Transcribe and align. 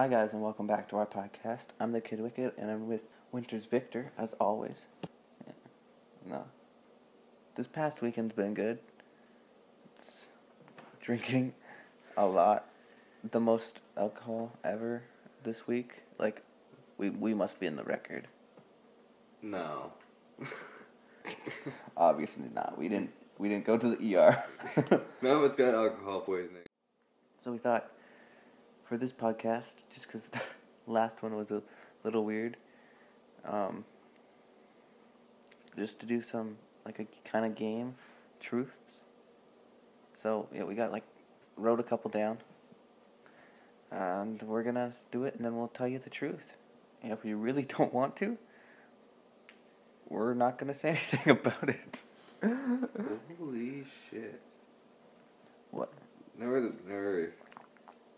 Hi, 0.00 0.08
guys, 0.08 0.32
and 0.32 0.40
welcome 0.40 0.66
back 0.66 0.88
to 0.88 0.96
our 0.96 1.04
podcast. 1.04 1.66
I'm 1.78 1.92
the 1.92 2.00
Kid 2.00 2.22
Wicked, 2.22 2.52
and 2.56 2.70
I'm 2.70 2.88
with 2.88 3.02
Winters 3.32 3.66
Victor, 3.66 4.12
as 4.16 4.32
always. 4.40 4.86
No. 6.26 6.44
This 7.54 7.66
past 7.66 8.00
weekend's 8.00 8.32
been 8.32 8.54
good. 8.54 8.78
It's 9.94 10.26
drinking 11.02 11.52
a 12.16 12.24
lot. 12.24 12.64
The 13.30 13.40
most 13.40 13.82
alcohol 13.94 14.56
ever 14.64 15.02
this 15.42 15.66
week. 15.66 16.00
Like, 16.16 16.44
we, 16.96 17.10
we 17.10 17.34
must 17.34 17.60
be 17.60 17.66
in 17.66 17.76
the 17.76 17.84
record. 17.84 18.26
No. 19.42 19.92
Obviously 21.98 22.48
not. 22.54 22.78
We 22.78 22.88
didn't 22.88 23.10
we 23.36 23.50
didn't 23.50 23.66
go 23.66 23.76
to 23.76 23.94
the 23.94 24.16
ER. 24.16 24.44
None 25.20 25.36
of 25.36 25.42
us 25.42 25.54
got 25.54 25.74
alcohol 25.74 26.22
poisoning. 26.22 26.62
So 27.44 27.52
we 27.52 27.58
thought 27.58 27.90
for 28.90 28.96
this 28.96 29.12
podcast, 29.12 29.74
just 29.94 30.08
because 30.08 30.28
the 30.30 30.40
last 30.88 31.22
one 31.22 31.36
was 31.36 31.52
a 31.52 31.62
little 32.02 32.24
weird, 32.24 32.56
um, 33.44 33.84
just 35.78 36.00
to 36.00 36.06
do 36.06 36.20
some 36.20 36.56
like 36.84 36.98
a 36.98 37.06
kind 37.24 37.46
of 37.46 37.54
game, 37.54 37.94
truths. 38.40 38.98
So 40.16 40.48
yeah, 40.52 40.64
we 40.64 40.74
got 40.74 40.90
like 40.90 41.04
wrote 41.56 41.78
a 41.78 41.84
couple 41.84 42.10
down, 42.10 42.38
and 43.92 44.42
we're 44.42 44.64
gonna 44.64 44.90
do 45.12 45.22
it, 45.22 45.36
and 45.36 45.44
then 45.44 45.56
we'll 45.56 45.68
tell 45.68 45.86
you 45.86 46.00
the 46.00 46.10
truth. 46.10 46.56
And 47.00 47.12
if 47.12 47.22
we 47.22 47.32
really 47.32 47.62
don't 47.78 47.94
want 47.94 48.16
to, 48.16 48.36
we're 50.08 50.34
not 50.34 50.58
gonna 50.58 50.74
say 50.74 50.88
anything 50.88 51.30
about 51.30 51.68
it. 51.68 52.02
Holy 53.38 53.84
shit. 54.10 54.40
What? 55.70 55.92
Never, 56.36 56.72
never. 56.88 57.32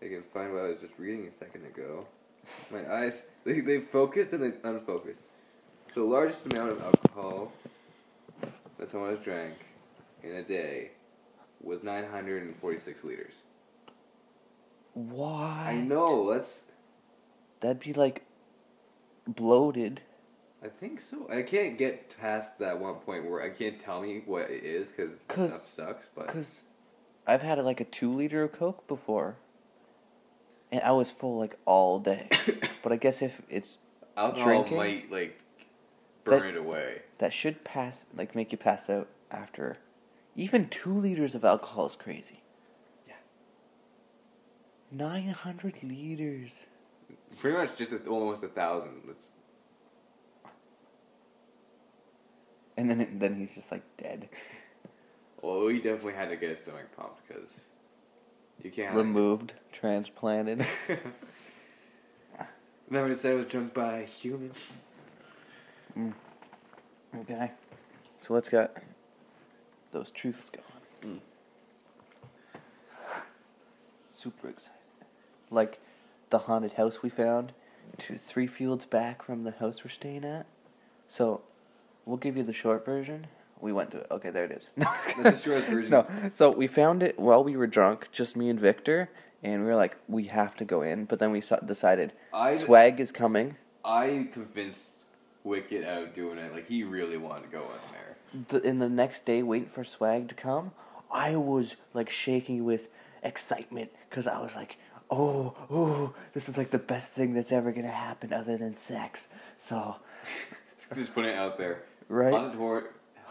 I 0.03 0.09
can 0.09 0.23
find 0.33 0.53
what 0.53 0.63
I 0.63 0.67
was 0.69 0.81
just 0.81 0.93
reading 0.97 1.27
a 1.27 1.31
second 1.31 1.65
ago. 1.65 2.05
My 2.71 2.91
eyes, 2.93 3.23
they, 3.45 3.61
they 3.61 3.79
focused 3.79 4.33
and 4.33 4.43
they 4.43 4.67
unfocused. 4.67 5.21
So 5.93 6.01
the 6.01 6.13
largest 6.13 6.45
amount 6.51 6.71
of 6.71 6.83
alcohol 6.83 7.53
that 8.77 8.89
someone 8.89 9.11
has 9.11 9.23
drank 9.23 9.55
in 10.23 10.35
a 10.35 10.43
day 10.43 10.91
was 11.61 11.83
946 11.83 13.03
liters. 13.03 13.35
Why? 14.93 15.65
I 15.69 15.81
know, 15.81 16.33
that's, 16.33 16.63
That'd 17.61 17.79
be 17.79 17.93
like 17.93 18.25
bloated. 19.25 20.01
I 20.61 20.67
think 20.67 20.99
so. 20.99 21.29
I 21.29 21.43
can't 21.43 21.77
get 21.77 22.13
past 22.19 22.59
that 22.59 22.77
one 22.77 22.95
point 22.95 23.29
where 23.29 23.41
I 23.41 23.49
can't 23.49 23.79
tell 23.79 24.01
me 24.01 24.21
what 24.25 24.49
it 24.49 24.65
is 24.65 24.91
because 24.91 25.11
stuff 25.49 25.61
sucks, 25.61 26.07
but. 26.13 26.27
Cause 26.27 26.65
I've 27.25 27.41
had 27.41 27.57
like 27.59 27.79
a 27.79 27.85
two 27.85 28.13
liter 28.13 28.43
of 28.43 28.51
Coke 28.51 28.85
before, 28.85 29.37
and 30.73 30.81
I 30.81 30.91
was 30.91 31.11
full 31.11 31.37
like 31.37 31.55
all 31.65 31.99
day. 31.99 32.27
but 32.83 32.91
I 32.91 32.95
guess 32.95 33.21
if 33.21 33.41
it's 33.47 33.77
Alcohol 34.17 34.43
drinking? 34.43 34.77
might 34.77 35.11
like 35.11 35.39
burn 36.23 36.41
That- 36.41 36.47
it 36.49 36.57
away. 36.57 37.01
that 37.19 37.31
should 37.31 37.63
pass 37.63 38.07
like 38.17 38.35
make 38.35 38.51
you 38.51 38.57
pass 38.57 38.89
out 38.89 39.07
after. 39.29 39.77
Even 40.35 40.67
two 40.67 40.91
liters 40.91 41.35
of 41.35 41.45
alcohol 41.45 41.85
is 41.85 41.95
crazy. 41.95 42.41
Yeah. 43.07 43.13
Nine 44.91 45.29
hundred 45.29 45.83
liters. 45.83 46.51
Pretty 47.39 47.55
much 47.55 47.75
just 47.77 47.91
a, 47.91 47.97
almost 48.07 48.41
a 48.43 48.47
thousand. 48.47 49.03
Let's. 49.07 49.29
And 52.77 52.89
then 52.89 53.01
it, 53.01 53.19
then 53.19 53.35
he's 53.35 53.53
just 53.53 53.71
like 53.71 53.83
dead. 53.97 54.27
well, 55.43 55.65
we 55.65 55.75
definitely 55.75 56.13
had 56.13 56.29
to 56.29 56.35
get 56.35 56.49
his 56.49 56.59
stomach 56.59 56.87
pumped 56.97 57.27
because 57.27 57.59
you 58.63 58.71
can't. 58.71 58.95
Removed, 58.95 59.53
transplanted. 59.71 60.65
Remember, 62.89 63.15
said 63.15 63.33
it 63.33 63.37
was 63.37 63.45
drunk 63.47 63.73
by 63.73 63.99
a 63.99 64.05
human. 64.05 64.51
Okay. 67.19 67.51
So 68.21 68.33
let's 68.33 68.49
get 68.49 68.83
those 69.91 70.11
truths 70.11 70.49
going. 70.49 71.15
Mm. 71.15 71.19
Super 74.07 74.49
excited. 74.49 74.77
Like 75.51 75.79
the 76.29 76.39
haunted 76.39 76.73
house 76.73 77.03
we 77.03 77.09
found 77.09 77.53
two 77.97 78.17
three 78.17 78.47
fields 78.47 78.85
back 78.85 79.23
from 79.23 79.43
the 79.43 79.51
house 79.51 79.83
we're 79.83 79.91
staying 79.91 80.25
at. 80.25 80.45
So 81.07 81.41
we'll 82.05 82.17
give 82.17 82.37
you 82.37 82.43
the 82.43 82.53
short 82.53 82.85
version. 82.85 83.27
We 83.63 83.71
went 83.73 83.91
to 83.91 83.97
it. 83.99 84.07
Okay, 84.11 84.29
there 84.29 84.45
it 84.45 84.51
is. 84.51 84.69
The 84.77 85.35
shortest 85.35 85.67
version. 85.69 85.89
No. 85.89 86.05
So 86.31 86.51
we 86.51 86.67
found 86.67 87.01
it 87.01 87.17
while 87.17 87.43
we 87.43 87.55
were 87.55 87.67
drunk, 87.67 88.09
just 88.11 88.35
me 88.35 88.49
and 88.49 88.59
Victor, 88.59 89.09
and 89.41 89.61
we 89.61 89.67
were 89.67 89.75
like, 89.75 89.97
we 90.07 90.25
have 90.25 90.55
to 90.57 90.65
go 90.65 90.81
in. 90.81 91.05
But 91.05 91.19
then 91.19 91.31
we 91.31 91.41
decided 91.65 92.13
I- 92.33 92.55
swag 92.55 92.99
is 92.99 93.11
coming. 93.11 93.55
I 93.85 94.27
convinced 94.31 94.89
Wicked 95.43 95.83
out 95.85 96.15
doing 96.15 96.37
it. 96.37 96.53
Like 96.53 96.67
he 96.67 96.83
really 96.83 97.17
wanted 97.17 97.43
to 97.43 97.49
go 97.49 97.63
in 97.63 97.81
there. 97.91 98.17
the, 98.49 98.67
in 98.67 98.79
the 98.79 98.89
next 98.89 99.25
day 99.25 99.43
waiting 99.43 99.67
for 99.67 99.83
swag 99.83 100.27
to 100.29 100.35
come 100.35 100.71
i 101.11 101.35
was 101.35 101.75
like 101.93 102.09
shaking 102.09 102.63
with 102.65 102.89
excitement 103.21 103.91
because 104.09 104.25
i 104.25 104.39
was 104.39 104.55
like 104.55 104.77
oh 105.11 105.53
oh 105.69 106.13
this 106.33 106.49
is 106.49 106.57
like 106.57 106.71
the 106.71 106.79
best 106.79 107.11
thing 107.11 107.33
that's 107.33 107.51
ever 107.51 107.71
gonna 107.71 107.91
happen 108.09 108.33
other 108.33 108.57
than 108.57 108.75
sex 108.75 109.27
so 109.57 109.97
Just 110.95 111.13
putting 111.13 111.31
it 111.31 111.37
out 111.37 111.57
there. 111.57 111.83
Right. 112.09 112.33
Haunted, 112.33 112.59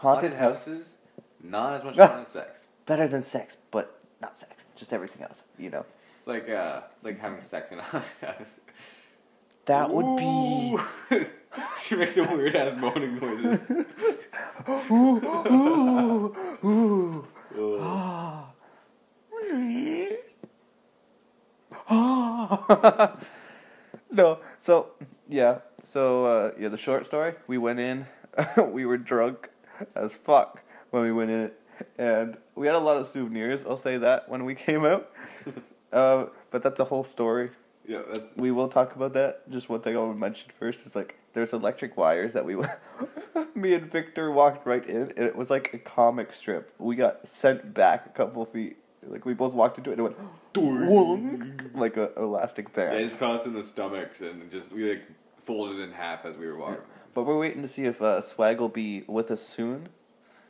Haunted 0.03 0.33
haunted 0.33 0.39
houses. 0.39 0.97
Not 1.41 1.73
as 1.73 1.83
much 1.83 1.95
fun 1.97 2.21
as 2.21 2.27
sex. 2.27 2.65
better 2.85 3.07
than 3.07 3.21
sex 3.21 3.57
but 3.71 3.99
not 4.21 4.35
sex 4.37 4.63
just 4.75 4.91
everything 4.93 5.21
else 5.23 5.43
you 5.57 5.69
know 5.69 5.85
It's 6.19 6.27
like 6.27 6.49
uh, 6.49 6.81
it's 6.95 7.03
like 7.05 7.19
having 7.19 7.41
sex 7.41 7.71
in 7.71 7.79
a 7.79 7.81
haunted 7.81 8.09
house. 8.21 8.59
that 9.65 9.89
would 9.89 10.17
be 10.17 10.77
she 11.83 11.95
makes 11.95 12.15
some 12.15 12.29
weird 12.37 12.55
ass 12.55 12.75
moaning 12.79 13.19
noises. 13.19 13.61
ooh 14.91 15.21
ooh 15.51 16.35
ooh 16.63 17.25
no, 24.11 24.39
so 24.57 24.87
yeah, 25.29 25.59
so 25.83 26.25
uh, 26.25 26.51
yeah, 26.57 26.69
the 26.69 26.77
short 26.77 27.05
story. 27.05 27.33
We 27.47 27.57
went 27.57 27.79
in, 27.79 28.05
we 28.69 28.85
were 28.85 28.97
drunk 28.97 29.49
as 29.95 30.15
fuck 30.15 30.61
when 30.91 31.03
we 31.03 31.11
went 31.11 31.31
in, 31.31 31.51
and 31.97 32.37
we 32.55 32.67
had 32.67 32.75
a 32.75 32.79
lot 32.79 32.97
of 32.97 33.07
souvenirs. 33.07 33.63
I'll 33.65 33.77
say 33.77 33.97
that 33.97 34.29
when 34.29 34.45
we 34.45 34.55
came 34.67 34.85
out. 34.85 35.11
uh, 35.93 36.25
but 36.51 36.63
that's 36.63 36.79
a 36.79 36.85
whole 36.85 37.03
story. 37.03 37.49
yeah, 37.87 38.01
that's 38.11 38.35
We 38.35 38.51
will 38.51 38.67
talk 38.67 38.95
about 38.95 39.13
that. 39.13 39.49
Just 39.49 39.69
one 39.69 39.81
thing 39.81 39.95
I 39.95 39.99
want 39.99 40.15
to 40.15 40.19
mention 40.19 40.51
first 40.59 40.85
is 40.85 40.95
like 40.95 41.17
there's 41.33 41.53
electric 41.53 41.97
wires 41.97 42.33
that 42.33 42.45
we, 42.45 42.55
me 43.55 43.73
and 43.73 43.91
Victor 43.91 44.31
walked 44.31 44.65
right 44.65 44.85
in, 44.85 45.13
and 45.17 45.25
it 45.25 45.35
was 45.35 45.49
like 45.49 45.73
a 45.73 45.79
comic 45.79 46.33
strip. 46.33 46.71
We 46.77 46.95
got 46.95 47.27
sent 47.27 47.73
back 47.73 48.05
a 48.05 48.09
couple 48.09 48.45
feet. 48.45 48.77
Like 49.05 49.25
we 49.25 49.33
both 49.33 49.53
walked 49.53 49.77
into 49.77 49.91
it 49.91 49.99
and 49.99 50.07
it 50.07 50.15
went 50.55 51.75
like 51.75 51.97
a 51.97 52.13
elastic 52.15 52.69
yeah, 52.69 52.91
band. 52.91 53.03
it's 53.03 53.15
caught 53.15 53.35
us 53.35 53.45
in 53.45 53.53
the 53.53 53.63
stomachs 53.63 54.21
and 54.21 54.49
just 54.49 54.71
we 54.71 54.89
like 54.89 55.03
folded 55.43 55.79
in 55.79 55.91
half 55.91 56.23
as 56.25 56.37
we 56.37 56.47
were 56.47 56.57
walking. 56.57 56.77
But 57.13 57.23
we're 57.25 57.37
waiting 57.37 57.61
to 57.61 57.67
see 57.67 57.85
if 57.85 58.01
uh, 58.01 58.21
Swag 58.21 58.59
will 58.59 58.69
be 58.69 59.03
with 59.07 59.29
us 59.31 59.41
soon, 59.41 59.89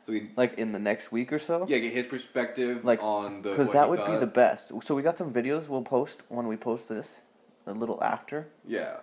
So 0.06 0.14
we 0.14 0.30
like 0.38 0.54
in 0.58 0.72
the 0.72 0.80
next 0.80 1.12
week 1.12 1.32
or 1.34 1.40
so. 1.40 1.66
yeah 1.68 1.80
get 1.80 1.94
his 1.94 2.06
perspective 2.08 2.84
Like, 2.86 3.02
on 3.04 3.42
the 3.42 3.50
Because 3.52 3.72
that 3.72 3.90
would 3.90 4.06
be 4.06 4.16
the 4.18 4.28
best. 4.28 4.72
So 4.84 4.96
we 4.96 5.02
got 5.02 5.18
some 5.18 5.34
videos 5.34 5.68
we'll 5.68 5.82
post 5.82 6.22
when 6.30 6.48
we 6.48 6.56
post 6.58 6.88
this, 6.90 7.20
a 7.66 7.74
little 7.74 8.02
after. 8.04 8.48
yeah 8.66 8.98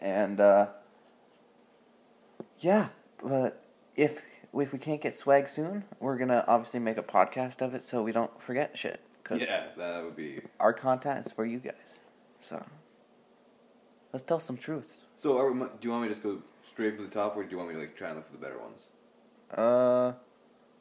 and 0.00 0.40
uh, 0.40 0.66
yeah, 2.58 2.88
but 3.22 3.62
if 3.96 4.22
if 4.52 4.72
we 4.72 4.78
can't 4.78 5.00
get 5.00 5.14
swag 5.14 5.46
soon, 5.46 5.84
we're 6.00 6.16
gonna 6.16 6.44
obviously 6.48 6.80
make 6.80 6.96
a 6.96 7.02
podcast 7.02 7.62
of 7.62 7.74
it 7.74 7.82
so 7.82 8.02
we 8.02 8.10
don't 8.12 8.40
forget 8.42 8.76
shit. 8.76 9.00
Cause 9.24 9.40
yeah 9.42 9.66
that 9.76 10.04
would 10.04 10.16
be 10.16 10.40
our 10.58 10.72
content 10.72 11.26
is 11.26 11.32
for 11.32 11.44
you 11.44 11.58
guys. 11.58 11.94
So 12.40 12.64
let's 14.12 14.24
tell 14.24 14.38
some 14.40 14.56
truths. 14.56 15.02
so. 15.18 15.36
Are 15.38 15.52
we, 15.52 15.60
do 15.60 15.68
you 15.82 15.90
want 15.90 16.02
me 16.02 16.08
to 16.08 16.14
just 16.14 16.22
go 16.24 16.38
straight 16.68 16.94
from 16.96 17.04
the 17.04 17.10
top, 17.10 17.36
or 17.36 17.42
do 17.44 17.50
you 17.50 17.56
want 17.56 17.68
me 17.70 17.74
to 17.74 17.80
like 17.80 17.96
try 17.96 18.08
and 18.08 18.16
look 18.16 18.26
for 18.26 18.32
the 18.32 18.38
better 18.38 18.58
ones? 18.58 18.82
Uh, 19.54 20.12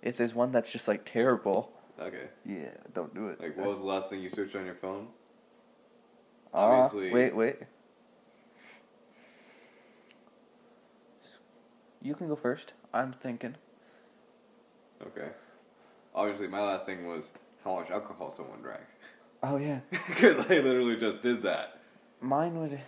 if 0.02 0.18
there's 0.18 0.34
one 0.36 0.52
that's 0.52 0.72
just 0.72 0.88
like 0.88 1.06
terrible, 1.06 1.72
Okay. 2.00 2.28
yeah, 2.46 2.70
don't 2.94 3.14
do 3.16 3.30
it. 3.30 3.40
Like, 3.42 3.58
what 3.58 3.68
was 3.70 3.80
the 3.80 3.86
last 3.86 4.10
thing 4.10 4.22
you 4.22 4.30
searched 4.30 4.56
on 4.56 4.66
your 4.66 4.76
phone? 4.76 5.08
Uh, 6.54 6.58
obviously- 6.58 7.12
wait, 7.12 7.36
wait. 7.36 7.58
You 12.02 12.14
can 12.16 12.28
go 12.28 12.36
first. 12.36 12.74
I'm 12.94 13.12
thinking. 13.14 13.56
Okay. 15.02 15.30
Obviously, 16.16 16.48
my 16.48 16.62
last 16.62 16.86
thing 16.86 17.08
was 17.08 17.32
how 17.64 17.76
much 17.80 17.90
alcohol 17.92 18.34
someone 18.36 18.62
drank. 18.62 18.84
Oh 19.44 19.58
yeah. 19.58 19.80
Because 20.08 20.40
I 20.50 20.60
literally 20.60 20.98
just 20.98 21.22
did 21.22 21.42
that. 21.44 21.80
Mine 22.22 22.60
would. 22.60 22.80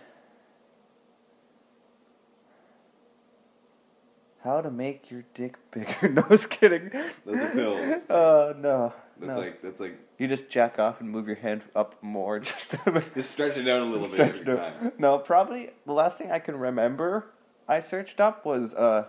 How 4.42 4.60
to 4.62 4.70
make 4.70 5.10
your 5.10 5.24
dick 5.34 5.56
bigger? 5.70 6.08
No, 6.12 6.22
I 6.22 6.26
was 6.28 6.46
kidding. 6.46 6.90
Those 7.26 7.36
are 7.38 7.50
pills. 7.50 8.02
Uh, 8.10 8.54
no. 8.58 8.92
That's 9.18 9.32
No. 9.34 9.38
like 9.38 9.60
that's 9.62 9.80
like 9.80 9.98
You 10.18 10.26
just 10.28 10.48
jack 10.48 10.78
off 10.78 11.00
and 11.00 11.10
move 11.10 11.26
your 11.26 11.36
hand 11.36 11.62
up 11.76 12.02
more, 12.02 12.40
just 12.50 12.70
to 12.70 13.04
just 13.14 13.32
stretch 13.32 13.58
it 13.58 13.68
out 13.68 13.82
a 13.82 13.84
little 13.84 14.08
bit 14.08 14.20
every 14.20 14.44
time. 14.56 14.92
No, 14.98 15.18
probably 15.18 15.70
the 15.86 15.92
last 15.92 16.16
thing 16.18 16.30
I 16.30 16.38
can 16.38 16.56
remember 16.56 17.26
I 17.68 17.80
searched 17.80 18.18
up 18.18 18.46
was 18.46 18.74
uh, 18.74 19.06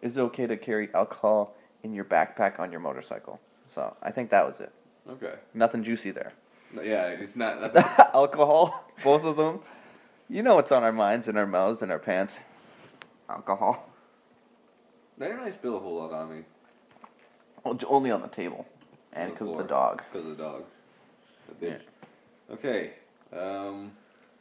is 0.00 0.16
it 0.16 0.20
okay 0.22 0.46
to 0.46 0.56
carry 0.56 0.88
alcohol 0.94 1.54
in 1.82 1.92
your 1.92 2.04
backpack 2.06 2.58
on 2.58 2.70
your 2.72 2.80
motorcycle? 2.80 3.40
So 3.66 3.94
I 4.02 4.10
think 4.10 4.30
that 4.30 4.46
was 4.46 4.58
it. 4.60 4.72
Okay. 5.08 5.34
Nothing 5.52 5.82
juicy 5.84 6.12
there. 6.12 6.32
No, 6.72 6.80
Yeah, 6.80 7.08
it's 7.08 7.36
not. 7.36 7.76
Alcohol, 8.14 8.86
both 9.04 9.24
of 9.24 9.36
them. 9.36 9.60
You 10.30 10.42
know 10.42 10.54
what's 10.54 10.72
on 10.72 10.82
our 10.82 10.92
minds 10.92 11.28
and 11.28 11.36
our 11.36 11.46
mouths 11.46 11.82
and 11.82 11.92
our 11.92 11.98
pants. 11.98 12.38
Alcohol. 13.28 13.90
They 15.18 15.26
didn't 15.26 15.40
really 15.40 15.52
spill 15.52 15.76
a 15.76 15.80
whole 15.80 15.96
lot 15.96 16.12
on 16.12 16.30
me 16.30 16.44
Well, 17.64 17.74
j- 17.74 17.86
only 17.88 18.10
on 18.10 18.22
the 18.22 18.28
table, 18.28 18.66
and 19.12 19.32
because 19.32 19.50
of 19.50 19.58
the 19.58 19.64
dog. 19.64 20.02
because 20.10 20.26
of 20.28 20.36
the 20.36 20.42
dog. 20.42 20.64
Bitch. 21.60 21.82
Okay. 22.50 22.92
Um, 23.32 23.92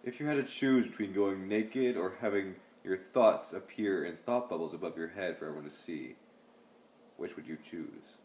if 0.03 0.19
you 0.19 0.25
had 0.25 0.35
to 0.37 0.43
choose 0.43 0.87
between 0.87 1.13
going 1.13 1.47
naked 1.47 1.97
or 1.97 2.13
having 2.21 2.55
your 2.83 2.97
thoughts 2.97 3.53
appear 3.53 4.05
in 4.05 4.15
thought 4.25 4.49
bubbles 4.49 4.73
above 4.73 4.97
your 4.97 5.09
head 5.09 5.37
for 5.37 5.45
everyone 5.45 5.69
to 5.69 5.75
see, 5.75 6.15
which 7.17 7.35
would 7.35 7.45
you 7.47 7.57
choose? 7.69 8.15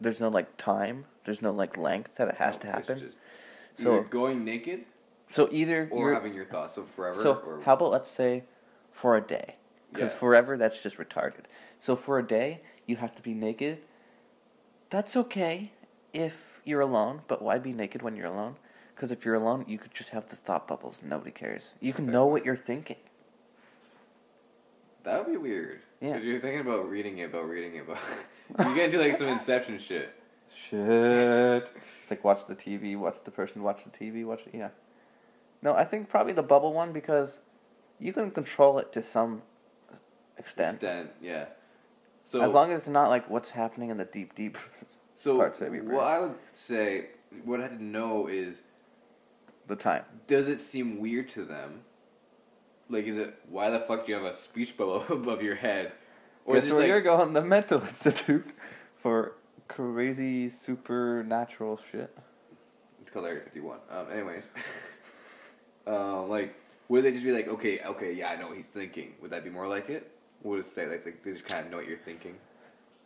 There's 0.00 0.20
no 0.20 0.28
like 0.28 0.56
time. 0.56 1.06
There's 1.24 1.42
no 1.42 1.50
like 1.50 1.76
length 1.76 2.16
that 2.16 2.28
it 2.28 2.36
has 2.36 2.56
to 2.58 2.66
No, 2.68 2.74
it's 2.78 2.88
happen. 2.88 3.04
just 3.04 3.20
So- 3.74 3.94
either 3.98 4.02
going 4.08 4.44
naked 4.44 4.84
So 5.28 5.48
either 5.50 5.88
or 5.90 6.00
you're, 6.10 6.14
having 6.14 6.34
your 6.34 6.44
thoughts 6.44 6.74
so 6.74 6.84
forever. 6.84 7.20
so 7.22 7.34
or 7.44 7.62
how 7.62 7.74
about 7.74 7.90
let's 7.90 8.10
say 8.10 8.44
for 8.92 9.16
a 9.16 9.20
day, 9.20 9.56
because 9.92 10.12
Yeah. 10.12 10.18
forever 10.18 10.56
that's 10.56 10.80
just 10.82 10.98
retarded. 10.98 11.44
So 11.78 11.96
for 11.96 12.18
a 12.18 12.26
day 12.26 12.60
you 12.86 12.96
have 12.96 13.14
to 13.16 13.22
be 13.22 13.34
naked. 13.34 13.78
That's 14.90 15.16
okay 15.16 15.72
if 16.12 16.60
you're 16.64 16.80
alone, 16.80 17.22
but 17.28 17.42
why 17.42 17.58
be 17.58 17.72
naked 17.72 18.02
when 18.02 18.16
you're 18.16 18.26
alone? 18.26 18.56
Because 18.94 19.12
if 19.12 19.24
you're 19.24 19.34
alone, 19.34 19.64
you 19.68 19.76
could 19.78 19.92
just 19.92 20.10
have 20.10 20.28
the 20.28 20.36
thought 20.36 20.66
bubbles. 20.66 21.00
and 21.00 21.10
Nobody 21.10 21.30
cares. 21.30 21.74
You 21.80 21.92
can 21.92 22.06
know 22.06 22.24
what 22.24 22.44
you're 22.44 22.56
thinking. 22.56 22.96
that 25.04 25.18
would 25.18 25.30
be 25.30 25.36
weird. 25.36 25.80
Yeah. 26.00 26.14
Because 26.14 26.24
you're 26.24 26.40
thinking 26.40 26.60
about 26.60 26.88
reading 26.88 27.18
it, 27.18 27.24
about 27.24 27.48
reading 27.48 27.76
it, 27.76 27.80
about 27.80 27.98
you 28.68 28.74
get 28.74 28.86
into 28.86 28.98
like 28.98 29.18
some 29.18 29.28
Inception 29.28 29.78
shit. 29.78 30.14
Shit. 30.54 31.70
It's 32.00 32.10
like 32.10 32.24
watch 32.24 32.46
the 32.46 32.54
TV, 32.54 32.96
watch 32.96 33.16
the 33.24 33.30
person 33.30 33.62
watch 33.62 33.82
the 33.84 33.90
TV, 33.90 34.24
watch 34.24 34.40
it. 34.46 34.54
Yeah. 34.54 34.70
No, 35.62 35.74
I 35.74 35.84
think 35.84 36.08
probably 36.08 36.32
the 36.32 36.42
bubble 36.42 36.72
one 36.72 36.92
because 36.92 37.40
you 37.98 38.12
can 38.12 38.30
control 38.30 38.78
it 38.78 38.92
to 38.92 39.02
some 39.02 39.42
extent. 40.38 40.74
Extent, 40.74 41.10
yeah. 41.20 41.46
So 42.26 42.42
as 42.42 42.50
long 42.50 42.72
as 42.72 42.80
it's 42.80 42.88
not 42.88 43.08
like 43.08 43.30
what's 43.30 43.50
happening 43.50 43.90
in 43.90 43.98
the 43.98 44.04
deep, 44.04 44.34
deep. 44.34 44.58
so 45.16 45.36
parts 45.38 45.60
of 45.60 45.72
your 45.72 45.84
brain. 45.84 45.96
what 45.96 46.04
I 46.04 46.18
would 46.18 46.34
say, 46.52 47.10
what 47.44 47.60
I 47.60 47.64
had 47.64 47.78
to 47.78 47.84
know 47.84 48.26
is, 48.26 48.62
the 49.68 49.76
time. 49.76 50.02
does 50.26 50.48
it 50.48 50.58
seem 50.58 50.98
weird 50.98 51.28
to 51.30 51.44
them? 51.44 51.82
Like, 52.90 53.06
is 53.06 53.16
it 53.16 53.38
why 53.48 53.70
the 53.70 53.78
fuck 53.78 54.06
do 54.06 54.12
you 54.12 54.18
have 54.18 54.26
a 54.26 54.36
speech 54.36 54.76
bubble 54.76 55.04
above 55.08 55.40
your 55.40 55.54
head? 55.54 55.92
Or 56.44 56.56
is 56.56 56.64
where 56.64 56.70
just 56.70 56.86
you're 56.88 56.96
like, 56.96 57.04
going? 57.04 57.32
The 57.32 57.42
mental 57.42 57.80
institute 57.88 58.50
for 58.96 59.34
crazy 59.68 60.48
supernatural 60.48 61.80
shit. 61.92 62.16
it's 63.00 63.10
called 63.10 63.26
Area 63.26 63.42
51. 63.42 63.78
Um, 63.88 64.06
anyways, 64.12 64.48
um, 65.86 66.28
like, 66.28 66.56
would 66.88 67.04
they 67.04 67.12
just 67.12 67.22
be 67.22 67.30
like, 67.30 67.46
okay, 67.46 67.80
okay, 67.84 68.12
yeah, 68.12 68.30
I 68.30 68.36
know 68.36 68.48
what 68.48 68.56
he's 68.56 68.66
thinking? 68.66 69.14
Would 69.22 69.30
that 69.30 69.44
be 69.44 69.50
more 69.50 69.68
like 69.68 69.90
it? 69.90 70.15
Would 70.46 70.60
it 70.60 70.66
say 70.66 70.86
like, 70.86 71.04
like 71.04 71.22
they 71.24 71.32
just 71.32 71.46
kind 71.48 71.64
of 71.66 71.70
know 71.72 71.78
what 71.78 71.88
you're 71.88 71.98
thinking? 71.98 72.36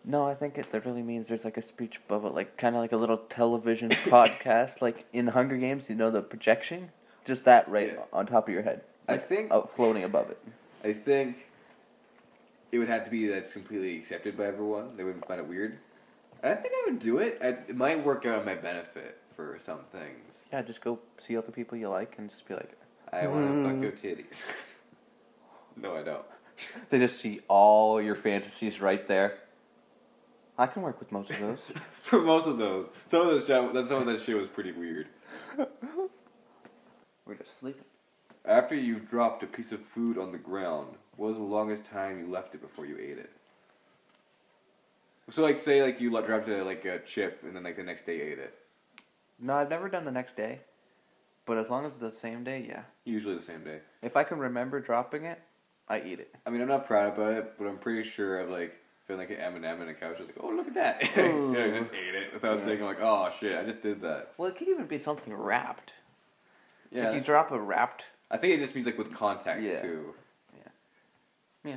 No, 0.04 0.26
I 0.26 0.34
think 0.34 0.56
it 0.58 0.70
that 0.72 0.84
really 0.86 1.02
means 1.02 1.28
there's 1.28 1.44
like 1.44 1.56
a 1.56 1.62
speech 1.62 2.00
bubble, 2.06 2.30
like 2.30 2.56
kind 2.56 2.74
of 2.76 2.82
like 2.82 2.92
a 2.92 2.96
little 2.96 3.16
television 3.18 3.88
podcast, 4.14 4.80
like 4.82 5.06
in 5.12 5.28
Hunger 5.28 5.56
Games. 5.56 5.88
You 5.88 5.96
know 5.96 6.10
the 6.10 6.22
projection, 6.22 6.90
just 7.24 7.44
that 7.46 7.68
right 7.68 7.92
Yeah. 7.94 8.02
on 8.12 8.26
top 8.26 8.48
of 8.48 8.54
your 8.54 8.62
head, 8.62 8.82
I 9.08 9.16
think 9.16 9.50
floating 9.70 10.04
above 10.04 10.30
it. 10.30 10.38
I 10.84 10.92
think 10.92 11.46
it 12.72 12.78
would 12.78 12.88
have 12.88 13.04
to 13.04 13.10
be 13.10 13.26
that 13.28 13.36
it's 13.38 13.52
completely 13.52 13.96
accepted 13.96 14.36
by 14.36 14.46
everyone. 14.46 14.96
They 14.96 15.04
wouldn't 15.04 15.26
find 15.26 15.40
it 15.40 15.46
weird. 15.46 15.78
I 16.42 16.54
think 16.54 16.72
I 16.74 16.90
would 16.90 16.98
do 17.00 17.18
it. 17.18 17.38
I, 17.42 17.48
it 17.48 17.76
might 17.76 18.02
work 18.04 18.24
out 18.24 18.38
in 18.40 18.46
my 18.46 18.54
benefit 18.54 19.18
for 19.36 19.58
some 19.62 19.80
things. 19.92 20.34
Yeah, 20.52 20.62
just 20.62 20.80
go 20.80 20.98
see 21.18 21.36
other 21.36 21.52
people 21.52 21.76
you 21.76 21.88
like 21.88 22.14
and 22.18 22.30
just 22.30 22.46
be 22.48 22.54
like, 22.54 22.72
I 23.12 23.26
want 23.26 23.46
to 23.46 23.62
fuck 23.64 23.74
Mm. 23.76 23.82
your 23.82 23.92
titties. 23.92 24.44
no, 25.76 25.96
I 25.96 26.02
don't. 26.02 26.24
They 26.88 26.98
just 26.98 27.20
see 27.20 27.40
all 27.48 28.00
your 28.00 28.14
fantasies 28.14 28.80
right 28.80 29.06
there. 29.06 29.38
I 30.58 30.66
can 30.66 30.82
work 30.82 31.00
with 31.00 31.10
most 31.10 31.30
of 31.30 31.40
those. 31.40 31.62
for 32.02 32.20
most 32.20 32.46
of 32.46 32.58
those, 32.58 32.90
some 33.06 33.22
of 33.22 33.28
those 33.28 33.46
show, 33.46 33.72
that 33.72 33.86
some 33.86 33.98
of 33.98 34.06
that 34.06 34.20
shit 34.20 34.36
was 34.36 34.48
pretty 34.48 34.72
weird. 34.72 35.08
We're 37.26 37.34
just 37.34 37.58
sleeping. 37.58 37.84
After 38.44 38.74
you've 38.74 39.08
dropped 39.08 39.42
a 39.42 39.46
piece 39.46 39.72
of 39.72 39.80
food 39.80 40.18
on 40.18 40.32
the 40.32 40.38
ground, 40.38 40.96
what 41.16 41.28
was 41.28 41.36
the 41.36 41.42
longest 41.42 41.86
time 41.86 42.18
you 42.18 42.30
left 42.30 42.54
it 42.54 42.60
before 42.60 42.86
you 42.86 42.98
ate 42.98 43.18
it? 43.18 43.30
So, 45.30 45.42
like, 45.42 45.60
say, 45.60 45.82
like 45.82 46.00
you 46.00 46.12
le- 46.12 46.26
dropped 46.26 46.48
a, 46.48 46.64
like 46.64 46.84
a 46.84 46.98
chip, 47.00 47.42
and 47.44 47.54
then 47.54 47.62
like 47.62 47.76
the 47.76 47.82
next 47.82 48.04
day 48.04 48.16
you 48.16 48.24
ate 48.24 48.38
it. 48.38 48.58
No, 49.38 49.54
I've 49.54 49.70
never 49.70 49.88
done 49.88 50.04
the 50.04 50.10
next 50.10 50.36
day, 50.36 50.60
but 51.46 51.56
as 51.56 51.70
long 51.70 51.86
as 51.86 51.92
it's 51.92 52.00
the 52.00 52.10
same 52.10 52.44
day, 52.44 52.66
yeah. 52.68 52.82
Usually 53.04 53.36
the 53.36 53.42
same 53.42 53.64
day. 53.64 53.78
If 54.02 54.16
I 54.16 54.24
can 54.24 54.38
remember 54.38 54.80
dropping 54.80 55.24
it, 55.24 55.40
I 55.90 56.00
eat 56.00 56.20
it. 56.20 56.34
I 56.46 56.50
mean, 56.50 56.62
I'm 56.62 56.68
not 56.68 56.86
proud 56.86 57.12
about 57.18 57.34
it, 57.34 57.52
but 57.58 57.66
I'm 57.66 57.76
pretty 57.78 58.08
sure 58.08 58.40
I've 58.40 58.48
like 58.50 58.74
feeling 59.06 59.20
like 59.28 59.36
an 59.36 59.44
M&M 59.56 59.82
in 59.82 59.88
a 59.88 59.94
couch. 59.94 60.16
I 60.18 60.20
was 60.20 60.28
like, 60.28 60.36
oh, 60.40 60.48
look 60.50 60.68
at 60.68 60.74
that. 60.74 61.02
yeah, 61.16 61.64
I 61.64 61.78
just 61.80 61.92
ate 61.92 62.14
it 62.14 62.32
without 62.32 62.60
Yeah. 62.60 62.64
thinking 62.64 62.86
like, 62.86 63.00
oh 63.02 63.28
shit, 63.38 63.58
I 63.58 63.64
just 63.64 63.82
did 63.82 64.00
that. 64.02 64.32
Well, 64.38 64.48
it 64.48 64.56
could 64.56 64.68
even 64.68 64.86
be 64.86 64.98
something 64.98 65.34
wrapped. 65.34 65.92
Yeah, 66.92 67.06
like 67.08 67.14
you 67.16 67.20
drop 67.20 67.50
a 67.50 67.58
wrapped. 67.60 68.04
I 68.30 68.36
think 68.36 68.54
it 68.54 68.58
just 68.60 68.74
means 68.74 68.86
like 68.86 68.96
with 68.98 69.12
contact 69.12 69.60
Yeah. 69.62 69.80
too. 69.82 70.14
Yeah. 70.56 70.62
Yeah. 71.72 71.76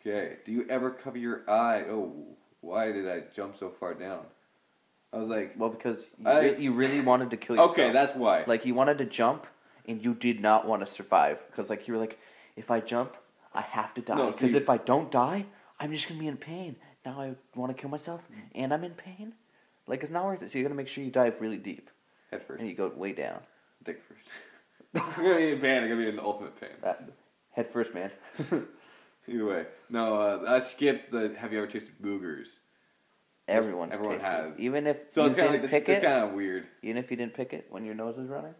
Okay. 0.00 0.36
Do 0.44 0.52
you 0.52 0.66
ever 0.68 0.90
cover 0.90 1.18
your 1.18 1.48
eye? 1.48 1.84
Oh, 1.88 2.12
why 2.60 2.92
did 2.92 3.08
I 3.08 3.22
jump 3.34 3.56
so 3.56 3.70
far 3.70 3.94
down? 3.94 4.24
I 5.12 5.18
was 5.18 5.28
like, 5.28 5.54
Well, 5.58 5.68
because 5.70 6.06
you, 6.18 6.28
I- 6.28 6.40
re- 6.40 6.56
you 6.58 6.72
really 6.72 7.00
wanted 7.00 7.30
to 7.30 7.36
kill 7.36 7.56
yourself. 7.56 7.72
okay, 7.72 7.92
that's 7.92 8.14
why. 8.14 8.44
like 8.46 8.64
you 8.66 8.74
wanted 8.74 8.98
to 8.98 9.04
jump, 9.04 9.46
and 9.86 10.02
you 10.04 10.14
did 10.14 10.40
not 10.40 10.66
want 10.66 10.84
to 10.84 10.90
survive 10.90 11.42
because 11.50 11.70
like 11.70 11.86
you 11.86 11.94
were 11.94 12.00
like, 12.00 12.18
if 12.56 12.70
I 12.70 12.80
jump, 12.80 13.16
I 13.54 13.60
have 13.62 13.94
to 13.94 14.00
die. 14.00 14.16
No, 14.16 14.26
Because 14.26 14.40
see- 14.50 14.56
if 14.56 14.68
I 14.70 14.78
don't 14.78 15.10
die, 15.10 15.46
I'm 15.80 15.92
just 15.92 16.08
gonna 16.08 16.20
be 16.20 16.28
in 16.28 16.36
pain. 16.36 16.76
Now 17.04 17.20
I 17.20 17.34
want 17.56 17.74
to 17.76 17.80
kill 17.80 17.90
myself, 17.90 18.22
and 18.54 18.72
I'm 18.72 18.84
in 18.84 18.92
pain. 18.92 19.34
Like 19.86 20.02
it's 20.02 20.12
not 20.12 20.24
worth 20.24 20.42
it. 20.42 20.52
So 20.52 20.58
you 20.58 20.64
gotta 20.64 20.74
make 20.76 20.88
sure 20.88 21.02
you 21.02 21.10
dive 21.10 21.40
really 21.40 21.56
deep, 21.56 21.90
Head 22.30 22.44
first. 22.46 22.60
and 22.60 22.68
you 22.70 22.76
go 22.76 22.88
way 22.88 23.12
down. 23.12 23.40
Dick 23.84 24.00
first. 24.08 24.26
I'm 24.94 25.22
gonna 25.24 25.36
be 25.38 25.50
in 25.52 25.60
pain. 25.60 25.82
I'm 25.82 25.88
gonna 25.88 26.00
be 26.02 26.08
in 26.08 26.16
the 26.16 26.22
ultimate 26.22 26.60
pain. 26.60 26.70
That, 26.82 27.10
head 27.50 27.72
first, 27.72 27.92
man. 27.94 28.10
Either 29.28 29.44
way, 29.46 29.66
no. 29.90 30.20
Uh, 30.20 30.44
I 30.48 30.58
skipped 30.60 31.10
the. 31.10 31.34
Have 31.38 31.52
you 31.52 31.58
ever 31.58 31.66
tasted 31.66 31.92
boogers? 32.02 32.48
Everyone's 33.48 33.92
Everyone 33.92 34.18
tasted 34.18 34.30
has. 34.30 34.58
Even 34.60 34.86
if 34.86 34.96
So 35.10 35.22
you 35.22 35.26
it's 35.28 35.36
kind 35.36 35.46
of 35.48 35.52
didn't 35.54 35.62
like, 35.72 35.84
pick 35.84 35.88
it's, 35.88 35.98
it, 35.98 36.06
kind 36.06 36.24
of 36.24 36.32
weird. 36.32 36.66
even 36.82 36.96
if 36.96 37.10
you 37.10 37.16
didn't 37.16 37.34
pick 37.34 37.52
it 37.52 37.66
when 37.70 37.84
your 37.84 37.94
nose 37.96 38.16
is 38.18 38.28
running. 38.28 38.54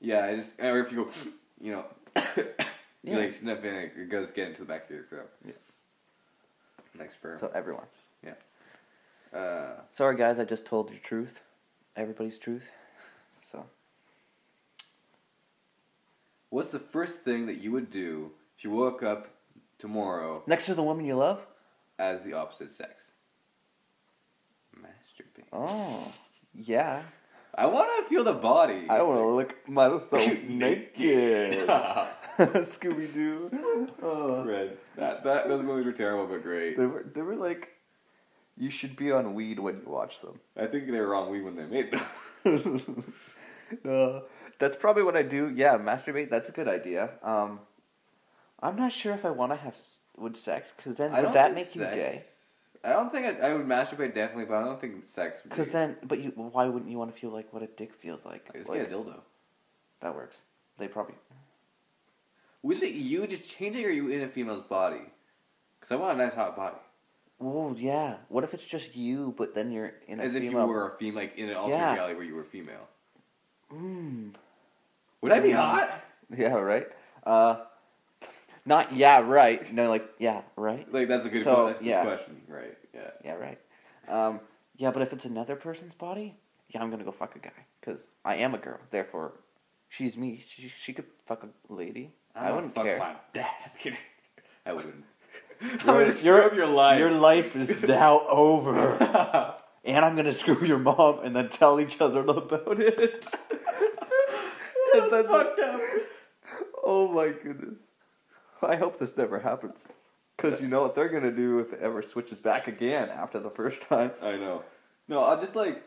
Yeah, 0.00 0.24
I 0.26 0.36
just 0.36 0.60
or 0.60 0.78
if 0.78 0.92
you 0.92 1.04
go, 1.04 1.10
you 1.60 1.72
know, 1.72 1.84
Yeah. 3.02 3.14
you 3.14 3.18
like 3.20 3.34
sniff 3.34 3.64
in 3.64 3.74
it, 3.74 3.92
it 3.96 4.08
goes 4.08 4.32
get 4.32 4.48
into 4.48 4.60
the 4.60 4.66
back 4.66 4.84
of 4.84 4.90
your 4.90 5.04
throat. 5.04 5.30
Yeah. 5.46 5.52
Next 6.98 7.14
sperm. 7.14 7.36
So 7.38 7.50
everyone. 7.54 7.86
Yeah. 8.24 8.34
Uh, 9.38 9.80
Sorry, 9.92 10.16
guys. 10.16 10.38
I 10.38 10.44
just 10.44 10.66
told 10.66 10.90
your 10.90 10.98
truth. 10.98 11.42
Everybody's 11.96 12.38
truth. 12.38 12.70
So 13.40 13.64
what's 16.50 16.68
the 16.70 16.78
first 16.78 17.22
thing 17.22 17.46
that 17.46 17.56
you 17.58 17.70
would 17.72 17.90
do 17.90 18.32
if 18.56 18.64
you 18.64 18.70
woke 18.70 19.02
up 19.02 19.28
tomorrow 19.78 20.42
next 20.46 20.66
to 20.66 20.74
the 20.74 20.82
woman 20.82 21.04
you 21.04 21.14
love. 21.16 21.40
as 21.98 22.22
the 22.22 22.32
opposite 22.34 22.70
sex? 22.70 23.12
Masturbate. 24.76 25.44
Oh, 25.52 26.12
yeah. 26.54 27.02
I 27.54 27.66
want 27.66 27.88
to 28.04 28.08
feel 28.08 28.22
the 28.24 28.34
body. 28.34 28.86
I 28.88 29.02
want 29.02 29.18
to 29.20 29.26
lick 29.26 29.68
myself 29.68 30.42
naked. 30.48 31.68
Scooby 32.62 33.12
Doo. 33.12 33.88
Oh. 34.02 34.44
Fred. 34.44 34.76
That 34.96 35.24
that 35.24 35.48
those 35.48 35.62
movies 35.64 35.86
were 35.86 35.92
terrible 35.92 36.26
but 36.26 36.42
great. 36.42 36.76
They 36.76 36.86
were 36.86 37.04
they 37.12 37.22
were 37.22 37.36
like, 37.36 37.70
you 38.56 38.70
should 38.70 38.96
be 38.96 39.10
on 39.10 39.34
weed 39.34 39.58
when 39.58 39.76
you 39.84 39.90
watch 39.90 40.20
them. 40.20 40.38
I 40.56 40.66
think 40.66 40.86
they 40.86 41.00
were 41.00 41.14
on 41.14 41.30
weed 41.30 41.42
when 41.42 41.56
they 41.56 41.64
made 41.64 41.92
them. 41.92 43.14
uh, 43.88 44.20
that's 44.58 44.76
probably 44.76 45.02
what 45.02 45.16
I 45.16 45.22
do. 45.22 45.52
Yeah, 45.54 45.78
masturbate. 45.78 46.30
That's 46.30 46.48
a 46.48 46.52
good 46.52 46.68
idea. 46.68 47.10
Um, 47.22 47.60
I'm 48.60 48.76
not 48.76 48.92
sure 48.92 49.14
if 49.14 49.24
I 49.24 49.30
want 49.30 49.52
to 49.52 49.56
have 49.56 49.76
with 50.16 50.36
sex 50.36 50.68
because 50.76 50.96
then 50.96 51.12
I 51.12 51.22
would 51.22 51.32
that 51.32 51.54
make 51.54 51.74
you 51.74 51.82
gay? 51.82 52.22
I 52.84 52.90
don't 52.90 53.10
think 53.10 53.26
I, 53.26 53.48
I 53.48 53.54
would 53.54 53.66
masturbate 53.66 54.14
definitely, 54.14 54.44
but 54.44 54.58
I 54.58 54.64
don't 54.64 54.80
think 54.80 55.08
sex. 55.08 55.42
Because 55.42 55.72
then, 55.72 55.96
but 56.04 56.20
you, 56.20 56.30
why 56.36 56.66
wouldn't 56.66 56.90
you 56.90 56.98
want 56.98 57.12
to 57.12 57.18
feel 57.18 57.30
like 57.30 57.52
what 57.52 57.62
a 57.62 57.66
dick 57.66 57.92
feels 57.92 58.24
like? 58.24 58.48
Let's 58.54 58.68
Like, 58.68 58.88
get 58.88 58.92
a 58.92 58.94
dildo. 58.94 59.20
that 60.00 60.14
works. 60.14 60.36
They 60.78 60.86
probably. 60.86 61.16
Was 62.62 62.82
it 62.82 62.92
you 62.94 63.26
just 63.26 63.48
changing, 63.48 63.84
or 63.84 63.90
you 63.90 64.08
in 64.08 64.22
a 64.22 64.28
female's 64.28 64.64
body? 64.64 65.02
Because 65.78 65.92
I 65.92 65.96
want 65.96 66.18
a 66.20 66.24
nice 66.24 66.34
hot 66.34 66.56
body. 66.56 66.76
Oh 67.40 67.74
yeah. 67.76 68.16
What 68.28 68.42
if 68.44 68.52
it's 68.52 68.64
just 68.64 68.96
you, 68.96 69.34
but 69.36 69.54
then 69.54 69.70
you're 69.70 69.92
in 70.08 70.18
a 70.18 70.22
female? 70.24 70.26
As 70.26 70.34
if 70.34 70.42
you 70.44 70.52
were 70.56 70.92
a 70.92 70.98
female, 70.98 71.22
like 71.22 71.38
in 71.38 71.48
an 71.50 71.56
alternate 71.56 71.76
Yeah. 71.78 71.94
reality 71.94 72.14
where 72.14 72.24
you 72.24 72.34
were 72.34 72.44
female. 72.44 72.88
Mm. 73.72 74.34
Would 75.20 75.32
I 75.32 75.40
be 75.40 75.50
hot? 75.52 76.04
Yeah, 76.36 76.54
right. 76.54 76.86
Uh, 77.24 77.60
not 78.66 78.92
yeah, 78.92 79.20
right. 79.20 79.72
No, 79.72 79.88
like 79.88 80.08
yeah, 80.18 80.42
right. 80.56 80.92
Like 80.92 81.08
that's 81.08 81.24
a 81.24 81.28
good, 81.28 81.44
So, 81.44 81.66
that's 81.66 81.78
a 81.78 81.82
good 81.82 81.88
yeah. 81.90 82.02
question, 82.02 82.42
right? 82.48 82.76
Yeah. 82.92 83.10
Yeah, 83.24 83.34
right. 83.34 83.58
Um, 84.08 84.40
yeah, 84.76 84.90
but 84.90 85.02
if 85.02 85.12
it's 85.12 85.24
another 85.24 85.54
person's 85.56 85.94
body, 85.94 86.34
yeah, 86.70 86.82
I'm 86.82 86.90
gonna 86.90 87.04
go 87.04 87.12
fuck 87.12 87.36
a 87.36 87.38
guy 87.38 87.66
because 87.80 88.10
I 88.24 88.36
am 88.36 88.54
a 88.54 88.58
girl. 88.58 88.78
Therefore, 88.90 89.34
she's 89.88 90.16
me. 90.16 90.42
She 90.44 90.68
she 90.68 90.92
could 90.92 91.06
fuck 91.24 91.44
a 91.44 91.72
lady. 91.72 92.12
I 92.38 92.42
gonna 92.44 92.54
wouldn't 92.56 92.74
fuck 92.74 92.84
care. 92.84 92.98
My 92.98 93.14
dad. 93.32 93.50
I'm 93.64 93.70
kidding. 93.78 93.98
I 94.66 94.72
wouldn't. 94.72 95.04
I'm 95.60 95.68
Your- 95.70 95.78
gonna 96.00 96.12
screw 96.12 96.42
up 96.42 96.54
your 96.54 96.66
life. 96.66 96.98
Your 97.00 97.10
life 97.10 97.56
is 97.56 97.82
now 97.82 98.20
over. 98.28 99.54
and 99.84 100.04
I'm 100.04 100.16
gonna 100.16 100.32
screw 100.32 100.64
your 100.64 100.78
mom 100.78 101.20
and 101.24 101.34
then 101.34 101.48
tell 101.48 101.80
each 101.80 102.00
other 102.00 102.20
about 102.20 102.78
it. 102.80 103.24
That's 104.92 105.10
then- 105.10 105.24
fucked 105.26 105.60
up. 105.60 105.80
Oh 106.84 107.08
my 107.08 107.28
goodness. 107.28 107.78
I 108.62 108.76
hope 108.76 108.98
this 108.98 109.16
never 109.16 109.38
happens. 109.40 109.84
Because 110.36 110.60
you 110.60 110.68
know 110.68 110.82
what 110.82 110.94
they're 110.94 111.08
gonna 111.08 111.32
do 111.32 111.58
if 111.58 111.72
it 111.72 111.80
ever 111.82 112.00
switches 112.02 112.38
back 112.38 112.68
again 112.68 113.08
after 113.08 113.40
the 113.40 113.50
first 113.50 113.82
time. 113.82 114.12
I 114.22 114.32
know. 114.36 114.62
No, 115.08 115.24
I'll 115.24 115.40
just 115.40 115.56
like 115.56 115.82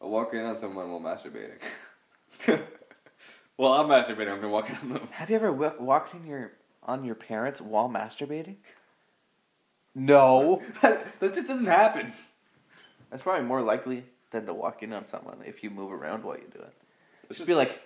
I'll 0.00 0.10
walk 0.10 0.32
in 0.34 0.44
on 0.44 0.56
someone 0.56 0.90
while 0.90 1.00
masturbating. 1.00 1.58
Well, 3.58 3.72
I'm 3.74 3.88
masturbating. 3.88 4.30
I'm 4.30 4.40
gonna 4.40 4.48
walk 4.48 4.70
in 4.70 4.76
on 4.76 4.88
them. 4.88 5.08
Have 5.10 5.28
you 5.28 5.36
ever 5.36 5.50
w- 5.50 5.74
walked 5.78 6.14
in 6.14 6.24
your 6.24 6.52
on 6.84 7.04
your 7.04 7.14
parents 7.14 7.60
while 7.60 7.88
masturbating? 7.88 8.56
No. 9.94 10.62
that 10.82 11.20
just 11.20 11.48
doesn't 11.48 11.66
happen. 11.66 12.12
That's 13.10 13.22
probably 13.22 13.46
more 13.46 13.60
likely 13.60 14.04
than 14.30 14.46
to 14.46 14.54
walk 14.54 14.82
in 14.82 14.92
on 14.92 15.04
someone 15.04 15.38
if 15.44 15.62
you 15.62 15.70
move 15.70 15.92
around 15.92 16.22
while 16.22 16.36
you 16.36 16.46
do 16.52 16.60
it. 16.60 16.72
Just 17.32 17.46
be 17.46 17.54
like, 17.54 17.80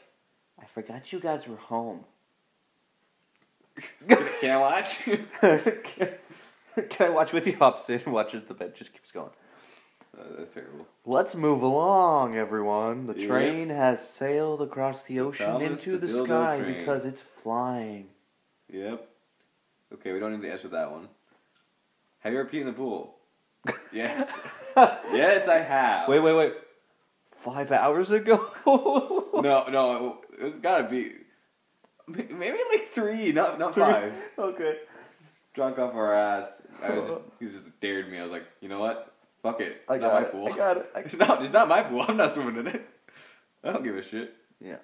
I 0.61 0.67
forgot 0.67 1.13
you 1.13 1.21
guys 1.21 1.49
were 1.49 1.57
home. 1.57 2.05
Can 4.09 4.51
I 4.51 4.59
watch? 4.59 5.05
can, 5.05 5.27
can 6.91 7.07
I 7.07 7.09
watch 7.09 7.33
with 7.33 7.47
you? 7.47 7.57
Hops 7.57 7.89
in, 7.89 8.01
watches 8.07 8.45
the 8.45 8.53
bed, 8.55 8.75
just 8.75 8.93
keeps 8.93 9.11
going. 9.11 9.31
Uh, 10.19 10.25
that's 10.39 10.53
terrible. 10.53 10.87
Let's 11.07 11.35
move 11.35 11.63
along, 11.63 12.37
everyone. 12.37 13.07
The 13.07 13.19
Yep. 13.19 13.29
train 13.29 13.69
has 13.71 14.07
sailed 14.07 14.61
across 14.61 15.05
the 15.05 15.21
ocean 15.21 15.47
Thomas 15.47 15.69
into 15.87 15.99
the 15.99 16.07
the, 16.07 16.25
sky 16.25 16.59
train. 16.61 16.79
because 16.79 17.05
it's 17.07 17.23
flying. 17.23 18.11
Yep. 18.71 19.09
Okay, 19.95 20.13
we 20.13 20.21
don't 20.21 20.33
need 20.33 20.43
to 20.47 20.53
answer 20.53 20.69
that 20.69 20.91
one. 20.91 21.09
Have 22.21 22.33
you 22.33 22.41
ever 22.41 22.49
peed 22.49 22.61
in 22.61 22.67
the 22.67 22.73
pool? 22.73 23.17
Yes. 23.93 24.31
yes, 24.77 25.49
I 25.49 25.59
have. 25.59 26.09
Wait, 26.09 26.21
wait, 26.21 26.33
wait. 26.35 26.55
Five 27.37 27.71
hours 27.73 28.11
ago? 28.11 28.49
No, 29.35 29.67
no, 29.69 30.19
it, 30.39 30.45
it's 30.47 30.59
gotta 30.61 30.89
be 30.89 31.13
maybe 32.07 32.59
like 32.71 32.89
three, 32.95 33.33
not 33.33 33.59
not 33.59 33.75
Three. 33.75 33.83
five. 33.85 34.15
Okay. 34.39 34.77
Drunk 35.55 35.79
off 35.79 35.95
our 35.95 36.15
ass. 36.15 36.63
I 36.83 36.91
was 36.93 37.07
just 37.07 37.21
he 37.41 37.49
just 37.49 37.81
dared 37.81 38.11
me. 38.11 38.19
I 38.19 38.23
was 38.23 38.31
like, 38.33 38.45
you 38.61 38.69
know 38.69 38.79
what? 38.81 39.12
Fuck 39.43 39.61
it. 39.61 39.83
I 39.89 39.99
got 39.99 40.13
my 40.23 40.29
it. 40.29 40.33
pool. 40.33 40.47
I 40.49 40.57
got 40.57 40.77
it. 40.79 40.91
I 40.95 41.01
It's 41.01 41.17
not. 41.17 41.43
It's 41.43 41.53
not 41.53 41.69
my 41.69 41.83
pool. 41.83 42.05
I'm 42.07 42.17
not 42.17 42.33
swimming 42.33 42.57
in 42.59 42.67
it. 42.69 42.89
I 43.65 43.73
don't 43.73 43.83
give 43.85 43.97
a 43.97 44.03
shit. 44.03 44.35
Yeah. 44.61 44.77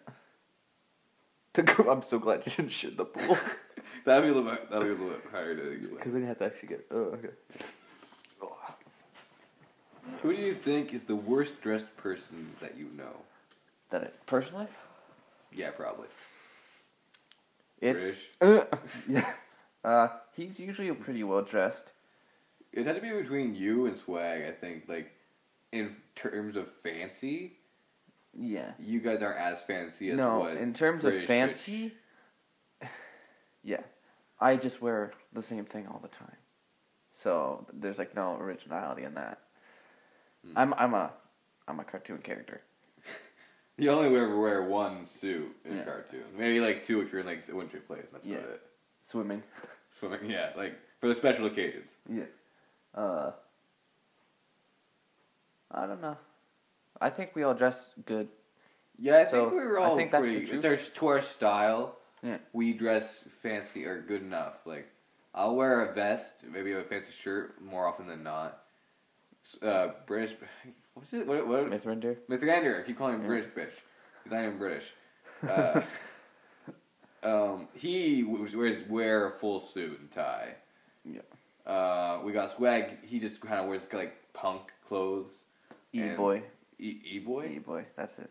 To 1.54 1.62
go- 1.62 1.90
I'm 1.90 2.02
so 2.02 2.18
glad 2.18 2.42
you 2.44 2.52
didn't 2.52 2.72
shit 2.72 2.96
the 2.96 3.04
pool. 3.04 3.36
That'd 4.04 4.24
be 4.24 4.30
a 4.30 4.34
little 4.34 4.50
bit. 4.50 4.70
That'd 4.70 4.86
be 4.86 4.90
a 4.90 4.96
little 5.06 5.18
bit 5.20 5.30
harder 5.30 5.56
to. 5.56 5.88
Because 5.88 6.12
then 6.12 6.22
you 6.22 6.28
have 6.28 6.38
to 6.38 6.46
actually 6.46 6.68
get. 6.68 6.86
Oh, 6.90 6.96
okay. 6.96 7.28
Who 10.22 10.34
do 10.34 10.40
you 10.42 10.54
think 10.54 10.92
is 10.94 11.04
the 11.04 11.14
worst 11.16 11.60
dressed 11.60 11.94
person 11.96 12.50
that 12.60 12.76
you 12.76 12.88
know? 12.96 13.12
That 13.90 14.02
it 14.02 14.14
personally? 14.26 14.66
Yeah, 15.52 15.70
probably. 15.70 16.08
It's. 17.80 18.04
British. 18.04 18.30
Uh, 18.40 18.76
yeah. 19.08 19.32
Uh, 19.84 20.08
he's 20.34 20.58
usually 20.58 20.90
pretty 20.92 21.22
well 21.22 21.42
dressed. 21.42 21.92
It 22.78 22.86
had 22.86 22.94
to 22.94 23.02
be 23.02 23.10
between 23.10 23.54
you 23.56 23.86
and 23.86 23.96
Swag. 23.96 24.42
I 24.44 24.52
think, 24.52 24.84
like, 24.88 25.12
in 25.72 25.96
terms 26.14 26.54
of 26.56 26.68
fancy, 26.82 27.58
Yeah. 28.32 28.72
you 28.78 29.00
guys 29.00 29.20
aren't 29.20 29.40
as 29.40 29.62
fancy 29.64 30.10
as 30.10 30.16
no, 30.16 30.38
what. 30.38 30.56
in 30.56 30.72
terms 30.72 31.02
British 31.02 31.22
of 31.22 31.26
fancy, 31.28 31.92
yeah, 33.64 33.80
I 34.40 34.56
just 34.56 34.80
wear 34.80 35.12
the 35.32 35.42
same 35.42 35.64
thing 35.64 35.86
all 35.88 35.98
the 35.98 36.08
time. 36.08 36.36
So 37.10 37.66
there's 37.72 37.98
like 37.98 38.14
no 38.14 38.36
originality 38.36 39.02
in 39.02 39.14
that. 39.14 39.40
Hmm. 40.46 40.52
I'm 40.56 40.74
I'm 40.74 40.94
a 40.94 41.10
I'm 41.66 41.80
a 41.80 41.84
cartoon 41.84 42.18
character. 42.18 42.60
You 43.80 43.90
only 43.92 44.08
ever 44.16 44.40
wear 44.40 44.62
one 44.64 45.06
suit 45.06 45.54
in 45.64 45.76
Yeah. 45.76 45.82
a 45.82 45.84
cartoon. 45.84 46.24
Maybe 46.36 46.58
like 46.58 46.84
two 46.84 47.00
if 47.00 47.12
you're 47.12 47.20
in 47.20 47.26
like 47.28 47.48
a 47.48 47.54
winter 47.54 47.78
place. 47.78 48.06
That's 48.12 48.26
Yeah. 48.26 48.38
about 48.38 48.50
it. 48.50 48.62
Swimming. 49.02 49.40
Swimming, 50.00 50.28
yeah, 50.28 50.50
like 50.56 50.74
for 51.00 51.06
the 51.06 51.14
special 51.14 51.46
occasions. 51.46 51.88
Yeah. 52.10 52.24
Uh. 52.94 53.30
I 55.70 55.86
don't 55.86 56.00
know. 56.00 56.16
I 57.00 57.10
think 57.10 57.34
we 57.34 57.42
all 57.42 57.54
dress 57.54 57.90
good. 58.06 58.28
Yeah, 58.98 59.18
I 59.18 59.26
So, 59.26 59.50
think 59.50 59.60
we 59.60 59.66
were 59.66 59.78
I 59.80 59.84
all 59.84 59.96
think 59.96 60.10
that's 60.10 60.24
the 60.24 60.30
pretty. 60.32 60.46
truth. 60.46 60.64
It's 60.64 60.90
our 60.90 60.94
to 61.00 61.06
our 61.06 61.20
style. 61.20 61.96
Yeah. 62.22 62.38
We 62.52 62.72
dress 62.72 63.28
fancy 63.42 63.84
or 63.86 64.00
good 64.00 64.22
enough. 64.22 64.66
Like 64.66 64.88
I'll 65.34 65.54
wear 65.54 65.82
a 65.84 65.92
vest, 65.94 66.44
maybe 66.50 66.72
a 66.72 66.82
fancy 66.82 67.12
shirt 67.12 67.62
more 67.62 67.86
often 67.86 68.06
than 68.06 68.22
not. 68.24 68.60
Uh, 69.62 69.88
British. 70.06 70.34
What's 70.94 71.12
it? 71.12 71.26
What? 71.26 71.46
what 71.46 71.70
Mithrinder. 71.70 72.16
Mithrander. 72.28 72.80
I 72.80 72.86
keep 72.86 72.98
calling 72.98 73.14
him 73.14 73.20
Yeah. 73.20 73.26
British 73.28 73.50
bitch 73.52 73.70
because 74.24 74.36
I 74.36 74.42
am 74.42 74.58
British. 74.58 74.92
Uh, 75.48 75.80
um, 77.22 77.68
he 77.72 78.24
wears 78.24 78.76
wear 78.88 79.28
a 79.28 79.30
full 79.30 79.60
suit 79.60 80.00
and 80.00 80.10
tie. 80.10 80.56
Yeah. 81.04 81.20
Uh, 81.68 82.20
we 82.24 82.32
got 82.32 82.50
swag. 82.50 83.04
He 83.04 83.18
just 83.20 83.40
kind 83.40 83.60
of 83.60 83.66
wears 83.68 83.86
like 83.92 84.16
punk 84.32 84.62
clothes. 84.86 85.40
E 85.92 86.02
boy. 86.16 86.42
E 86.78 86.96
e 87.04 87.18
boy. 87.18 87.52
E 87.56 87.58
boy. 87.58 87.84
That's 87.96 88.18
it. 88.18 88.30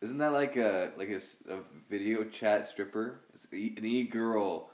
Isn't 0.00 0.18
that 0.18 0.32
like 0.32 0.56
a 0.56 0.92
like 0.96 1.10
a, 1.10 1.20
a 1.52 1.58
video 1.90 2.24
chat 2.24 2.66
stripper? 2.66 3.20
It's 3.34 3.46
e, 3.52 3.74
an 3.76 3.84
e 3.84 4.04
girl. 4.04 4.70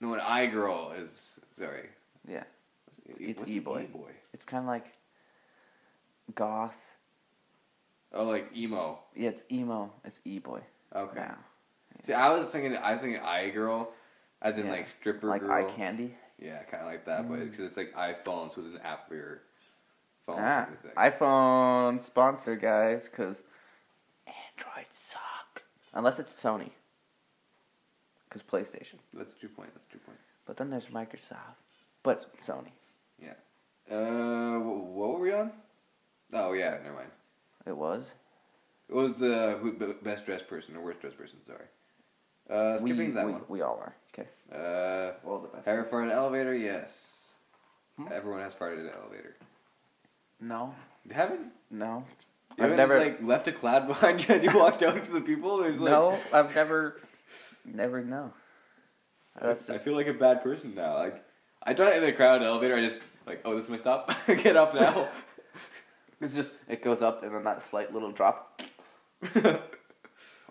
No, 0.00 0.14
an 0.14 0.20
i 0.20 0.46
girl 0.46 0.92
is 0.96 1.38
sorry. 1.58 1.88
Yeah. 2.28 2.44
What's, 3.04 3.20
It's 3.20 3.48
e-boy. 3.48 3.82
E-boy? 3.82 4.10
It's 4.32 4.44
kind 4.44 4.62
of 4.62 4.68
like 4.68 4.92
goth. 6.34 6.96
Oh, 8.12 8.24
like 8.24 8.50
emo. 8.56 8.98
Yeah, 9.14 9.28
it's 9.30 9.44
emo. 9.50 9.92
It's 10.04 10.20
e 10.24 10.38
boy. 10.38 10.60
Okay. 10.94 11.20
Now. 11.20 11.36
See, 12.02 12.12
I 12.12 12.30
was 12.30 12.48
thinking, 12.48 12.76
I 12.76 12.92
was 12.92 13.00
thinking 13.02 13.20
i 13.22 13.48
girl, 13.50 13.90
as 14.42 14.58
in 14.58 14.66
Yeah. 14.66 14.72
like 14.72 14.86
stripper 14.88 15.28
Like 15.28 15.40
girl. 15.42 15.52
eye 15.52 15.70
candy. 15.70 16.16
Yeah, 16.38 16.62
kind 16.64 16.82
of 16.82 16.88
like 16.88 17.04
that, 17.06 17.28
but 17.28 17.38
Mm. 17.38 17.44
because 17.44 17.60
it's 17.60 17.76
like 17.76 17.92
iPhone, 17.94 18.52
so 18.54 18.60
it's 18.60 18.74
an 18.74 18.80
app 18.82 19.08
for 19.08 19.14
your 19.14 19.42
phone. 20.26 20.40
Ah, 20.40 20.68
iPhone 20.96 22.00
sponsor, 22.00 22.56
guys, 22.56 23.08
because 23.08 23.44
Androids 24.26 24.96
suck. 24.98 25.62
Unless 25.92 26.18
it's 26.18 26.34
Sony. 26.34 26.70
Because 28.28 28.42
PlayStation. 28.42 28.96
That's 29.12 29.34
two 29.34 29.48
point. 29.48 29.72
That's 29.74 29.86
two 29.92 29.98
point. 29.98 30.18
But 30.46 30.56
then 30.56 30.70
there's 30.70 30.88
Microsoft. 30.88 31.56
But 32.02 32.36
Sony. 32.38 32.72
Yeah. 33.22 33.34
Uh, 33.90 34.58
wh- 34.58 34.94
what 34.94 35.12
were 35.14 35.20
we 35.20 35.32
on? 35.32 35.52
Oh 36.32 36.52
yeah, 36.52 36.78
never 36.82 36.96
mind. 36.96 37.10
It 37.66 37.76
was. 37.76 38.14
It 38.88 38.94
was 38.94 39.14
the 39.14 39.96
best 40.02 40.26
dressed 40.26 40.48
person 40.48 40.76
or 40.76 40.80
worst 40.82 41.00
dressed 41.00 41.16
person. 41.16 41.38
Sorry. 41.44 41.64
Uh, 42.50 42.78
we, 42.82 42.90
skipping 42.90 43.14
that 43.14 43.26
we, 43.26 43.32
one. 43.32 43.42
we 43.48 43.62
all 43.62 43.78
are. 43.80 43.94
Okay. 44.12 44.28
Uh, 44.52 45.12
Well, 45.24 45.40
the 45.40 45.48
best. 45.48 45.66
have 45.66 45.76
you 45.78 45.84
farted 45.84 46.04
in 46.04 46.10
an 46.10 46.16
elevator? 46.16 46.54
Yes. 46.54 47.28
Hmm? 47.96 48.06
Everyone 48.12 48.40
has 48.40 48.54
farted 48.54 48.80
in 48.80 48.86
an 48.86 48.92
elevator. 49.00 49.34
No. 50.40 50.74
You 51.08 51.14
haven't? 51.14 51.52
No. 51.70 52.04
You 52.56 52.64
I've 52.64 52.70
haven't 52.70 52.76
never- 52.76 52.98
just, 53.04 53.20
like 53.20 53.28
left 53.28 53.48
a 53.48 53.52
cloud 53.52 53.86
behind 53.88 54.28
you 54.28 54.34
as 54.34 54.44
you 54.44 54.56
walked 54.56 54.82
out 54.82 55.04
to 55.04 55.10
the 55.12 55.20
people. 55.20 55.58
There's 55.58 55.78
like, 55.80 55.90
no, 55.90 56.18
I've 56.32 56.54
never. 56.54 57.00
Never 57.64 58.02
know. 58.04 58.32
That's 59.40 59.68
I 59.68 59.72
just. 59.74 59.84
feel 59.84 59.94
like 59.94 60.06
a 60.06 60.12
bad 60.12 60.42
person 60.42 60.74
now. 60.74 60.94
Like 60.96 61.24
I 61.62 61.72
try 61.74 61.90
it 61.92 62.02
in 62.02 62.08
a 62.08 62.12
crowded 62.12 62.44
elevator. 62.46 62.76
I 62.76 62.80
just 62.82 62.98
like, 63.26 63.40
oh, 63.44 63.56
this 63.56 63.64
is 63.64 63.70
my 63.70 63.76
stop. 63.78 64.12
Get 64.26 64.56
up 64.56 64.74
now. 64.74 65.08
It's 66.20 66.34
just. 66.34 66.50
It 66.68 66.82
goes 66.82 67.02
up 67.02 67.22
and 67.22 67.34
then 67.34 67.44
that 67.44 67.60
slight 67.60 67.92
little 67.92 68.12
drop. 68.12 68.62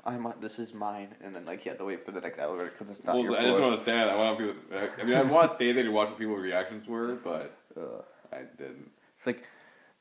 I'm. 0.06 0.26
on- 0.26 0.36
This 0.42 0.60
is 0.60 0.74
mine, 0.74 1.16
and 1.24 1.34
then 1.36 1.46
like 1.46 1.64
you 1.66 1.70
have 1.72 1.80
to 1.80 1.86
wait 1.86 2.06
for 2.06 2.12
the 2.12 2.22
next 2.22 2.40
elevator 2.40 2.72
because 2.72 2.90
it's 2.92 3.04
not 3.06 3.16
Well, 3.16 3.24
your 3.26 3.38
I 3.38 3.44
just 3.44 3.60
want 3.62 3.76
to 3.78 3.82
stand. 3.82 4.10
I 4.10 4.16
want 4.18 4.38
people. 4.40 4.56
I 5.00 5.04
mean, 5.04 5.16
I 5.16 5.22
want 5.24 5.50
to 5.50 5.56
stay 5.56 5.72
there 5.72 5.84
to 5.84 5.90
watch 5.90 6.10
what 6.10 6.18
people's 6.20 6.42
reactions 6.42 6.88
were, 6.88 7.16
but 7.16 7.56
Ugh. 7.78 8.04
I 8.32 8.40
didn't. 8.58 8.92
It's 9.16 9.26
like 9.26 9.44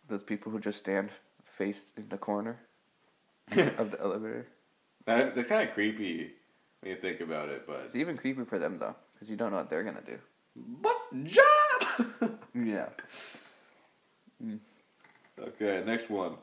those 0.09 0.23
people 0.23 0.51
who 0.53 0.59
just 0.59 0.79
stand 0.79 1.11
faced 1.45 1.93
in 1.97 2.09
the 2.09 2.19
corner 2.19 2.59
of 3.57 3.91
the 3.91 4.01
elevator. 4.01 4.47
That, 5.05 5.35
that's 5.35 5.49
kind 5.49 5.69
of 5.69 5.75
creepy 5.75 6.33
when 6.81 6.91
you 6.93 6.97
think 6.97 7.21
about 7.21 7.49
it, 7.49 7.67
but 7.67 7.83
It's 7.87 7.95
even 7.97 8.17
creepy 8.17 8.45
for 8.45 8.59
them 8.59 8.79
though, 8.79 8.95
because 9.15 9.29
you 9.31 9.37
don't 9.37 9.51
know 9.51 9.59
what 9.59 9.71
they're 9.71 9.83
gonna 9.85 10.01
do. 10.07 10.19
but 10.57 10.97
job. 11.25 12.39
Yeah. 12.55 12.89
Mm. 14.45 14.59
Okay, 15.39 15.83
next 15.87 16.11
one. 16.11 16.35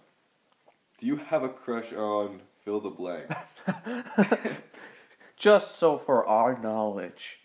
Do 0.99 1.05
you 1.05 1.15
have 1.17 1.43
a 1.43 1.49
crush 1.49 1.93
on 1.93 2.41
fill 2.63 2.79
the 2.79 2.89
blank? 2.89 3.27
Just 5.37 5.77
so 5.77 5.97
for 5.97 6.27
our 6.27 6.59
knowledge, 6.59 7.39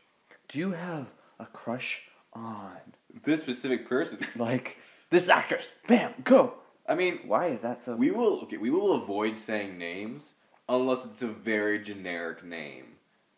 do 0.48 0.58
you 0.58 0.72
have 0.72 1.06
a 1.38 1.46
crush 1.46 2.02
on 2.32 2.94
this 3.24 3.40
specific 3.40 3.88
person. 3.88 4.18
like 4.36 4.78
this 5.10 5.28
actress? 5.28 5.68
Bam, 5.86 6.14
go. 6.24 6.54
I 6.86 6.94
mean, 6.94 7.20
Why 7.26 7.46
is 7.46 7.62
that 7.62 7.82
so? 7.82 7.96
we 7.96 8.10
will 8.10 8.40
okay. 8.42 8.56
We 8.56 8.70
will 8.70 8.94
avoid 8.94 9.36
saying 9.36 9.78
names 9.78 10.32
unless 10.68 11.04
it's 11.04 11.22
a 11.22 11.28
very 11.28 11.78
generic 11.78 12.44
name. 12.44 12.86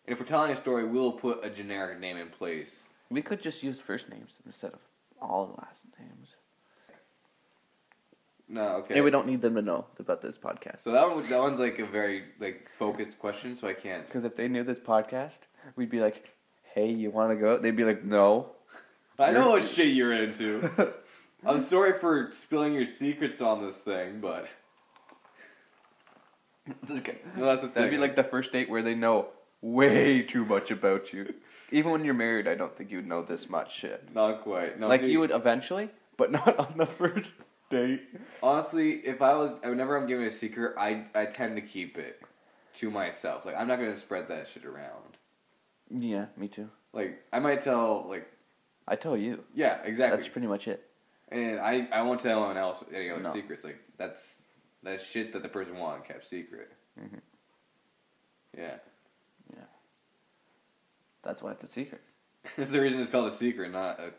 And 0.06 0.12
if 0.12 0.20
we're 0.20 0.26
telling 0.26 0.52
a 0.52 0.56
story, 0.56 0.84
we'll 0.84 1.12
put 1.12 1.44
a 1.44 1.50
generic 1.50 2.00
name 2.00 2.16
in 2.16 2.28
place. 2.28 2.84
We 3.10 3.22
could 3.22 3.40
just 3.40 3.62
use 3.62 3.80
first 3.80 4.08
names 4.08 4.38
instead 4.44 4.72
of 4.72 4.80
all 5.20 5.54
last 5.58 5.86
names. 5.98 6.35
No, 8.48 8.76
okay. 8.76 8.94
And 8.94 9.04
we 9.04 9.10
don't 9.10 9.26
need 9.26 9.42
them 9.42 9.56
to 9.56 9.62
know 9.62 9.86
about 9.98 10.22
this 10.22 10.38
podcast. 10.38 10.82
So 10.82 10.92
that 10.92 11.10
one, 11.10 11.28
that 11.28 11.40
one's 11.40 11.58
like 11.58 11.78
a 11.80 11.86
very 11.86 12.24
like 12.38 12.68
focused 12.78 13.18
question. 13.18 13.56
So 13.56 13.66
I 13.66 13.72
can't. 13.74 14.06
Because 14.06 14.24
if 14.24 14.36
they 14.36 14.46
knew 14.48 14.62
this 14.62 14.78
podcast, 14.78 15.38
we'd 15.74 15.90
be 15.90 16.00
like, 16.00 16.32
"Hey, 16.74 16.90
you 16.90 17.10
want 17.10 17.32
to 17.32 17.36
go?" 17.36 17.58
They'd 17.58 17.74
be 17.76 17.84
like, 17.84 18.04
"No." 18.04 18.52
I 19.18 19.32
know 19.32 19.50
what 19.50 19.64
shit 19.64 19.88
you're 19.88 20.12
into. 20.12 20.70
I'm 21.46 21.58
sorry 21.60 21.98
for 21.98 22.30
spilling 22.32 22.74
your 22.74 22.84
secrets 22.86 23.40
on 23.40 23.64
this 23.64 23.76
thing, 23.76 24.20
but 24.20 24.48
okay. 26.90 27.18
no, 27.36 27.46
that's 27.46 27.62
the 27.62 27.68
thing. 27.68 27.74
That'd 27.74 27.90
be 27.90 27.98
like 27.98 28.16
the 28.16 28.24
first 28.24 28.52
date 28.52 28.68
where 28.68 28.82
they 28.82 28.94
know 28.94 29.28
way 29.60 30.22
too 30.22 30.44
much 30.44 30.70
about 30.70 31.12
you. 31.12 31.34
Even 31.70 31.92
when 31.92 32.04
you're 32.04 32.14
married, 32.14 32.46
I 32.46 32.54
don't 32.54 32.76
think 32.76 32.90
you'd 32.90 33.06
know 33.06 33.22
this 33.22 33.48
much 33.48 33.74
shit. 33.74 34.14
not 34.14 34.42
quite. 34.42 34.78
No, 34.78 34.88
like 34.88 35.00
see, 35.00 35.10
you 35.10 35.20
would 35.20 35.30
eventually, 35.30 35.90
but 36.16 36.30
not 36.38 36.58
on 36.58 36.74
the 36.76 36.86
first 36.86 37.32
date. 37.70 38.02
honestly, 38.42 38.92
if 39.06 39.20
I 39.22 39.34
was, 39.34 39.52
whenever 39.62 39.96
I'm 39.96 40.06
giving 40.06 40.26
a 40.26 40.30
secret, 40.30 40.74
I 40.78 41.04
I 41.14 41.26
tend 41.26 41.56
to 41.56 41.62
keep 41.62 41.98
it 41.98 42.20
to 42.74 42.90
myself. 42.90 43.44
Like 43.44 43.56
I'm 43.56 43.68
not 43.68 43.78
gonna 43.78 43.96
spread 43.96 44.28
that 44.28 44.48
shit 44.48 44.64
around. 44.64 45.16
Yeah, 45.90 46.26
me 46.36 46.48
too. 46.48 46.68
Like 46.92 47.22
I 47.32 47.40
might 47.40 47.62
tell 47.62 48.06
like 48.08 48.30
I 48.88 48.96
tell 48.96 49.16
you. 49.16 49.44
yeah 49.54 49.82
exactly, 49.84 50.16
That's 50.16 50.28
pretty 50.28 50.46
much 50.48 50.68
it. 50.68 50.82
and 51.28 51.58
I 51.60 51.88
I 51.92 52.02
won't 52.02 52.20
tell 52.20 52.38
anyone 52.38 52.56
else 52.56 52.82
any 52.94 53.10
other 53.10 53.22
No. 53.22 53.32
secrets. 53.32 53.64
Like 53.64 53.78
that's 53.96 54.42
that's 54.82 55.04
shit 55.04 55.32
that 55.32 55.42
the 55.42 55.48
person 55.48 55.76
wanted 55.78 56.04
kept 56.04 56.28
secret. 56.28 56.70
Mhm. 57.00 57.20
Yeah, 58.56 58.76
That's 61.22 61.42
why 61.42 61.50
it's 61.52 61.64
a 61.64 61.66
secret. 61.66 62.00
that's 62.56 62.70
the 62.70 62.80
reason 62.80 63.00
it's 63.00 63.10
called 63.10 63.26
a 63.32 63.34
secret, 63.34 63.72
not 63.72 63.98
a. 63.98 64.12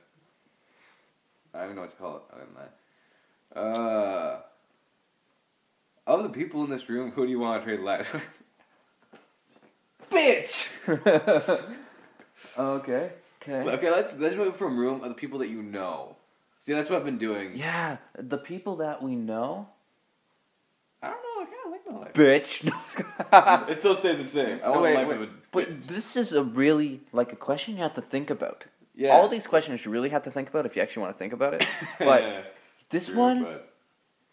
I 1.53 1.59
don't 1.59 1.63
even 1.67 1.75
know 1.77 1.81
what 1.83 1.91
to 1.91 1.95
call 1.97 2.17
it 2.17 2.23
other 2.33 2.43
than 2.45 2.53
that. 2.55 2.73
Uh, 3.55 4.39
of 6.05 6.23
the 6.23 6.29
people 6.29 6.63
in 6.63 6.69
this 6.69 6.89
room, 6.89 7.11
who 7.11 7.25
do 7.25 7.31
you 7.31 7.39
want 7.39 7.61
to 7.61 7.65
trade 7.65 7.79
last 7.81 8.13
with? 8.13 8.43
Bitch. 10.11 10.69
okay. 12.57 13.11
Okay. 13.41 13.69
Okay, 13.69 13.91
let's 13.91 14.17
let's 14.17 14.35
move 14.35 14.55
from 14.55 14.77
room 14.77 15.01
of 15.03 15.09
the 15.09 15.15
people 15.15 15.39
that 15.39 15.47
you 15.47 15.61
know. 15.61 16.15
See, 16.61 16.73
that's 16.73 16.89
what 16.89 16.99
I've 16.99 17.05
been 17.05 17.17
doing. 17.17 17.55
Yeah, 17.55 17.97
the 18.17 18.37
people 18.37 18.77
that 18.77 19.01
we 19.01 19.15
know. 19.15 19.69
I 21.01 21.09
don't 21.09 21.21
know. 21.21 21.41
I 21.41 21.45
kind 21.45 21.57
of 21.65 21.71
like 21.71 21.87
my 21.89 21.99
life. 22.05 22.13
Bitch. 22.13 23.69
It 23.69 23.79
still 23.79 23.95
stays 23.95 24.17
the 24.17 24.23
same. 24.23 24.59
I 24.63 24.69
want 24.69 24.81
wait, 24.81 24.95
life 24.95 25.07
wait, 25.07 25.15
of 25.17 25.21
a 25.23 25.29
but 25.51 25.87
this 25.87 26.15
is 26.15 26.33
a 26.33 26.43
really 26.43 27.01
like 27.11 27.31
a 27.31 27.35
question 27.35 27.75
you 27.75 27.83
have 27.83 27.93
to 27.95 28.01
think 28.01 28.29
about. 28.29 28.65
Yeah. 28.95 29.09
All 29.09 29.27
these 29.27 29.45
questions 29.45 29.85
you 29.85 29.91
really 29.91 30.09
have 30.09 30.23
to 30.23 30.31
think 30.31 30.49
about 30.49 30.65
if 30.65 30.75
you 30.75 30.81
actually 30.81 31.03
want 31.03 31.15
to 31.15 31.19
think 31.19 31.33
about 31.33 31.53
it. 31.53 31.67
But 31.99 32.23
Yeah, 32.23 32.41
this 32.89 33.07
true, 33.07 33.17
one, 33.17 33.43
but- 33.43 33.73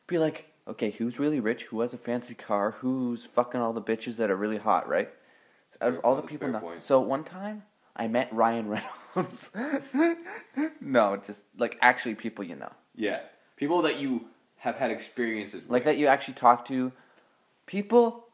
be 0.06 0.18
like, 0.18 0.46
okay, 0.68 0.90
who's 0.90 1.18
really 1.18 1.40
rich? 1.40 1.64
Who 1.64 1.80
has 1.80 1.94
a 1.94 1.98
fancy 1.98 2.34
car? 2.34 2.72
Who's 2.80 3.24
fucking 3.24 3.60
all 3.60 3.72
the 3.72 3.82
bitches 3.82 4.16
that 4.16 4.30
are 4.30 4.36
really 4.36 4.58
hot, 4.58 4.88
right? 4.88 5.10
Out 5.80 5.94
of 5.94 5.98
all 6.00 6.14
the 6.14 6.22
people, 6.22 6.52
point. 6.52 6.82
so 6.82 7.00
one 7.00 7.24
time 7.24 7.64
I 7.96 8.06
met 8.06 8.32
Ryan 8.32 8.68
Reynolds. 8.68 9.56
no, 10.80 11.16
just 11.16 11.40
like 11.58 11.76
actually 11.82 12.14
people 12.14 12.44
you 12.44 12.54
know, 12.54 12.72
yeah, 12.94 13.20
people 13.56 13.82
that 13.82 13.98
you 13.98 14.26
have 14.58 14.76
had 14.76 14.90
experiences 14.90 15.62
with. 15.62 15.70
like 15.70 15.84
that 15.84 15.98
you 15.98 16.06
actually 16.06 16.34
talk 16.34 16.64
to, 16.66 16.92
people 17.66 18.26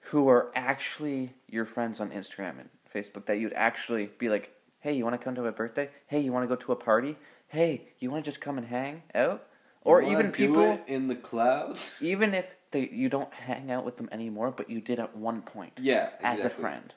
who 0.00 0.28
are 0.28 0.50
actually 0.54 1.34
your 1.48 1.64
friends 1.64 2.00
on 2.00 2.10
Instagram 2.10 2.58
and 2.60 2.68
Facebook 2.92 3.26
that 3.26 3.38
you'd 3.38 3.52
actually 3.52 4.06
be 4.18 4.28
like, 4.28 4.52
hey, 4.80 4.92
you 4.94 5.04
want 5.04 5.18
to 5.18 5.22
come 5.22 5.34
to 5.34 5.44
a 5.46 5.52
birthday? 5.52 5.90
Hey, 6.06 6.20
you 6.20 6.32
want 6.32 6.44
to 6.44 6.48
go 6.48 6.56
to 6.56 6.72
a 6.72 6.76
party? 6.76 7.16
Hey, 7.48 7.88
you 7.98 8.10
want 8.10 8.24
to 8.24 8.30
just 8.30 8.40
come 8.40 8.56
and 8.56 8.66
hang 8.66 9.02
out? 9.14 9.46
Or 9.86 10.02
even 10.02 10.32
people. 10.32 10.80
in 10.88 11.06
the 11.06 11.14
clouds. 11.14 11.96
even 12.00 12.34
if 12.34 12.46
they 12.72 12.88
you 12.88 13.08
don't 13.08 13.32
hang 13.32 13.70
out 13.70 13.84
with 13.84 13.96
them 13.96 14.08
anymore, 14.10 14.50
but 14.50 14.68
you 14.68 14.80
did 14.80 14.98
at 14.98 15.16
one 15.16 15.42
point 15.42 15.74
Yeah, 15.78 16.10
as 16.20 16.44
a 16.44 16.50
friend. 16.50 16.92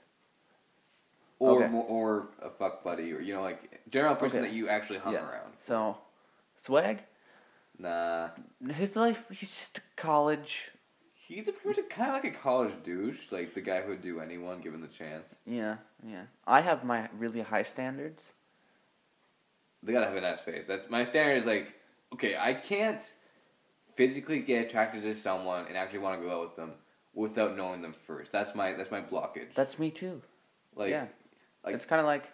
or 1.38 1.62
Okay. 1.62 1.69
more, 1.69 1.86
or 1.86 2.28
a 2.41 2.49
fuck 2.49 2.84
buddy, 2.84 3.13
or 3.13 3.21
you 3.21 3.34
know, 3.34 3.41
like 3.43 3.80
general 3.89 4.15
person 4.15 4.39
Okay. 4.39 4.49
that 4.49 4.56
you 4.56 4.67
actually 4.69 4.99
hung 4.99 5.13
Yeah. 5.13 5.30
around. 5.30 5.54
So, 5.62 5.97
swag, 6.58 7.04
Nah, 7.78 8.30
his 8.73 8.95
life, 8.97 9.25
he's 9.30 9.52
just 9.52 9.78
a 9.78 9.82
college. 9.95 10.71
he's 11.13 11.47
a 11.47 11.54
pretty 11.54 11.80
much 11.82 11.89
kind 11.91 12.10
of 12.10 12.15
like 12.23 12.34
a 12.34 12.38
college 12.38 12.73
douche, 12.84 13.32
like 13.32 13.54
the 13.54 13.62
guy 13.62 13.82
who 13.82 13.89
would 13.89 14.02
do 14.02 14.19
anyone 14.19 14.60
given 14.62 14.82
the 14.82 14.88
chance. 14.88 15.36
Yeah, 15.45 15.78
yeah. 16.04 16.23
I 16.47 16.62
have 16.62 16.84
my 16.84 17.08
really 17.17 17.41
high 17.41 17.62
standards. 17.63 18.34
They 19.84 19.93
gotta 19.93 20.08
have 20.08 20.15
an 20.17 20.25
ass 20.25 20.41
face. 20.41 20.65
That's 20.65 20.89
my 20.89 21.04
standard. 21.06 21.38
Is 21.38 21.45
like, 21.45 21.71
okay, 22.13 22.36
I 22.38 22.54
can't 22.54 23.02
physically 23.95 24.39
get 24.39 24.67
attracted 24.67 25.04
to 25.04 25.13
someone 25.15 25.65
and 25.67 25.78
actually 25.78 26.00
want 26.00 26.22
to 26.22 26.28
go 26.28 26.34
out 26.34 26.41
with 26.48 26.56
them 26.56 26.72
without 27.13 27.58
knowing 27.58 27.82
them 27.82 27.93
first. 28.08 28.32
That's 28.32 28.56
my 28.56 28.74
that's 28.74 28.91
my 28.91 29.02
blockage. 29.02 29.54
That's 29.54 29.78
me 29.80 29.91
too. 29.91 30.22
like, 30.76 30.89
yeah, 30.89 31.06
like- 31.63 31.76
it's 31.76 31.86
kind 31.86 32.00
of 32.00 32.06
like 32.06 32.26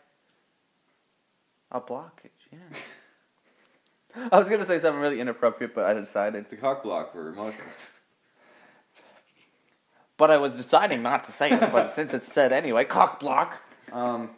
a 1.72 1.82
blockage. 1.82 2.30
Yeah. 2.52 2.60
I 4.32 4.38
was 4.38 4.48
gonna 4.48 4.66
say 4.66 4.80
something 4.80 5.02
really 5.02 5.20
inappropriate, 5.20 5.76
but 5.76 5.86
I 5.86 5.94
decided. 5.94 6.40
it's 6.44 6.54
a 6.54 6.58
cock 6.58 6.84
block 6.84 7.12
for 7.14 7.30
emotions. 7.30 7.62
But 10.18 10.32
I 10.32 10.38
was 10.38 10.54
deciding 10.54 11.04
not 11.04 11.26
to 11.26 11.34
say 11.34 11.52
it. 11.52 11.60
But 11.74 11.92
since 11.92 12.14
it's 12.14 12.32
said 12.32 12.54
anyway, 12.54 12.86
cock 12.86 13.20
block. 13.20 13.62
Um. 13.92 14.30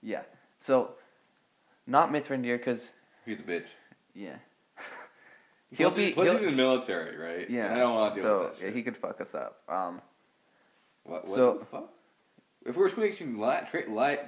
Yeah. 0.00 0.22
So, 0.60 0.92
not 1.84 2.10
Mithrandir 2.10 2.56
because 2.56 2.92
He's 3.24 3.40
a 3.40 3.42
bitch. 3.42 3.66
Yeah. 4.16 4.36
He'll 5.70 5.90
Plus 5.90 5.96
be. 5.96 6.12
plus 6.12 6.24
he'll- 6.26 6.34
he's 6.38 6.44
in 6.46 6.50
the 6.52 6.56
military, 6.56 7.16
right? 7.16 7.50
Yeah, 7.50 7.74
I 7.74 7.78
don't 7.78 7.94
want 7.94 8.14
to 8.14 8.20
deal 8.20 8.30
so, 8.30 8.38
with 8.44 8.58
that 8.60 8.64
yeah, 8.66 8.70
he 8.72 8.82
could 8.82 8.96
fuck 8.96 9.20
us 9.20 9.34
up. 9.34 9.60
Um, 9.68 10.00
what, 11.04 11.26
what 11.26 11.34
so- 11.36 11.58
the 11.58 11.64
fuck? 11.66 11.92
If 12.64 12.76
we're 12.76 12.88
switching 12.88 13.38
light, 13.38 13.68
tra- 13.70 13.88
li- 13.88 14.18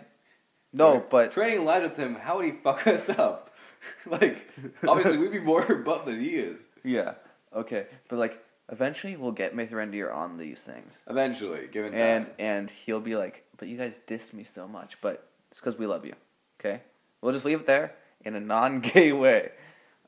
no, 0.72 0.92
sorry, 0.94 1.02
but 1.10 1.32
trading 1.32 1.64
light 1.64 1.82
with 1.82 1.96
him, 1.96 2.14
how 2.14 2.36
would 2.36 2.44
he 2.44 2.52
fuck 2.52 2.86
us 2.86 3.08
up? 3.08 3.52
like, 4.06 4.48
obviously, 4.86 5.16
we'd 5.18 5.32
be 5.32 5.40
more 5.40 5.62
buff 5.84 6.04
than 6.06 6.20
he 6.20 6.30
is. 6.36 6.66
yeah, 6.84 7.14
okay, 7.54 7.86
but 8.08 8.18
like 8.18 8.44
eventually 8.70 9.16
we'll 9.16 9.32
get 9.32 9.56
Mithrandir 9.56 10.12
on 10.14 10.36
these 10.38 10.60
things, 10.60 11.00
Eventually, 11.08 11.66
given 11.72 11.92
time. 11.92 12.00
and 12.00 12.26
and 12.38 12.70
he'll 12.70 13.00
be 13.00 13.16
like, 13.16 13.44
"But 13.56 13.66
you 13.68 13.76
guys 13.76 13.98
dissed 14.06 14.32
me 14.34 14.44
so 14.44 14.68
much, 14.68 15.00
but 15.00 15.26
it's 15.50 15.58
because 15.60 15.76
we 15.78 15.86
love 15.86 16.04
you." 16.04 16.14
Okay, 16.60 16.82
we'll 17.20 17.32
just 17.32 17.44
leave 17.44 17.60
it 17.60 17.66
there 17.66 17.94
in 18.24 18.34
a 18.36 18.40
non-gay 18.40 19.10
way, 19.12 19.50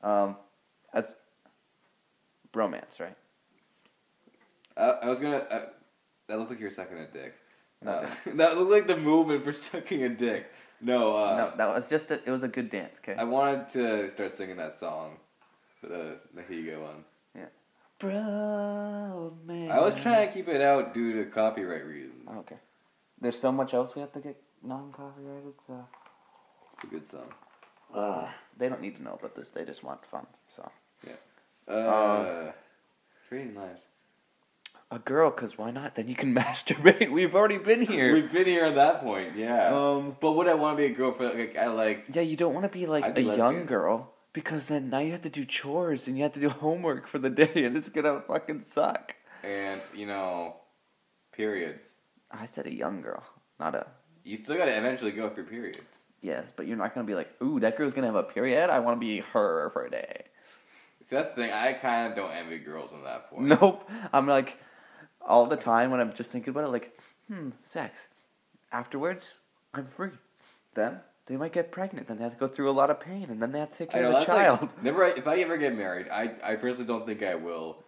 um, 0.02 0.36
as 0.92 1.14
bromance, 2.52 2.98
right? 3.00 3.16
Uh, 4.76 4.96
I 5.02 5.08
was 5.08 5.18
gonna. 5.18 5.36
Uh, 5.38 5.66
that 6.28 6.38
looked 6.38 6.50
like 6.50 6.60
you 6.60 6.66
were 6.66 6.70
sucking 6.70 6.98
a 6.98 7.06
dick. 7.06 7.34
No, 7.82 7.92
Uh, 7.92 8.10
that 8.34 8.56
looked 8.58 8.70
like 8.70 8.86
the 8.86 8.96
movement 8.96 9.44
for 9.44 9.52
sucking 9.68 10.02
a 10.02 10.08
dick. 10.08 10.50
No, 10.80 11.16
uh, 11.16 11.36
no, 11.36 11.52
that 11.56 11.74
was 11.74 11.86
just 11.86 12.10
a, 12.10 12.14
it 12.26 12.30
was 12.30 12.42
a 12.42 12.48
good 12.48 12.70
dance. 12.70 12.98
Okay, 12.98 13.14
I 13.18 13.24
wanted 13.24 13.68
to 13.70 14.10
start 14.10 14.32
singing 14.32 14.56
that 14.56 14.74
song, 14.74 15.16
the 15.82 16.18
the 16.34 16.42
Higo 16.42 16.82
one. 16.82 17.04
Yeah. 17.36 17.46
Bromance. 17.98 19.70
I 19.70 19.80
was 19.80 19.94
trying 19.94 20.26
to 20.28 20.32
keep 20.34 20.48
it 20.48 20.60
out 20.62 20.94
due 20.94 21.22
to 21.22 21.30
copyright 21.30 21.84
reasons. 21.84 22.28
Okay, 22.38 22.56
there's 23.20 23.38
so 23.38 23.52
much 23.52 23.74
else 23.74 23.94
we 23.94 24.00
have 24.00 24.12
to 24.12 24.20
get 24.20 24.40
non-copyrighted, 24.62 25.54
so. 25.66 25.86
It's 26.74 26.84
a 26.84 26.86
good 26.86 27.10
song. 27.10 27.32
Uh, 27.94 28.29
they 28.57 28.68
don't 28.68 28.81
need 28.81 28.96
to 28.96 29.03
know 29.03 29.14
about 29.18 29.35
this. 29.35 29.50
They 29.50 29.64
just 29.64 29.83
want 29.85 30.05
fun. 30.07 30.26
So 30.48 30.70
Uh, 31.68 31.72
Uh, 31.72 32.53
trading 33.29 33.55
lives. 33.55 33.81
a 34.90 34.98
girl, 34.98 35.31
cause 35.31 35.57
why 35.57 35.70
not? 35.70 35.94
Then 35.94 36.09
you 36.09 36.16
can 36.16 36.35
masturbate. 36.42 37.11
We've 37.12 37.35
already 37.35 37.59
been 37.59 37.83
here. 37.83 38.12
We've 38.12 38.33
been 38.33 38.46
here 38.46 38.64
at 38.64 38.74
that 38.74 39.03
point, 39.03 39.37
yeah. 39.37 39.68
Um, 39.74 40.16
but 40.20 40.33
would 40.33 40.48
I 40.48 40.55
want 40.55 40.76
to 40.76 40.83
be 40.85 40.92
a 40.92 40.96
girl 40.96 41.12
for 41.12 41.29
like 41.33 41.57
I 41.57 41.68
like? 41.68 42.07
yeah, 42.12 42.22
you 42.22 42.37
don't 42.37 42.55
want 42.55 42.64
to 42.64 42.70
be 42.79 42.87
like 42.87 43.05
I'd 43.05 43.12
a 43.18 43.22
be 43.22 43.37
young 43.37 43.66
girl 43.66 44.12
because 44.33 44.66
then 44.66 44.90
now 44.90 44.98
you 44.98 45.12
have 45.12 45.22
to 45.22 45.31
do 45.31 45.44
chores 45.44 46.09
and 46.09 46.16
you 46.16 46.24
have 46.24 46.33
to 46.33 46.40
do 46.40 46.48
homework 46.64 47.07
for 47.07 47.18
the 47.20 47.31
day 47.31 47.64
and 47.64 47.76
it's 47.76 47.88
gonna 47.88 48.20
fucking 48.26 48.62
suck. 48.62 49.14
And 49.44 49.81
you 49.94 50.07
know, 50.07 50.57
periods. 51.33 51.90
I 52.31 52.46
said 52.46 52.66
a 52.66 52.74
young 52.74 53.00
girl, 53.03 53.22
not 53.61 53.74
a. 53.74 53.87
You 54.24 54.37
still 54.37 54.57
gotta 54.57 54.76
eventually 54.76 55.12
go 55.12 55.29
through 55.29 55.44
periods. 55.46 55.81
Yes, 56.22 56.48
but 56.54 56.66
you're 56.66 56.76
not 56.76 56.94
gonna 56.94 57.06
be 57.06 57.14
like, 57.14 57.30
ooh, 57.42 57.61
that 57.61 57.76
girl's 57.76 57.94
gonna 57.94 58.06
have 58.06 58.16
a 58.16 58.22
period. 58.22 58.70
I 58.70 58.78
want 58.80 58.96
to 58.96 59.00
be 59.00 59.20
her 59.33 59.70
for 59.70 59.87
a 59.87 59.90
day. 59.90 60.24
See, 61.09 61.16
that's 61.16 61.28
the 61.28 61.35
thing. 61.35 61.50
I 61.50 61.72
kind 61.72 62.09
of 62.11 62.16
don't 62.16 62.30
envy 62.30 62.59
girls 62.59 62.92
on 62.92 63.02
that 63.04 63.30
point. 63.30 63.46
Nope. 63.46 63.88
I'm 64.12 64.26
like, 64.26 64.59
all 65.26 65.46
the 65.46 65.56
time 65.56 65.90
when 65.90 65.98
I'm 66.00 66.12
just 66.12 66.30
thinking 66.30 66.50
about 66.50 66.64
it, 66.64 66.68
like, 66.68 66.98
hmm, 67.28 67.50
sex. 67.62 68.09
Afterwards, 68.70 69.35
I'm 69.74 69.87
free. 69.87 70.11
Then 70.74 71.00
they 71.26 71.37
might 71.37 71.52
get 71.52 71.72
pregnant. 71.72 72.06
Then 72.06 72.18
they 72.18 72.22
have 72.24 72.35
to 72.35 72.38
go 72.38 72.46
through 72.46 72.70
a 72.70 72.72
lot 72.72 72.90
of 72.90 73.00
pain, 73.00 73.28
and 73.30 73.42
then 73.42 73.50
they 73.50 73.59
have 73.59 73.70
to 73.72 73.78
take 73.78 73.90
care 73.90 74.02
know 74.02 74.16
of 74.16 74.20
the 74.20 74.26
child. 74.26 74.61
like 74.62 74.83
never. 74.83 75.04
If 75.04 75.26
I 75.26 75.38
ever 75.40 75.56
get 75.56 75.76
married, 75.76 76.09
I 76.09 76.33
I 76.44 76.56
personally 76.56 76.87
don't 76.87 77.06
think 77.06 77.22
I 77.22 77.35
will. 77.35 77.83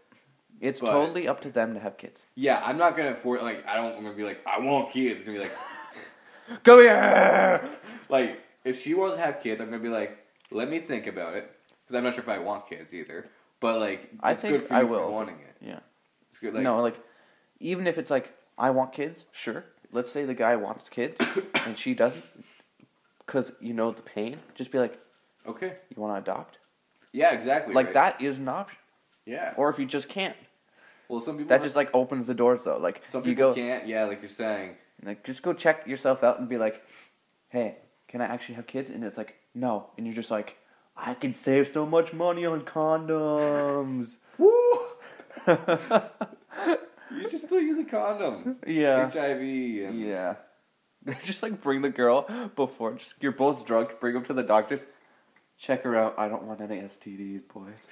it's 0.60 0.80
but- 0.80 0.90
totally 0.92 1.28
up 1.28 1.40
to 1.42 1.50
them 1.50 1.74
to 1.74 1.80
have 1.80 1.98
kids. 1.98 2.22
Yeah, 2.34 2.62
I'm 2.64 2.78
not 2.78 2.96
gonna 2.96 3.14
for 3.14 3.38
like 3.38 3.66
I 3.68 3.76
don't. 3.76 3.94
I'm 3.96 4.02
gonna 4.02 4.16
be 4.16 4.24
like 4.24 4.40
I 4.46 4.58
want 4.58 4.90
kids. 4.90 5.20
It's 5.20 5.26
gonna 5.26 5.38
be 5.38 5.44
like 5.44 5.56
Come 6.64 6.80
here. 6.80 7.70
Like 8.12 8.38
if 8.64 8.80
she 8.80 8.94
wants 8.94 9.16
to 9.16 9.22
have 9.22 9.42
kids, 9.42 9.60
I'm 9.60 9.70
gonna 9.70 9.82
be 9.82 9.88
like 9.88 10.18
let 10.52 10.68
me 10.70 10.78
think 10.78 11.06
about 11.06 11.34
it 11.34 11.50
because 11.82 11.96
I'm 11.96 12.04
not 12.04 12.14
sure 12.14 12.22
if 12.22 12.28
I 12.28 12.38
want 12.38 12.68
kids 12.68 12.94
either. 12.94 13.28
But 13.60 13.80
like 13.80 14.10
I 14.20 14.32
it's 14.32 14.42
think 14.42 14.58
good 14.58 14.68
for 14.68 14.74
I 14.74 14.80
you 14.80 14.86
will. 14.86 15.04
for 15.04 15.10
wanting 15.10 15.36
it. 15.36 15.56
Yeah. 15.60 15.80
It's 16.30 16.40
good. 16.40 16.54
Like, 16.54 16.62
no, 16.62 16.80
like, 16.80 17.00
even 17.60 17.86
if 17.86 17.98
it's 17.98 18.10
like 18.10 18.34
I 18.58 18.70
want 18.70 18.92
kids, 18.92 19.24
sure. 19.32 19.64
Let's 19.92 20.10
say 20.10 20.24
the 20.24 20.34
guy 20.34 20.56
wants 20.56 20.88
kids 20.88 21.20
and 21.66 21.76
she 21.76 21.94
doesn't, 21.94 22.24
because 23.26 23.52
you 23.60 23.72
know 23.74 23.92
the 23.92 24.02
pain. 24.02 24.38
Just 24.54 24.70
be 24.70 24.78
like, 24.78 24.98
okay. 25.46 25.76
you 25.94 26.02
want 26.02 26.14
to 26.14 26.32
adopt? 26.32 26.58
Yeah, 27.12 27.32
exactly. 27.32 27.74
Like 27.74 27.86
right. 27.86 27.94
that 27.94 28.22
is 28.22 28.38
an 28.38 28.48
option. 28.48 28.78
Yeah. 29.26 29.54
Or 29.56 29.68
if 29.68 29.78
you 29.78 29.86
just 29.86 30.08
can't, 30.08 30.36
well, 31.08 31.20
some 31.20 31.36
people 31.36 31.48
that 31.48 31.56
have- 31.56 31.62
just 31.62 31.76
like 31.76 31.90
opens 31.94 32.26
the 32.26 32.34
doors 32.34 32.64
though. 32.64 32.78
Like 32.78 33.02
some 33.10 33.22
you 33.22 33.32
people 33.32 33.50
go, 33.50 33.54
can't. 33.54 33.86
Yeah, 33.86 34.04
like 34.04 34.22
you're 34.22 34.28
saying. 34.28 34.76
like 35.04 35.24
just 35.24 35.42
go 35.42 35.52
check 35.52 35.86
yourself 35.86 36.24
out 36.24 36.40
and 36.40 36.48
be 36.48 36.58
like, 36.58 36.82
hey, 37.50 37.76
can 38.12 38.20
I 38.20 38.26
actually 38.26 38.56
have 38.56 38.66
kids? 38.66 38.90
And 38.90 39.02
it's 39.02 39.16
like, 39.16 39.36
no, 39.54 39.88
and 39.96 40.06
you're 40.06 40.14
just 40.14 40.30
like, 40.30 40.58
I 40.94 41.14
can 41.14 41.34
save 41.34 41.68
so 41.68 41.86
much 41.86 42.12
money 42.12 42.44
on 42.44 42.60
condoms. 42.60 44.18
Woo! 44.38 44.50
you 45.48 47.28
should 47.30 47.40
still 47.40 47.58
use 47.58 47.78
a 47.78 47.84
condom. 47.84 48.58
yeah, 48.66 49.10
HIV 49.10 49.40
and 49.40 50.00
yeah. 50.00 50.34
just 51.24 51.42
like 51.42 51.62
bring 51.62 51.80
the 51.80 51.88
girl 51.88 52.28
before 52.54 52.92
just, 52.94 53.14
you're 53.20 53.32
both 53.32 53.64
drunk. 53.64 53.98
Bring 53.98 54.12
them 54.12 54.24
to 54.26 54.34
the 54.34 54.42
doctors. 54.42 54.80
Check 55.58 55.82
her 55.84 55.96
out. 55.96 56.14
I 56.18 56.28
don't 56.28 56.42
want 56.42 56.60
any 56.60 56.82
STDs, 56.82 57.48
boys. 57.48 57.86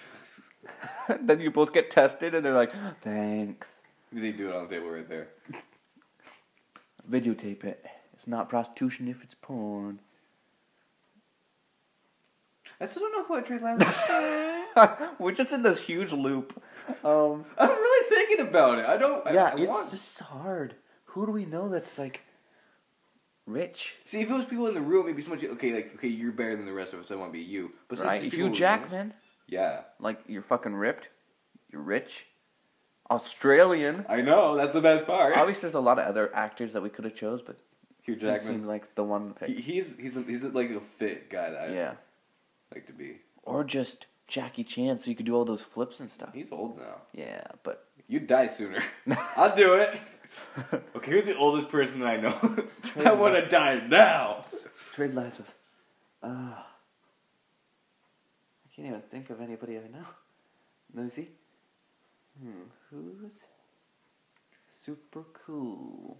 then 1.22 1.40
you 1.40 1.50
both 1.50 1.72
get 1.72 1.90
tested, 1.90 2.34
and 2.34 2.44
they're 2.44 2.52
like, 2.52 2.72
thanks. 3.00 3.82
they 4.12 4.32
do 4.32 4.50
it 4.50 4.54
on 4.54 4.68
the 4.68 4.74
table 4.74 4.90
right 4.90 5.08
there. 5.08 5.28
Videotape 7.10 7.64
it. 7.64 7.86
It's 8.12 8.26
not 8.26 8.50
prostitution 8.50 9.08
if 9.08 9.22
it's 9.22 9.34
porn. 9.34 10.00
I 12.80 12.86
still 12.86 13.02
don't 13.02 13.12
know 13.12 13.24
who 13.24 13.34
I 13.34 13.40
trade 13.42 13.60
lives. 14.76 15.14
We're 15.18 15.32
just 15.32 15.52
in 15.52 15.62
this 15.62 15.80
huge 15.80 16.12
loop. 16.12 16.60
Um, 17.04 17.44
I'm 17.58 17.68
really 17.68 18.08
thinking 18.08 18.46
about 18.46 18.78
it. 18.78 18.86
I 18.86 18.96
don't. 18.96 19.24
Yeah, 19.32 19.52
I, 19.54 19.60
it's 19.60 19.68
want- 19.68 19.90
just 19.90 20.18
hard. 20.20 20.74
Who 21.06 21.26
do 21.26 21.32
we 21.32 21.44
know 21.44 21.68
that's 21.68 21.98
like 21.98 22.22
rich? 23.46 23.96
See, 24.04 24.20
if 24.20 24.30
it 24.30 24.32
was 24.32 24.44
people 24.44 24.66
in 24.68 24.74
the 24.74 24.80
room, 24.80 25.06
it'd 25.06 25.16
be 25.16 25.22
so 25.22 25.30
much. 25.30 25.44
Okay, 25.44 25.72
like 25.72 25.94
okay, 25.96 26.08
you're 26.08 26.32
better 26.32 26.56
than 26.56 26.66
the 26.66 26.72
rest 26.72 26.94
of 26.94 27.00
us. 27.00 27.10
I 27.10 27.16
want 27.16 27.32
to 27.32 27.38
be 27.38 27.44
you. 27.44 27.72
But 27.88 27.98
Right? 27.98 28.32
Hugh 28.32 28.50
Jackman. 28.50 29.12
Yeah, 29.46 29.80
Like 29.98 30.20
you're 30.28 30.42
fucking 30.42 30.74
ripped. 30.76 31.08
You're 31.72 31.82
rich. 31.82 32.26
Australian. 33.10 34.06
I 34.08 34.20
know. 34.20 34.56
That's 34.56 34.72
the 34.72 34.80
best 34.80 35.04
part. 35.06 35.36
Obviously, 35.36 35.62
there's 35.62 35.74
a 35.74 35.80
lot 35.80 35.98
of 35.98 36.06
other 36.06 36.32
actors 36.34 36.72
that 36.74 36.82
we 36.82 36.88
could 36.90 37.04
have 37.04 37.16
chose, 37.16 37.42
but 37.42 37.56
Hugh 38.02 38.14
Jackman. 38.14 38.54
seemed 38.54 38.66
like 38.66 38.94
the 38.94 39.02
one 39.02 39.34
to 39.40 39.46
He, 39.46 39.54
pick. 39.54 39.64
he's 39.64 39.96
he's 39.98 40.14
he's 40.26 40.44
like 40.44 40.70
a 40.70 40.80
fit 40.80 41.28
guy 41.28 41.50
that 41.50 41.70
I 41.70 41.72
yeah. 41.74 41.92
Like 42.72 42.86
to 42.86 42.92
be. 42.92 43.18
Or 43.42 43.64
just 43.64 44.06
Jackie 44.28 44.64
Chan, 44.64 44.98
so 44.98 45.10
you 45.10 45.16
could 45.16 45.26
do 45.26 45.34
all 45.34 45.44
those 45.44 45.62
flips 45.62 46.00
and 46.00 46.10
stuff. 46.10 46.30
He's 46.34 46.52
old 46.52 46.78
now. 46.78 47.02
Yeah, 47.12 47.42
but 47.62 47.86
You 48.08 48.20
die 48.20 48.46
sooner. 48.46 48.82
I'll 49.36 49.54
do 49.54 49.74
it. 49.74 50.00
Okay, 50.94 51.10
who's 51.10 51.24
the 51.24 51.36
oldest 51.36 51.68
person 51.70 52.04
I 52.04 52.16
know? 52.16 52.32
I 53.04 53.10
want 53.12 53.34
to 53.34 53.48
die 53.48 53.84
now. 53.88 54.44
trade 54.94 55.12
lives 55.12 55.38
with. 55.38 55.52
Uh, 56.22 56.28
I 56.54 56.62
can't 58.76 58.86
even 58.86 59.00
think 59.10 59.28
of 59.30 59.40
anybody 59.40 59.76
I 59.76 59.88
know. 59.88 61.08
See. 61.08 61.30
Hmm, 62.40 62.62
who's 62.90 63.32
super 64.84 65.24
cool? 65.44 66.18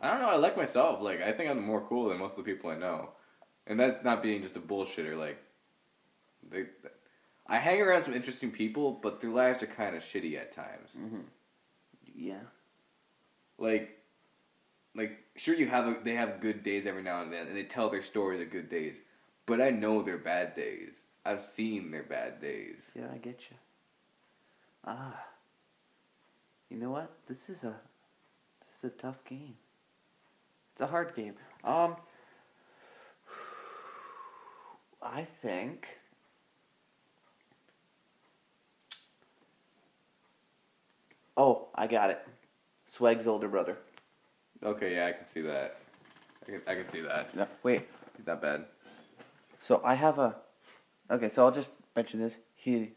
I 0.00 0.10
don't 0.10 0.20
know. 0.20 0.30
I 0.30 0.36
like 0.36 0.56
myself. 0.56 1.00
Like 1.00 1.22
I 1.22 1.30
think 1.30 1.50
I'm 1.50 1.62
more 1.62 1.82
cool 1.88 2.08
than 2.08 2.18
most 2.18 2.36
of 2.36 2.44
the 2.44 2.52
people 2.52 2.70
I 2.70 2.76
know, 2.76 3.10
and 3.70 3.78
that's 3.78 4.02
not 4.04 4.20
being 4.20 4.42
just 4.42 4.56
a 4.56 4.60
bullshitter. 4.60 5.16
Like, 5.16 5.40
they, 6.50 6.66
I 7.46 7.58
hang 7.58 7.80
around 7.80 8.04
some 8.04 8.14
interesting 8.14 8.50
people, 8.50 8.90
but 8.90 9.20
their 9.20 9.30
lives 9.30 9.62
are 9.62 9.68
kind 9.68 9.94
of 9.94 10.02
shitty 10.02 10.36
at 10.36 10.52
times. 10.52 10.96
Mm-hmm. 10.98 11.20
Yeah. 12.16 12.42
Like, 13.58 13.96
like 14.96 15.20
sure 15.36 15.54
you 15.54 15.68
have 15.68 15.86
a, 15.86 15.96
they 16.02 16.16
have 16.16 16.40
good 16.40 16.64
days 16.64 16.84
every 16.84 17.04
now 17.04 17.22
and 17.22 17.32
then, 17.32 17.46
and 17.46 17.56
they 17.56 17.62
tell 17.62 17.88
their 17.88 18.02
stories 18.02 18.42
of 18.42 18.50
good 18.50 18.68
days, 18.68 18.96
but 19.46 19.60
I 19.60 19.70
know 19.70 20.02
their 20.02 20.18
bad 20.18 20.56
days. 20.56 21.02
I've 21.24 21.40
seen 21.40 21.92
their 21.92 22.02
bad 22.02 22.40
days. 22.40 22.82
Yeah, 22.96 23.06
I 23.14 23.18
get 23.18 23.44
you. 23.50 23.56
Ah. 24.84 25.26
You 26.70 26.78
know 26.78 26.90
what? 26.90 27.12
This 27.28 27.48
is 27.48 27.62
a 27.62 27.76
this 28.68 28.82
is 28.82 28.94
a 28.94 28.96
tough 28.96 29.24
game. 29.24 29.54
It's 30.72 30.80
a 30.80 30.86
hard 30.88 31.14
game. 31.14 31.34
Um 31.62 31.96
I 35.02 35.24
think 35.42 36.00
Oh, 41.40 41.68
I 41.74 41.86
got 41.86 42.10
it. 42.10 42.20
Swag's 42.84 43.26
older 43.26 43.48
brother. 43.48 43.78
Okay, 44.62 44.94
yeah, 44.96 45.06
I 45.06 45.12
can 45.12 45.24
see 45.24 45.40
that. 45.40 45.78
I 46.42 46.50
can, 46.50 46.62
I 46.66 46.74
can 46.74 46.86
see 46.86 47.00
that. 47.00 47.34
No, 47.34 47.46
wait. 47.62 47.88
He's 48.18 48.26
not 48.26 48.42
bad. 48.42 48.66
So 49.58 49.80
I 49.82 49.94
have 49.94 50.18
a. 50.18 50.36
Okay, 51.10 51.30
so 51.30 51.46
I'll 51.46 51.50
just 51.50 51.72
mention 51.96 52.20
this. 52.20 52.36
He, 52.54 52.90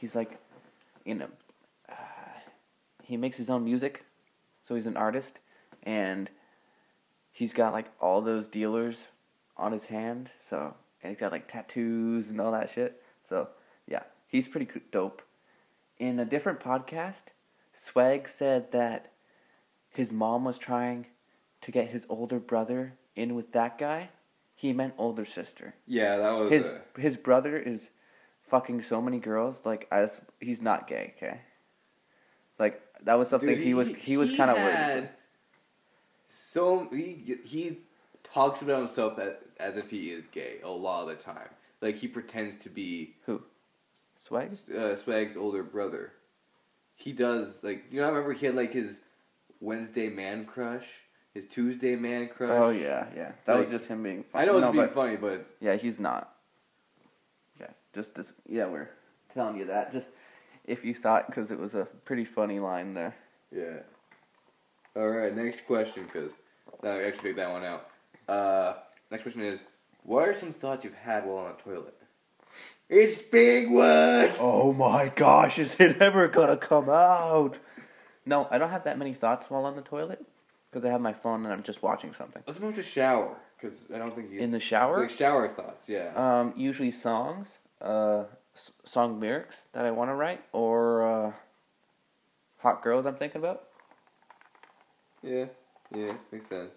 he's 0.00 0.16
like, 0.16 0.36
you 1.04 1.14
know, 1.14 1.28
uh, 1.88 1.94
he 3.04 3.16
makes 3.16 3.36
his 3.36 3.50
own 3.50 3.64
music, 3.64 4.04
so 4.62 4.74
he's 4.74 4.86
an 4.86 4.96
artist, 4.96 5.38
and 5.84 6.28
he's 7.30 7.52
got 7.52 7.72
like 7.72 7.86
all 8.00 8.20
those 8.20 8.48
dealers 8.48 9.08
on 9.56 9.70
his 9.70 9.84
hand. 9.84 10.32
So 10.36 10.74
and 11.02 11.10
he's 11.10 11.20
got 11.20 11.32
like 11.32 11.48
tattoos 11.48 12.30
and 12.30 12.40
all 12.40 12.52
that 12.52 12.70
shit. 12.70 13.02
So 13.28 13.48
yeah, 13.86 14.02
he's 14.26 14.48
pretty 14.48 14.68
dope. 14.90 15.22
In 15.98 16.18
a 16.18 16.24
different 16.24 16.60
podcast, 16.60 17.24
Swag 17.72 18.28
said 18.28 18.72
that 18.72 19.12
his 19.90 20.12
mom 20.12 20.44
was 20.44 20.58
trying 20.58 21.06
to 21.60 21.70
get 21.70 21.88
his 21.88 22.06
older 22.08 22.38
brother 22.38 22.94
in 23.16 23.34
with 23.34 23.52
that 23.52 23.78
guy. 23.78 24.10
He 24.54 24.72
meant 24.72 24.94
older 24.98 25.24
sister. 25.24 25.74
Yeah, 25.86 26.18
that 26.18 26.30
was 26.30 26.52
His 26.52 26.66
a- 26.66 26.82
his 26.98 27.16
brother 27.16 27.56
is 27.56 27.90
fucking 28.42 28.82
so 28.82 29.00
many 29.00 29.18
girls. 29.18 29.64
Like 29.64 29.86
as 29.90 30.20
he's 30.40 30.60
not 30.60 30.86
gay, 30.88 31.14
okay. 31.16 31.40
Like 32.58 32.80
that 33.04 33.18
was 33.18 33.28
something 33.28 33.48
Dude, 33.48 33.58
he, 33.58 33.72
was 33.74 33.88
he 33.88 34.16
was 34.18 34.36
kind 34.36 34.50
of 34.50 34.58
worried. 34.58 35.08
So 36.26 36.88
he 36.92 37.36
he 37.44 37.78
talks 38.32 38.62
about 38.62 38.78
himself 38.78 39.18
as, 39.18 39.34
as 39.58 39.76
if 39.76 39.90
he 39.90 40.10
is 40.10 40.26
gay 40.26 40.56
a 40.62 40.70
lot 40.70 41.02
of 41.02 41.08
the 41.08 41.22
time. 41.22 41.48
Like 41.80 41.96
he 41.96 42.08
pretends 42.08 42.56
to 42.64 42.68
be 42.68 43.14
Who? 43.26 43.42
Swag? 44.20 44.52
uh, 44.76 44.96
Swag's 44.96 45.36
older 45.36 45.62
brother. 45.62 46.12
He 46.94 47.12
does 47.12 47.64
like 47.64 47.84
you 47.90 48.00
know. 48.00 48.06
I 48.06 48.10
remember 48.10 48.32
he 48.34 48.46
had 48.46 48.54
like 48.54 48.72
his 48.72 49.00
Wednesday 49.60 50.10
man 50.10 50.44
crush, 50.44 50.86
his 51.32 51.46
Tuesday 51.46 51.96
man 51.96 52.28
crush. 52.28 52.50
Oh 52.52 52.68
yeah, 52.70 53.06
yeah. 53.16 53.32
That 53.46 53.58
was 53.58 53.68
just 53.68 53.86
him 53.86 54.02
being. 54.02 54.24
Funny. 54.24 54.42
I 54.42 54.46
know 54.46 54.58
it's 54.58 54.66
no, 54.66 54.72
being 54.72 54.84
but, 54.84 54.94
funny, 54.94 55.16
but 55.16 55.46
Yeah, 55.60 55.76
he's 55.76 55.98
not. 55.98 56.34
Yeah, 57.58 57.68
just 57.94 58.14
just 58.16 58.34
yeah, 58.46 58.66
we're 58.66 58.90
telling 59.32 59.56
you 59.56 59.64
that. 59.66 59.92
Just 59.92 60.08
if 60.66 60.84
you 60.84 60.92
thought, 60.94 61.26
because 61.26 61.50
it 61.50 61.58
was 61.58 61.74
a 61.74 61.86
pretty 62.04 62.26
funny 62.26 62.60
line 62.60 62.92
there. 62.92 63.16
yeah. 63.50 63.78
All 64.96 65.08
right, 65.08 65.34
next 65.34 65.66
question 65.66 66.04
because 66.04 66.32
I 66.82 67.04
actually 67.04 67.22
picked 67.22 67.36
that 67.36 67.50
one 67.50 67.64
out. 67.64 67.89
Uh, 68.30 68.74
next 69.10 69.22
question 69.22 69.42
is: 69.42 69.60
What 70.04 70.28
are 70.28 70.34
some 70.38 70.52
thoughts 70.52 70.84
you've 70.84 70.94
had 70.94 71.24
while 71.26 71.44
on 71.46 71.54
the 71.56 71.62
toilet? 71.62 71.94
It's 72.88 73.18
big 73.22 73.70
one. 73.70 74.30
Oh 74.38 74.72
my 74.72 75.08
gosh, 75.14 75.58
is 75.58 75.78
it 75.80 76.00
ever 76.00 76.28
gonna 76.28 76.56
come 76.56 76.88
out? 76.88 77.58
No, 78.26 78.46
I 78.50 78.58
don't 78.58 78.70
have 78.70 78.84
that 78.84 78.98
many 78.98 79.14
thoughts 79.14 79.48
while 79.50 79.64
on 79.64 79.76
the 79.76 79.82
toilet 79.82 80.24
because 80.70 80.84
I 80.84 80.90
have 80.90 81.00
my 81.00 81.12
phone 81.12 81.44
and 81.44 81.52
I'm 81.52 81.62
just 81.62 81.82
watching 81.82 82.12
something. 82.14 82.42
Let's 82.46 82.60
move 82.60 82.74
to 82.76 82.82
shower 82.82 83.36
because 83.56 83.86
I 83.94 83.98
don't 83.98 84.14
think 84.14 84.30
you 84.32 84.40
In 84.40 84.50
the 84.50 84.60
shower, 84.60 85.00
like 85.00 85.10
shower 85.10 85.48
thoughts. 85.48 85.88
Yeah. 85.88 86.12
um, 86.16 86.52
usually 86.56 86.90
songs, 86.90 87.58
uh, 87.80 88.24
s- 88.54 88.72
song 88.84 89.20
lyrics 89.20 89.66
that 89.72 89.86
I 89.86 89.90
want 89.92 90.10
to 90.10 90.14
write, 90.14 90.42
or 90.52 91.02
uh, 91.28 91.32
hot 92.58 92.82
girls 92.82 93.06
I'm 93.06 93.16
thinking 93.16 93.40
about. 93.40 93.64
yeah. 95.22 95.46
Yeah. 95.94 96.12
Makes 96.30 96.48
sense. 96.48 96.72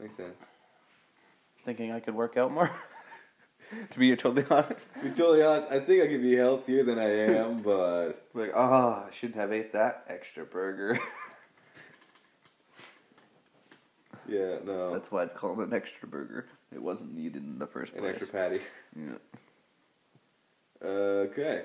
Makes 0.00 0.16
sense. 0.16 0.36
thinking 1.64 1.92
I 1.92 2.00
could 2.00 2.14
work 2.14 2.36
out 2.36 2.52
more. 2.52 2.70
to 3.90 3.98
be 3.98 4.14
totally 4.16 4.46
honest. 4.50 4.92
To 4.94 5.00
be 5.00 5.10
totally 5.10 5.42
honest, 5.42 5.68
I 5.70 5.80
think 5.80 6.02
I 6.02 6.06
could 6.06 6.22
be 6.22 6.36
healthier 6.36 6.84
than 6.84 6.98
I 6.98 7.10
am, 7.34 7.58
but 7.62 8.12
Like, 8.34 8.52
oh, 8.54 9.04
I 9.06 9.08
shouldn't 9.12 9.36
have 9.36 9.52
ate 9.52 9.72
that 9.72 10.04
extra 10.08 10.44
burger. 10.44 10.98
yeah, 14.28 14.56
no. 14.64 14.92
That's 14.92 15.10
why 15.10 15.24
it's 15.24 15.34
called 15.34 15.58
an 15.58 15.74
extra 15.74 16.08
burger. 16.08 16.46
It 16.72 16.82
wasn't 16.82 17.14
needed 17.14 17.42
in 17.42 17.58
the 17.58 17.66
first 17.66 17.92
place. 17.92 18.04
An 18.04 18.10
extra 18.10 18.26
patty. 18.28 18.60
Yeah. 18.96 19.14
Uh, 20.82 21.26
okay. 21.30 21.64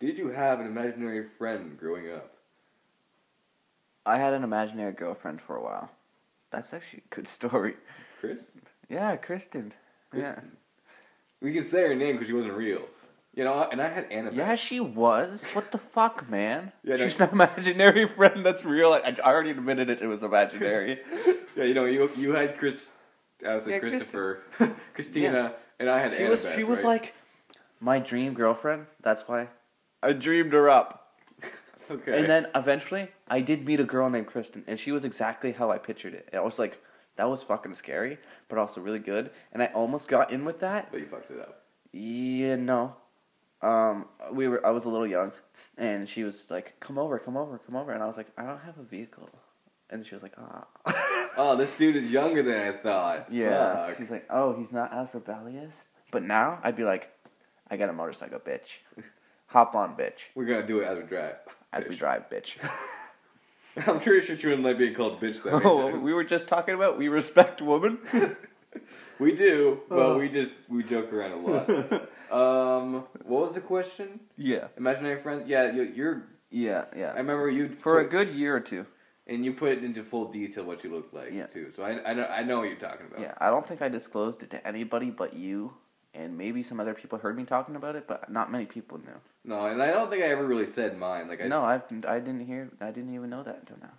Did 0.00 0.18
you 0.18 0.30
have 0.30 0.60
an 0.60 0.66
imaginary 0.66 1.24
friend 1.24 1.78
growing 1.78 2.10
up? 2.10 2.34
I 4.04 4.16
had 4.16 4.32
an 4.32 4.42
imaginary 4.42 4.92
girlfriend 4.92 5.40
for 5.42 5.56
a 5.56 5.62
while. 5.62 5.90
That's 6.50 6.72
actually 6.74 7.02
a 7.10 7.14
good 7.14 7.28
story. 7.28 7.74
Chris? 8.20 8.50
Yeah, 8.88 9.16
Kristen. 9.16 9.72
Kristen. 10.10 10.52
We 11.40 11.52
can 11.54 11.64
say 11.64 11.82
her 11.82 11.94
name 11.94 12.14
because 12.16 12.28
she 12.28 12.34
wasn't 12.34 12.54
real. 12.54 12.82
You 13.34 13.44
know, 13.44 13.68
and 13.70 13.80
I 13.80 13.88
had 13.88 14.10
Annabelle. 14.10 14.36
Yeah. 14.38 14.48
Yeah, 14.50 14.54
she 14.56 14.80
was. 14.80 15.44
What 15.52 15.70
the 15.70 15.78
fuck, 15.78 16.28
man? 16.28 16.72
Yeah, 16.84 16.96
no- 16.96 17.04
She's 17.04 17.20
an 17.20 17.30
imaginary 17.30 18.06
friend 18.08 18.44
that's 18.44 18.64
real. 18.64 18.92
I, 18.92 19.14
I 19.24 19.30
already 19.32 19.50
admitted 19.50 19.88
it. 19.88 20.02
It 20.02 20.06
was 20.08 20.22
imaginary. 20.22 21.00
Yeah, 21.56 21.64
you 21.64 21.74
know, 21.74 21.84
you 21.84 22.08
you 22.16 22.32
had 22.32 22.56
Chris. 22.58 22.90
I 23.46 23.54
was 23.56 23.66
like 23.66 23.74
Yeah, 23.74 23.78
Christopher, 23.80 24.40
Christina, 24.94 25.54
and 25.80 25.90
I 25.90 25.98
had 25.98 26.12
Anna. 26.12 26.16
she 26.16 26.24
was. 26.30 26.44
Annabeth, 26.44 26.54
She 26.56 26.64
was 26.64 26.82
like 26.84 27.14
my 27.80 27.98
dream 27.98 28.34
girlfriend. 28.34 28.86
That's 29.02 29.22
why 29.26 29.48
I 30.00 30.12
dreamed 30.12 30.52
her 30.52 30.70
up. 30.70 30.99
Okay. 31.90 32.18
And 32.18 32.28
then 32.28 32.46
eventually, 32.54 33.08
I 33.28 33.40
did 33.40 33.64
meet 33.66 33.80
a 33.80 33.84
girl 33.84 34.08
named 34.10 34.26
Kristen, 34.26 34.64
and 34.66 34.78
she 34.78 34.92
was 34.92 35.04
exactly 35.04 35.52
how 35.52 35.70
I 35.70 35.78
pictured 35.78 36.14
it. 36.14 36.28
I 36.32 36.40
was 36.40 36.58
like, 36.58 36.82
that 37.16 37.28
was 37.28 37.42
fucking 37.42 37.74
scary, 37.74 38.18
but 38.48 38.58
also 38.58 38.80
really 38.80 38.98
good. 38.98 39.30
And 39.52 39.62
I 39.62 39.66
almost 39.66 40.08
got 40.08 40.30
in 40.30 40.44
with 40.44 40.60
that. 40.60 40.90
but 40.90 41.00
you 41.00 41.06
fucked 41.06 41.30
it 41.30 41.40
up. 41.40 41.62
Yeah, 41.92 42.56
no. 42.56 42.96
Um, 43.62 44.06
we 44.32 44.48
were. 44.48 44.64
I 44.66 44.70
was 44.70 44.84
a 44.86 44.88
little 44.88 45.06
young, 45.06 45.32
and 45.76 46.08
she 46.08 46.22
was 46.24 46.44
like, 46.48 46.78
"Come 46.80 46.96
over, 46.96 47.18
come 47.18 47.36
over, 47.36 47.58
come 47.58 47.76
over," 47.76 47.92
and 47.92 48.02
I 48.02 48.06
was 48.06 48.16
like, 48.16 48.28
"I 48.38 48.44
don't 48.44 48.60
have 48.60 48.78
a 48.78 48.82
vehicle," 48.82 49.28
and 49.90 50.06
she 50.06 50.14
was 50.14 50.22
like, 50.22 50.34
"Ah." 50.38 50.66
Oh, 51.36 51.54
this 51.56 51.76
dude 51.78 51.94
is 51.94 52.10
younger 52.10 52.42
than 52.42 52.58
I 52.68 52.72
thought. 52.76 53.32
yeah. 53.32 53.86
Fuck. 53.88 53.98
She's 53.98 54.10
like, 54.10 54.26
"Oh, 54.30 54.54
he's 54.58 54.72
not 54.72 54.92
as 54.92 55.08
rebellious." 55.14 55.74
But 56.10 56.22
now 56.24 56.58
I'd 56.62 56.74
be 56.74 56.84
like, 56.84 57.10
"I 57.70 57.76
got 57.76 57.88
a 57.88 57.92
motorcycle, 57.92 58.38
bitch. 58.40 58.78
Hop 59.48 59.74
on, 59.74 59.96
bitch, 59.96 60.30
We're 60.34 60.44
gonna 60.46 60.66
do 60.66 60.80
it 60.80 60.84
as 60.86 60.98
a 60.98 61.02
drive. 61.02 61.36
As 61.72 61.86
we 61.88 61.96
drive, 61.96 62.28
bitch." 62.30 62.56
I'm 63.86 64.00
pretty 64.00 64.26
sure 64.26 64.36
she 64.36 64.46
wouldn't 64.48 64.64
like 64.64 64.78
being 64.78 64.94
called 64.94 65.20
bitch 65.20 65.42
that 65.44 65.52
oh, 65.64 65.96
we 65.98 66.12
were 66.12 66.24
just 66.24 66.48
talking 66.48 66.74
about 66.74 66.98
we 66.98 67.08
respect 67.08 67.62
women. 67.62 67.98
We 69.18 69.32
do, 69.34 69.80
but 69.88 69.98
Oh. 69.98 70.18
we 70.18 70.28
just 70.28 70.54
we 70.68 70.84
joke 70.84 71.12
around 71.12 71.32
a 71.32 71.36
lot. 71.38 71.68
um, 72.30 73.04
what 73.24 73.46
was 73.46 73.52
the 73.54 73.60
question? 73.60 74.20
yeah, 74.36 74.68
Imaginary 74.76 75.20
friends? 75.20 75.48
Yeah, 75.48 75.72
you, 75.72 75.82
you're. 75.82 76.22
yeah, 76.50 76.84
yeah. 76.96 77.10
I 77.12 77.16
remember 77.18 77.50
you 77.50 77.68
For 77.80 77.98
a 78.00 78.04
put- 78.04 78.10
good 78.12 78.28
year 78.28 78.54
or 78.56 78.60
two. 78.60 78.86
and 79.26 79.44
you 79.44 79.52
put 79.54 79.72
it 79.72 79.82
into 79.84 80.04
full 80.04 80.26
detail 80.30 80.64
what 80.64 80.84
you 80.84 80.90
looked 80.90 81.12
like 81.12 81.32
Yeah. 81.32 81.46
too. 81.46 81.72
So 81.74 81.82
I, 81.82 82.10
I 82.10 82.14
know 82.14 82.24
I 82.26 82.42
know 82.44 82.58
what 82.60 82.68
you're 82.68 82.78
talking 82.78 83.06
about. 83.08 83.20
Yeah, 83.20 83.34
I 83.38 83.50
don't 83.50 83.66
think 83.66 83.82
I 83.82 83.88
disclosed 83.88 84.42
it 84.44 84.50
to 84.50 84.64
anybody 84.66 85.10
but 85.10 85.34
you, 85.34 85.74
and 86.14 86.36
maybe 86.36 86.62
some 86.62 86.80
other 86.80 86.94
people 86.94 87.18
heard 87.18 87.36
me 87.36 87.44
talking 87.44 87.76
about 87.76 87.96
it, 87.96 88.06
but 88.06 88.30
not 88.30 88.50
many 88.50 88.66
people 88.66 88.98
knew. 88.98 89.14
No, 89.44 89.66
and 89.66 89.82
I 89.82 89.88
don't 89.88 90.10
think 90.10 90.22
I 90.22 90.26
ever 90.28 90.44
really 90.44 90.66
said 90.66 90.98
mine. 90.98 91.28
Like 91.28 91.40
I 91.42 91.46
no, 91.46 91.62
I 91.62 91.80
I 92.06 92.18
didn't 92.18 92.46
hear. 92.46 92.70
I 92.80 92.90
didn't 92.90 93.14
even 93.14 93.30
know 93.30 93.42
that 93.42 93.58
until 93.60 93.76
now. 93.80 93.92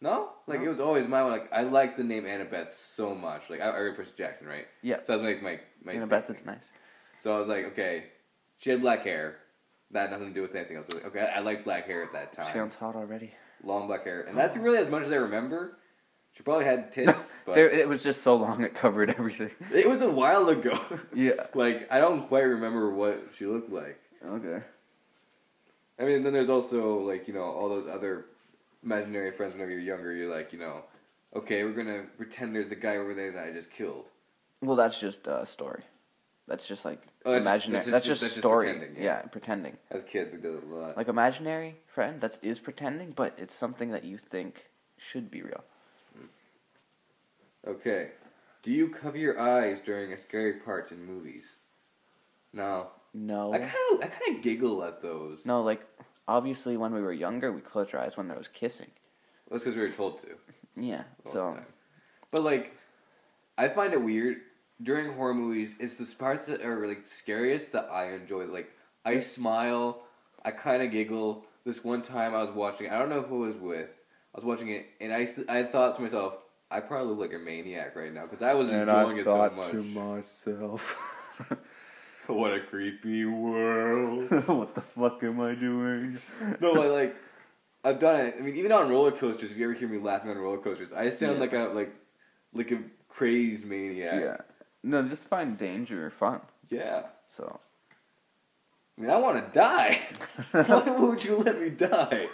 no, 0.00 0.30
like 0.46 0.60
No. 0.60 0.66
it 0.66 0.68
was 0.70 0.80
always 0.80 1.06
mine. 1.06 1.28
Like 1.28 1.52
I 1.52 1.62
like 1.62 1.96
the 1.96 2.04
name 2.04 2.24
Annabeth 2.24 2.72
so 2.72 3.14
much. 3.14 3.50
Like 3.50 3.60
I, 3.60 3.68
I 3.68 3.78
read 3.80 3.96
Percy 3.96 4.12
Jackson, 4.16 4.46
right? 4.46 4.66
Yeah, 4.82 4.98
So 5.04 5.12
I 5.12 5.16
was 5.16 5.24
like 5.24 5.42
my 5.42 5.60
my. 5.84 5.92
you 5.92 6.00
know, 6.00 6.06
Beth 6.06 6.30
is 6.30 6.44
nice. 6.44 6.64
So 7.22 7.34
I 7.34 7.38
was 7.38 7.48
like, 7.48 7.64
okay, 7.66 8.04
she 8.58 8.70
had 8.70 8.80
black 8.80 9.02
hair. 9.04 9.36
That 9.90 10.02
had 10.02 10.10
nothing 10.10 10.28
to 10.28 10.34
do 10.34 10.42
with 10.42 10.54
anything 10.54 10.76
else. 10.76 10.86
I 10.90 10.94
was 10.94 11.02
like, 11.04 11.16
okay, 11.16 11.26
I, 11.32 11.38
I 11.38 11.40
like 11.40 11.64
black 11.64 11.86
hair 11.86 12.02
at 12.02 12.12
that 12.12 12.32
time. 12.32 12.52
Sounds 12.52 12.74
hot 12.74 12.94
already. 12.94 13.32
Long 13.64 13.86
black 13.86 14.04
hair, 14.04 14.22
and 14.22 14.36
oh. 14.36 14.40
that's 14.40 14.56
really 14.56 14.78
as 14.78 14.88
much 14.90 15.02
as 15.04 15.10
I 15.12 15.16
remember. 15.16 15.78
She 16.38 16.44
probably 16.44 16.66
had 16.66 16.92
tits, 16.92 17.34
but 17.44 17.56
There, 17.56 17.68
it 17.68 17.88
was 17.88 18.00
just 18.04 18.22
so 18.22 18.36
long 18.36 18.62
it 18.62 18.72
covered 18.72 19.10
everything. 19.10 19.50
it 19.74 19.88
was 19.88 20.02
a 20.02 20.10
while 20.10 20.48
ago. 20.48 20.78
Yeah. 21.12 21.46
like 21.52 21.90
I 21.92 21.98
don't 21.98 22.28
quite 22.28 22.42
remember 22.44 22.90
what 22.94 23.30
she 23.36 23.44
looked 23.44 23.72
like. 23.72 23.98
Okay. 24.24 24.62
I 25.98 26.04
mean, 26.04 26.22
then 26.22 26.32
there's 26.32 26.48
also 26.48 27.00
like 27.00 27.26
you 27.26 27.34
know 27.34 27.42
all 27.42 27.68
those 27.68 27.88
other 27.88 28.26
imaginary 28.84 29.32
friends. 29.32 29.54
Whenever 29.54 29.72
you're 29.72 29.80
younger, 29.80 30.12
you're 30.14 30.32
like 30.32 30.52
you 30.52 30.60
know, 30.60 30.84
okay, 31.34 31.64
we're 31.64 31.72
gonna 31.72 32.04
pretend 32.16 32.54
there's 32.54 32.70
a 32.70 32.76
guy 32.76 32.98
over 32.98 33.14
there 33.14 33.32
that 33.32 33.44
I 33.48 33.50
just 33.50 33.72
killed. 33.72 34.08
Well, 34.62 34.76
that's 34.76 35.00
just 35.00 35.26
a 35.26 35.44
story. 35.44 35.82
That's 36.46 36.68
just 36.68 36.84
like 36.84 37.02
Oh, 37.26 37.32
that's- 37.32 37.44
imaginary. 37.46 37.80
that's 37.80 37.90
That's 37.90 38.06
just- 38.06 38.20
just, 38.20 38.22
that's 38.22 38.34
just 38.34 38.42
story. 38.42 38.66
pretending, 38.72 38.96
yeah. 38.96 39.02
yeah. 39.02 39.22
pretending. 39.22 39.76
As 39.90 40.04
kids, 40.04 40.30
we 40.32 40.38
did 40.40 40.54
it 40.54 40.62
a 40.62 40.66
lot. 40.74 40.96
Like 40.96 41.08
imaginary 41.08 41.76
friend, 41.88 42.20
that 42.20 42.38
is 42.42 42.60
pretending, 42.60 43.10
but 43.10 43.34
it's 43.38 43.54
something 43.54 43.90
that 43.90 44.04
you 44.04 44.18
think 44.18 44.68
should 44.98 45.32
be 45.32 45.42
real. 45.42 45.64
Okay, 47.66 48.10
do 48.62 48.70
you 48.70 48.88
cover 48.88 49.16
your 49.16 49.40
eyes 49.40 49.78
during 49.84 50.12
a 50.12 50.16
scary 50.16 50.54
part 50.54 50.90
in 50.90 51.04
movies? 51.04 51.56
No. 52.52 52.88
No. 53.14 53.52
I 53.52 53.58
kind 53.58 53.72
of 53.92 54.02
I 54.02 54.06
kind 54.06 54.36
of 54.36 54.42
giggle 54.42 54.84
at 54.84 55.02
those. 55.02 55.46
No, 55.46 55.62
like 55.62 55.86
obviously 56.26 56.76
when 56.76 56.92
we 56.92 57.00
were 57.00 57.12
younger, 57.12 57.52
we 57.52 57.60
closed 57.60 57.94
our 57.94 58.00
eyes 58.00 58.16
when 58.16 58.28
there 58.28 58.36
was 58.36 58.48
kissing. 58.48 58.90
That's 59.50 59.64
because 59.64 59.76
we 59.76 59.82
were 59.82 59.90
told 59.90 60.20
to. 60.22 60.28
Yeah. 60.80 61.02
So. 61.24 61.58
But 62.30 62.44
like, 62.44 62.72
I 63.56 63.66
find 63.66 63.92
it 63.92 64.00
weird 64.00 64.36
during 64.80 65.12
horror 65.14 65.34
movies. 65.34 65.74
It's 65.80 65.94
the 65.94 66.04
parts 66.04 66.46
that 66.46 66.64
are 66.64 66.86
like 66.86 67.04
scariest 67.04 67.72
that 67.72 67.88
I 67.90 68.12
enjoy. 68.12 68.44
Like, 68.44 68.70
I 69.04 69.18
smile, 69.18 70.02
I 70.44 70.52
kind 70.52 70.82
of 70.82 70.92
giggle. 70.92 71.44
This 71.64 71.82
one 71.82 72.02
time 72.02 72.32
I 72.32 72.44
was 72.44 72.54
watching, 72.54 72.90
I 72.90 72.98
don't 72.98 73.08
know 73.08 73.22
who 73.22 73.44
I 73.44 73.48
was 73.48 73.56
with. 73.56 73.88
I 74.34 74.38
was 74.38 74.44
watching 74.44 74.68
it, 74.68 74.86
and 75.00 75.12
I 75.12 75.28
I 75.48 75.64
thought 75.64 75.96
to 75.96 76.02
myself, 76.02 76.34
I 76.70 76.80
probably 76.80 77.14
look 77.14 77.30
like 77.30 77.40
a 77.40 77.42
maniac 77.42 77.96
right 77.96 78.12
now 78.12 78.22
because 78.22 78.42
I 78.42 78.54
was 78.54 78.70
enjoying 78.70 79.18
it 79.18 79.24
so 79.24 79.50
much. 79.50 79.70
To 79.70 79.82
myself, 79.82 81.50
what 82.26 82.52
a 82.52 82.60
creepy 82.60 83.24
world. 83.24 84.30
what 84.46 84.74
the 84.74 84.82
fuck 84.82 85.22
am 85.22 85.40
I 85.40 85.54
doing? 85.54 86.18
no, 86.60 86.72
like, 86.72 86.90
like 86.90 87.16
I've 87.84 87.98
done 87.98 88.20
it. 88.20 88.36
I 88.38 88.42
mean, 88.42 88.56
even 88.56 88.72
on 88.72 88.90
roller 88.90 89.12
coasters. 89.12 89.50
If 89.50 89.56
you 89.56 89.64
ever 89.64 89.72
hear 89.72 89.88
me 89.88 89.98
laughing 89.98 90.30
on 90.30 90.36
roller 90.36 90.58
coasters, 90.58 90.92
I 90.92 91.08
sound 91.10 91.34
Yeah. 91.34 91.40
like 91.40 91.52
a 91.54 91.72
like 91.74 91.94
like 92.52 92.70
a 92.70 92.80
crazed 93.08 93.64
maniac. 93.64 94.20
Yeah. 94.20 94.36
No, 94.82 95.02
just 95.02 95.22
find 95.22 95.56
danger 95.56 96.10
fun. 96.10 96.42
Yeah. 96.68 97.04
So. 97.26 97.60
I 98.96 99.00
mean, 99.00 99.10
I 99.10 99.16
want 99.16 99.46
to 99.46 99.58
die. 99.58 100.00
Why 100.52 100.80
would 100.98 101.24
you 101.24 101.36
let 101.36 101.60
me 101.60 101.70
die? 101.70 102.26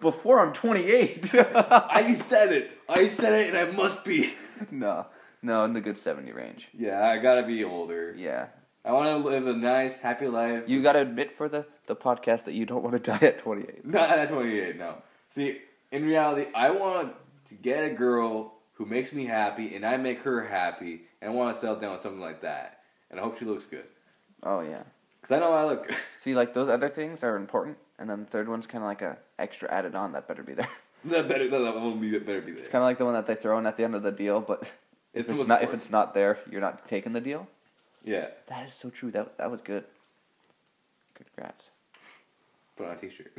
Before 0.00 0.40
I'm 0.40 0.54
28. 0.54 1.34
I 1.34 2.14
said 2.14 2.52
it. 2.52 2.77
I 2.88 3.08
said 3.08 3.34
it, 3.34 3.54
and 3.54 3.56
I 3.56 3.70
must 3.72 4.04
be. 4.04 4.34
no, 4.70 5.06
no, 5.42 5.64
in 5.64 5.72
the 5.72 5.80
good 5.80 5.98
70 5.98 6.32
range. 6.32 6.68
Yeah, 6.72 7.06
I 7.06 7.18
gotta 7.18 7.46
be 7.46 7.64
older. 7.64 8.14
Yeah. 8.16 8.46
I 8.84 8.92
want 8.92 9.22
to 9.22 9.28
live 9.28 9.46
a 9.46 9.52
nice, 9.52 9.98
happy 9.98 10.28
life. 10.28 10.64
You 10.66 10.82
gotta 10.82 11.00
admit 11.00 11.36
for 11.36 11.48
the, 11.48 11.66
the 11.86 11.96
podcast 11.96 12.44
that 12.44 12.54
you 12.54 12.64
don't 12.64 12.82
want 12.82 13.02
to 13.02 13.10
die 13.18 13.26
at 13.26 13.38
28. 13.38 13.84
Not 13.84 14.10
at 14.10 14.28
28, 14.30 14.78
no. 14.78 15.02
See, 15.30 15.58
in 15.92 16.04
reality, 16.04 16.50
I 16.54 16.70
want 16.70 17.14
to 17.48 17.54
get 17.54 17.84
a 17.84 17.94
girl 17.94 18.54
who 18.74 18.86
makes 18.86 19.12
me 19.12 19.26
happy, 19.26 19.74
and 19.74 19.84
I 19.84 19.96
make 19.96 20.20
her 20.20 20.46
happy, 20.46 21.02
and 21.20 21.30
I 21.30 21.34
want 21.34 21.54
to 21.54 21.60
settle 21.60 21.76
down 21.76 21.92
with 21.92 22.00
something 22.00 22.20
like 22.20 22.42
that. 22.42 22.80
And 23.10 23.18
I 23.18 23.22
hope 23.22 23.38
she 23.38 23.44
looks 23.44 23.66
good. 23.66 23.84
Oh, 24.42 24.60
yeah. 24.60 24.84
Because 25.20 25.36
I 25.36 25.40
know 25.40 25.52
I 25.52 25.64
look. 25.64 25.90
See, 26.18 26.34
like, 26.34 26.54
those 26.54 26.68
other 26.68 26.88
things 26.88 27.22
are 27.24 27.36
important, 27.36 27.76
and 27.98 28.08
then 28.08 28.20
the 28.20 28.30
third 28.30 28.48
one's 28.48 28.66
kind 28.66 28.84
of 28.84 28.88
like 28.88 29.02
a 29.02 29.18
extra 29.38 29.70
added 29.70 29.94
on 29.94 30.12
that 30.12 30.28
better 30.28 30.42
be 30.42 30.54
there. 30.54 30.68
That 31.04 31.28
better, 31.28 31.48
that 31.48 31.74
one 31.74 32.00
be, 32.00 32.18
better 32.18 32.40
be 32.40 32.52
there. 32.52 32.60
It's 32.60 32.68
kind 32.68 32.82
of 32.82 32.86
like 32.86 32.98
the 32.98 33.04
one 33.04 33.14
that 33.14 33.26
they 33.26 33.34
throw 33.34 33.58
in 33.58 33.66
at 33.66 33.76
the 33.76 33.84
end 33.84 33.94
of 33.94 34.02
the 34.02 34.12
deal, 34.12 34.40
but 34.40 34.62
if 35.14 35.28
It's 35.28 35.38
it's, 35.38 35.48
not 35.48 35.62
if 35.62 35.72
it's 35.72 35.90
not 35.90 36.14
there, 36.14 36.38
you're 36.50 36.60
not 36.60 36.88
taking 36.88 37.12
the 37.12 37.20
deal. 37.20 37.48
Yeah. 38.04 38.28
That 38.48 38.66
is 38.66 38.74
so 38.74 38.90
true. 38.90 39.10
That 39.10 39.38
that 39.38 39.50
was 39.50 39.60
good. 39.60 39.84
Congrats. 41.14 41.70
Put 42.76 42.86
on 42.86 42.92
a 42.92 42.96
t-shirt. 42.96 43.32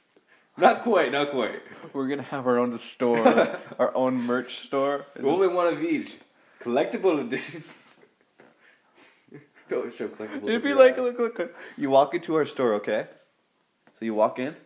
not 0.58 0.82
quite, 0.82 1.12
not 1.12 1.30
quite. 1.30 1.62
We're 1.92 2.08
gonna 2.08 2.22
have 2.22 2.46
our 2.46 2.58
own 2.58 2.78
store, 2.78 3.18
our 3.78 3.94
own 3.94 4.20
merch 4.22 4.66
store. 4.66 5.06
Only 5.22 5.48
one 5.48 5.72
of 5.72 5.82
each. 5.82 6.16
Collectible 6.60 7.20
editions. 7.20 8.00
Don't 9.68 9.94
show 9.94 10.08
collectibles. 10.08 10.48
It'd 10.48 10.62
be 10.62 10.74
like, 10.74 10.98
look, 10.98 11.18
look, 11.18 11.38
look. 11.38 11.54
You 11.78 11.90
walk 11.90 12.14
into 12.14 12.34
our 12.34 12.44
store, 12.44 12.74
okay? 12.74 13.06
So 13.98 14.04
you 14.04 14.14
walk 14.14 14.38
in, 14.38 14.56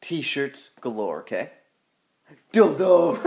t-shirts 0.00 0.70
galore, 0.80 1.20
okay? 1.20 1.50
Dildos. 2.52 3.22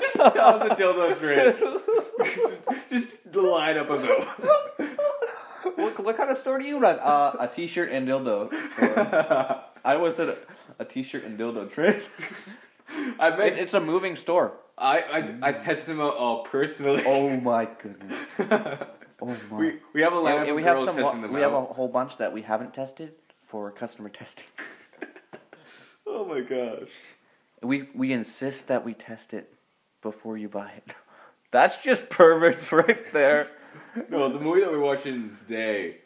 just 0.00 0.16
us 0.18 0.62
a 0.72 0.74
dildo 0.74 1.16
straight. 1.16 1.56
just, 2.34 2.64
just 2.90 3.32
the 3.32 3.40
line 3.42 3.76
up 3.78 3.88
of 3.90 4.02
them. 4.02 4.88
what, 5.76 5.98
what 6.04 6.16
kind 6.16 6.30
of 6.30 6.38
store 6.38 6.58
do 6.58 6.64
you 6.64 6.78
run? 6.80 6.98
Uh, 6.98 7.36
a 7.38 7.48
t-shirt 7.48 7.90
and 7.92 8.08
dildo 8.08 8.48
store. 8.74 9.64
I 9.84 9.94
always 9.94 10.16
said 10.16 10.28
a, 10.30 10.36
a 10.80 10.84
t-shirt 10.84 11.24
and 11.24 11.38
dildo 11.38 11.70
trade. 11.70 12.02
I 13.20 13.28
It, 13.42 13.58
it's 13.58 13.74
a 13.74 13.80
moving 13.80 14.16
store. 14.16 14.54
I, 14.76 15.00
I 15.42 15.48
I 15.48 15.52
tested 15.52 15.94
them 15.96 16.00
out 16.00 16.16
all 16.16 16.44
personally. 16.44 17.02
Oh 17.06 17.30
my 17.40 17.68
goodness. 17.82 18.18
Oh 19.20 19.36
my. 19.50 19.56
we 19.58 19.78
we 19.94 20.02
have 20.02 20.12
a 20.12 20.18
line 20.20 20.42
And 20.42 20.50
of 20.50 20.54
we 20.54 20.62
have 20.62 20.78
some. 20.78 20.94
testing 20.94 21.22
them 21.22 21.32
We 21.32 21.40
have 21.40 21.52
a 21.52 21.56
out. 21.56 21.70
whole 21.72 21.88
bunch 21.88 22.18
that 22.18 22.32
we 22.32 22.42
haven't 22.42 22.72
tested 22.72 23.14
for 23.48 23.68
customer 23.72 24.08
testing. 24.10 24.44
oh 26.06 26.24
my 26.24 26.40
gosh. 26.40 26.88
We 27.62 27.88
we 27.94 28.12
insist 28.12 28.68
that 28.68 28.84
we 28.84 28.94
test 28.94 29.34
it 29.34 29.52
before 30.02 30.36
you 30.38 30.48
buy 30.48 30.70
it. 30.76 30.94
That's 31.50 31.82
just 31.82 32.10
perverts 32.10 32.72
right 32.72 33.12
there. 33.12 33.50
No, 34.10 34.28
the 34.32 34.38
movie 34.38 34.60
that 34.60 34.70
we're 34.70 34.78
watching 34.80 35.34
today, 35.36 35.96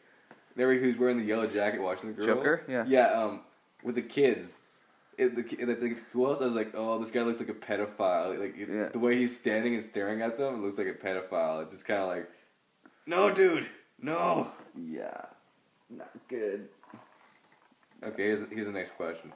there 0.57 0.73
who's 0.79 0.97
wearing 0.97 1.19
the 1.19 1.25
yellow 1.25 1.47
jacket 1.47 1.81
watching 1.83 2.15
the 2.15 2.15
girl. 2.15 2.27
Joker? 2.37 2.63
Yeah. 2.69 2.85
Yeah, 2.87 3.09
um, 3.13 3.41
with 3.83 3.97
the 3.97 4.03
kids. 4.03 4.57
It, 5.19 5.35
the, 5.37 5.43
ki- 5.43 5.57
the, 5.63 5.75
the 5.75 5.95
schoolhouse, 5.95 6.41
I 6.41 6.47
was 6.47 6.55
like, 6.55 6.73
oh, 6.75 6.99
this 6.99 7.11
guy 7.11 7.21
looks 7.23 7.39
like 7.39 7.51
a 7.51 7.55
pedophile. 7.55 8.39
Like, 8.39 8.57
it, 8.57 8.69
Yeah. 8.73 8.89
the 8.89 8.99
way 8.99 9.17
he's 9.17 9.37
standing 9.39 9.75
and 9.75 9.85
staring 9.85 10.23
at 10.23 10.39
them, 10.39 10.55
it 10.55 10.59
looks 10.65 10.79
like 10.79 10.87
a 10.87 10.95
pedophile. 10.95 11.63
It's 11.63 11.73
just 11.73 11.85
kind 11.85 12.01
of 12.01 12.09
like, 12.09 12.31
no, 13.07 13.33
dude, 13.35 13.67
no. 14.01 14.51
Yeah. 14.81 15.27
Not 15.91 16.11
good. 16.29 16.69
Okay, 18.03 18.23
here's, 18.25 18.41
here's 18.51 18.67
the 18.67 18.73
next 18.73 18.93
question. 18.97 19.33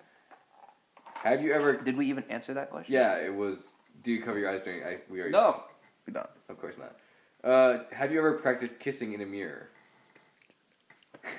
Have 1.27 1.43
you 1.43 1.53
ever? 1.53 1.77
Did 1.77 1.97
we 1.97 2.07
even 2.07 2.23
answer 2.31 2.55
that 2.55 2.71
question? 2.71 2.95
Yeah, 2.95 3.17
it 3.17 3.35
was. 3.35 3.75
Do 4.05 4.13
you 4.13 4.23
cover 4.23 4.39
your 4.39 4.49
eyes 4.51 4.61
during? 4.63 4.85
I, 4.85 4.99
we 5.11 5.21
are. 5.21 5.29
No. 5.29 5.65
We 6.07 6.13
don't. 6.13 6.29
Of 6.49 6.61
course 6.61 6.77
not. 6.79 6.97
Uh, 7.43 7.83
have 7.91 8.13
you 8.13 8.19
ever 8.19 8.35
practiced 8.35 8.79
kissing 8.79 9.13
in 9.13 9.21
a 9.21 9.27
mirror? 9.27 9.69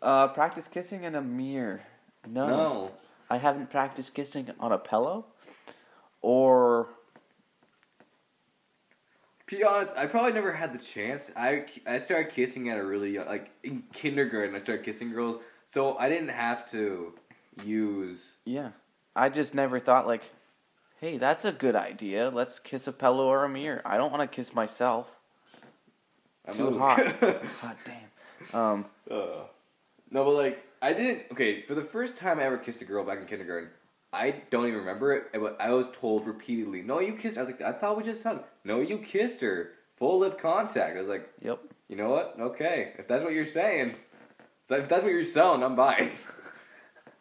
Uh, 0.00 0.28
practice 0.28 0.68
kissing 0.72 1.02
in 1.02 1.16
a 1.16 1.20
mirror. 1.20 1.80
No. 2.24 2.46
No. 2.46 2.90
I 3.30 3.36
haven't 3.36 3.68
practiced 3.68 4.14
kissing 4.14 4.48
on 4.60 4.70
a 4.70 4.78
pillow. 4.78 5.26
Or 6.22 6.90
Be 9.50 9.64
honest, 9.64 9.96
I 9.96 10.06
probably 10.06 10.34
never 10.34 10.52
had 10.52 10.72
the 10.72 10.78
chance. 10.78 11.32
I, 11.36 11.64
I 11.84 11.98
started 11.98 12.30
kissing 12.30 12.68
at 12.68 12.78
a 12.78 12.84
really 12.84 13.14
young, 13.14 13.26
like 13.26 13.50
in 13.64 13.82
kindergarten. 13.92 14.54
I 14.54 14.60
started 14.60 14.84
kissing 14.84 15.10
girls, 15.10 15.42
so 15.68 15.98
I 15.98 16.08
didn't 16.08 16.28
have 16.28 16.70
to 16.70 17.14
use. 17.64 18.34
yeah, 18.44 18.70
I 19.16 19.28
just 19.28 19.54
never 19.54 19.78
thought 19.78 20.06
like, 20.06 20.22
hey, 21.00 21.18
that's 21.18 21.44
a 21.44 21.52
good 21.52 21.76
idea. 21.76 22.30
Let's 22.30 22.58
kiss 22.58 22.86
a 22.86 22.92
pillow 22.92 23.26
or 23.26 23.44
a 23.44 23.48
mirror. 23.48 23.82
I 23.84 23.96
don't 23.96 24.12
want 24.12 24.30
to 24.30 24.34
kiss 24.34 24.54
myself. 24.54 25.16
I'm 26.46 26.54
Too 26.54 26.78
hot. 26.78 26.98
God 27.20 27.76
damn. 27.84 28.60
Um, 28.60 28.84
Uh, 29.10 29.44
no, 30.10 30.24
but 30.24 30.30
like 30.30 30.64
I 30.80 30.92
didn't. 30.92 31.24
Okay, 31.32 31.62
for 31.62 31.74
the 31.74 31.82
first 31.82 32.16
time 32.16 32.38
I 32.38 32.44
ever 32.44 32.58
kissed 32.58 32.80
a 32.82 32.84
girl 32.84 33.04
back 33.04 33.18
in 33.18 33.26
kindergarten, 33.26 33.70
I 34.12 34.42
don't 34.50 34.66
even 34.66 34.78
remember 34.78 35.12
it. 35.12 35.24
But 35.32 35.56
I 35.60 35.70
was 35.72 35.90
told 35.90 36.26
repeatedly, 36.26 36.82
"No, 36.82 37.00
you 37.00 37.14
kissed." 37.14 37.36
her." 37.36 37.42
I 37.42 37.44
was 37.44 37.52
like, 37.52 37.62
"I 37.62 37.72
thought 37.72 37.96
we 37.96 38.04
just 38.04 38.22
hugged." 38.22 38.44
No, 38.64 38.80
you 38.80 38.98
kissed 38.98 39.40
her. 39.42 39.72
Full 39.96 40.20
lip 40.20 40.40
contact. 40.40 40.96
I 40.96 41.00
was 41.00 41.08
like, 41.08 41.28
yep. 41.42 41.58
you 41.88 41.96
know 41.96 42.10
what? 42.10 42.36
Okay, 42.38 42.92
if 42.98 43.08
that's 43.08 43.24
what 43.24 43.32
you're 43.32 43.44
saying, 43.44 43.96
if 44.70 44.88
that's 44.88 45.02
what 45.02 45.10
you're 45.10 45.24
selling, 45.24 45.64
I'm 45.64 45.74
buying. 45.74 46.12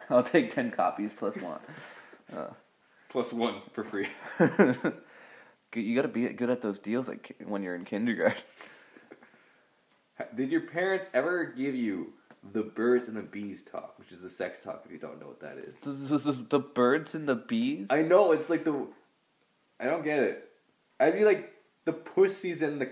I'll 0.09 0.23
take 0.23 0.53
ten 0.53 0.71
copies 0.71 1.11
plus 1.15 1.35
one. 1.37 1.59
Uh. 2.35 2.47
Plus 3.09 3.33
one 3.33 3.61
for 3.73 3.83
free. 3.83 4.07
you 5.75 5.95
got 5.95 6.01
to 6.03 6.07
be 6.07 6.27
good 6.29 6.49
at 6.49 6.61
those 6.61 6.79
deals 6.79 7.07
like 7.07 7.35
when 7.45 7.63
you're 7.63 7.75
in 7.75 7.85
kindergarten. 7.85 8.41
Did 10.35 10.51
your 10.51 10.61
parents 10.61 11.09
ever 11.13 11.45
give 11.45 11.75
you 11.75 12.13
the 12.53 12.63
birds 12.63 13.07
and 13.07 13.15
the 13.15 13.21
bees 13.21 13.63
talk, 13.63 13.97
which 13.99 14.11
is 14.11 14.21
the 14.21 14.29
sex 14.29 14.59
talk? 14.63 14.83
If 14.85 14.91
you 14.91 14.97
don't 14.97 15.19
know 15.19 15.27
what 15.27 15.39
that 15.41 15.57
is, 15.57 15.73
the 16.49 16.59
birds 16.59 17.15
and 17.15 17.27
the 17.27 17.35
bees. 17.35 17.87
I 17.89 18.01
know 18.01 18.31
it's 18.31 18.49
like 18.49 18.63
the. 18.63 18.87
I 19.79 19.85
don't 19.85 20.03
get 20.03 20.23
it. 20.23 20.49
I'd 20.99 21.13
be 21.13 21.23
like 21.23 21.53
the 21.85 21.93
pussies 21.93 22.61
and 22.61 22.81
the 22.81 22.89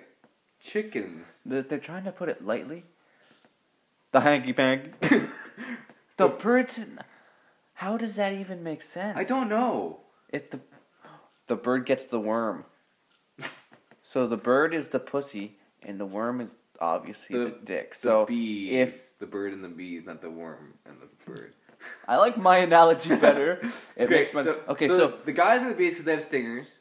chickens. 0.62 1.40
They're, 1.46 1.64
they're 1.64 1.80
trying 1.80 2.04
to 2.04 2.12
put 2.12 2.30
it 2.30 2.46
lightly. 2.46 2.84
The 4.12 4.22
hanky 4.22 4.54
panky. 4.54 4.92
the 6.18 6.28
birds. 6.30 6.86
How 7.74 7.98
does 7.98 8.16
that 8.16 8.34
even 8.34 8.64
make 8.64 8.82
sense? 8.82 9.18
I 9.18 9.24
don't 9.24 9.50
know. 9.50 10.00
If 10.30 10.50
the 10.52 10.60
the 11.48 11.56
bird 11.56 11.86
gets 11.86 12.06
the 12.06 12.20
worm. 12.20 12.66
So 14.08 14.28
the 14.28 14.38
bird 14.38 14.76
is 14.76 14.90
the 14.90 15.00
pussy, 15.00 15.58
and 15.82 16.00
the 16.00 16.06
worm 16.06 16.40
is 16.40 16.58
obviously 16.80 17.40
the, 17.40 17.46
The- 17.46 17.60
dick. 17.66 17.94
The 17.94 18.00
So 18.00 18.26
bees, 18.28 18.72
if 18.72 19.18
the 19.18 19.26
bird 19.26 19.52
and 19.52 19.64
the 19.64 19.68
bees, 19.68 20.06
not 20.06 20.22
the 20.22 20.30
worm 20.30 20.76
and 20.86 20.98
the 21.02 21.08
bird. 21.32 21.54
I 22.08 22.18
like 22.18 22.38
my 22.38 22.58
analogy 22.58 23.16
better, 23.28 23.60
it 23.96 24.08
makes 24.10 24.32
my 24.32 24.44
so, 24.44 24.60
okay. 24.70 24.88
So, 24.88 24.98
So, 24.98 25.14
the 25.26 25.32
guys 25.32 25.64
are 25.64 25.70
the 25.70 25.76
bees 25.76 25.94
because 25.94 26.06
they 26.06 26.14
have 26.14 26.22
stingers, 26.22 26.80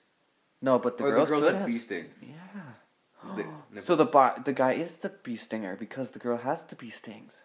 no, 0.61 0.79
but 0.79 0.99
the 0.99 1.05
girls, 1.05 1.31
the 1.31 1.40
girls 1.40 1.51
have 1.55 1.66
bee 1.66 1.79
stings. 1.79 2.12
Yeah. 2.20 3.40
So 3.83 3.97
the 3.97 4.05
the 4.44 4.53
guy 4.53 4.73
is 4.75 4.99
the 4.99 5.09
bee 5.09 5.37
stinger 5.37 5.77
because 5.77 6.11
the 6.11 6.18
girl 6.18 6.37
has 6.37 6.62
the 6.64 6.77
bee 6.77 6.90
stings. 6.90 7.40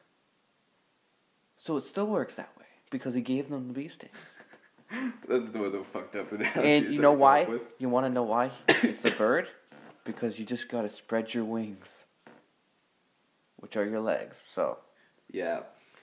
So 1.62 1.76
it 1.78 1.86
still 1.86 2.08
works 2.08 2.36
that 2.36 2.50
way 2.58 2.66
because 2.90 3.14
he 3.14 3.22
gave 3.22 3.50
them 3.50 3.68
the 3.68 3.74
bee 3.74 3.90
stings. 3.90 4.14
This 5.28 5.44
is 5.44 5.52
the 5.52 5.60
one 5.60 5.72
that 5.72 5.86
fucked 5.86 6.16
up. 6.16 6.32
And 6.32 6.86
you 6.86 6.94
that 6.94 7.02
know 7.02 7.12
I 7.12 7.14
come 7.14 7.20
why? 7.20 7.42
up 7.44 7.50
with. 7.50 7.62
You 7.78 7.90
want 7.90 8.08
to 8.08 8.10
know 8.10 8.24
why 8.24 8.50
it's 8.68 9.06
a 9.06 9.12
bird? 9.12 9.48
Because 10.04 10.40
you 10.40 10.46
just 10.48 10.68
got 10.68 10.82
to 10.82 10.90
spread 10.90 11.32
your 11.32 11.46
wings, 11.46 12.06
which 13.58 13.78
are 13.78 13.86
your 13.86 14.00
legs. 14.00 14.42
So, 14.50 14.80
Yeah. 15.32 15.60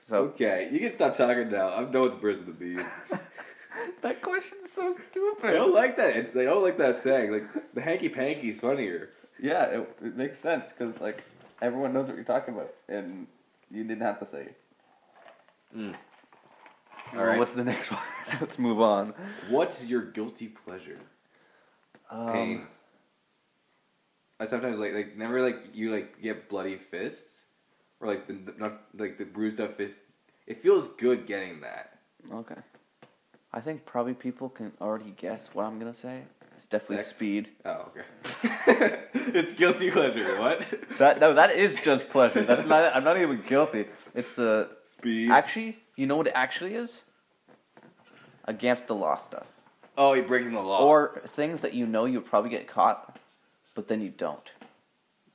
so 0.06 0.18
Okay, 0.26 0.68
you 0.70 0.78
can 0.78 0.92
stop 0.92 1.16
talking 1.16 1.50
now. 1.50 1.70
I'm 1.70 1.90
done 1.90 2.02
with 2.02 2.12
the 2.12 2.18
birds 2.18 2.38
and 2.38 2.46
the 2.46 2.52
bees. 2.52 2.86
that 4.02 4.22
question's 4.22 4.70
so 4.70 4.92
stupid. 4.92 5.46
I 5.50 5.54
don't 5.54 5.74
like 5.74 5.96
that. 5.96 6.32
They 6.32 6.44
don't 6.44 6.62
like 6.62 6.78
that 6.78 6.96
saying. 6.98 7.32
Like 7.32 7.74
the 7.74 7.80
hanky 7.80 8.08
panky's 8.08 8.60
funnier. 8.60 9.10
Yeah, 9.42 9.64
it, 9.64 9.96
it 10.04 10.16
makes 10.16 10.38
sense 10.38 10.66
because 10.68 11.00
like 11.00 11.24
everyone 11.60 11.92
knows 11.92 12.06
what 12.06 12.14
you're 12.14 12.24
talking 12.24 12.54
about, 12.54 12.72
and 12.88 13.26
you 13.68 13.82
didn't 13.82 14.02
have 14.02 14.20
to 14.20 14.26
say 14.26 14.42
it. 14.42 14.56
Mm. 15.76 15.94
All 17.14 17.24
right. 17.24 17.38
what's 17.38 17.54
the 17.54 17.64
next 17.64 17.90
one? 17.90 18.00
Let's 18.40 18.58
move 18.58 18.80
on. 18.80 19.14
What's 19.48 19.84
your 19.84 20.02
guilty 20.02 20.48
pleasure? 20.48 20.98
Um, 22.10 22.32
Pain. 22.32 22.66
I 24.38 24.44
sometimes 24.46 24.78
like 24.78 24.92
like 24.92 25.16
never 25.16 25.40
like 25.40 25.74
you 25.74 25.90
like 25.92 26.20
get 26.20 26.48
bloody 26.48 26.76
fists 26.76 27.46
or 28.00 28.08
like 28.08 28.26
the 28.26 28.54
not 28.58 28.82
like 28.96 29.18
the 29.18 29.24
bruised 29.24 29.60
up 29.60 29.76
fists. 29.76 29.98
It 30.46 30.58
feels 30.62 30.88
good 30.98 31.26
getting 31.26 31.60
that. 31.60 31.98
Okay. 32.32 32.60
I 33.52 33.60
think 33.60 33.86
probably 33.86 34.14
people 34.14 34.48
can 34.48 34.72
already 34.80 35.14
guess 35.16 35.48
what 35.52 35.64
I'm 35.64 35.78
gonna 35.78 35.94
say. 35.94 36.22
It's 36.56 36.66
definitely 36.66 36.98
Sex? 36.98 37.08
speed. 37.10 37.48
Oh 37.64 37.90
okay. 37.90 38.98
it's 39.14 39.54
guilty 39.54 39.90
pleasure. 39.90 40.40
What? 40.40 40.66
That 40.98 41.20
no, 41.20 41.34
that 41.34 41.56
is 41.56 41.74
just 41.82 42.10
pleasure. 42.10 42.42
That's 42.44 42.66
not. 42.66 42.94
I'm 42.94 43.04
not 43.04 43.18
even 43.18 43.42
guilty. 43.46 43.86
It's 44.14 44.38
uh, 44.38 44.68
Speed. 44.98 45.30
actually, 45.30 45.78
you 45.96 46.06
know 46.06 46.16
what 46.16 46.26
it 46.26 46.32
actually 46.34 46.74
is? 46.74 47.02
Against 48.44 48.86
the 48.86 48.94
law 48.94 49.16
stuff, 49.16 49.46
oh, 49.98 50.12
you're 50.14 50.24
breaking 50.24 50.52
the 50.52 50.60
law. 50.60 50.84
or 50.86 51.20
things 51.26 51.62
that 51.62 51.74
you 51.74 51.84
know 51.84 52.04
you'll 52.04 52.22
probably 52.22 52.50
get 52.50 52.68
caught, 52.68 53.18
but 53.74 53.88
then 53.88 54.00
you 54.00 54.10
don't. 54.10 54.52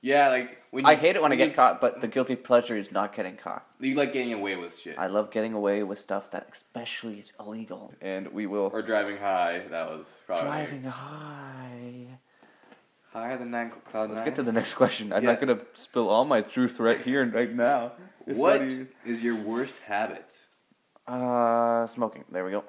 yeah, 0.02 0.30
like 0.30 0.62
when 0.72 0.86
I 0.86 0.96
hate 0.96 1.18
it 1.18 1.22
when 1.22 1.34
I 1.34 1.36
you, 1.36 1.46
get 1.46 1.54
caught, 1.54 1.82
but 1.82 2.00
the 2.00 2.08
guilty 2.08 2.38
pleasure 2.38 2.78
is 2.78 2.90
not 2.90 3.14
getting 3.14 3.36
caught. 3.36 3.66
You 3.82 3.96
like 3.96 4.14
getting 4.14 4.32
away 4.32 4.56
with 4.56 4.80
shit. 4.80 4.98
I 4.98 5.08
love 5.08 5.30
getting 5.30 5.54
away 5.54 5.84
with 5.84 6.00
stuff 6.00 6.32
that 6.32 6.48
especially 6.54 7.20
is 7.20 7.34
illegal, 7.38 7.94
and 8.00 8.30
we 8.30 8.46
will 8.48 8.70
or 8.72 8.82
driving 8.82 9.18
high. 9.18 9.64
That 9.70 9.90
was 9.90 10.22
probably 10.26 10.46
driving 10.46 10.84
high. 10.84 12.06
Higher 13.12 13.38
than 13.38 13.52
nine 13.52 13.72
cloud 13.90 14.10
Let's 14.10 14.20
nine. 14.20 14.26
get 14.26 14.36
to 14.36 14.44
the 14.44 14.52
next 14.52 14.74
question. 14.74 15.12
I'm 15.14 15.24
Yeah. 15.24 15.32
not 15.32 15.40
gonna 15.40 15.60
spill 15.74 16.10
all 16.10 16.26
my 16.26 16.42
truth 16.42 16.80
right 16.80 17.00
here 17.00 17.22
and 17.22 17.34
right 17.34 17.52
now. 17.54 17.94
It's 18.26 18.38
What 18.38 18.62
not 18.62 18.88
is 19.06 19.24
your 19.24 19.36
worst 19.36 19.80
habit? 19.88 20.46
Uh, 21.08 21.88
smoking. 21.88 22.24
There 22.32 22.46
we 22.46 22.52
go. 22.52 22.64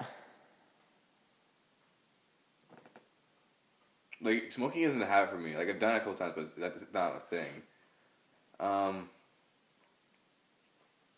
Like 4.21 4.53
smoking 4.53 4.83
isn't 4.83 5.03
a 5.03 5.07
habit 5.07 5.31
for 5.31 5.39
me. 5.39 5.57
Like 5.57 5.69
I've 5.69 5.81
done 5.81 5.95
it 5.95 5.97
a 5.97 6.01
couple 6.01 6.15
times, 6.15 6.35
but 6.37 6.57
that's 6.59 6.85
not 6.95 7.17
a 7.17 7.21
thing. 7.21 7.63
Um, 8.61 9.09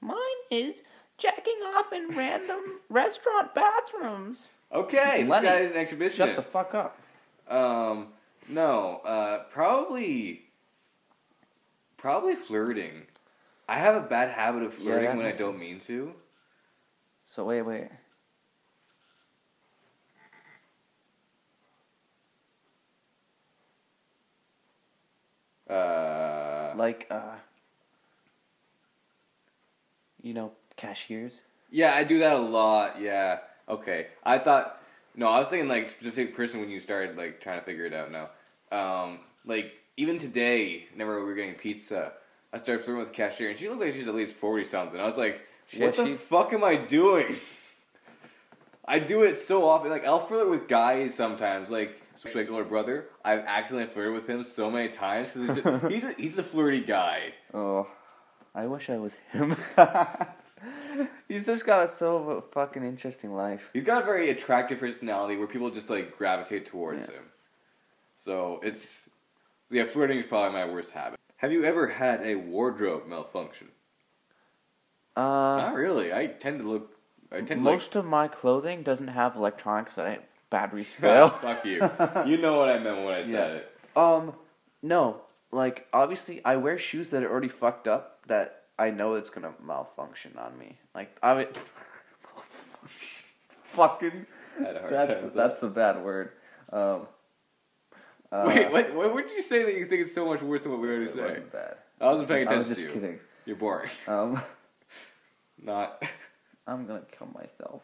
Mine 0.00 0.16
is 0.50 0.82
jacking 1.18 1.58
off 1.74 1.92
in 1.92 2.08
random 2.16 2.60
restaurant 2.88 3.54
bathrooms. 3.54 4.48
okay, 4.72 5.20
this 5.22 5.28
Lenny, 5.30 5.46
guy 5.46 5.56
is 5.60 5.70
an 5.72 5.76
exhibitionist. 5.76 6.16
Shut 6.16 6.36
the 6.36 6.42
fuck 6.42 6.74
up. 6.74 6.98
Um, 7.48 8.08
no, 8.48 9.00
uh, 9.04 9.44
probably, 9.50 10.42
probably 11.96 12.34
flirting. 12.34 13.02
I 13.68 13.78
have 13.78 13.94
a 13.96 14.00
bad 14.06 14.30
habit 14.30 14.62
of 14.62 14.74
Yeah, 14.78 14.84
flirting 14.84 15.04
that 15.06 15.16
when 15.16 15.26
I 15.26 15.28
makes 15.30 15.38
don't 15.38 15.52
sense. 15.58 15.60
mean 15.60 15.80
to. 15.80 16.14
So 17.24 17.44
wait, 17.46 17.62
wait. 17.62 17.88
Uh, 25.68 26.74
Like, 26.76 27.06
uh, 27.10 27.36
you 30.22 30.34
know, 30.34 30.52
cashiers. 30.76 31.40
yeah, 31.70 31.94
I 31.94 32.04
do 32.04 32.18
that 32.18 32.36
a 32.36 32.40
lot. 32.40 33.00
Yeah. 33.00 33.38
Okay. 33.68 34.08
I 34.24 34.38
thought 34.38 34.80
No, 35.16 35.26
I 35.28 35.38
was 35.38 35.48
thinking 35.48 35.68
like 35.68 35.88
specific 35.88 36.34
person 36.34 36.60
when 36.60 36.70
you 36.70 36.80
started 36.80 37.16
like 37.16 37.40
trying 37.40 37.60
to 37.60 37.64
figure 37.64 37.86
it 37.86 37.94
out. 37.94 38.10
Now, 38.10 38.30
um, 38.76 39.20
like 39.46 39.72
even 39.96 40.18
today, 40.18 40.86
whenever 40.92 41.20
we 41.20 41.26
were 41.26 41.34
getting 41.34 41.54
pizza, 41.54 42.12
I 42.52 42.58
started 42.58 42.84
flirting 42.84 43.00
with 43.00 43.08
the 43.10 43.14
cashier, 43.14 43.50
and 43.50 43.58
she 43.58 43.68
looked 43.68 43.80
like 43.80 43.94
she's 43.94 44.08
at 44.08 44.14
least 44.14 44.34
forty 44.34 44.64
something. 44.64 44.98
I 44.98 45.06
was 45.06 45.16
like, 45.16 45.40
what 45.76 45.96
the 45.96 46.06
she- 46.06 46.14
fuck 46.14 46.52
am 46.52 46.64
I 46.64 46.76
doing? 46.76 47.36
I 48.86 48.98
do 48.98 49.22
it 49.22 49.38
so 49.38 49.68
often. 49.68 49.90
Like 49.90 50.06
I'll 50.06 50.20
flirt 50.20 50.50
with 50.50 50.68
guys 50.68 51.14
sometimes. 51.14 51.70
Like 51.70 52.00
my 52.34 52.46
older 52.46 52.64
brother, 52.64 53.06
I've 53.24 53.40
accidentally 53.40 53.92
flirted 53.92 54.14
with 54.14 54.28
him 54.28 54.44
so 54.44 54.70
many 54.70 54.88
times 54.88 55.32
because 55.32 55.82
he's 55.92 56.04
a, 56.04 56.12
he's 56.20 56.38
a 56.38 56.42
flirty 56.42 56.80
guy. 56.80 57.34
Oh, 57.52 57.88
I 58.54 58.66
wish 58.66 58.90
I 58.90 58.98
was 58.98 59.14
him. 59.32 59.56
He's 61.28 61.46
just 61.46 61.64
got 61.66 61.84
a 61.84 61.88
so 61.88 62.44
fucking 62.52 62.84
interesting 62.84 63.34
life. 63.34 63.70
He's 63.72 63.84
got 63.84 64.02
a 64.02 64.06
very 64.06 64.30
attractive 64.30 64.78
personality 64.80 65.36
where 65.36 65.46
people 65.46 65.70
just 65.70 65.90
like 65.90 66.16
gravitate 66.16 66.66
towards 66.66 67.08
Yeah. 67.08 67.14
him. 67.16 67.24
So 68.18 68.60
it's 68.62 69.08
yeah, 69.70 69.84
flirting 69.84 70.18
is 70.18 70.26
probably 70.26 70.52
my 70.52 70.64
worst 70.66 70.90
habit. 70.92 71.18
Have 71.38 71.52
you 71.52 71.64
ever 71.64 71.88
had 71.88 72.22
a 72.26 72.36
wardrobe 72.36 73.06
malfunction? 73.06 73.68
Uh, 75.16 75.20
Not 75.20 75.74
really. 75.74 76.12
I 76.12 76.26
tend 76.26 76.60
to 76.62 76.68
look. 76.68 76.96
I 77.30 77.40
tend 77.40 77.62
most 77.62 77.96
of 77.96 78.04
my 78.04 78.28
clothing 78.28 78.82
doesn't 78.82 79.08
have 79.08 79.36
electronics 79.36 79.96
that 79.96 80.06
I 80.06 80.18
batteries 80.50 80.88
fail. 80.92 81.28
fuck 81.30 81.64
you. 81.64 81.78
You 82.26 82.38
know 82.38 82.56
what 82.58 82.68
I 82.68 82.78
meant 82.78 83.04
when 83.04 83.14
I 83.14 83.22
said 83.22 83.30
Yeah. 83.30 83.46
it. 83.46 83.76
Um, 83.96 84.34
no. 84.82 85.22
Like 85.52 85.86
obviously, 85.92 86.44
I 86.44 86.56
wear 86.56 86.78
shoes 86.78 87.10
that 87.10 87.22
are 87.22 87.30
already 87.30 87.48
fucked 87.48 87.86
up 87.88 88.20
that 88.26 88.63
I 88.78 88.90
know 88.90 89.14
it's 89.14 89.30
gonna 89.30 89.52
malfunction 89.64 90.32
on 90.38 90.58
me. 90.58 90.78
Like 90.94 91.16
I 91.22 91.34
mean, 91.34 91.46
fucking. 93.64 94.26
I 94.60 94.72
That's 94.90 95.20
that's 95.34 95.62
a 95.62 95.68
bad 95.68 96.04
word. 96.04 96.30
Um. 96.72 97.06
uh. 98.32 98.44
Wait, 98.46 98.70
what, 98.70 98.94
what? 98.94 99.14
What 99.14 99.26
did 99.28 99.36
you 99.36 99.42
say 99.42 99.64
that 99.64 99.74
you 99.74 99.86
think 99.86 100.02
is 100.02 100.14
so 100.14 100.26
much 100.26 100.42
worse 100.42 100.62
than 100.62 100.72
what 100.72 100.80
we 100.80 100.88
already 100.88 101.06
say? 101.06 101.22
wasn't 101.22 101.52
bad. 101.52 101.76
I 102.00 102.06
wasn't 102.06 102.28
paying 102.28 102.48
I 102.48 102.50
attention 102.52 102.68
was 102.68 102.78
just 102.78 102.80
to 102.80 102.86
you. 102.86 102.92
kidding. 103.00 103.20
You're 103.46 103.56
boring. 103.56 103.90
Um, 104.06 104.40
Not. 105.62 106.02
I'm 106.66 106.86
gonna 106.86 107.02
kill 107.16 107.28
myself. 107.28 107.82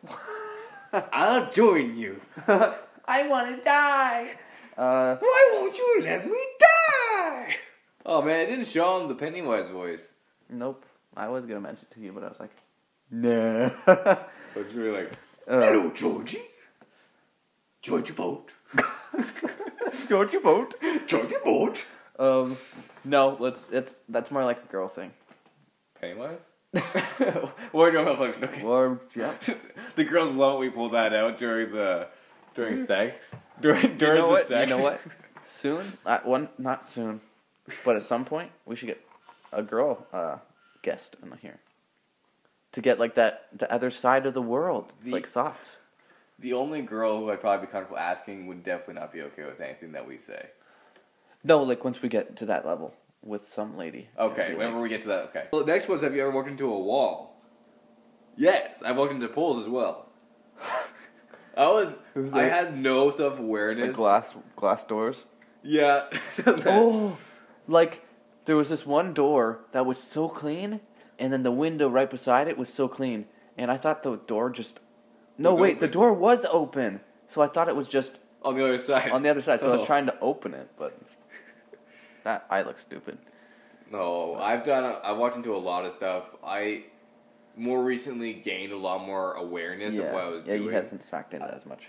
I'll 1.13 1.51
join 1.53 1.97
you. 1.97 2.21
I 2.49 3.29
want 3.29 3.55
to 3.57 3.63
die. 3.63 4.35
Uh, 4.77 5.17
Why 5.17 5.51
won't 5.55 5.77
you 5.77 6.01
let 6.03 6.27
me 6.27 6.39
die? 6.59 7.57
Oh 8.07 8.23
man, 8.23 8.41
it 8.41 8.47
didn't 8.47 8.67
show 8.67 9.01
him 9.01 9.09
the 9.09 9.15
Pennywise 9.15 9.69
voice. 9.69 10.13
Nope. 10.51 10.85
I 11.17 11.29
was 11.29 11.47
gonna 11.47 11.61
mention 11.61 11.87
it 11.91 11.95
to 11.95 12.01
you, 12.01 12.13
but 12.13 12.23
I 12.25 12.29
was 12.29 12.41
like, 12.41 12.51
nah. 13.11 13.71
So 13.87 14.61
it's 14.61 14.75
really 14.75 15.03
like, 15.03 15.13
uh, 15.49 15.89
Georgie. 15.91 16.39
Georgie 17.83 18.13
Boat. 18.13 18.53
Georgie 20.09 20.39
boat. 20.39 20.75
Georgie 21.07 21.35
Boat. 21.45 21.85
Um, 22.19 22.57
no, 23.05 23.37
let's. 23.41 23.65
It's 23.73 23.97
that's 24.09 24.31
more 24.31 24.45
like 24.45 24.63
a 24.63 24.67
girl 24.67 24.89
thing. 24.89 25.13
Pennywise? 26.01 26.39
Wardrobe 27.73 28.07
malfunction, 28.07 28.45
okay. 28.45 28.63
Or 28.63 29.01
yeah. 29.15 29.33
the 29.97 30.05
girls 30.05 30.35
love 30.37 30.59
when 30.59 30.69
we 30.69 30.71
pull 30.71 30.91
that 30.91 31.13
out 31.13 31.39
during 31.39 31.73
the 31.73 32.07
during 32.55 32.85
sex. 32.85 33.35
During 33.61 33.97
during 33.97 34.17
You 34.17 34.23
know 34.23 34.27
the 34.29 34.33
what? 34.35 34.47
sex. 34.47 34.71
You 34.71 34.77
know 34.79 34.83
what? 34.85 35.01
Soon, 35.43 35.83
at 36.07 36.27
one, 36.27 36.49
not 36.59 36.85
soon, 36.85 37.21
but 37.85 37.97
at 37.97 38.03
some 38.03 38.25
point, 38.27 38.51
we 38.67 38.77
should 38.77 38.87
get 38.89 39.01
a 39.53 39.63
girl 39.63 40.07
uh, 40.13 40.39
guest 40.83 41.17
in 41.23 41.33
here 41.43 41.61
to 42.73 42.81
get 42.81 42.99
like 42.99 43.15
that 43.15 43.47
the 43.57 43.71
other 43.73 43.91
side 43.91 44.27
of 44.27 44.35
the 44.35 44.43
world. 44.43 44.93
It's 45.01 45.07
The- 45.11 45.13
like 45.17 45.29
thoughts. 45.29 45.79
The 46.39 46.55
only 46.55 46.81
girl 46.81 47.19
who 47.19 47.31
I'd 47.31 47.41
probably 47.43 47.67
be 47.67 47.71
comfortable 47.71 47.99
asking 47.99 48.47
would 48.47 48.65
definitely 48.65 48.95
not 48.95 49.13
be 49.13 49.21
okay 49.23 49.45
with 49.45 49.61
anything 49.61 49.93
that 49.93 50.09
we 50.09 50.17
say. 50.17 50.47
No, 51.45 51.63
like 51.63 51.85
once 51.85 52.01
we 52.01 52.09
get 52.09 52.35
to 52.37 52.47
that 52.47 52.67
level 52.67 52.95
with 53.23 53.47
some 53.53 53.77
lady. 53.77 54.09
Okay, 54.19 54.55
whenever 54.55 54.77
like- 54.77 54.83
we 54.85 54.89
get 54.89 55.03
to 55.03 55.09
that, 55.09 55.25
okay. 55.27 55.45
Well, 55.53 55.63
the 55.65 55.71
next 55.73 55.87
one 55.89 55.99
is 55.99 56.03
have 56.03 56.15
you 56.15 56.23
ever 56.23 56.31
walked 56.31 56.49
into 56.49 56.73
a 56.73 56.79
wall? 56.79 57.37
Yes, 58.37 58.83
I've 58.83 58.97
walked 58.97 59.13
into 59.13 59.29
poles 59.29 59.59
as 59.59 59.69
well. 59.69 60.09
I 61.57 61.69
was, 61.69 61.99
Was 62.15 62.33
I 62.33 62.45
had 62.45 62.79
no 62.79 63.11
self 63.11 63.35
like 63.35 63.41
awareness. 63.43 63.95
glass 63.97 64.35
glass 64.57 64.85
doors. 64.85 65.25
Yeah. 65.63 66.05
Oh, 66.47 67.19
like 67.69 68.03
there 68.51 68.57
was 68.57 68.69
this 68.69 68.85
one 68.85 69.15
door 69.15 69.61
that 69.71 69.87
was 69.87 69.97
so 69.97 70.29
clean, 70.29 70.81
and 71.21 71.33
then 71.33 71.45
the 71.45 71.53
window 71.53 71.89
right 71.89 72.11
beside 72.11 72.49
it 72.49 72.59
was 72.59 72.69
so 72.69 72.89
clean, 72.89 73.27
and 73.57 73.71
I 73.71 73.77
thought 73.77 74.03
the 74.03 74.17
door 74.17 74.51
just. 74.51 74.81
No, 75.39 75.55
wait, 75.55 75.79
the 75.79 75.87
door 75.87 76.13
was 76.13 76.45
open, 76.51 76.99
so 77.29 77.43
I 77.43 77.47
thought 77.47 77.69
it 77.69 77.77
was 77.77 77.87
just 77.87 78.15
on 78.43 78.57
the 78.57 78.65
other 78.65 78.81
side. 78.81 79.13
on 79.13 79.23
the 79.23 79.29
other 79.29 79.41
side. 79.41 79.61
So 79.61 79.69
I 79.69 79.73
was 79.75 79.83
Oh. 79.83 79.87
trying 79.87 80.07
to 80.07 80.19
open 80.19 80.53
it, 80.55 80.69
but 80.77 80.99
that 82.25 82.45
I 82.51 82.63
look 82.63 82.81
stupid. 82.81 83.19
No, 83.89 84.35
I've 84.35 84.65
done. 84.65 84.85
A, 84.85 84.99
I've 85.05 85.17
walked 85.17 85.37
into 85.37 85.55
a 85.55 85.63
lot 85.71 85.85
of 85.85 85.93
stuff. 85.93 86.25
I 86.45 86.87
more 87.57 87.85
recently 87.85 88.33
gained 88.33 88.73
a 88.73 88.77
lot 88.77 89.07
more 89.07 89.35
awareness 89.35 89.97
of 89.97 90.07
what 90.07 90.25
I 90.25 90.29
was 90.29 90.43
yeah, 90.45 90.57
doing. 90.57 90.65
you 90.65 90.69
hasn't 90.71 91.09
factored 91.09 91.35
in 91.35 91.39
that 91.43 91.55
as 91.55 91.67
much. 91.67 91.87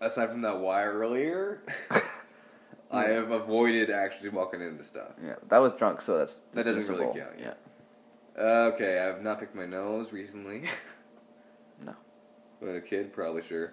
Aside 0.00 0.30
from 0.30 0.42
that 0.42 0.58
wire 0.58 0.94
earlier, 0.98 1.62
I 2.92 3.08
have 3.08 3.30
avoided 3.30 3.90
actually 3.90 4.28
walking 4.30 4.60
into 4.60 4.84
stuff. 4.84 5.12
Yeah, 5.24 5.36
that 5.48 5.58
was 5.58 5.72
drunk, 5.74 6.00
so 6.02 6.18
that's 6.18 6.40
That 6.52 6.64
doesn't 6.66 6.86
really 6.88 7.06
dismissible. 7.06 7.16
count, 7.18 7.38
Yeah. 7.40 7.54
Okay, 8.38 8.98
I've 9.00 9.22
not 9.22 9.40
picked 9.40 9.54
my 9.54 9.66
nose 9.66 10.12
recently. 10.12 10.64
No. 11.84 11.94
When 12.60 12.76
a 12.76 12.80
kid, 12.80 13.12
probably 13.12 13.42
sure. 13.42 13.72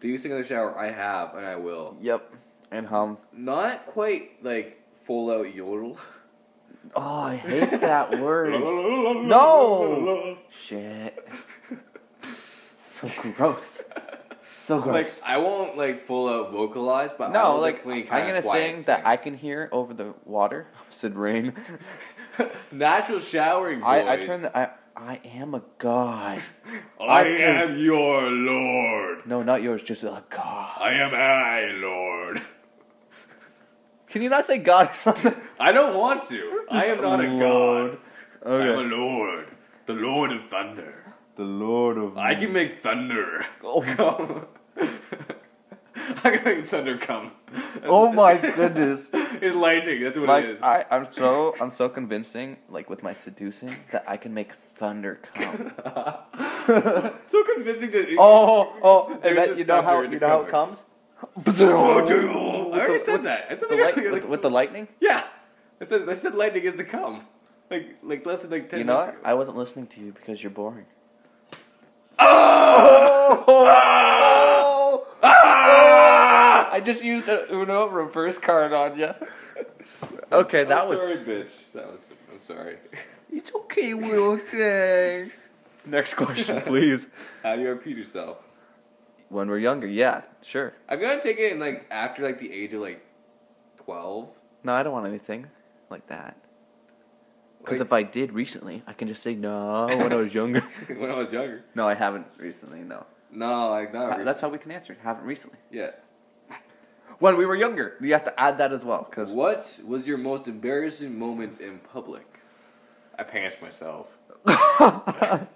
Do 0.00 0.08
you 0.08 0.18
sing 0.18 0.32
in 0.32 0.38
the 0.40 0.46
shower? 0.46 0.76
I 0.78 0.90
have, 0.90 1.34
and 1.34 1.46
I 1.46 1.56
will. 1.56 1.96
Yep. 2.00 2.34
And 2.70 2.86
hum. 2.86 3.16
Not 3.32 3.86
quite 3.86 4.42
like 4.44 4.82
full 5.04 5.30
out 5.30 5.54
yodel. 5.54 5.98
Oh, 6.96 7.22
I 7.22 7.36
hate 7.36 7.80
that 7.80 8.18
word. 8.20 8.50
No! 9.24 10.36
Shit. 10.50 11.26
So 12.22 13.08
gross. 13.36 13.82
So 14.62 14.80
gross. 14.80 14.94
Like 14.94 15.12
I 15.24 15.38
won't 15.38 15.76
like 15.76 16.06
full 16.06 16.28
out 16.28 16.52
vocalize, 16.52 17.10
but 17.18 17.30
I 17.30 17.32
no, 17.32 17.56
like 17.56 17.84
I'm 17.84 18.06
gonna 18.06 18.42
quiet 18.42 18.74
sing 18.76 18.82
that. 18.84 19.04
I 19.04 19.16
can 19.16 19.36
hear 19.36 19.68
over 19.72 19.92
the 19.92 20.14
water. 20.24 20.68
Said 20.90 21.16
rain. 21.16 21.54
Natural 22.72 23.18
showering. 23.18 23.82
I, 23.82 24.12
I 24.12 24.16
turn 24.24 24.42
the 24.42 24.56
I 24.56 24.70
I 24.96 25.20
am 25.24 25.54
a 25.54 25.62
god. 25.78 26.42
I, 27.00 27.20
I 27.20 27.22
can- 27.24 27.70
am 27.70 27.78
your 27.78 28.30
lord. 28.30 29.26
No, 29.26 29.42
not 29.42 29.62
yours, 29.62 29.82
just 29.82 30.04
a 30.04 30.22
god. 30.30 30.78
I 30.80 30.92
am 30.92 31.12
I, 31.12 31.72
lord. 31.80 32.42
Can 34.06 34.22
you 34.22 34.28
not 34.28 34.44
say 34.44 34.58
god 34.58 34.90
or 34.90 34.94
something? 34.94 35.34
I 35.58 35.72
don't 35.72 35.98
want 35.98 36.28
to. 36.28 36.66
I 36.70 36.84
am 36.86 37.00
not 37.02 37.20
a 37.20 37.26
god. 37.26 37.98
Okay. 38.46 38.72
I'm 38.72 38.92
a 38.92 38.96
lord. 38.96 39.48
The 39.86 39.94
lord 39.94 40.30
of 40.30 40.46
thunder. 40.46 41.01
The 41.36 41.44
Lord 41.44 41.96
of 41.98 42.16
I 42.18 42.34
can 42.34 42.52
make 42.52 42.82
thunder 42.82 43.44
Oh. 43.64 43.80
come. 43.82 44.46
I 46.24 46.30
can 46.36 46.44
make 46.44 46.66
thunder 46.68 46.96
come. 46.98 47.32
Oh 47.84 48.12
my 48.12 48.36
goodness. 48.36 49.08
It's 49.42 49.56
lightning. 49.56 50.02
That's 50.04 50.16
what 50.18 50.28
Like 50.28 50.44
it 50.44 50.50
is. 50.50 50.62
I, 50.62 50.84
I'm 50.90 51.12
so 51.12 51.54
I'm 51.60 51.70
so 51.72 51.88
convincing, 51.88 52.58
like 52.68 52.88
with 52.88 53.02
my 53.02 53.12
seducing, 53.12 53.74
that 53.90 54.04
I 54.06 54.16
can 54.16 54.32
make 54.34 54.52
thunder 54.54 55.18
come. 55.34 55.72
so 57.26 57.44
convincing 57.54 57.90
to. 57.90 58.16
oh, 58.20 58.72
oh, 58.82 59.18
and 59.24 59.38
a 59.38 59.56
you 59.58 59.64
know 59.64 59.82
how 59.82 60.02
you 60.02 60.20
know 60.20 60.28
how 60.28 60.42
it 60.42 60.48
comes? 60.48 60.84
I 61.36 61.62
already 61.64 62.92
With 62.92 63.02
said 63.04 63.22
that. 63.24 63.46
I 63.50 63.56
said 63.56 63.68
The 63.68 63.76
that 63.76 63.84
light, 63.84 63.98
earlier. 63.98 64.12
with, 64.12 64.26
with 64.26 64.42
the 64.42 64.50
lightning? 64.50 64.86
Yeah, 65.00 65.24
I 65.80 65.84
said 65.84 66.08
I 66.08 66.14
said 66.14 66.34
lightning 66.36 66.62
is 66.64 66.76
to 66.76 66.84
come. 66.84 67.24
Like 67.70 67.96
like 68.02 68.24
less 68.26 68.42
than 68.42 68.50
like 68.52 68.68
ten. 68.68 68.78
You 68.80 68.84
know 68.84 68.96
what? 68.96 69.16
I 69.24 69.34
wasn't 69.34 69.56
listening 69.56 69.86
to 69.88 70.00
you 70.00 70.12
because 70.12 70.42
you're 70.42 70.50
boring. 70.50 70.86
Oh! 73.48 75.06
Ah! 75.22 76.70
I 76.72 76.80
just 76.80 77.02
used 77.02 77.28
a 77.28 77.52
Uno 77.52 77.86
reverse 77.88 78.38
card 78.38 78.72
on 78.72 78.98
you. 78.98 79.10
Okay, 80.30 80.64
that 80.64 80.82
I'm 80.82 80.88
was. 80.88 81.00
sorry, 81.00 81.16
bitch. 81.18 81.50
That 81.74 81.86
was. 81.92 82.04
I'm 82.32 82.42
sorry. 82.44 82.76
It's 83.30 83.52
okay, 83.54 83.94
Will. 83.94 84.36
Thing. 84.38 85.30
Next 85.84 86.14
question, 86.14 86.60
please. 86.66 87.08
How 87.42 87.56
do 87.56 87.62
you 87.62 87.68
repeat 87.70 87.96
yourself? 87.96 88.38
When 89.28 89.48
we're 89.48 89.58
younger, 89.58 89.86
yeah, 89.86 90.22
sure. 90.42 90.74
I'm 90.88 91.00
gonna 91.00 91.22
take 91.22 91.38
it 91.38 91.52
in 91.52 91.58
like 91.60 91.86
after 91.90 92.22
like 92.22 92.38
the 92.38 92.52
age 92.52 92.72
of 92.74 92.80
like 92.82 93.04
twelve. 93.78 94.28
No, 94.64 94.72
I 94.74 94.82
don't 94.82 94.92
want 94.92 95.06
anything 95.06 95.46
like 95.90 96.06
that. 96.08 96.36
Because 97.58 97.78
Like- 97.78 97.86
if 97.86 97.92
I 97.92 98.02
did 98.02 98.32
recently, 98.32 98.82
I 98.86 98.92
can 98.92 99.08
just 99.08 99.22
say 99.22 99.34
no 99.34 99.86
when 99.88 100.12
I 100.12 100.16
was 100.16 100.34
younger. 100.34 100.60
when 100.88 101.10
I 101.10 101.14
was 101.14 101.32
younger. 101.32 101.64
no, 101.74 101.86
I 101.88 101.94
haven't 101.94 102.26
recently. 102.38 102.80
No, 102.80 103.06
No, 103.32 103.70
like 103.70 103.92
not. 103.94 104.20
Uh, 104.20 104.24
that's 104.24 104.40
how 104.40 104.48
we 104.50 104.58
can 104.58 104.70
answer. 104.70 104.92
it. 104.92 104.98
Haven't 105.02 105.24
recently. 105.24 105.58
yeah. 105.70 105.90
When 107.18 107.36
we 107.36 107.46
were 107.46 107.54
younger, 107.54 107.96
you 108.00 108.12
have 108.14 108.24
to 108.24 108.40
add 108.40 108.58
that 108.58 108.72
as 108.72 108.84
well. 108.84 109.06
Because 109.08 109.32
What 109.32 109.78
was 109.86 110.08
your 110.08 110.18
most 110.18 110.48
embarrassing 110.48 111.16
moment 111.18 111.60
in 111.60 111.78
public? 111.78 112.26
I 113.18 113.22
pants 113.22 113.56
myself. 113.62 114.08
I 114.46 115.46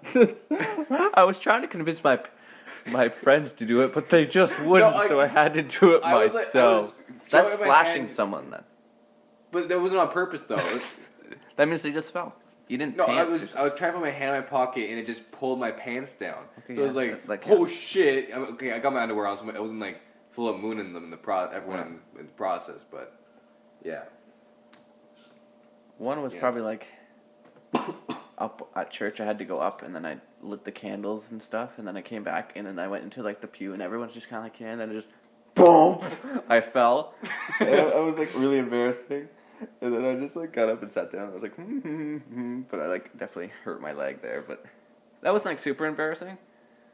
was 1.25 1.39
trying 1.39 1.61
to 1.61 1.67
convince 1.67 2.03
my 2.03 2.19
my 2.85 3.09
friends 3.09 3.51
to 3.53 3.65
do 3.65 3.81
it, 3.81 3.93
but 3.93 4.07
they 4.09 4.25
just 4.25 4.57
wouldn't, 4.61 4.95
I- 4.95 5.07
so 5.09 5.19
I 5.19 5.27
had 5.27 5.53
to 5.55 5.61
do 5.63 5.95
it 5.95 6.03
I 6.05 6.13
like- 6.13 6.33
myself. 6.33 6.83
was 6.83 6.93
That's 7.29 7.51
flashing 7.55 8.13
someone 8.13 8.49
then. 8.49 8.63
But 9.51 9.67
that 9.69 9.81
wasn't 9.81 9.99
on 10.01 10.09
purpose 10.09 10.43
though. 10.43 10.57
That 11.57 11.67
means 11.67 11.81
they 11.81 11.91
just 11.91 12.13
fell. 12.13 12.35
You 12.67 12.77
didn't 12.77 12.97
no, 12.97 13.05
I 13.05 13.23
was. 13.23 13.55
I 13.55 13.63
was 13.63 13.73
trying 13.75 13.91
to 13.93 13.99
put 13.99 14.05
my 14.05 14.11
hand 14.11 14.35
in 14.35 14.41
my 14.41 14.47
pocket 14.47 14.89
and 14.89 14.99
it 14.99 15.05
just 15.05 15.31
pulled 15.31 15.59
my 15.59 15.71
pants 15.71 16.13
down. 16.15 16.43
Okay, 16.59 16.75
so 16.75 16.81
it 16.81 16.85
was 16.85 16.95
yeah, 16.95 17.15
like, 17.25 17.45
that 17.45 17.53
oh 17.53 17.65
shit. 17.65 18.29
I 18.33 18.37
okay, 18.37 18.73
I 18.73 18.79
got 18.79 18.93
my 18.93 19.01
underwear 19.01 19.25
on, 19.27 19.37
so 19.37 19.47
it 19.47 19.61
wasn't 19.61 19.79
like 19.79 20.01
full 20.31 20.49
of 20.49 20.59
moon 20.59 20.79
in 20.79 20.93
them 20.93 21.05
in 21.05 21.09
the 21.09 21.17
pro. 21.17 21.45
Everyone 21.47 21.79
Yeah. 21.79 21.85
in, 21.85 22.19
in 22.19 22.25
the 22.27 22.33
process, 22.33 22.83
but 22.89 23.17
yeah. 23.83 24.03
One 25.97 26.21
was 26.21 26.33
Yeah. 26.33 26.39
probably 26.41 26.61
like 26.61 26.87
up 28.37 28.69
at 28.75 28.91
church. 28.91 29.19
I 29.19 29.25
had 29.25 29.39
to 29.39 29.45
go 29.45 29.59
up, 29.59 29.81
and 29.81 29.95
then 29.95 30.05
I 30.05 30.17
lit 30.41 30.63
the 30.63 30.71
candles 30.71 31.31
and 31.31 31.41
stuff, 31.41 31.79
and 31.79 31.87
then 31.87 31.97
I 31.97 32.01
came 32.01 32.23
back, 32.23 32.53
and 32.55 32.67
then 32.67 32.77
I 32.79 32.87
went 32.87 33.03
into 33.03 33.23
like 33.23 33.41
the 33.41 33.47
pew, 33.47 33.73
and 33.73 33.81
everyone's 33.81 34.13
just 34.13 34.29
kind 34.29 34.39
of 34.39 34.43
like, 34.43 34.59
yeah, 34.59 34.71
and 34.71 34.79
then 34.81 34.89
it 34.91 34.93
just 34.93 35.09
boom, 35.55 35.99
I 36.49 36.61
fell. 36.61 37.13
I 37.61 37.91
I 37.95 37.99
was 37.99 38.17
like 38.17 38.33
really 38.35 38.57
embarrassing, 38.59 39.27
and 39.81 39.93
then 39.93 40.05
I 40.05 40.19
just 40.19 40.35
like 40.35 40.53
got 40.53 40.69
up 40.69 40.81
and 40.81 40.89
sat 40.91 41.11
down. 41.11 41.29
I 41.29 41.33
was 41.33 41.43
like, 41.43 41.55
hmm, 41.55 41.79
hmm, 41.79 42.17
hmm, 42.17 42.61
but 42.69 42.79
I 42.79 42.87
like 42.87 43.11
definitely 43.17 43.51
hurt 43.63 43.81
my 43.81 43.93
leg 43.93 44.21
there, 44.21 44.43
but 44.47 44.63
that 45.21 45.33
was 45.33 45.45
like 45.45 45.59
super 45.59 45.85
embarrassing. 45.85 46.37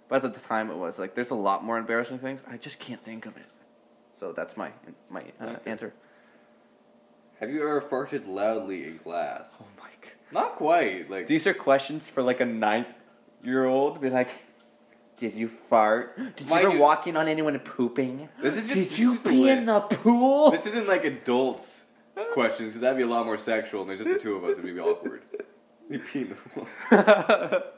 But 0.09 0.23
at 0.25 0.33
the 0.33 0.39
time, 0.39 0.69
it 0.69 0.75
was 0.77 0.99
like 0.99 1.15
there's 1.15 1.31
a 1.31 1.35
lot 1.35 1.63
more 1.63 1.77
embarrassing 1.77 2.19
things. 2.19 2.43
I 2.49 2.57
just 2.57 2.79
can't 2.79 3.03
think 3.03 3.25
of 3.25 3.37
it. 3.37 3.45
So 4.19 4.31
that's 4.31 4.55
my 4.57 4.71
my 5.09 5.21
uh, 5.41 5.45
Okay. 5.45 5.69
answer. 5.71 5.93
Have 7.39 7.49
you 7.49 7.61
ever 7.61 7.81
farted 7.81 8.27
loudly 8.27 8.85
in 8.85 8.99
class? 8.99 9.57
Oh 9.61 9.65
my 9.79 9.89
god. 10.01 10.11
Not 10.31 10.55
quite. 10.55 11.09
Like 11.09 11.27
These 11.27 11.45
are 11.47 11.53
questions 11.53 12.07
for 12.07 12.23
like 12.23 12.39
a 12.39 12.45
ninth 12.45 12.93
year 13.43 13.65
old. 13.65 13.99
Be 14.01 14.09
like, 14.09 14.29
did 15.17 15.33
you 15.35 15.47
fart? 15.49 16.17
Did 16.37 16.47
you 16.49 16.55
ever 16.55 16.69
you- 16.73 16.79
walk 16.79 17.07
in 17.07 17.17
on 17.17 17.27
anyone 17.27 17.57
pooping? 17.59 18.29
This 18.41 18.55
is 18.57 18.67
just- 18.67 18.79
did 18.79 18.89
this 18.89 18.99
you 18.99 19.17
pee 19.17 19.49
in 19.49 19.65
the 19.65 19.79
pool? 19.81 20.51
this 20.51 20.65
isn't 20.67 20.87
like 20.87 21.03
adults 21.05 21.82
questions 22.33 22.69
because 22.69 22.81
that'd 22.81 22.97
be 22.97 23.03
a 23.03 23.07
lot 23.07 23.25
more 23.25 23.37
sexual. 23.37 23.81
And 23.81 23.89
there's 23.89 24.01
just 24.01 24.11
the 24.11 24.19
two 24.19 24.35
of 24.35 24.43
us. 24.43 24.57
It'd 24.57 24.63
be 24.63 24.79
awkward. 24.79 25.23
You 25.89 25.99
pee 25.99 26.21
in 26.21 26.35
the. 26.91 27.63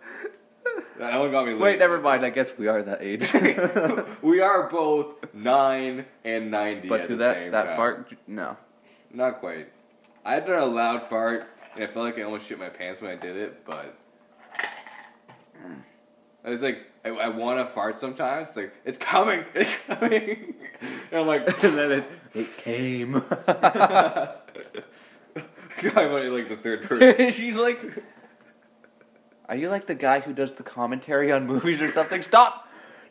That 0.98 1.20
one 1.20 1.32
got 1.32 1.46
me. 1.46 1.54
Wait, 1.56 1.78
never 1.80 2.00
mind. 2.00 2.26
I 2.26 2.30
guess 2.30 2.58
we 2.58 2.68
are 2.68 2.82
that 2.82 3.02
age. 3.02 3.34
we 4.22 4.40
are 4.42 4.70
both 4.70 5.34
nine 5.34 6.06
and 6.24 6.50
ninety. 6.50 6.88
but 6.88 7.02
at 7.02 7.08
to 7.08 7.14
the 7.14 7.24
that 7.24 7.36
same 7.36 7.52
that 7.52 7.66
time. 7.66 7.76
fart, 7.76 8.14
no. 8.28 8.56
not 9.14 9.40
quite. 9.40 9.72
I 10.24 10.40
done 10.40 10.62
a 10.62 10.66
loud 10.66 11.04
fart, 11.10 11.48
and 11.76 11.84
I 11.84 11.88
felt 11.88 12.06
like 12.06 12.18
I 12.18 12.22
almost 12.22 12.48
shit 12.48 12.58
my 12.60 12.70
pants 12.70 13.02
when 13.02 13.12
I 13.12 13.16
did 13.16 13.36
it. 13.36 13.66
But 13.66 13.94
I 16.46 16.50
was 16.50 16.62
like, 16.62 16.88
I, 17.06 17.10
I 17.10 17.28
want 17.30 17.60
to 17.60 17.72
fart 17.72 18.00
sometimes. 18.00 18.48
It's 18.50 18.58
like 18.58 18.74
it's 18.84 18.98
coming, 18.98 19.46
it's 19.54 19.70
coming, 19.88 20.56
and 21.12 21.20
I'm 21.20 21.28
like, 21.28 21.48
and 21.64 21.74
then 21.74 21.92
it 21.92 22.04
it 22.34 22.58
came. 22.58 23.16
I 25.96 26.08
want 26.08 26.24
it 26.24 26.32
like 26.32 26.50
the 26.50 26.58
third 26.58 26.82
person. 26.88 27.32
She's 27.32 27.56
like, 27.56 27.80
are 29.48 29.56
you 29.56 29.70
like 29.70 29.86
the 29.86 29.96
guy 29.96 30.20
who 30.22 30.34
does 30.34 30.56
the 30.56 30.64
commentary 30.64 31.32
on 31.32 31.46
movies 31.46 31.80
or 31.82 31.92
something? 31.92 32.24
Stop 32.24 32.68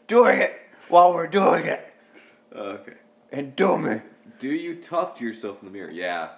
doing 0.09 0.41
it 0.41 0.59
while 0.89 1.15
we're 1.15 1.29
doing 1.29 1.67
it, 1.67 1.95
okay. 2.55 2.95
and 3.31 3.55
do 3.55 3.79
me. 3.79 4.01
Do 4.41 4.49
you 4.49 4.75
talk 4.75 5.15
to 5.19 5.25
yourself 5.25 5.63
in 5.63 5.67
the 5.67 5.73
mirror? 5.73 5.91
Yeah, 5.91 6.31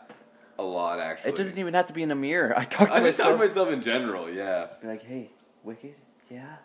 a 0.58 0.62
lot 0.62 1.00
actually. 1.00 1.30
It 1.30 1.36
doesn't 1.36 1.58
even 1.58 1.72
have 1.72 1.86
to 1.86 1.94
be 1.94 2.02
in 2.02 2.10
a 2.10 2.14
mirror. 2.14 2.52
I 2.56 2.64
talk 2.64 2.88
to 2.88 2.94
I 2.94 3.00
just 3.00 3.18
talk 3.18 3.28
to 3.28 3.38
myself. 3.38 3.68
myself 3.68 3.70
in 3.70 3.80
general. 3.80 4.30
Yeah. 4.30 4.66
Be 4.82 4.88
like, 4.88 5.02
hey, 5.04 5.30
Wicked, 5.64 5.94
yeah. 6.30 6.56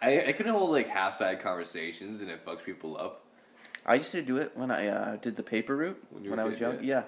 I, 0.00 0.26
I 0.28 0.32
couldn't 0.32 0.52
hold 0.52 0.70
like 0.70 0.88
half-side 0.88 1.40
conversations, 1.40 2.20
and 2.20 2.30
it 2.30 2.44
fucks 2.44 2.64
people 2.64 2.96
up. 2.96 3.24
I 3.86 3.94
used 3.94 4.12
to 4.12 4.22
do 4.22 4.36
it 4.36 4.52
when 4.54 4.70
I 4.70 4.88
uh, 4.88 5.16
did 5.16 5.36
the 5.36 5.42
paper 5.42 5.76
route 5.76 6.02
When 6.10 6.24
you 6.24 6.30
when, 6.30 6.38
I 6.38 6.44
was 6.44 6.60
young. 6.60 6.82
Yeah. 6.84 7.04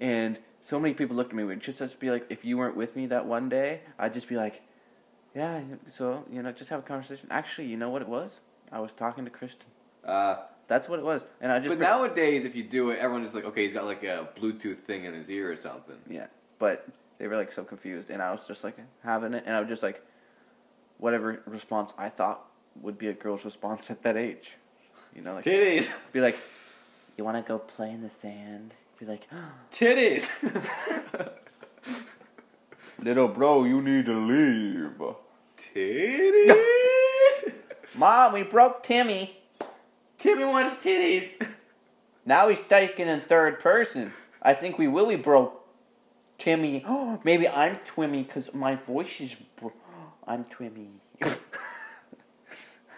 and 0.00 0.38
so 0.60 0.78
many 0.78 0.92
people 0.94 1.16
looked 1.16 1.30
at 1.30 1.36
me. 1.36 1.42
It 1.44 1.46
would 1.46 1.60
just 1.60 1.78
just 1.78 1.98
be 2.00 2.10
like, 2.10 2.26
if 2.30 2.44
you 2.44 2.58
weren't 2.58 2.76
with 2.76 2.96
me 2.96 3.06
that 3.06 3.26
one 3.26 3.48
day, 3.48 3.80
I'd 3.98 4.12
just 4.12 4.28
be 4.28 4.36
like, 4.36 4.62
yeah. 5.34 5.60
So 5.88 6.24
you 6.30 6.42
know, 6.42 6.52
just 6.52 6.70
have 6.70 6.80
a 6.80 6.82
conversation. 6.82 7.28
Actually, 7.30 7.68
you 7.68 7.76
know 7.76 7.90
what 7.90 8.02
it 8.02 8.08
was? 8.08 8.40
I 8.70 8.80
was 8.80 8.92
talking 8.92 9.24
to 9.24 9.30
Kristen. 9.30 9.66
Uh, 10.04 10.36
That's 10.66 10.88
what 10.88 10.98
it 10.98 11.04
was, 11.04 11.26
and 11.40 11.50
I 11.50 11.58
just. 11.60 11.70
but 11.70 11.78
nowadays, 11.80 12.44
if 12.44 12.54
you 12.54 12.62
do 12.64 12.90
it, 12.90 12.98
everyone's 12.98 13.26
just 13.26 13.34
like, 13.34 13.44
okay, 13.46 13.64
he's 13.64 13.72
got 13.72 13.86
like 13.86 14.02
a 14.04 14.28
Bluetooth 14.38 14.78
thing 14.78 15.04
in 15.04 15.14
his 15.14 15.30
ear 15.30 15.50
or 15.50 15.56
something. 15.56 15.96
Yeah, 16.08 16.26
but 16.58 16.86
they 17.18 17.26
were 17.26 17.36
like 17.36 17.52
so 17.52 17.64
confused, 17.64 18.10
and 18.10 18.20
I 18.20 18.30
was 18.32 18.46
just 18.46 18.64
like 18.64 18.76
having 19.02 19.32
it, 19.34 19.44
and 19.46 19.54
I 19.54 19.60
was 19.60 19.68
just 19.68 19.82
like, 19.82 20.04
whatever 20.98 21.40
response 21.46 21.94
I 21.96 22.08
thought 22.08 22.44
would 22.80 22.98
be 22.98 23.08
a 23.08 23.12
girl's 23.12 23.44
response 23.44 23.90
at 23.90 24.02
that 24.02 24.16
age, 24.16 24.52
you 25.14 25.22
know, 25.22 25.34
like 25.34 25.44
Titties, 25.44 25.90
be 26.12 26.20
like, 26.20 26.36
you 27.16 27.24
want 27.24 27.36
to 27.36 27.42
go 27.42 27.58
play 27.58 27.90
in 27.90 28.02
the 28.02 28.10
sand? 28.10 28.74
Be 29.00 29.06
like, 29.06 29.26
titties. 29.72 30.28
little 33.00 33.28
bro, 33.28 33.64
you 33.64 33.80
need 33.80 34.06
to 34.06 34.12
leave. 34.12 34.92
titties. 35.56 37.52
Mom, 37.98 38.32
we 38.32 38.42
broke 38.42 38.82
Timmy. 38.82 39.36
Timmy 40.18 40.44
wants 40.44 40.76
titties. 40.76 41.30
Now 42.26 42.48
he's 42.48 42.60
taken 42.60 43.08
in 43.08 43.20
third 43.22 43.60
person. 43.60 44.12
I 44.42 44.54
think 44.54 44.78
we 44.78 44.86
really 44.86 45.16
broke 45.16 45.64
Timmy. 46.38 46.84
Maybe 47.24 47.48
I'm 47.48 47.76
Twimmy 47.76 48.26
because 48.26 48.52
my 48.52 48.74
voice 48.74 49.20
is. 49.20 49.34
Bro- 49.60 49.72
I'm 50.28 50.44
Twimmy. 50.44 50.88
I 51.22 51.28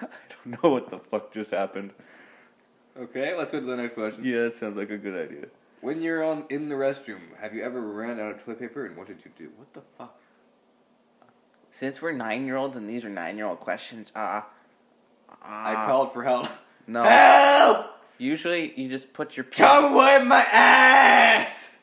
don't 0.01 0.63
know 0.63 0.71
what 0.71 0.91
the 0.91 0.99
fuck 0.99 1.33
just 1.33 1.53
happened. 1.53 1.93
Okay, 2.99 3.37
let's 3.37 3.53
go 3.53 3.61
to 3.61 3.67
the 3.67 3.77
next 3.77 3.95
question. 3.95 4.25
Yeah, 4.25 4.43
that 4.43 4.57
sounds 4.57 4.77
like 4.77 4.91
a 4.91 4.99
good 4.99 5.15
idea. 5.15 5.47
When 5.81 6.03
you're 6.03 6.25
on 6.25 6.45
in 6.51 6.69
the 6.69 6.75
restroom, 6.75 7.21
have 7.41 7.55
you 7.55 7.63
ever 7.63 7.81
ran 7.81 8.19
out 8.19 8.33
of 8.35 8.45
toilet 8.45 8.59
paper, 8.59 8.85
and 8.85 8.97
what 8.97 9.07
did 9.07 9.19
you 9.25 9.31
do? 9.39 9.51
What 9.57 9.73
the 9.73 9.81
fuck? 9.97 10.19
Since 11.71 12.03
we're 12.03 12.13
nine 12.13 12.47
year 12.47 12.57
olds 12.57 12.77
and 12.77 12.89
these 12.89 13.05
are 13.05 13.09
nine 13.09 13.37
year 13.37 13.47
old 13.47 13.61
questions, 13.61 14.11
uh, 14.15 14.43
I 15.43 15.75
uh, 15.75 15.87
called 15.87 16.13
for 16.13 16.25
help. 16.25 16.49
No. 16.87 17.05
Help! 17.05 17.87
Usually 18.19 18.79
you 18.79 18.89
just 18.89 19.13
put 19.13 19.37
your 19.37 19.45
Come 19.45 19.95
wipe 19.95 20.25
my 20.27 20.43
ass! 20.43 21.77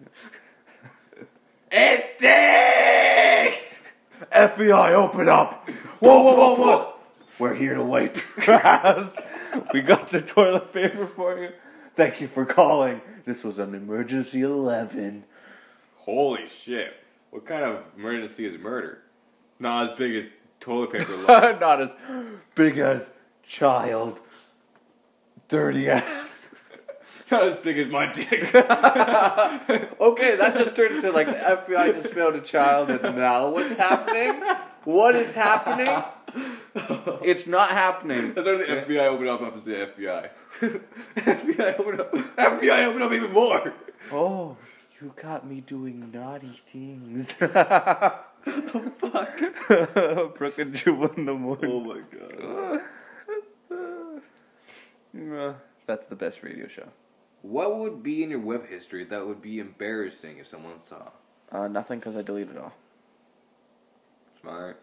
it 1.70 2.06
stinks! 2.16 3.03
FBI, 4.34 4.90
open 4.92 5.28
up! 5.28 5.68
Whoa, 6.00 6.22
whoa, 6.22 6.34
whoa, 6.34 6.54
whoa! 6.56 6.92
We're 7.38 7.54
here 7.54 7.74
to 7.74 7.82
wipe 7.84 8.18
your 8.46 8.56
ass. 8.66 9.24
we 9.72 9.80
got 9.80 10.10
the 10.10 10.20
toilet 10.20 10.72
paper 10.72 11.06
for 11.06 11.38
you. 11.38 11.50
Thank 11.94 12.20
you 12.20 12.26
for 12.26 12.44
calling. 12.44 13.00
This 13.24 13.44
was 13.44 13.60
an 13.60 13.74
emergency 13.76 14.42
11. 14.42 15.24
Holy 15.98 16.48
shit. 16.48 16.96
What 17.30 17.46
kind 17.46 17.62
of 17.62 17.84
emergency 17.96 18.44
is 18.46 18.58
murder? 18.60 19.02
Not 19.60 19.90
as 19.92 19.96
big 19.96 20.16
as 20.16 20.30
toilet 20.58 20.92
paper. 20.92 21.16
Not 21.60 21.80
as 21.80 21.94
big 22.56 22.78
as 22.78 23.10
child. 23.46 24.18
Dirty 25.46 25.88
ass. 25.88 26.33
Not 27.30 27.44
as 27.44 27.56
big 27.56 27.78
as 27.78 27.88
my 27.88 28.12
dick. 28.12 28.42
Okay, 30.00 30.36
that 30.36 30.54
just 30.54 30.76
turned 30.76 30.96
into 30.96 31.10
like 31.10 31.26
the 31.26 31.32
FBI 31.32 31.94
just 31.94 32.12
found 32.12 32.36
a 32.36 32.40
child 32.40 32.90
and 32.90 33.16
now 33.16 33.48
what's 33.48 33.72
happening? 33.72 34.42
What 34.84 35.16
is 35.16 35.32
happening? 35.32 35.86
It's 37.22 37.46
not 37.46 37.70
happening. 37.70 38.34
That's 38.34 38.46
why 38.46 38.56
the 38.58 38.64
FBI 38.64 39.06
opened 39.06 39.28
up 39.28 39.40
after 39.40 39.60
the 39.60 39.86
FBI. 39.86 40.28
FBI 41.16 41.80
opened 41.80 42.00
up. 42.00 42.12
FBI 42.12 42.84
opened 42.84 43.02
up 43.02 43.12
even 43.12 43.32
more. 43.32 43.72
Oh, 44.12 44.56
you 45.00 45.12
got 45.16 45.46
me 45.46 45.60
doing 45.60 46.10
naughty 46.12 46.60
things. 46.66 47.34
Oh 48.46 48.92
fuck. 48.98 49.38
Brooke 50.36 50.58
and 50.58 50.86
in 50.86 51.24
the 51.24 51.34
morning. 51.34 51.70
Oh 51.70 51.80
my 51.80 52.00
god. 52.12 52.82
Uh, 55.16 55.54
That's 55.86 56.06
the 56.06 56.16
best 56.16 56.42
radio 56.42 56.68
show. 56.68 56.88
What 57.44 57.76
would 57.76 58.02
be 58.02 58.22
in 58.22 58.30
your 58.30 58.40
web 58.40 58.66
history 58.68 59.04
that 59.04 59.26
would 59.26 59.42
be 59.42 59.58
embarrassing 59.58 60.38
if 60.38 60.48
someone 60.48 60.80
saw? 60.80 61.10
Uh, 61.52 61.68
nothing 61.68 61.98
because 61.98 62.16
I 62.16 62.22
deleted 62.22 62.56
it 62.56 62.58
all. 62.58 62.72
Smart. 64.40 64.80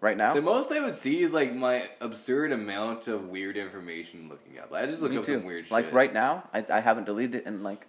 Right 0.00 0.16
now? 0.16 0.32
The 0.32 0.40
most 0.40 0.72
I 0.72 0.80
would 0.80 0.96
see 0.96 1.20
is 1.22 1.34
like 1.34 1.54
my 1.54 1.90
absurd 2.00 2.50
amount 2.50 3.08
of 3.08 3.28
weird 3.28 3.58
information 3.58 4.30
looking 4.30 4.58
up. 4.58 4.72
I 4.72 4.86
just 4.86 5.02
look 5.02 5.10
Me 5.10 5.18
up 5.18 5.26
too. 5.26 5.36
some 5.36 5.44
weird 5.44 5.70
like 5.70 5.84
shit. 5.84 5.92
Like 5.92 5.94
right 5.94 6.14
now, 6.14 6.48
I, 6.54 6.64
I 6.70 6.80
haven't 6.80 7.04
deleted 7.04 7.42
it 7.42 7.46
in 7.46 7.62
like 7.62 7.86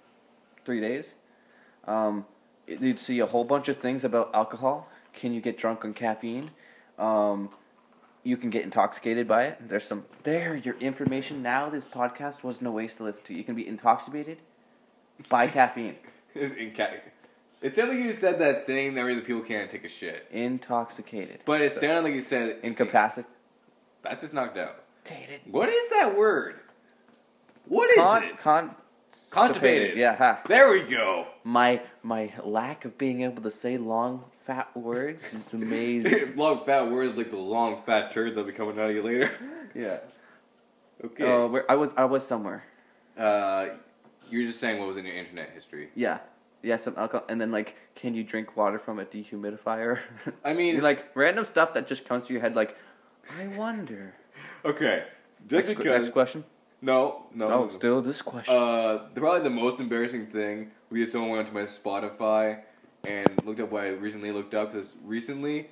three 0.65 0.81
days. 0.81 1.15
Um, 1.87 2.25
you'd 2.67 2.99
see 2.99 3.19
a 3.21 3.25
whole 3.25 3.45
bunch 3.45 3.69
of 3.69 3.77
things 3.77 4.03
about 4.03 4.31
alcohol. 4.35 4.89
Can 5.13 5.33
you 5.33 5.39
get 5.39 5.57
drunk 5.57 5.85
on 5.85 5.93
caffeine? 5.93 6.51
Um, 6.99 7.51
you 8.23 8.37
can 8.37 8.49
get 8.49 8.63
intoxicated 8.63 9.27
by 9.27 9.43
it. 9.45 9.67
There's 9.69 9.83
some 9.83 10.05
there. 10.23 10.55
Your 10.55 10.75
information 10.79 11.41
now. 11.41 11.69
This 11.69 11.85
podcast 11.85 12.43
wasn't 12.43 12.67
a 12.67 12.71
waste 12.71 12.97
to 12.97 13.03
listen 13.03 13.23
to. 13.25 13.33
You 13.33 13.43
can 13.43 13.55
be 13.55 13.67
intoxicated 13.67 14.37
by 15.29 15.47
caffeine. 15.47 15.95
in 16.35 16.73
ca- 16.75 16.89
It 17.61 17.75
sounded 17.75 17.95
like 17.95 18.05
you 18.05 18.13
said 18.13 18.39
that 18.39 18.65
thing 18.65 18.95
that 18.95 19.01
really 19.01 19.21
people 19.21 19.41
can't 19.41 19.69
take 19.69 19.83
a 19.83 19.89
shit. 19.89 20.27
Intoxicated. 20.31 21.41
But 21.45 21.61
it 21.61 21.71
So, 21.73 21.81
sounded 21.81 22.03
like 22.03 22.13
you 22.13 22.21
said 22.21 22.57
incapacitated. 22.63 23.29
That's 24.01 24.21
just 24.21 24.33
knocked 24.33 24.57
out. 24.57 24.83
What 25.49 25.69
is 25.69 25.89
that 25.91 26.17
word? 26.17 26.55
What 27.67 27.89
is 27.91 27.97
Con, 27.99 28.23
it? 28.23 28.37
con, 28.39 28.75
Constipated. 29.29 29.97
Yeah. 29.97 30.15
Ha. 30.15 30.41
There 30.47 30.69
we 30.71 30.83
go. 30.83 31.27
My 31.43 31.81
my 32.01 32.31
lack 32.43 32.83
of 32.85 32.97
being 32.97 33.21
able 33.21 33.43
to 33.43 33.51
say 33.51 33.77
long 33.77 34.23
fat 34.45 34.75
words 34.75 35.33
is 35.33 35.53
amazing. 35.53 36.35
long 36.35 36.65
fat 36.65 36.89
words 36.91 37.17
like 37.17 37.31
the 37.31 37.37
long 37.37 37.81
fat 37.83 38.11
turd 38.11 38.31
that'll 38.31 38.43
be 38.43 38.51
coming 38.51 38.79
out 38.79 38.89
of 38.89 38.95
you 38.95 39.01
later. 39.03 39.31
yeah. 39.75 39.97
Okay. 41.03 41.29
Uh, 41.31 41.47
where 41.47 41.69
I 41.69 41.75
was 41.75 41.93
I 41.97 42.05
was 42.05 42.25
somewhere. 42.25 42.63
Uh, 43.17 43.67
you 44.29 44.39
were 44.39 44.45
just 44.45 44.59
saying 44.59 44.79
what 44.79 44.87
was 44.87 44.97
in 44.97 45.05
your 45.05 45.15
internet 45.15 45.51
history. 45.53 45.89
Yeah. 45.95 46.19
Yeah, 46.61 46.77
some 46.77 46.93
alcohol, 46.97 47.25
and 47.27 47.41
then 47.41 47.51
like, 47.51 47.75
can 47.93 48.13
you 48.13 48.23
drink 48.23 48.55
water 48.55 48.79
from 48.79 48.97
a 48.97 49.03
dehumidifier? 49.03 49.99
I 50.45 50.53
mean, 50.59 50.79
like 50.79 51.13
random 51.13 51.43
stuff 51.43 51.73
that 51.73 51.87
just 51.87 52.05
comes 52.07 52.25
to 52.27 52.33
your 52.33 52.41
head. 52.41 52.55
Like, 52.55 52.77
I 53.37 53.47
wonder. 53.47 54.15
okay, 54.63 55.03
just 55.49 55.67
Next, 55.67 55.69
because. 55.77 55.85
next 56.03 56.13
question. 56.13 56.45
No, 56.81 57.25
no. 57.35 57.47
Oh, 57.47 57.67
still 57.67 58.01
this 58.01 58.21
question. 58.21 58.55
Uh, 58.55 58.99
probably 59.13 59.41
the 59.41 59.49
most 59.49 59.79
embarrassing 59.81 60.27
thing 60.27 60.71
we 60.89 61.01
just 61.01 61.11
someone 61.11 61.31
went 61.31 61.49
to 61.49 61.53
my 61.53 61.63
Spotify 61.63 62.61
and 63.05 63.29
looked 63.45 63.59
up 63.59 63.71
what 63.71 63.83
I 63.83 63.89
recently 63.89 64.31
looked 64.31 64.53
up 64.53 64.73
because 64.73 64.87
recently 65.03 65.67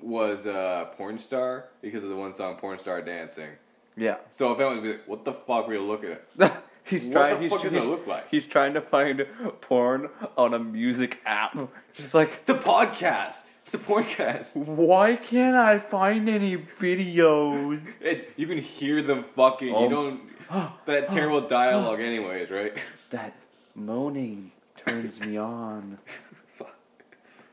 was 0.00 0.46
uh, 0.46 0.86
porn 0.96 1.18
star 1.18 1.66
because 1.80 2.02
of 2.02 2.08
the 2.10 2.16
one 2.16 2.34
song 2.34 2.56
porn 2.56 2.78
star 2.78 3.00
dancing. 3.02 3.50
yeah. 3.96 4.16
So 4.30 4.52
if 4.52 4.58
anyone 4.58 4.76
would 4.76 4.82
be 4.82 4.90
like, 4.92 5.08
"What 5.08 5.24
the 5.24 5.32
fuck 5.32 5.66
were 5.68 5.74
you 5.74 5.82
looking 5.82 6.10
at?" 6.12 6.62
he's 6.84 7.06
What 7.06 7.12
trying. 7.12 7.34
the 7.36 7.42
he's, 7.42 7.52
fuck 7.52 7.62
does 7.62 7.72
he's, 7.72 7.84
look 7.84 8.06
like? 8.06 8.28
he's 8.30 8.46
trying 8.46 8.74
to 8.74 8.80
find 8.80 9.26
porn 9.60 10.08
on 10.36 10.54
a 10.54 10.58
music 10.58 11.20
app. 11.24 11.56
Just 11.94 12.14
like, 12.14 12.44
the 12.46 12.54
podcast. 12.54 13.36
It's 13.64 13.74
a 13.74 13.78
podcast. 13.78 14.56
why 14.56 15.14
can't 15.16 15.54
I 15.54 15.78
find 15.78 16.28
any 16.28 16.56
videos? 16.56 17.86
It, 18.00 18.32
you 18.36 18.46
can 18.48 18.58
hear 18.58 19.02
them 19.02 19.22
fucking. 19.22 19.72
Oh. 19.74 19.84
You 19.84 19.88
don't. 19.90 20.20
That 20.86 21.10
terrible 21.10 21.40
dialogue, 21.42 22.00
anyways, 22.00 22.50
right? 22.50 22.76
That 23.10 23.32
moaning 23.74 24.50
turns 24.76 25.20
me 25.20 25.36
on. 25.38 25.98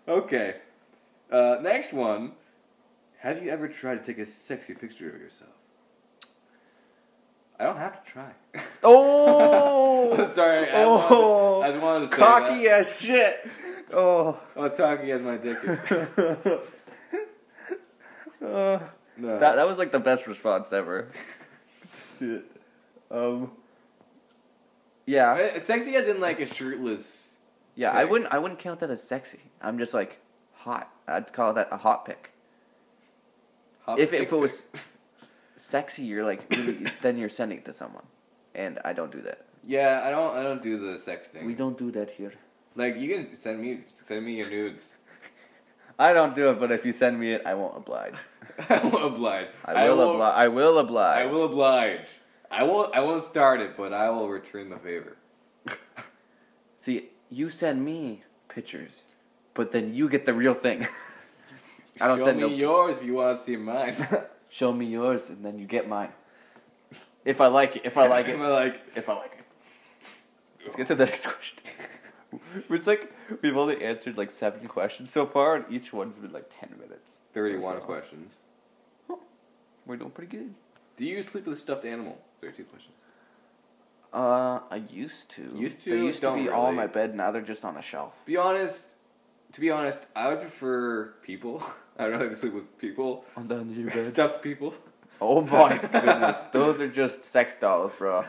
Okay. 0.09 0.55
Uh, 1.31 1.57
next 1.61 1.93
one. 1.93 2.31
Have 3.19 3.43
you 3.43 3.49
ever 3.51 3.67
tried 3.67 4.03
to 4.03 4.03
take 4.03 4.17
a 4.17 4.25
sexy 4.25 4.73
picture 4.73 5.09
of 5.09 5.19
yourself? 5.21 5.51
I 7.59 7.65
don't 7.65 7.77
have 7.77 8.03
to 8.03 8.09
try. 8.11 8.31
Oh, 8.83 10.31
Sorry. 10.33 10.69
I, 10.69 10.83
Oh. 10.85 11.59
wanted, 11.59 11.67
I 11.67 11.71
just 11.73 11.83
wanted 11.83 11.99
to 12.05 12.07
say 12.11 12.15
cocky 12.17 12.63
that. 12.63 12.79
as 12.79 12.99
shit. 12.99 13.47
Oh. 13.93 14.39
I 14.55 14.59
was 14.61 14.75
talking 14.75 15.11
as 15.11 15.21
my 15.21 15.37
dick. 15.37 15.57
is. 15.63 16.59
Uh, 18.41 18.79
No. 19.17 19.37
that 19.37 19.55
that 19.57 19.67
was 19.67 19.77
like 19.77 19.91
the 19.91 19.99
best 19.99 20.25
response 20.25 20.71
ever. 20.71 21.09
Shit. 22.17 22.45
Um. 23.11 23.51
Yeah. 25.05 25.33
Uh, 25.33 25.61
sexy 25.61 25.93
as 25.97 26.07
in 26.07 26.21
like 26.21 26.39
a 26.39 26.45
shirtless. 26.45 27.28
Yeah. 27.79 27.91
I 27.91 28.03
wouldn't. 28.03 28.33
I 28.33 28.39
wouldn't 28.39 28.59
count 28.59 28.81
that 28.81 28.89
as 28.89 29.01
sexy. 29.01 29.39
I'm 29.61 29.77
just 29.79 29.93
like 29.93 30.19
hot. 30.51 30.91
I'd 31.07 31.31
call 31.31 31.53
that 31.53 31.69
a 31.71 31.77
hot 31.77 32.05
pic. 32.05 32.31
hot 33.85 33.97
If 33.97 34.11
pic 34.11 34.23
if 34.23 34.33
it 34.33 34.35
was 34.35 34.65
sexy, 35.55 36.03
you're 36.03 36.25
like 36.25 36.45
really, 36.49 36.87
then 37.01 37.17
you're 37.17 37.29
sending 37.29 37.59
it 37.59 37.65
to 37.65 37.73
someone, 37.73 38.03
and 38.53 38.79
I 38.83 38.91
don't 38.91 39.13
do 39.13 39.21
that. 39.21 39.45
Yeah, 39.63 40.03
I 40.05 40.09
don't. 40.11 40.35
I 40.35 40.43
don't 40.43 40.61
do 40.61 40.77
the 40.77 40.97
sexting. 40.97 41.45
We 41.45 41.55
don't 41.55 41.77
do 41.77 41.89
that 41.91 42.11
here. 42.11 42.33
Like 42.75 42.97
you 42.97 43.15
can 43.15 43.35
send 43.37 43.61
me 43.61 43.79
send 44.05 44.25
me 44.25 44.33
your 44.33 44.49
nudes. 44.49 44.95
I 45.99 46.11
don't 46.11 46.35
do 46.35 46.49
it, 46.49 46.59
but 46.59 46.73
if 46.73 46.85
you 46.85 46.91
send 46.91 47.17
me 47.17 47.31
it, 47.31 47.43
I 47.45 47.53
won't 47.53 47.77
oblige. 47.77 48.15
I 48.69 48.85
won't 48.85 49.05
oblige. 49.05 49.47
I 49.63 49.87
will 49.87 50.01
oblige. 50.11 50.33
I 50.35 50.47
will 50.49 50.79
oblige. 50.79 51.17
I 51.17 51.25
will 51.27 51.45
oblige. 51.45 52.07
I 52.51 52.63
won't. 52.63 52.93
I 52.93 52.99
won't 52.99 53.23
start 53.23 53.61
it, 53.61 53.77
but 53.77 53.93
I 53.93 54.09
will 54.09 54.27
return 54.27 54.69
the 54.69 54.79
favor. 54.79 55.15
See, 56.77 57.09
you 57.29 57.49
send 57.49 57.83
me 57.83 58.23
pictures, 58.47 59.01
but 59.53 59.71
then 59.71 59.93
you 59.93 60.09
get 60.09 60.25
the 60.25 60.33
real 60.33 60.53
thing. 60.53 60.87
I 62.01 62.07
don't 62.07 62.19
Show 62.19 62.25
send 62.25 62.37
me 62.37 62.43
no. 62.49 62.55
yours 62.55 62.97
if 62.97 63.03
you 63.03 63.15
want 63.15 63.37
to 63.37 63.43
see 63.43 63.55
mine. 63.57 63.95
Show 64.49 64.71
me 64.73 64.85
yours, 64.85 65.29
and 65.29 65.43
then 65.45 65.59
you 65.59 65.65
get 65.65 65.87
mine. 65.87 66.09
If 67.25 67.41
I 67.41 67.47
like 67.47 67.75
it, 67.75 67.81
if 67.85 67.97
I 67.97 68.07
like 68.07 68.27
it, 68.29 68.35
If 68.35 68.39
it, 68.39 68.43
I 68.43 68.47
like. 68.49 68.81
if 68.95 69.09
I 69.09 69.13
like 69.15 69.33
it. 69.37 69.45
Let's 70.63 70.75
get 70.75 70.87
to 70.87 70.95
the 70.95 71.05
next 71.05 71.25
question. 71.25 71.59
It's 72.69 72.87
like 72.87 73.11
we've 73.41 73.57
only 73.57 73.83
answered 73.83 74.17
like 74.17 74.31
seven 74.31 74.67
questions 74.67 75.09
so 75.11 75.25
far, 75.25 75.55
and 75.55 75.65
each 75.69 75.91
one's 75.93 76.17
been 76.19 76.31
like 76.31 76.49
ten 76.59 76.77
minutes. 76.79 77.21
Thirty-one 77.33 77.75
So, 77.75 77.79
questions. 77.79 78.33
We're 79.85 79.97
doing 79.97 80.11
pretty 80.11 80.37
good. 80.37 80.53
Do 80.97 81.05
you 81.05 81.23
sleep 81.23 81.45
with 81.47 81.57
a 81.57 81.59
stuffed 81.59 81.85
animal? 81.85 82.19
Thirty-two 82.41 82.65
questions. 82.65 82.93
Uh, 84.11 84.59
I 84.71 84.83
used 84.89 85.29
to. 85.31 85.43
Used 85.55 85.81
to. 85.83 85.89
They 85.91 85.97
used 86.03 86.19
to 86.21 86.27
Don't 86.27 86.43
be 86.43 86.49
all 86.49 86.65
on 86.67 86.75
my 86.75 86.87
bed. 86.87 87.15
Now 87.15 87.31
they're 87.31 87.41
just 87.41 87.63
on 87.63 87.77
a 87.77 87.81
shelf. 87.81 88.13
Be 88.25 88.37
honest. 88.37 88.95
To 89.53 89.61
be 89.61 89.71
honest, 89.71 89.99
I 90.15 90.29
would 90.29 90.41
prefer 90.41 91.13
people. 91.23 91.63
I'd 91.99 92.11
to 92.11 92.35
sleep 92.35 92.53
with 92.53 92.77
people. 92.77 93.25
On 93.35 93.47
the 93.47 93.57
under 93.59 93.73
your 93.73 93.89
bed. 93.91 94.07
Stuffed 94.07 94.41
people. 94.41 94.73
Oh 95.21 95.41
my 95.41 95.77
goodness, 95.91 96.37
those 96.53 96.79
are 96.79 96.87
just 96.87 97.25
sex 97.25 97.57
dolls, 97.57 97.91
bro. 97.97 98.23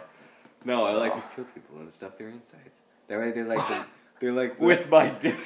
No, 0.65 0.85
I 0.85 0.93
like 0.93 1.15
So- 1.15 1.21
to 1.21 1.27
kill 1.37 1.45
people 1.55 1.77
and 1.79 1.93
stuff 1.93 2.19
their 2.19 2.29
insides. 2.29 2.75
That 3.09 3.19
way 3.21 3.31
they 3.33 3.43
like 3.43 3.59
the, 3.69 3.85
they 4.21 4.31
like 4.31 4.59
the, 4.59 4.65
With 4.65 4.89
my 4.91 5.11
dick. 5.11 5.37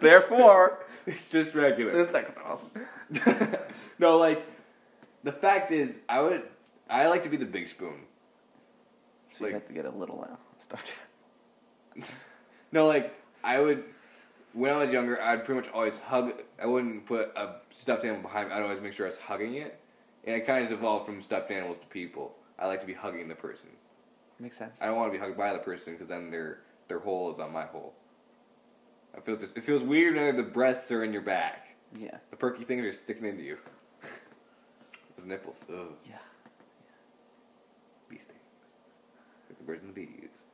Therefore, 0.00 0.84
it's 1.06 1.30
just 1.30 1.54
regular. 1.54 1.92
they're 1.92 2.04
sex 2.06 2.32
dolls. 2.32 2.64
no, 3.98 4.18
like 4.18 4.44
the 5.24 5.32
fact 5.32 5.70
is, 5.72 5.98
I 6.08 6.20
would 6.20 6.42
I 6.88 7.06
like 7.08 7.22
to 7.24 7.28
be 7.28 7.36
the 7.36 7.46
big 7.46 7.68
spoon. 7.68 8.00
So 9.32 9.40
you 9.40 9.46
Like- 9.46 9.54
have 9.54 9.66
to 9.66 9.72
get 9.72 9.86
a 9.86 9.90
little 9.90 10.22
uh, 10.22 10.28
now. 10.30 10.38
Stuffed. 10.58 10.92
No, 12.72 12.86
like 12.86 13.14
I 13.44 13.60
would 13.60 13.84
when 14.54 14.72
I 14.72 14.78
was 14.78 14.90
younger, 14.92 15.20
I'd 15.20 15.44
pretty 15.44 15.60
much 15.60 15.70
always 15.74 15.98
hug. 15.98 16.32
I 16.60 16.64
wouldn't 16.66 17.04
put 17.04 17.32
a 17.36 17.56
stuffed 17.70 18.04
animal 18.04 18.22
behind 18.22 18.48
me. 18.48 18.54
I'd 18.54 18.62
always 18.62 18.80
make 18.80 18.94
sure 18.94 19.04
I 19.04 19.10
was 19.10 19.18
hugging 19.18 19.54
it, 19.56 19.78
and 20.24 20.34
it 20.36 20.46
kind 20.46 20.64
of 20.64 20.72
evolved 20.72 21.04
from 21.04 21.20
stuffed 21.20 21.50
animals 21.50 21.76
to 21.82 21.86
people. 21.88 22.34
I 22.58 22.66
like 22.66 22.80
to 22.80 22.86
be 22.86 22.94
hugging 22.94 23.28
the 23.28 23.34
person. 23.34 23.68
Makes 24.38 24.56
sense. 24.56 24.78
I 24.80 24.86
don't 24.86 24.96
want 24.96 25.12
to 25.12 25.18
be 25.18 25.22
hugged 25.22 25.36
by 25.36 25.52
the 25.52 25.58
person 25.58 25.92
because 25.92 26.08
then 26.08 26.30
their 26.30 26.60
their 26.88 26.98
hole 26.98 27.30
is 27.32 27.38
on 27.40 27.52
my 27.52 27.64
hole. 27.66 27.92
It 29.16 29.24
feels 29.26 29.42
it 29.42 29.62
feels 29.62 29.82
weird 29.82 30.16
when 30.16 30.34
the 30.36 30.42
breasts 30.42 30.90
are 30.92 31.04
in 31.04 31.12
your 31.12 31.20
back. 31.22 31.76
Yeah. 31.98 32.16
The 32.30 32.36
perky 32.36 32.64
things 32.64 32.84
are 32.86 32.92
sticking 32.92 33.26
into 33.26 33.42
you. 33.42 33.58
Those 35.18 35.26
nipples. 35.26 35.58
Ugh. 35.70 35.88
Yeah. 36.08 36.16
Bee 38.08 38.16
stings. 38.18 38.38
Like 39.50 39.51
the 39.62 39.72
birds 39.72 39.82
and 39.84 39.94
the 39.94 40.06
bees. 40.06 40.44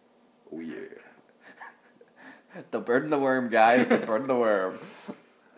Oh 0.52 0.61
yeah. 0.61 0.76
The 2.70 2.80
bird 2.80 3.04
and 3.04 3.12
the 3.12 3.18
worm, 3.18 3.50
guys. 3.50 3.86
The 3.88 3.98
bird 3.98 4.22
and 4.22 4.30
the 4.30 4.36
worm. 4.36 4.78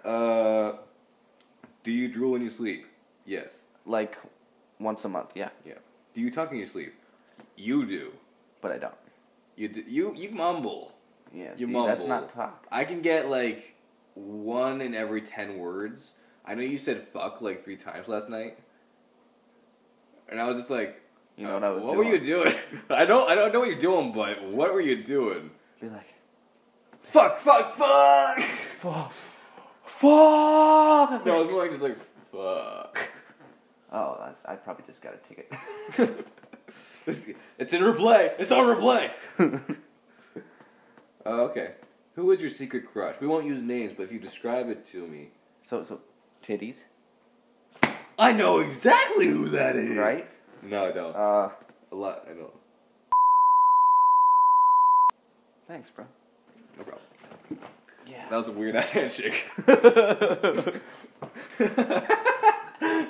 Uh, 0.02 0.76
do 1.84 1.92
you 1.92 2.08
drool 2.08 2.32
when 2.32 2.40
you 2.40 2.48
sleep? 2.48 2.86
Yes. 3.26 3.64
Like 3.84 4.16
once 4.78 5.04
a 5.04 5.10
month, 5.10 5.32
yeah, 5.34 5.50
Yeah. 5.62 5.74
Do 6.14 6.22
you 6.22 6.30
talk 6.30 6.50
in 6.52 6.56
your 6.56 6.66
sleep? 6.66 6.94
You 7.54 7.84
do. 7.84 8.12
but 8.62 8.72
I 8.72 8.78
don't. 8.78 8.94
You 9.56 9.68
do, 9.68 9.82
you 9.86 10.14
you 10.16 10.30
mumble. 10.30 10.94
Yeah. 11.34 11.50
You 11.54 11.66
see, 11.66 11.72
mumble. 11.72 11.88
that's 11.88 12.08
not 12.08 12.30
talk. 12.30 12.66
I 12.72 12.84
can 12.84 13.02
get 13.02 13.28
like 13.28 13.74
one 14.14 14.80
in 14.80 14.94
every 14.94 15.20
ten 15.20 15.58
words. 15.58 16.12
I 16.46 16.54
know 16.54 16.62
you 16.62 16.78
said 16.78 17.06
fuck 17.08 17.42
like 17.42 17.62
three 17.62 17.76
times 17.76 18.08
last 18.08 18.30
night, 18.30 18.56
and 20.30 20.40
I 20.40 20.46
was 20.48 20.56
just 20.56 20.70
like, 20.70 20.98
You 21.40 21.46
know 21.46 21.54
what 21.54 21.64
I 21.64 21.70
was 21.70 21.82
What 21.82 21.94
doing? 21.94 22.08
were 22.08 22.14
you 22.14 22.20
doing? 22.20 22.54
I 22.90 23.04
don't 23.06 23.28
I 23.30 23.34
don't 23.34 23.50
know 23.52 23.60
what 23.60 23.68
you're 23.70 23.78
doing, 23.80 24.12
but 24.12 24.42
what 24.44 24.74
were 24.74 24.80
you 24.82 25.02
doing? 25.02 25.50
Be 25.80 25.88
like, 25.88 26.12
Fuck! 27.02 27.40
Fuck! 27.40 27.76
Fuck! 27.76 28.38
fuck, 28.40 29.12
fuck. 29.84 31.26
no, 31.26 31.42
it's 31.42 31.50
more 31.50 31.62
like 31.62 31.70
just 31.70 31.82
like 31.82 31.96
fuck. 32.30 33.08
Oh, 33.92 34.18
that's, 34.24 34.40
I 34.46 34.54
probably 34.54 34.84
just 34.86 35.00
got 35.02 35.14
a 35.14 35.18
ticket. 35.28 35.52
It's, 37.06 37.28
it's 37.58 37.72
in 37.72 37.82
replay. 37.82 38.32
It's 38.38 38.52
on 38.52 38.64
replay. 38.76 39.10
uh, 41.26 41.28
okay. 41.28 41.72
Who 42.14 42.30
is 42.30 42.40
your 42.40 42.50
secret 42.50 42.84
crush? 42.92 43.16
We 43.20 43.26
won't 43.26 43.46
use 43.46 43.60
names, 43.60 43.92
but 43.96 44.04
if 44.04 44.12
you 44.12 44.20
describe 44.20 44.68
it 44.68 44.86
to 44.92 45.04
me, 45.08 45.30
so, 45.62 45.82
so, 45.82 46.00
titties, 46.44 46.84
I 48.18 48.32
know 48.32 48.60
exactly 48.60 49.26
who 49.26 49.48
that 49.48 49.74
is. 49.74 49.96
right? 49.96 50.28
No, 50.62 50.86
I 50.86 50.92
don't. 50.92 51.14
Uh, 51.16 51.48
A 51.92 51.94
lot. 51.94 52.26
I 52.30 52.34
don't. 52.34 52.52
thanks, 55.66 55.88
bro. 55.90 56.04
No 56.78 56.84
problem. 56.84 57.06
Yeah. 58.06 58.28
That 58.28 58.36
was 58.36 58.48
a 58.48 58.52
weird 58.52 58.76
ass 58.76 58.90
handshake. 58.90 59.46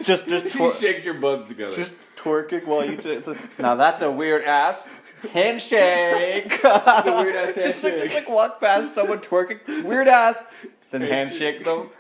Just- 0.03 0.27
just 0.29 0.49
she 0.51 0.59
twer- 0.59 0.73
shakes 0.81 1.05
your 1.05 1.15
buds 1.15 1.47
together. 1.49 1.77
Just 1.77 1.97
twerking 2.17 2.67
while 2.67 2.85
you. 2.85 2.97
T- 2.97 3.21
t- 3.21 3.33
now 3.59 3.75
that's 3.77 4.03
a 4.03 4.11
weird 4.11 4.45
ass. 4.45 4.83
handshake. 5.33 6.53
a 6.65 7.23
weird-ass 7.23 7.55
just, 7.55 7.85
like, 7.85 7.93
handshake. 7.95 8.03
just 8.03 8.15
like 8.15 8.29
walk 8.29 8.61
past 8.61 8.95
someone 8.95 9.19
twerking, 9.19 9.85
weird 9.85 10.09
ass, 10.09 10.39
then 10.91 11.03
handshake 11.03 11.65
them, 11.65 11.91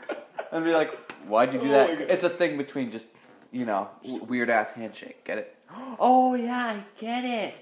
and 0.51 0.64
be 0.64 0.72
like, 0.72 0.92
"Why'd 1.28 1.53
you 1.53 1.61
do 1.61 1.66
Oh 1.68 1.72
that?" 1.72 2.01
It's 2.11 2.24
a 2.24 2.30
thing 2.30 2.57
between 2.57 2.90
just 2.90 3.09
you 3.53 3.64
know 3.64 3.88
weird 4.28 4.51
ass 4.51 4.70
handshake. 4.72 5.24
Get 5.24 5.38
it? 5.38 5.57
Oh 5.98 6.34
yeah, 6.34 6.66
I 6.76 6.84
get 6.98 7.24
it. 7.24 7.55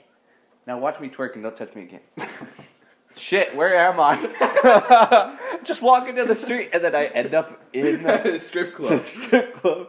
Now 0.67 0.79
watch 0.79 1.01
me 1.01 1.09
twerk 1.09 1.35
and 1.35 1.43
don't 1.43 1.57
touch 1.57 1.75
me 1.75 1.83
again. 1.83 2.01
Shit, 3.17 3.57
where 3.57 3.75
am 3.75 3.99
I? 3.99 5.37
just 5.65 5.83
walk 5.83 6.09
into 6.09 6.25
the 6.25 6.37
street 6.37 6.71
and 6.73 6.85
then 6.85 6.95
I 6.95 7.07
end 7.07 7.35
up 7.35 7.61
in 7.73 8.07
a 8.07 8.39
strip 8.39 8.75
club. 8.75 9.07
strip 9.07 9.55
club. 9.55 9.89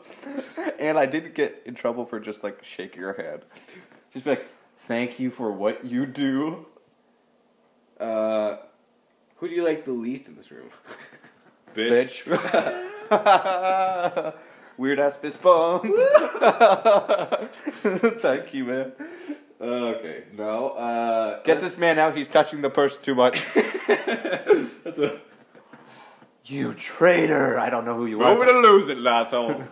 And 0.80 0.98
I 0.98 1.06
didn't 1.06 1.36
get 1.36 1.62
in 1.66 1.76
trouble 1.76 2.06
for 2.06 2.20
just 2.20 2.44
like 2.44 2.64
shaking 2.64 3.04
her 3.04 3.14
hand. 3.14 3.44
Just 4.14 4.26
be 4.26 4.32
like, 4.32 4.48
thank 4.80 5.20
you 5.20 5.30
for 5.30 5.52
what 5.52 5.86
you 5.86 6.08
do. 6.08 6.66
Uh, 8.00 8.58
who 9.36 9.48
do 9.48 9.54
you 9.54 9.64
like 9.64 9.86
the 9.86 9.92
least 9.92 10.28
in 10.28 10.36
this 10.36 10.50
room? 10.52 10.70
Bitch. 11.76 12.26
Weird 14.80 14.98
ass 14.98 15.18
fist 15.18 15.42
bump. 15.42 15.84
thank 18.22 18.54
you, 18.54 18.64
man. 18.64 18.94
Okay, 19.60 20.24
no. 20.38 20.70
Uh, 20.70 21.44
Get 21.44 21.60
this 21.60 21.78
man 21.78 22.00
out, 22.00 22.16
he's 22.16 22.30
touching 22.30 22.62
the 22.62 22.70
purse 22.70 22.96
too 22.96 23.14
much. 23.14 23.44
That's 23.56 24.98
a. 25.00 25.20
you 26.46 26.74
traitor! 26.76 27.60
I 27.60 27.70
don't 27.70 27.84
know 27.84 27.98
who 27.98 28.06
you 28.06 28.20
We're 28.20 28.28
are. 28.28 28.46
gonna 28.46 28.60
lose 28.66 28.88
it, 28.88 29.06
asshole. 29.06 29.66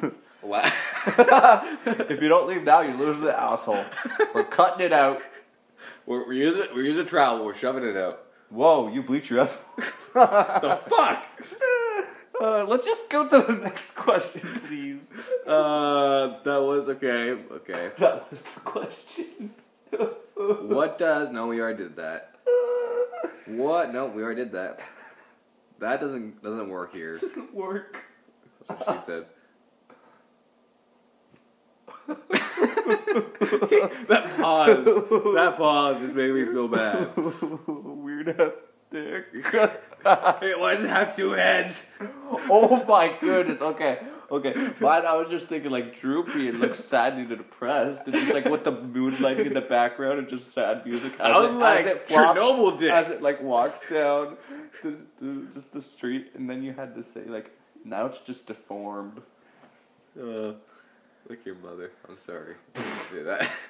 If 0.43 2.21
you 2.21 2.27
don't 2.27 2.49
leave 2.49 2.65
now, 2.65 2.81
you 2.81 2.93
lose 2.97 3.21
the 3.21 3.33
asshole. 3.33 3.85
We're 4.35 4.43
cutting 4.43 4.85
it 4.85 4.91
out. 4.91 5.21
we're, 6.05 6.27
we're 6.27 6.33
using 6.33 6.65
we're 6.75 6.83
using 6.83 7.05
trowel. 7.05 7.45
We're 7.45 7.53
shoving 7.55 7.85
it 7.85 7.95
out. 7.95 8.25
Whoa, 8.49 8.89
you 8.89 9.03
bleach 9.03 9.29
your 9.29 9.39
asshole. 9.39 9.61
The 10.13 10.79
fuck? 10.89 11.23
Uh, 12.39 12.65
let's 12.67 12.85
just 12.85 13.09
go 13.09 13.27
to 13.27 13.41
the 13.41 13.53
next 13.63 13.95
question, 13.95 14.41
please. 14.67 15.01
Uh, 15.45 16.39
that 16.43 16.61
was 16.61 16.87
okay. 16.89 17.31
Okay. 17.31 17.91
That 17.97 18.29
was 18.29 18.41
the 18.41 18.59
question. 18.61 19.51
What 20.35 20.99
does? 20.99 21.31
No, 21.31 21.47
we 21.47 21.59
already 21.59 21.81
did 21.83 21.95
that. 21.95 22.35
What? 23.47 23.91
No, 23.91 24.05
we 24.05 24.21
already 24.21 24.43
did 24.43 24.51
that. 24.51 24.81
That 25.79 25.99
doesn't 25.99 26.43
doesn't 26.43 26.69
work 26.69 26.93
here. 26.93 27.19
Work. 27.53 27.97
That's 28.67 28.85
what 28.85 28.99
she 28.99 29.05
said. 29.07 29.25
that 34.09 34.35
pause. 34.39 34.85
That 34.85 35.55
pause 35.57 36.01
just 36.01 36.13
made 36.13 36.33
me 36.33 36.45
feel 36.45 36.67
bad. 36.67 37.09
Weird 37.67 38.29
ass 38.39 38.51
dick. 38.89 39.25
Hey, 40.03 40.53
why 40.55 40.75
does 40.75 40.83
it 40.83 40.89
have 40.89 41.15
two 41.15 41.31
heads? 41.31 41.89
oh 42.29 42.83
my 42.87 43.15
goodness. 43.19 43.61
Okay. 43.61 43.99
Okay. 44.29 44.53
Mine, 44.79 45.05
I 45.05 45.15
was 45.15 45.29
just 45.29 45.47
thinking 45.47 45.71
like 45.71 45.99
droopy 45.99 46.49
and 46.49 46.59
looks 46.59 46.83
sad 46.83 47.13
and 47.13 47.29
depressed. 47.29 48.03
And 48.05 48.13
just 48.13 48.33
like 48.33 48.45
with 48.45 48.63
the 48.63 48.73
moonlighting 48.73 49.47
in 49.47 49.53
the 49.53 49.61
background 49.61 50.19
and 50.19 50.27
just 50.27 50.53
sad 50.53 50.85
music. 50.85 51.13
As 51.13 51.19
I 51.19 51.39
was 51.39 51.51
it, 51.51 51.57
like, 51.57 51.79
as 51.79 51.85
it 51.87 52.07
flops, 52.07 52.39
Chernobyl 52.39 52.79
dick. 52.79 52.91
As 52.91 53.07
it 53.09 53.21
like 53.21 53.41
walks 53.41 53.89
down 53.89 54.37
the, 54.83 54.97
the, 55.21 55.47
just 55.55 55.71
the 55.71 55.81
street. 55.81 56.31
And 56.35 56.49
then 56.49 56.61
you 56.61 56.73
had 56.73 56.95
to 56.95 57.03
say 57.03 57.23
like, 57.25 57.51
now 57.83 58.05
it's 58.05 58.19
just 58.19 58.47
deformed. 58.47 59.21
Uh, 60.19 60.53
like 61.29 61.45
your 61.45 61.55
mother. 61.55 61.91
I'm 62.07 62.17
sorry. 62.17 62.55
I 62.75 62.79
didn't 62.79 62.89
say 62.89 63.23
that. 63.23 63.51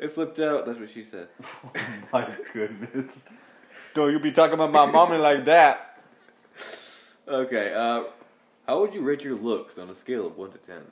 It 0.00 0.10
slipped 0.10 0.40
out. 0.40 0.64
That's 0.64 0.78
what 0.78 0.88
she 0.88 1.02
said. 1.02 1.28
My 2.12 2.26
goodness. 2.54 3.26
Don't 3.92 4.10
you 4.10 4.18
be 4.18 4.32
talking 4.32 4.54
about 4.54 4.72
my 4.72 4.86
mommy 4.86 5.18
like 5.18 5.44
that. 5.44 6.00
Okay. 7.28 7.74
Uh, 7.74 8.04
how 8.66 8.80
would 8.80 8.94
you 8.94 9.02
rate 9.02 9.22
your 9.24 9.36
looks 9.36 9.78
on 9.78 9.90
a 9.90 9.94
scale 9.94 10.26
of 10.26 10.36
one 10.36 10.52
to 10.52 10.58
ten? 10.58 10.82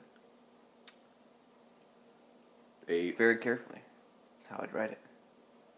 Eight. 2.87 3.17
Very 3.17 3.37
carefully. 3.37 3.79
That's 4.37 4.51
how 4.51 4.59
I'd 4.61 4.73
write 4.73 4.91
it. 4.91 4.99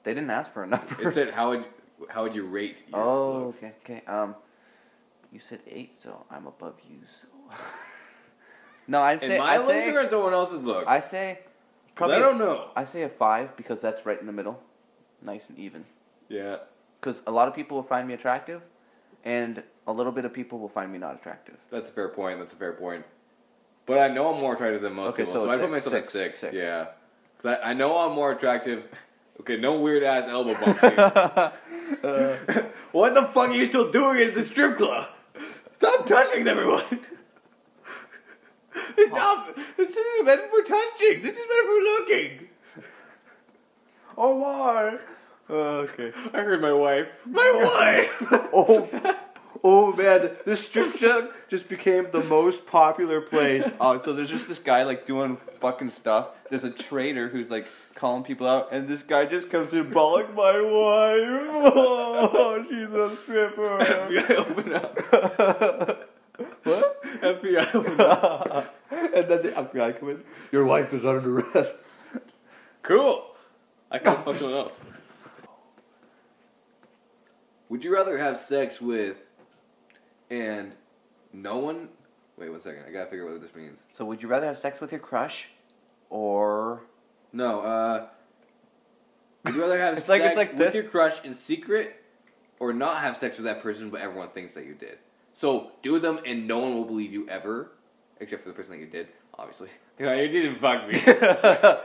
They 0.04 0.14
didn't 0.14 0.32
ask 0.32 0.52
for 0.52 0.64
a 0.64 0.68
number. 0.68 1.08
It 1.08 1.14
said 1.14 1.32
how 1.32 1.50
would 1.52 1.66
how 2.10 2.24
would 2.24 2.36
you 2.36 2.46
rate 2.46 2.84
your 2.92 3.02
oh, 3.02 3.46
looks? 3.46 3.58
okay, 3.60 3.74
okay. 3.84 4.02
Um, 4.08 4.36
you 5.32 5.40
said 5.40 5.60
eight, 5.68 5.96
so 5.96 6.26
I'm 6.32 6.48
above 6.48 6.76
you. 6.90 6.98
So 7.22 7.28
no, 8.88 9.02
I'd 9.02 9.22
And 9.22 9.32
say 9.32 9.38
my 9.38 9.54
I 9.54 9.58
looks 9.58 9.70
say 9.70 9.96
or 9.96 10.10
someone 10.10 10.34
else's 10.34 10.64
looks? 10.64 10.88
I 10.88 11.00
say 11.00 11.40
probably 12.02 12.18
I 12.18 12.20
don't 12.20 12.40
know. 12.40 12.70
I 12.76 12.84
say 12.84 13.04
a 13.04 13.10
five 13.10 13.56
because 13.58 13.82
that's 13.82 14.06
right 14.06 14.20
in 14.20 14.26
the 14.26 14.32
middle, 14.32 14.62
nice 15.22 15.50
and 15.50 15.58
even. 15.58 15.86
Yeah. 16.30 16.58
Because 17.00 17.22
a 17.26 17.32
lot 17.32 17.48
of 17.48 17.56
people 17.56 17.78
will 17.78 17.84
find 17.84 18.08
me 18.08 18.14
attractive, 18.14 18.62
and 19.24 19.64
a 19.88 19.92
little 19.92 20.12
bit 20.12 20.26
of 20.26 20.34
people 20.34 20.60
will 20.60 20.70
find 20.70 20.92
me 20.92 20.98
not 20.98 21.16
attractive. 21.16 21.56
That's 21.72 21.90
a 21.90 21.94
fair 21.94 22.10
point. 22.10 22.40
That's 22.40 22.54
a 22.54 22.56
fair 22.56 22.74
point. 22.74 23.06
But 23.86 23.98
I 23.98 24.08
know 24.10 24.34
I'm 24.34 24.40
more 24.40 24.54
attractive 24.54 24.82
than 24.82 24.94
most 24.94 25.14
Okay, 25.14 25.26
people, 25.26 25.42
so 25.42 25.48
so, 25.48 25.52
I 25.52 25.58
put 25.58 25.72
myself 25.72 25.94
six, 25.94 26.08
at 26.08 26.12
six. 26.12 26.40
six. 26.40 26.54
Yeah, 26.54 26.88
because 27.38 27.58
I, 27.62 27.72
I 27.72 27.74
know 27.74 27.98
I'm 27.98 28.14
more 28.14 28.32
attractive. 28.32 28.84
Okay, 29.40 29.58
no 29.58 29.80
weird 29.80 30.04
ass 30.04 30.28
elbow 30.28 30.54
bumps. 30.54 30.80
here. 32.02 32.72
what 32.92 33.14
the 33.16 33.24
fuck 33.24 33.50
are 33.50 33.54
you 33.54 33.66
still 33.66 33.92
doing 33.92 34.22
at 34.22 34.36
the 34.36 34.44
strip 34.44 34.78
club? 34.78 35.08
Stop 35.74 36.06
touching 36.06 36.48
everyone. 36.48 36.84
Stop! 39.08 39.56
This 39.78 39.96
isn't 39.96 40.26
meant 40.26 40.42
for 40.50 40.62
touching. 40.64 41.22
This 41.22 41.38
is 41.38 41.46
meant 41.50 41.68
for 41.68 41.82
looking. 42.14 42.48
Oh 44.18 44.40
my! 44.40 45.00
Uh, 45.50 45.86
okay. 45.88 46.14
I 46.34 46.42
heard 46.42 46.62
my 46.62 46.72
wife. 46.74 47.08
My 47.26 47.52
wife. 48.22 48.50
Oh, 48.54 48.88
oh 49.64 49.94
man, 49.94 50.32
this 50.46 50.66
strip 50.68 50.94
club 50.94 51.32
just 51.50 51.68
became 51.70 52.08
the 52.12 52.24
most 52.24 52.66
popular 52.68 53.20
place. 53.22 53.70
Oh, 53.80 53.98
so 53.98 54.14
there's 54.14 54.30
just 54.30 54.48
this 54.48 54.60
guy 54.60 54.84
like 54.84 55.06
doing 55.06 55.36
fucking 55.38 55.90
stuff. 55.90 56.30
There's 56.50 56.64
a 56.64 56.70
trader 56.72 57.28
who's 57.30 57.50
like 57.50 57.68
calling 57.96 58.24
people 58.24 58.48
out, 58.48 58.70
and 58.72 58.88
this 58.88 59.02
guy 59.02 59.26
just 59.26 59.50
comes 59.50 59.74
in 59.74 59.90
bawling, 59.90 60.34
"My 60.36 60.62
wife, 60.62 61.50
oh, 61.76 62.66
she's 62.70 62.92
a 62.94 63.10
stripper." 63.10 63.78
FBI, 63.80 64.32
open 64.38 64.74
up. 64.74 65.00
what? 66.64 67.04
FBI, 67.22 67.76
open 67.76 68.00
up. 68.02 68.76
and 69.14 69.14
then 69.30 69.42
the 69.44 69.50
FBI 69.52 70.00
come 70.00 70.10
in. 70.10 70.24
Your 70.52 70.66
wife 70.66 70.94
is 70.94 71.06
under 71.06 71.40
arrest. 71.40 71.76
Cool. 72.84 73.26
I 73.90 74.00
can't 74.00 74.24
fuck 74.26 74.36
someone 74.36 74.58
else. 74.58 74.82
Would 77.70 77.84
you 77.84 77.94
rather 77.94 78.18
have 78.18 78.38
sex 78.38 78.82
with 78.82 79.30
and 80.30 80.74
no 81.34 81.58
one? 81.58 81.90
Wait 82.38 82.50
one 82.50 82.62
second. 82.62 82.84
I 82.88 82.92
gotta 82.92 83.10
figure 83.10 83.26
out 83.28 83.34
what 83.34 83.42
this 83.42 83.56
means. 83.56 83.84
So, 83.92 84.04
would 84.06 84.22
you 84.22 84.28
rather 84.28 84.48
have 84.48 84.58
sex 84.58 84.82
with 84.82 84.92
your 84.92 85.00
crush, 85.00 85.50
or 86.10 86.82
No. 87.32 87.62
uh... 87.62 88.08
Would 89.46 89.56
you 89.56 89.62
rather 89.62 89.80
have 89.80 89.94
It's 89.98 90.06
sex 90.06 90.20
like- 90.22 90.28
it's 90.30 90.38
like 90.38 90.50
with 90.50 90.58
this. 90.60 90.76
your 90.76 90.84
crush 90.86 91.24
in 91.24 91.34
secret, 91.34 91.96
or 92.60 92.74
not 92.74 92.98
have 93.02 93.18
sex 93.18 93.38
with 93.38 93.46
that 93.46 93.62
person, 93.62 93.90
but 93.90 94.02
everyone 94.02 94.30
thinks 94.30 94.54
that 94.56 94.66
you 94.66 94.74
did? 94.74 94.98
So 95.34 95.72
do 95.82 95.98
them, 96.00 96.20
and 96.26 96.48
no 96.48 96.60
one 96.60 96.74
will 96.76 96.86
believe 96.86 97.14
you 97.14 97.28
ever, 97.30 97.72
except 98.22 98.44
for 98.44 98.50
the 98.50 98.56
person 98.56 98.72
that 98.72 98.80
you 98.80 98.86
did, 98.88 99.08
obviously. 99.38 99.70
You 100.00 100.08
know, 100.08 100.14
you 100.14 100.30
didn't 100.30 100.56
fuck 100.56 100.88
me. 100.88 101.00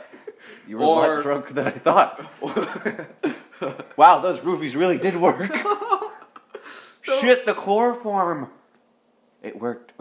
you 0.66 0.78
were 0.78 0.84
a 0.84 0.88
lot 0.88 1.22
drunk 1.22 1.48
than 1.50 1.66
I 1.66 1.70
thought? 1.70 2.24
Wow, 3.96 4.20
those 4.20 4.40
roofies 4.40 4.74
really 4.76 4.96
did 4.98 5.16
work. 5.16 5.54
Shit, 7.02 7.44
the 7.46 7.54
chloroform. 7.54 8.48
It 9.42 9.58
worked. 9.58 9.92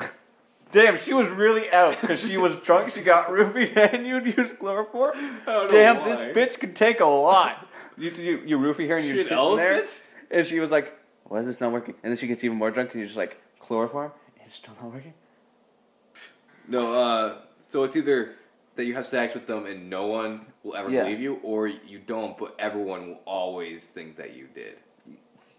Damn, 0.72 0.98
she 0.98 1.14
was 1.14 1.30
really 1.30 1.70
out 1.72 2.00
because 2.00 2.20
she 2.26 2.38
was 2.38 2.56
drunk. 2.58 2.92
She 2.94 3.02
got 3.02 3.28
roofied, 3.30 3.94
and 3.94 4.06
you'd 4.06 4.38
use 4.38 4.52
chloroform. 4.54 5.14
don't 5.46 5.46
know 5.46 5.68
Damn, 5.70 5.98
why. 5.98 6.10
this 6.10 6.36
bitch 6.36 6.60
can 6.60 6.74
take 6.74 7.00
a 7.00 7.06
lot. 7.06 7.66
You 7.98 8.12
you, 8.12 8.42
you 8.46 8.58
roofie 8.60 8.88
her, 8.90 8.98
and 8.98 9.06
you're 9.06 9.16
Shit, 9.18 9.28
sitting 9.28 9.56
there, 9.56 9.86
and 10.32 10.46
she 10.46 10.60
was 10.60 10.72
like, 10.72 10.98
"Why 11.26 11.40
is 11.40 11.46
this 11.46 11.62
not 11.62 11.72
working?" 11.72 11.96
And 12.04 12.12
then 12.12 12.18
she 12.18 12.28
gets 12.28 12.44
even 12.44 12.58
more 12.58 12.72
drunk, 12.72 12.92
and 12.92 13.00
you're 13.00 13.08
just 13.08 13.18
like, 13.18 13.42
"Chloroform, 13.60 14.12
it's 14.46 14.56
still 14.56 14.74
not 14.82 14.94
working." 14.94 15.14
No, 16.68 16.94
uh, 16.94 17.38
so 17.70 17.84
it's 17.84 17.96
either 17.96 18.34
that 18.76 18.86
you 18.86 18.94
have 18.96 19.06
sex 19.06 19.34
with 19.34 19.48
them 19.48 19.66
and 19.66 19.90
no 19.90 20.08
one 20.08 20.46
will 20.64 20.76
ever 20.76 20.90
Yeah. 20.90 21.04
believe 21.04 21.22
you, 21.22 21.40
or 21.44 21.68
you 21.68 22.00
don't, 22.00 22.38
but 22.38 22.56
everyone 22.60 23.08
will 23.10 23.22
always 23.26 23.84
think 23.86 24.18
that 24.18 24.34
you 24.36 24.48
did. 24.54 24.78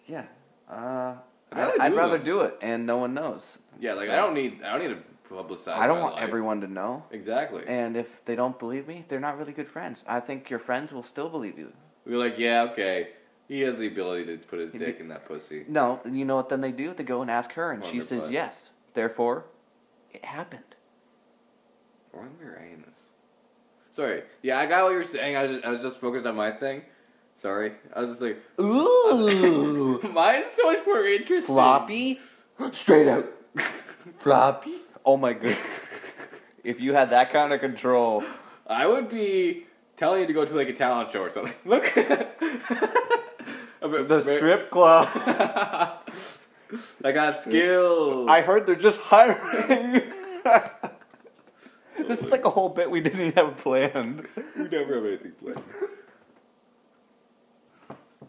Yeah. 0.06 0.24
Uh, 0.70 1.14
I'd 1.52 1.58
rather 1.58 1.82
I'd 1.82 1.88
do 1.92 1.96
rather 1.96 2.18
do 2.18 2.40
it, 2.42 2.58
and 2.60 2.86
no 2.86 2.96
one 2.98 3.14
knows. 3.14 3.58
Yeah, 3.78 3.94
like 3.94 4.08
So- 4.08 4.12
I 4.14 4.16
don't 4.16 4.34
need, 4.34 4.62
I 4.62 4.72
don't 4.78 4.88
need 4.88 4.96
to 4.96 5.34
publicize. 5.34 5.76
I 5.76 5.86
don't 5.86 5.98
my 5.98 6.02
want 6.04 6.14
life. 6.16 6.24
everyone 6.24 6.60
to 6.60 6.66
know. 6.68 7.04
Exactly. 7.10 7.64
And 7.66 7.96
if 7.96 8.24
they 8.24 8.36
don't 8.36 8.58
believe 8.58 8.86
me, 8.86 9.04
they're 9.08 9.20
not 9.20 9.38
really 9.38 9.52
good 9.52 9.68
friends. 9.68 10.04
I 10.06 10.20
think 10.20 10.50
your 10.50 10.58
friends 10.58 10.92
will 10.92 11.02
still 11.02 11.28
believe 11.28 11.58
you. 11.58 11.72
We're 12.04 12.18
like, 12.18 12.38
yeah, 12.38 12.62
okay. 12.72 13.10
He 13.48 13.60
has 13.62 13.78
the 13.78 13.86
ability 13.86 14.24
to 14.36 14.38
put 14.46 14.58
his 14.58 14.72
dick 14.72 14.98
in 15.00 15.08
that 15.08 15.24
pussy. 15.26 15.64
No, 15.68 16.00
you 16.04 16.24
know 16.24 16.36
what 16.36 16.48
then 16.48 16.60
they 16.60 16.72
do? 16.72 16.92
They 16.94 17.04
go 17.04 17.22
and 17.22 17.30
ask 17.30 17.52
her, 17.52 17.70
and 17.72 17.82
On 17.82 17.88
she 17.90 18.00
says 18.00 18.22
butt. 18.24 18.32
yes. 18.32 18.70
Therefore, 18.94 19.44
it 20.12 20.24
happened. 20.24 20.75
Or 22.16 22.22
on 22.22 22.30
their 22.40 22.58
anus. 22.62 22.94
Sorry. 23.92 24.22
Yeah, 24.42 24.58
I 24.58 24.66
got 24.66 24.84
what 24.84 24.90
you 24.90 24.96
were 24.98 25.04
saying. 25.04 25.36
I 25.36 25.42
was 25.42 25.52
just, 25.52 25.64
I 25.64 25.70
was 25.70 25.82
just 25.82 26.00
focused 26.00 26.26
on 26.26 26.34
my 26.36 26.50
thing. 26.50 26.82
Sorry. 27.40 27.72
I 27.94 28.00
was 28.00 28.10
just 28.10 28.22
like, 28.22 28.42
Ooh, 28.60 30.00
mine's 30.12 30.52
so 30.52 30.72
much 30.72 30.86
more 30.86 31.04
interesting. 31.04 31.54
floppy, 31.54 32.20
straight 32.72 33.08
out, 33.08 33.26
floppy. 34.18 34.72
Oh 35.04 35.16
my 35.16 35.34
goodness! 35.34 35.58
If 36.64 36.80
you 36.80 36.94
had 36.94 37.10
that 37.10 37.30
kind 37.32 37.52
of 37.52 37.60
control, 37.60 38.24
I 38.66 38.86
would 38.86 39.08
be 39.08 39.66
telling 39.96 40.22
you 40.22 40.26
to 40.26 40.32
go 40.32 40.44
to 40.44 40.54
like 40.56 40.68
a 40.68 40.72
talent 40.72 41.10
show 41.10 41.22
or 41.22 41.30
something. 41.30 41.54
Look. 41.64 41.84
the 43.80 44.20
strip 44.22 44.70
club. 44.70 45.08
I 47.04 47.12
got 47.12 47.40
skills. 47.42 48.28
I 48.28 48.40
heard 48.40 48.66
they're 48.66 48.74
just 48.74 49.00
hiring. 49.00 50.02
this 52.08 52.22
is 52.22 52.30
like 52.30 52.44
a 52.44 52.50
whole 52.50 52.68
bit 52.68 52.90
we 52.90 53.00
didn't 53.00 53.34
have 53.34 53.56
planned. 53.56 54.26
we 54.56 54.68
never 54.68 54.94
have 54.96 55.04
anything 55.04 55.32
planned. 55.32 55.62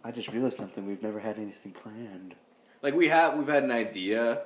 I 0.03 0.11
just 0.11 0.29
realized 0.29 0.57
something. 0.57 0.85
We've 0.85 1.03
never 1.03 1.19
had 1.19 1.37
anything 1.37 1.71
planned. 1.73 2.35
Like 2.81 2.93
we 2.93 3.07
have, 3.09 3.37
we've 3.37 3.47
had 3.47 3.63
an 3.63 3.71
idea 3.71 4.43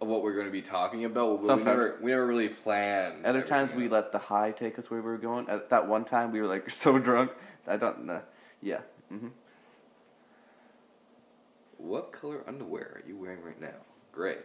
of 0.00 0.08
what 0.08 0.22
we're 0.22 0.34
going 0.34 0.46
to 0.46 0.52
be 0.52 0.62
talking 0.62 1.04
about. 1.04 1.36
But 1.36 1.40
we 1.40 1.46
Sometimes. 1.46 1.66
never, 1.66 1.98
we 2.00 2.10
never 2.10 2.26
really 2.26 2.48
planned. 2.48 3.24
Other 3.26 3.42
times 3.42 3.72
we 3.72 3.88
let 3.88 4.12
the 4.12 4.18
high 4.18 4.52
take 4.52 4.78
us 4.78 4.90
where 4.90 5.00
we 5.00 5.06
were 5.08 5.18
going. 5.18 5.48
At 5.48 5.70
that 5.70 5.88
one 5.88 6.04
time, 6.04 6.30
we 6.30 6.40
were 6.40 6.46
like 6.46 6.70
so 6.84 6.98
drunk. 6.98 7.32
I 7.66 7.76
don't 7.76 8.04
know. 8.04 8.22
Yeah. 8.62 8.80
hmm 9.08 9.28
What 11.78 12.12
color 12.12 12.44
underwear 12.46 13.02
are 13.02 13.08
you 13.08 13.16
wearing 13.16 13.42
right 13.42 13.60
now? 13.60 13.74
Gray. 14.12 14.38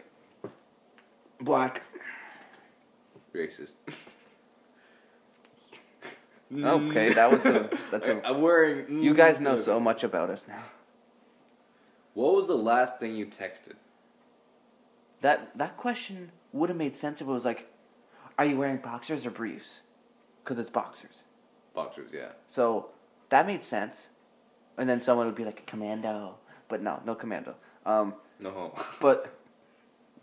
Black. 1.42 1.84
Racist. 3.34 3.72
Okay, 6.52 7.14
that 7.14 7.32
was 7.32 7.46
a. 7.46 7.70
That's 7.92 8.08
a. 8.08 8.26
I'm 8.28 8.42
wearing. 8.42 9.04
You 9.04 9.14
guys 9.14 9.40
know 9.40 9.56
so 9.56 9.80
much 9.80 10.04
about 10.04 10.30
us 10.30 10.48
now. 10.48 10.64
What 12.16 12.36
was 12.36 12.48
the 12.48 12.58
last 12.58 13.00
thing 13.00 13.16
you 13.16 13.28
texted? 13.28 13.76
That 15.22 15.56
that 15.58 15.78
question 15.78 16.32
would 16.52 16.70
have 16.70 16.78
made 16.78 16.96
sense 16.96 17.22
if 17.22 17.28
it 17.28 17.32
was 17.32 17.46
like, 17.46 17.72
"Are 18.38 18.46
you 18.46 18.58
wearing 18.58 18.78
boxers 18.78 19.26
or 19.26 19.32
briefs?" 19.32 19.82
Because 20.44 20.58
it's 20.58 20.72
boxers. 20.72 21.22
Boxers, 21.76 22.10
yeah. 22.12 22.30
So 22.48 22.90
that 23.30 23.46
made 23.46 23.64
sense. 23.64 24.08
And 24.78 24.90
then 24.90 25.02
someone 25.02 25.28
would 25.28 25.36
be 25.36 25.46
like, 25.46 25.66
"Commando," 25.68 26.36
but 26.68 26.82
no, 26.82 27.00
no 27.06 27.14
commando. 27.14 27.56
Um, 27.86 28.16
No 28.40 28.74
but 29.02 29.36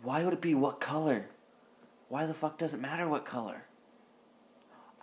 why 0.01 0.23
would 0.25 0.33
it 0.33 0.41
be 0.41 0.55
what 0.55 0.81
color? 0.81 1.27
Why 2.09 2.25
the 2.25 2.33
fuck 2.33 2.57
does 2.57 2.73
it 2.73 2.79
matter 2.79 3.07
what 3.07 3.25
color? 3.25 3.63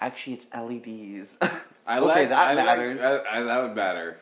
Actually, 0.01 0.35
it's 0.35 0.47
LEDs. 0.55 1.37
I 1.87 1.99
okay, 1.99 2.07
like, 2.07 2.29
that 2.31 2.39
I 2.49 2.55
like- 2.55 2.65
matters. 2.65 3.03
I- 3.03 3.39
I- 3.39 3.43
that 3.43 3.63
would 3.63 3.77
matter. 3.77 4.19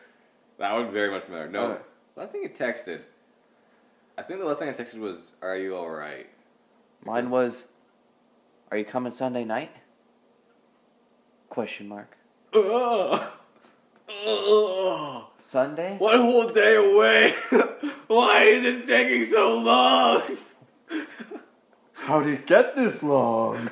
That 0.59 0.73
would 0.75 0.91
very 0.91 1.09
much 1.11 1.27
matter. 1.29 1.49
No, 1.49 1.63
Okay. 1.63 1.81
last 2.15 2.31
thing 2.31 2.43
I 2.45 2.47
texted. 2.49 3.01
I 4.17 4.21
think 4.21 4.39
the 4.39 4.45
last 4.45 4.59
thing 4.59 4.69
I 4.69 4.73
texted 4.73 4.99
was, 4.99 5.31
"Are 5.41 5.57
you 5.57 5.75
all 5.75 5.89
right?" 5.89 6.27
Mine 7.03 7.29
was, 7.31 7.65
"Are 8.69 8.77
you 8.77 8.85
coming 8.85 9.11
Sunday 9.11 9.43
night?" 9.43 9.71
Question 11.49 11.87
mark. 11.87 12.15
Ugh. 12.53 13.21
Ugh. 14.27 15.23
Sunday? 15.41 15.97
One 15.97 16.19
whole 16.19 16.47
day 16.49 16.75
away. 16.75 17.31
Why 18.07 18.43
is 18.43 18.63
it 18.63 18.87
taking 18.87 19.25
so 19.25 19.57
long? 19.59 20.21
How 22.03 22.21
did 22.21 22.33
it 22.33 22.45
get 22.47 22.75
this 22.75 23.01
long? 23.01 23.69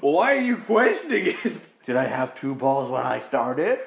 Why 0.00 0.36
are 0.36 0.40
you 0.40 0.56
questioning 0.56 1.34
it? 1.44 1.84
Did 1.84 1.96
I 1.96 2.04
have 2.04 2.34
two 2.34 2.54
balls 2.54 2.90
when 2.90 3.02
I 3.02 3.18
started? 3.20 3.80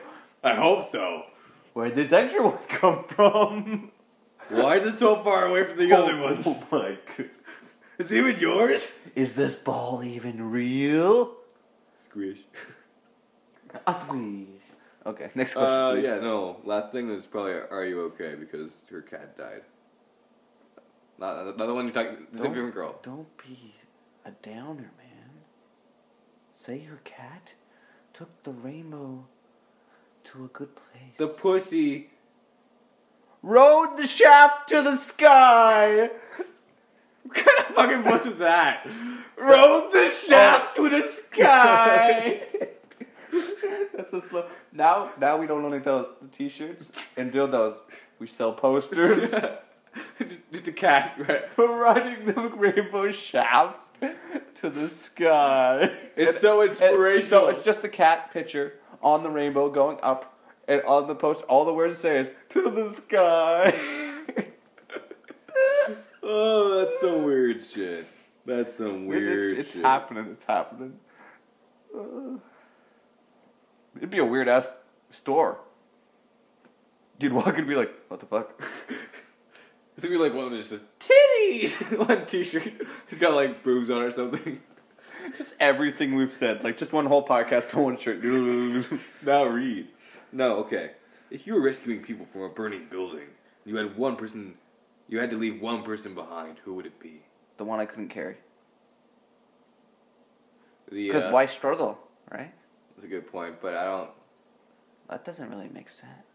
I 0.43 0.53
hope 0.53 0.89
so. 0.91 1.23
Where'd 1.73 1.95
this 1.95 2.11
extra 2.11 2.43
one 2.43 2.59
come 2.67 3.03
from? 3.05 3.91
Why 4.49 4.77
is 4.77 4.85
it 4.93 4.99
so 4.99 5.15
far 5.23 5.47
away 5.47 5.63
from 5.63 5.77
the 5.79 5.91
other 5.91 6.17
ones? 6.21 6.45
Oh 6.45 6.67
my 6.71 6.97
goodness. 7.17 7.77
Is 7.97 8.11
it 8.11 8.17
even 8.17 8.37
yours? 8.39 8.95
Is 9.15 9.33
this 9.33 9.55
ball 9.55 10.03
even 10.03 10.51
real? 10.51 11.35
Squish. 12.05 12.41
A 13.87 13.99
squeeze. 13.99 14.47
Okay, 15.05 15.31
next 15.33 15.53
question. 15.53 15.73
Uh, 15.73 15.91
please. 15.93 16.03
yeah, 16.03 16.19
no. 16.19 16.57
Last 16.63 16.91
thing 16.91 17.07
was 17.09 17.25
probably, 17.25 17.53
"Are 17.53 17.85
you 17.85 18.01
okay?" 18.11 18.35
Because 18.35 18.73
her 18.91 19.01
cat 19.01 19.37
died. 19.37 19.61
Not, 21.17 21.55
another 21.55 21.73
one 21.73 21.85
you're 21.85 21.93
talking. 21.93 22.27
This 22.31 22.41
is 22.41 22.45
a 22.45 22.49
different 22.49 22.73
girl. 22.73 22.99
Don't 23.03 23.27
be 23.37 23.73
a 24.29 24.47
downer, 24.47 24.91
man. 24.97 25.31
Say 26.51 26.77
your 26.85 26.99
cat 27.03 27.53
took 28.13 28.43
the 28.43 28.51
rainbow 28.51 29.25
to 30.25 30.45
a 30.45 30.47
good 30.49 30.75
place. 30.75 31.17
The 31.17 31.27
pussy. 31.27 32.09
rode 33.41 33.97
the 33.97 34.05
shaft 34.05 34.69
to 34.69 34.81
the 34.83 34.97
sky. 34.97 36.09
What 37.23 37.35
kind 37.35 37.59
of 37.59 37.75
fucking 37.75 38.03
puss 38.03 38.25
was 38.25 38.35
that? 38.35 38.87
Rode 39.37 39.91
the 39.93 40.11
shaft 40.11 40.75
to 40.75 40.89
the 40.89 41.01
sky. 41.01 42.43
That's 43.95 44.13
a 44.13 44.21
slow. 44.21 44.45
Now, 44.71 45.11
now 45.19 45.37
we 45.37 45.47
don't 45.47 45.65
only 45.65 45.81
sell 45.81 46.09
t-shirts 46.31 47.09
and 47.17 47.31
dildos. 47.31 47.77
We 48.19 48.27
sell 48.27 48.53
posters 48.53 49.31
just, 50.19 50.51
just 50.51 50.67
a 50.67 50.71
cat, 50.71 51.15
right? 51.17 51.45
riding 51.57 52.25
the 52.25 52.49
rainbow 52.49 53.11
shaft 53.11 53.88
to 54.55 54.69
the 54.69 54.89
sky. 54.89 55.91
It's 56.15 56.39
so 56.39 56.61
And 56.61 56.69
inspirational. 56.71 57.23
so 57.45 57.47
it's 57.49 57.63
just 57.63 57.81
the 57.81 57.89
cat 57.89 58.31
picture 58.31 58.73
on 59.01 59.23
the 59.23 59.29
rainbow 59.29 59.69
going 59.69 59.97
up, 60.03 60.37
and 60.67 60.81
on 60.83 61.07
the 61.07 61.15
post, 61.15 61.43
all 61.47 61.65
the 61.65 61.73
words 61.73 61.99
say 61.99 62.19
is 62.19 62.31
"to 62.49 62.69
the 62.69 62.91
sky." 62.91 63.73
oh, 66.23 66.79
that's 66.83 66.99
some 66.99 67.23
weird 67.23 67.61
shit. 67.61 68.05
That's 68.45 68.73
some 68.75 69.05
weird 69.07 69.45
it's 69.45 69.59
it's 69.59 69.71
shit. 69.73 69.81
happening. 69.83 70.27
It's 70.31 70.45
happening. 70.45 70.99
Uh, 71.95 72.37
it'd 73.97 74.09
be 74.09 74.19
a 74.19 74.25
weird 74.25 74.47
ass 74.47 74.71
store. 75.11 75.59
You'd 77.19 77.33
walk 77.33 77.57
and 77.57 77.67
be 77.67 77.75
like, 77.75 77.91
"What 78.07 78.19
the 78.19 78.25
fuck?" 78.25 78.61
It's 79.99 80.05
gonna 80.05 80.17
be 80.17 80.23
like 80.23 80.33
one 80.33 80.45
of 80.45 80.57
just 80.57 80.69
says 80.69 80.83
titties 80.97 82.07
one 82.07 82.25
T-shirt. 82.25 82.71
He's 83.09 83.19
got 83.19 83.33
like 83.33 83.63
boobs 83.65 83.89
on 83.89 84.01
or 84.01 84.11
something. 84.11 84.61
just 85.37 85.55
everything 85.59 86.15
we've 86.15 86.33
said, 86.33 86.63
like 86.63 86.77
just 86.77 86.93
one 86.93 87.05
whole 87.05 87.27
podcast 87.27 87.75
on 87.75 87.83
one 87.83 87.97
shirt. 87.97 88.23
now 89.25 89.43
read. 89.43 89.89
No, 90.31 90.55
okay. 90.59 90.91
If 91.29 91.45
you 91.45 91.53
were 91.53 91.59
rescuing 91.59 92.01
people 92.01 92.25
from 92.25 92.43
a 92.43 92.49
burning 92.49 92.87
building, 92.89 93.27
you 93.65 93.75
had 93.75 93.97
one 93.97 94.15
person, 94.15 94.53
you 95.09 95.19
had 95.19 95.31
to 95.31 95.35
leave 95.35 95.61
one 95.61 95.83
person 95.83 96.15
behind. 96.15 96.59
Who 96.63 96.75
would 96.75 96.85
it 96.85 96.97
be? 97.01 97.23
the 97.57 97.65
one 97.65 97.81
I 97.81 97.85
couldn't 97.85 98.07
carry. 98.07 98.37
The 100.89 101.07
Because 101.07 101.25
uh, 101.25 101.31
why 101.31 101.45
struggle, 101.45 101.99
right? 102.31 102.53
That's 102.95 103.05
a 103.05 103.09
good 103.09 103.27
point, 103.27 103.61
but 103.61 103.75
I 103.75 103.83
don't. 103.83 104.11
That 105.09 105.25
doesn't 105.25 105.49
really 105.49 105.67
make 105.67 105.89
sense. 105.89 106.28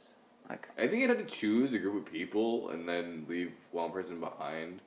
Like, 0.48 0.68
I 0.76 0.86
think 0.86 1.00
you'd 1.00 1.10
have 1.10 1.18
to 1.18 1.24
choose 1.24 1.72
a 1.72 1.78
group 1.78 2.06
of 2.06 2.12
people 2.12 2.68
and 2.70 2.88
then 2.88 3.24
leave 3.28 3.52
one 3.72 3.90
person 3.90 4.20
behind. 4.20 4.80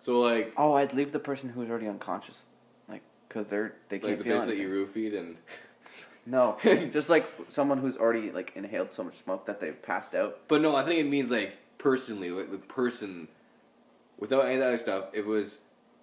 So 0.00 0.20
like, 0.20 0.52
oh, 0.56 0.74
I'd 0.74 0.92
leave 0.92 1.12
the 1.12 1.18
person 1.18 1.48
who's 1.48 1.70
already 1.70 1.88
unconscious, 1.88 2.44
like, 2.88 3.02
because 3.28 3.48
they're 3.48 3.74
they 3.88 3.98
can't 3.98 4.18
the 4.18 4.24
feel 4.24 4.40
bitch 4.40 4.46
that 4.46 4.56
you 4.56 4.68
roofied 4.68 5.18
and 5.18 5.36
No, 6.28 6.58
just 6.62 7.08
like 7.08 7.26
someone 7.48 7.78
who's 7.78 7.96
already 7.96 8.30
like 8.30 8.52
inhaled 8.54 8.92
so 8.92 9.02
much 9.02 9.22
smoke 9.24 9.46
that 9.46 9.60
they've 9.60 9.80
passed 9.80 10.14
out. 10.14 10.40
But 10.46 10.60
no, 10.60 10.76
I 10.76 10.84
think 10.84 11.00
it 11.00 11.08
means 11.08 11.30
like 11.30 11.56
personally, 11.78 12.30
like 12.30 12.50
the 12.50 12.58
person, 12.58 13.28
without 14.18 14.44
any 14.44 14.56
of 14.56 14.60
that 14.60 14.68
other 14.68 14.78
stuff. 14.78 15.04
It 15.14 15.24
was 15.24 15.56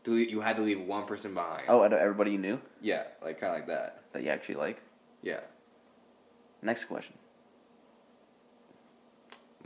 leave, 0.07 0.31
you 0.31 0.41
had 0.41 0.55
to 0.55 0.63
leave 0.63 0.81
one 0.81 1.05
person 1.05 1.35
behind. 1.35 1.65
Oh, 1.67 1.83
and 1.83 1.93
everybody 1.93 2.31
you 2.31 2.39
knew 2.39 2.59
yeah, 2.81 3.03
like 3.23 3.39
kind 3.39 3.53
of 3.53 3.59
like 3.59 3.67
that. 3.67 4.01
that 4.13 4.23
you 4.23 4.29
actually 4.29 4.55
like. 4.55 4.81
Yeah, 5.21 5.41
Next 6.63 6.85
question. 6.85 7.15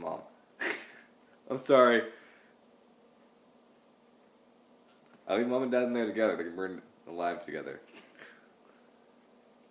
Mom. 0.00 0.20
I'm 1.50 1.58
sorry. 1.58 2.02
I 5.28 5.36
leave 5.36 5.46
mom 5.46 5.62
and 5.62 5.70
dad 5.70 5.84
in 5.84 5.92
there 5.92 6.06
together. 6.06 6.36
They 6.36 6.44
can 6.44 6.56
burn 6.56 6.82
alive 7.06 7.44
together. 7.44 7.80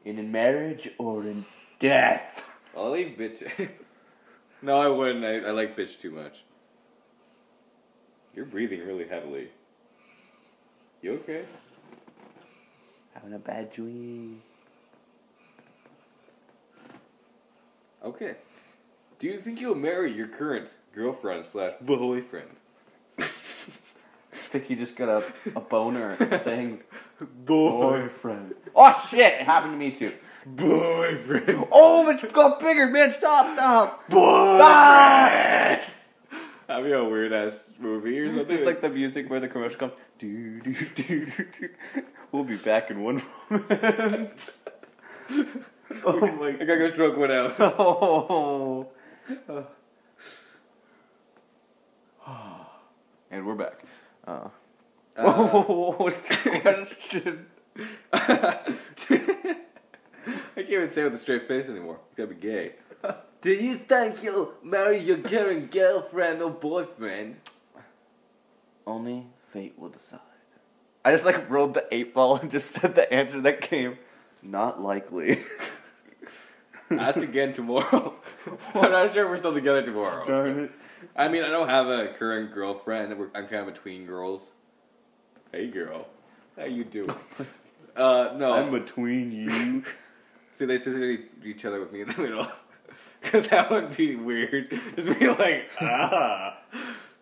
In 0.06 0.20
a 0.20 0.24
marriage 0.24 0.90
or 0.98 1.24
in 1.24 1.46
death? 1.80 2.46
I'll 2.78 2.92
leave 2.92 3.18
bitch. 3.18 3.70
no, 4.62 4.78
I 4.78 4.88
wouldn't. 4.88 5.26
I, 5.26 5.50
I 5.50 5.52
like 5.52 5.76
bitch 5.76 6.00
too 6.00 6.12
much. 6.12 6.44
You're 8.36 8.46
breathing 8.46 8.86
really 8.86 9.08
heavily. 9.08 9.50
You 11.02 11.14
okay? 11.16 11.44
Having 13.14 13.34
a 13.34 13.40
bad 13.40 13.72
dream. 13.74 14.42
Okay. 18.04 18.36
Do 19.20 19.28
you 19.28 19.38
think 19.38 19.60
you'll 19.60 19.76
marry 19.76 20.14
your 20.14 20.28
current 20.28 20.78
girlfriend 20.96 21.46
slash 21.46 21.74
boyfriend? 21.82 22.48
I 23.18 23.24
think 24.32 24.70
you 24.70 24.78
just 24.78 24.96
got 24.96 25.10
a, 25.10 25.24
a 25.58 25.60
boner 25.60 26.16
saying 26.42 26.80
Boyfriend. 27.46 28.56
Oh 28.74 29.08
shit! 29.10 29.34
It 29.34 29.42
happened 29.42 29.74
to 29.74 29.78
me 29.78 29.92
too. 29.92 30.14
Boyfriend. 30.46 31.68
Oh, 31.70 32.10
it's 32.10 32.32
got 32.32 32.62
bigger, 32.62 32.88
man! 32.88 33.12
Stop! 33.12 33.58
Stop! 33.58 34.10
Boyfriend. 34.10 35.82
That'd 36.68 36.86
be 36.86 36.94
a 36.94 37.04
weird 37.04 37.34
ass 37.34 37.72
movie 37.78 38.18
or 38.20 38.30
something. 38.30 38.48
Just 38.48 38.66
like 38.66 38.80
the 38.80 38.88
music 38.88 39.30
where 39.30 39.42
the 39.42 39.50
commercial 39.50 39.80
comes. 39.80 39.94
Do, 40.18 40.62
do, 40.62 40.74
do, 40.96 41.26
do. 41.26 41.70
We'll 42.32 42.46
be 42.46 42.56
back 42.56 42.90
in 42.90 43.04
one 43.04 43.22
moment. 43.50 44.52
oh 46.06 46.38
my 46.40 46.50
I 46.50 46.64
gotta 46.64 46.78
go 46.78 46.90
stroke 46.90 47.18
one 47.18 47.32
out. 47.32 47.56
Oh. 47.60 48.88
and 53.30 53.46
we're 53.46 53.56
back. 53.56 53.84
Uh, 54.26 54.50
Uh, 55.16 55.34
what 55.64 56.00
was 56.00 56.20
the 56.22 56.60
question? 56.62 57.46
I 58.14 58.76
can't 60.56 60.70
even 60.70 60.90
say 60.90 61.02
it 61.02 61.06
with 61.06 61.14
a 61.14 61.18
straight 61.18 61.48
face 61.48 61.70
anymore. 61.70 62.00
You 62.18 62.26
gotta 62.26 62.36
be 62.36 62.42
gay. 62.42 62.74
Do 63.42 63.52
you 63.52 63.76
think 63.76 64.24
you'll 64.24 64.54
marry 64.64 64.98
your 64.98 65.18
current 65.18 65.72
girlfriend 65.72 66.42
or 66.42 66.50
boyfriend? 66.50 67.36
Only 68.88 69.28
fate 69.54 69.78
will 69.78 69.90
decide. 69.90 70.20
I 71.06 71.12
just 71.12 71.26
like 71.26 71.50
rolled 71.50 71.76
the 71.76 71.86
eight 71.92 72.14
ball 72.14 72.38
and 72.38 72.50
just 72.50 72.72
said 72.72 72.96
the 72.96 73.12
answer 73.14 73.42
that 73.42 73.62
came. 73.62 73.98
Not 74.42 74.82
likely. 74.82 75.40
Ask 76.92 77.18
again 77.22 77.54
tomorrow. 77.54 78.16
I'm 78.74 78.92
not 78.92 79.14
sure 79.14 79.30
we're 79.30 79.38
still 79.38 79.54
together 79.54 79.82
tomorrow. 79.82 80.26
Darn 80.26 80.60
it. 80.60 80.72
I 81.16 81.28
mean, 81.28 81.44
I 81.44 81.50
don't 81.50 81.70
have 81.70 81.88
a 81.88 82.08
current 82.08 82.52
girlfriend. 82.52 83.14
I'm 83.34 83.48
kind 83.48 83.68
of 83.68 83.74
between 83.74 84.06
girls. 84.06 84.52
Hey, 85.52 85.68
girl. 85.68 86.08
How 86.58 86.66
you 86.66 86.84
doing? 86.84 87.10
Uh, 87.96 88.34
no. 88.38 88.54
I'm 88.54 88.72
between 88.72 89.30
you. 89.34 89.84
See, 90.54 90.66
they 90.66 90.78
sit 90.78 91.22
each 91.44 91.66
other 91.66 91.82
with 91.82 91.92
me 91.92 92.02
in 92.02 92.08
the 92.08 92.22
middle. 92.22 92.48
Because 93.20 93.50
that 93.50 93.70
would 93.70 93.98
be 93.98 94.16
weird. 94.16 94.70
Just 94.96 95.20
be 95.20 95.28
like, 95.28 95.70
ah. 95.82 96.58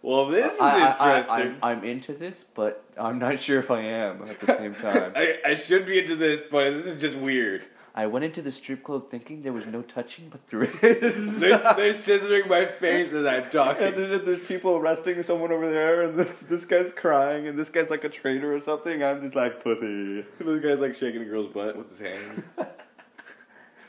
Well, 0.04 0.28
this 0.28 0.54
is 0.54 0.62
I, 0.62 0.92
interesting. 0.92 1.58
I, 1.64 1.72
I'm, 1.72 1.80
I'm 1.80 1.84
into 1.84 2.14
this, 2.14 2.44
but 2.54 2.84
I'm 2.96 3.18
not 3.18 3.40
sure 3.40 3.58
if 3.60 3.72
I 3.72 3.82
am 3.82 4.22
at 4.22 4.40
the 4.40 4.56
same 4.56 4.76
time. 4.76 5.14
I, 5.16 5.38
I 5.44 5.54
should 5.56 5.88
be 5.88 5.98
into 5.98 6.16
this, 6.16 6.42
but 6.52 6.70
this 6.72 6.86
is 6.86 7.02
just 7.02 7.16
weird. 7.16 7.64
I 7.98 8.06
went 8.06 8.24
into 8.26 8.44
the 8.44 8.52
strip 8.52 8.84
club 8.84 9.10
thinking 9.10 9.42
there 9.42 9.52
was 9.52 9.66
no 9.66 9.82
touching, 9.82 10.30
but 10.30 10.46
there 10.48 10.64
is. 10.64 11.40
They're, 11.40 11.58
they're 11.58 11.94
scissoring 12.06 12.48
my 12.48 12.68
face 12.68 13.12
as 13.12 13.26
I'm 13.26 13.42
And 13.42 13.52
talking. 13.52 13.96
there's, 13.96 14.22
there's 14.24 14.48
people 14.48 14.76
arresting 14.76 15.24
someone 15.24 15.52
over 15.52 15.68
there, 15.70 16.04
and 16.04 16.16
this 16.16 16.42
this 16.42 16.64
guy's 16.64 16.94
crying, 16.94 17.48
and 17.48 17.58
this 17.58 17.70
guy's 17.70 17.90
like 17.90 18.04
a 18.04 18.10
traitor 18.10 18.56
or 18.56 18.60
something. 18.60 19.04
I'm 19.04 19.22
just 19.24 19.36
like, 19.36 19.64
pussy. 19.64 20.24
This 20.40 20.62
guy's 20.64 20.80
like 20.80 20.96
shaking 20.96 21.24
a 21.24 21.26
girl's 21.26 21.52
butt 21.52 21.76
with 21.76 21.90
his 21.90 22.00
hand. 22.00 22.44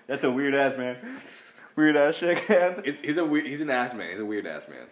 That's 0.06 0.24
a 0.24 0.30
weird 0.30 0.54
ass 0.54 0.78
man. 0.78 0.96
Weird 1.76 1.96
ass 1.98 2.14
shake 2.16 2.38
hand. 2.46 2.80
He's, 2.86 2.98
he's 3.00 3.18
a 3.18 3.24
weird, 3.26 3.46
he's 3.46 3.61
an 3.61 3.68
ass 3.68 3.92
man. 3.92 4.11
He's 4.12 4.20
a 4.20 4.24
weird 4.24 4.46
ass 4.46 4.66
man. 4.70 4.86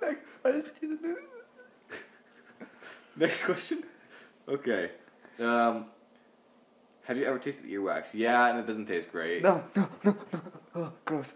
Like, 0.00 0.20
I 0.44 0.52
just 0.52 0.80
can't 0.80 1.02
do. 1.02 1.16
Next 3.16 3.42
question. 3.42 3.82
Okay. 4.48 4.92
Um, 5.40 5.86
have 7.08 7.16
you 7.16 7.24
ever 7.24 7.38
tasted 7.38 7.64
earwax? 7.66 8.08
Yeah, 8.12 8.48
and 8.50 8.58
it 8.60 8.66
doesn't 8.66 8.86
taste 8.86 9.10
great. 9.10 9.42
No, 9.42 9.64
no, 9.74 9.88
no, 10.04 10.16
no. 10.32 10.40
Oh, 10.76 10.92
gross. 11.04 11.32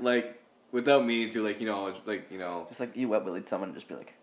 Like 0.00 0.40
without 0.70 1.04
meaning 1.04 1.30
to, 1.32 1.42
like 1.44 1.60
you 1.60 1.66
know, 1.66 1.88
it's 1.88 1.98
like 2.06 2.30
you 2.30 2.38
know, 2.38 2.64
Just 2.68 2.80
like 2.80 2.96
you 2.96 3.08
wet 3.08 3.24
willied 3.24 3.48
someone, 3.48 3.68
and 3.70 3.76
just 3.76 3.88
be 3.88 3.94
like, 3.96 4.14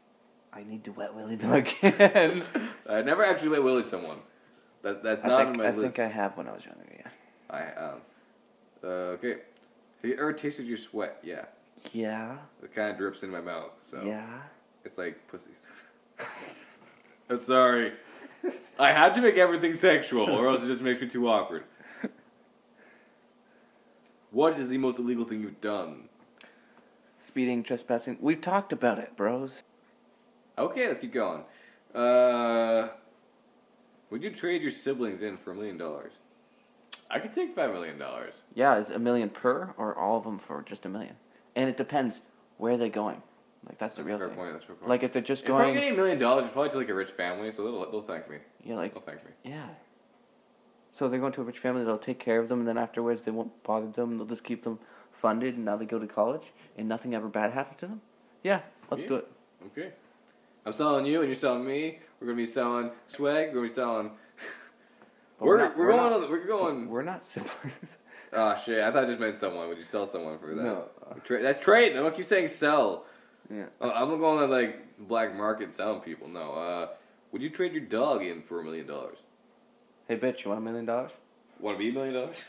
I 0.51 0.63
need 0.63 0.83
to 0.85 0.91
wet 0.91 1.13
willy 1.13 1.35
them 1.35 1.51
again. 1.53 2.43
I 2.89 3.01
never 3.03 3.23
actually 3.23 3.49
went 3.49 3.63
willy 3.63 3.83
someone. 3.83 4.17
That 4.81 5.03
that's 5.03 5.23
I 5.23 5.27
not 5.27 5.37
think 5.39 5.49
on 5.51 5.57
my 5.57 5.63
I 5.65 5.67
list. 5.71 5.81
think 5.81 5.99
I 5.99 6.07
have 6.07 6.35
when 6.37 6.47
I 6.47 6.53
was 6.53 6.65
younger. 6.65 6.85
Yeah. 6.97 7.09
I 7.49 7.81
um. 7.85 8.01
Uh, 8.81 8.87
okay. 9.17 9.31
Have 10.01 10.09
you 10.09 10.13
ever 10.13 10.31
tasted 10.33 10.65
your 10.65 10.77
sweat? 10.77 11.19
Yeah. 11.23 11.45
Yeah. 11.91 12.37
It 12.63 12.73
kind 12.73 12.91
of 12.91 12.97
drips 12.97 13.21
in 13.23 13.29
my 13.29 13.41
mouth, 13.41 13.77
so 13.91 14.01
Yeah. 14.05 14.25
it's 14.85 14.97
like 14.97 15.27
pussies. 15.27 15.57
I'm 17.29 17.37
sorry. 17.37 17.93
I 18.79 18.91
had 18.91 19.13
to 19.15 19.21
make 19.21 19.37
everything 19.37 19.73
sexual, 19.73 20.29
or 20.29 20.47
else 20.47 20.63
it 20.63 20.67
just 20.67 20.81
makes 20.81 21.01
me 21.01 21.07
too 21.07 21.27
awkward. 21.27 21.63
What 24.31 24.57
is 24.59 24.69
the 24.69 24.77
most 24.77 24.99
illegal 24.99 25.25
thing 25.25 25.41
you've 25.41 25.61
done? 25.61 26.07
Speeding, 27.17 27.63
trespassing. 27.63 28.17
We've 28.21 28.39
talked 28.39 28.71
about 28.71 28.99
it, 28.99 29.15
bros. 29.15 29.63
Okay, 30.57 30.87
let's 30.87 30.99
keep 30.99 31.13
going. 31.13 31.43
Uh, 31.93 32.89
would 34.09 34.21
you 34.21 34.29
trade 34.29 34.61
your 34.61 34.71
siblings 34.71 35.21
in 35.21 35.37
for 35.37 35.51
a 35.51 35.55
million 35.55 35.77
dollars? 35.77 36.13
I 37.09 37.19
could 37.19 37.33
take 37.33 37.55
five 37.55 37.71
million 37.71 37.97
dollars. 37.97 38.35
Yeah, 38.53 38.77
is 38.77 38.91
a 38.91 38.99
million 38.99 39.29
per 39.29 39.73
or 39.77 39.97
all 39.97 40.17
of 40.17 40.23
them 40.23 40.37
for 40.37 40.61
just 40.61 40.85
a 40.85 40.89
million? 40.89 41.15
And 41.55 41.67
it 41.67 41.75
depends 41.75 42.21
where 42.57 42.77
they're 42.77 42.89
going. 42.89 43.23
Like 43.67 43.77
that's 43.77 43.95
the 43.97 44.03
That's 44.03 44.13
a 44.15 44.17
real 44.19 44.27
thing. 44.29 44.37
point. 44.37 44.51
That's 44.53 44.63
a 44.63 44.67
fair 44.67 44.75
point. 44.77 44.89
Like 44.89 45.03
if 45.03 45.11
they're 45.11 45.21
just 45.21 45.43
if 45.43 45.49
I'm 45.51 45.57
going, 45.61 45.73
getting 45.73 45.93
a 45.93 45.95
million 45.95 46.17
dollars, 46.19 46.45
it's 46.45 46.53
probably 46.53 46.71
to 46.71 46.77
like 46.77 46.89
a 46.89 46.93
rich 46.93 47.11
family, 47.11 47.51
so 47.51 47.63
they'll 47.63 47.91
they'll 47.91 48.01
thank 48.01 48.29
me. 48.29 48.37
yeah, 48.63 48.75
like 48.75 48.93
They'll 48.93 49.01
thank 49.01 49.23
me. 49.25 49.31
yeah. 49.43 49.67
So 50.91 51.07
they're 51.07 51.19
going 51.19 51.33
to 51.33 51.41
a 51.41 51.43
rich 51.43 51.59
family. 51.59 51.83
They'll 51.83 51.97
take 51.97 52.19
care 52.19 52.39
of 52.39 52.47
them, 52.49 52.59
and 52.59 52.67
then 52.67 52.77
afterwards 52.77 53.21
they 53.23 53.31
won't 53.31 53.61
bother 53.63 53.87
them. 53.87 54.17
They'll 54.17 54.25
just 54.25 54.43
keep 54.43 54.63
them 54.63 54.79
funded, 55.11 55.55
and 55.55 55.65
now 55.65 55.75
they 55.77 55.85
go 55.85 55.99
to 55.99 56.07
college, 56.07 56.53
and 56.77 56.87
nothing 56.87 57.13
ever 57.13 57.27
bad 57.27 57.51
happens 57.51 57.79
to 57.81 57.87
them. 57.87 58.01
Yeah, 58.43 58.61
let's 58.89 59.03
Yeah. 59.03 59.09
do 59.09 59.15
it. 59.17 59.27
Okay. 59.67 59.91
I'm 60.65 60.73
selling 60.73 61.05
you, 61.05 61.19
and 61.19 61.27
you're 61.29 61.35
selling 61.35 61.65
me. 61.65 61.99
We're 62.19 62.27
gonna 62.27 62.37
be 62.37 62.45
selling 62.45 62.91
swag. 63.07 63.49
We're 63.49 63.55
gonna 63.55 63.67
be 63.67 63.73
selling. 63.73 64.11
We're 65.39 65.47
we're 65.47 65.57
not- 65.57 65.77
we're, 65.77 65.85
we're 65.85 65.91
going. 65.91 66.09
not- 66.11 66.23
on, 66.23 66.29
we're 66.31 66.45
going. 66.45 66.89
We're 66.89 67.01
not 67.03 67.23
siblings. 67.23 67.99
Oh 68.33 68.55
shit! 68.65 68.81
I 68.83 68.91
thought 68.91 69.03
I 69.03 69.07
just 69.07 69.19
meant 69.19 69.37
someone. 69.37 69.67
Would 69.69 69.77
you 69.77 69.83
sell 69.85 70.05
someone 70.05 70.37
for 70.39 70.47
that? 70.53 70.63
No. 70.63 70.89
Tra- 71.23 71.41
that's 71.41 71.59
trade. 71.59 71.93
I'm 71.95 72.03
gonna 72.03 72.15
keep 72.15 72.25
saying 72.25 72.47
sell. 72.49 73.05
Yeah. 73.49 73.65
Uh, 73.81 73.91
I'm 73.95 74.09
not 74.09 74.17
going 74.17 74.47
to 74.47 74.53
like 74.53 74.97
black 75.07 75.35
market 75.35 75.73
selling 75.73 76.01
people. 76.01 76.27
No. 76.27 76.53
Uh, 76.53 76.87
would 77.31 77.41
you 77.41 77.49
trade 77.49 77.73
your 77.73 77.81
dog 77.83 78.23
in 78.23 78.41
for 78.41 78.59
a 78.59 78.63
million 78.63 78.87
dollars? 78.87 79.17
Hey, 80.07 80.17
bitch, 80.17 80.43
you 80.43 80.49
want 80.49 80.61
a 80.61 80.63
million 80.63 80.85
dollars? 80.85 81.11
Want 81.59 81.77
to 81.77 81.79
be 81.83 81.89
a 81.89 81.93
million 81.93 82.13
dollars? 82.13 82.45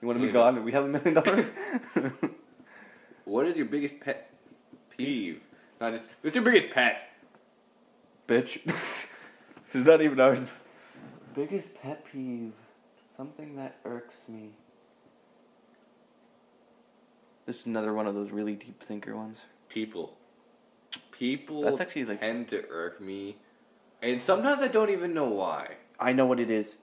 You 0.00 0.08
want 0.08 0.20
to 0.20 0.26
be 0.26 0.32
gone? 0.32 0.56
and 0.56 0.64
We 0.64 0.72
have 0.72 0.84
a 0.84 0.88
million 0.88 1.14
dollars. 1.14 1.46
What 3.24 3.46
is 3.46 3.56
your 3.56 3.66
biggest 3.66 4.00
pet 4.00 4.30
peeve? 4.90 5.40
Not 5.80 5.92
just. 5.92 6.04
What's 6.22 6.34
your 6.34 6.44
biggest 6.44 6.70
pet? 6.70 7.08
bitch. 8.28 8.60
It's 9.74 9.86
not 9.86 10.02
even 10.02 10.20
ours. 10.20 10.38
Biggest 11.34 11.80
pet 11.80 12.04
peeve. 12.04 12.52
Something 13.16 13.56
that 13.56 13.76
irks 13.86 14.16
me. 14.28 14.50
This 17.46 17.60
is 17.60 17.66
another 17.66 17.94
one 17.94 18.06
of 18.06 18.14
those 18.14 18.30
really 18.32 18.54
deep 18.54 18.82
thinker 18.82 19.16
ones. 19.16 19.46
People. 19.72 20.16
People. 21.12 21.62
That's 21.62 21.80
actually, 21.80 22.04
like- 22.04 22.20
tend 22.20 22.48
to 22.48 22.64
irk 22.68 23.00
me, 23.00 23.36
and 24.02 24.20
sometimes 24.20 24.60
I 24.60 24.68
don't 24.68 24.90
even 24.90 25.14
know 25.14 25.28
why. 25.28 25.76
I 25.98 26.12
know 26.12 26.26
what 26.26 26.40
it 26.40 26.50
is. 26.50 26.76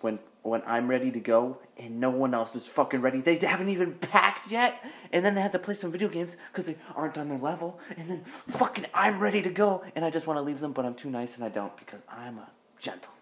When 0.00 0.18
when 0.42 0.62
I'm 0.64 0.86
ready 0.86 1.10
to 1.10 1.18
go 1.18 1.58
and 1.76 1.98
no 1.98 2.10
one 2.10 2.34
else 2.34 2.54
is 2.54 2.68
fucking 2.68 3.00
ready, 3.00 3.20
they 3.20 3.36
haven't 3.36 3.68
even 3.70 3.94
packed 3.94 4.50
yet, 4.50 4.84
and 5.12 5.24
then 5.24 5.34
they 5.34 5.40
have 5.40 5.52
to 5.52 5.58
play 5.58 5.74
some 5.74 5.90
video 5.90 6.08
games 6.08 6.36
because 6.52 6.66
they 6.66 6.76
aren't 6.94 7.18
on 7.18 7.28
their 7.28 7.38
level, 7.38 7.80
and 7.96 8.08
then 8.08 8.24
fucking 8.48 8.86
I'm 8.94 9.18
ready 9.18 9.42
to 9.42 9.50
go, 9.50 9.82
and 9.96 10.04
I 10.04 10.10
just 10.10 10.26
want 10.28 10.36
to 10.36 10.42
leave 10.42 10.60
them, 10.60 10.72
but 10.72 10.84
I'm 10.84 10.94
too 10.94 11.10
nice 11.10 11.34
and 11.34 11.44
I 11.44 11.48
don't 11.48 11.76
because 11.76 12.02
I'm 12.08 12.38
a 12.38 12.48
gentleman. 12.78 13.12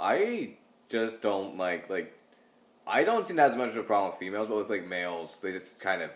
I 0.00 0.54
just 0.88 1.22
don't 1.22 1.56
like 1.56 1.88
like. 1.88 2.14
I 2.86 3.04
don't 3.04 3.26
see 3.28 3.34
that 3.34 3.50
as 3.50 3.56
much 3.56 3.70
of 3.70 3.76
a 3.76 3.82
problem 3.82 4.10
with 4.10 4.18
females, 4.18 4.48
but 4.48 4.56
with 4.56 4.70
like 4.70 4.86
males, 4.88 5.38
they 5.42 5.52
just 5.52 5.78
kind 5.78 6.02
of 6.02 6.10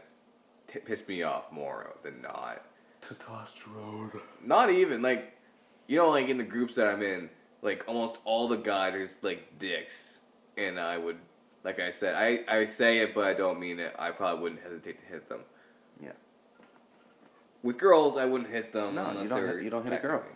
t- 0.73 0.81
piss 0.81 1.07
me 1.09 1.23
off 1.23 1.51
more 1.53 1.95
than 2.03 2.21
not. 2.23 2.63
Testosterone. 3.03 4.21
Not 4.45 4.71
even 4.71 5.03
like, 5.03 5.37
you 5.87 5.97
know, 5.97 6.11
like 6.11 6.29
in 6.29 6.39
the 6.39 6.45
groups 6.45 6.75
that 6.77 6.87
I'm 6.87 7.03
in, 7.03 7.29
like 7.63 7.85
almost 7.89 8.19
all 8.25 8.49
the 8.49 8.57
guys 8.57 8.95
are 8.95 9.03
just 9.05 9.23
like 9.25 9.59
dicks, 9.59 10.19
and 10.57 10.79
I 10.81 10.99
would, 10.99 11.17
like 11.65 11.81
I 11.81 11.91
said, 11.91 12.15
I 12.15 12.45
I 12.53 12.65
say 12.65 12.99
it, 13.01 13.15
but 13.15 13.25
I 13.25 13.35
don't 13.35 13.59
mean 13.61 13.79
it. 13.79 13.95
I 13.99 14.11
probably 14.11 14.43
wouldn't 14.43 14.63
hesitate 14.63 15.01
to 15.01 15.07
hit 15.07 15.29
them. 15.29 15.41
Yeah. 16.03 16.13
With 17.63 17.79
girls, 17.79 18.17
I 18.17 18.25
wouldn't 18.25 18.51
hit 18.51 18.73
them 18.73 18.95
No, 18.97 19.03
you 19.05 19.09
unless 19.11 19.29
don't 19.29 19.43
they're 19.45 19.55
hit- 19.57 19.65
you 19.65 19.71
don't 19.71 19.85
hit 19.85 19.93
a 19.93 19.99
girl. 19.99 20.21
me. 20.21 20.27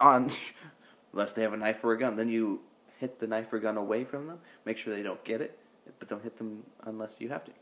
on 0.00 0.30
unless 1.12 1.32
they 1.32 1.42
have 1.42 1.52
a 1.54 1.56
knife 1.56 1.82
or 1.84 1.92
a 1.92 1.98
gun. 1.98 2.16
Then 2.16 2.28
you 2.28 2.60
hit 2.98 3.18
the 3.20 3.26
knife 3.26 3.52
or 3.52 3.58
gun 3.58 3.76
away 3.76 4.04
from 4.04 4.26
them. 4.26 4.38
Make 4.64 4.76
sure 4.76 4.94
they 4.94 5.02
don't 5.02 5.22
get 5.24 5.40
it, 5.40 5.58
but 5.98 6.08
don't 6.08 6.22
hit 6.22 6.36
them 6.36 6.62
unless 6.84 7.16
you 7.18 7.28
have 7.30 7.44
to. 7.44 7.52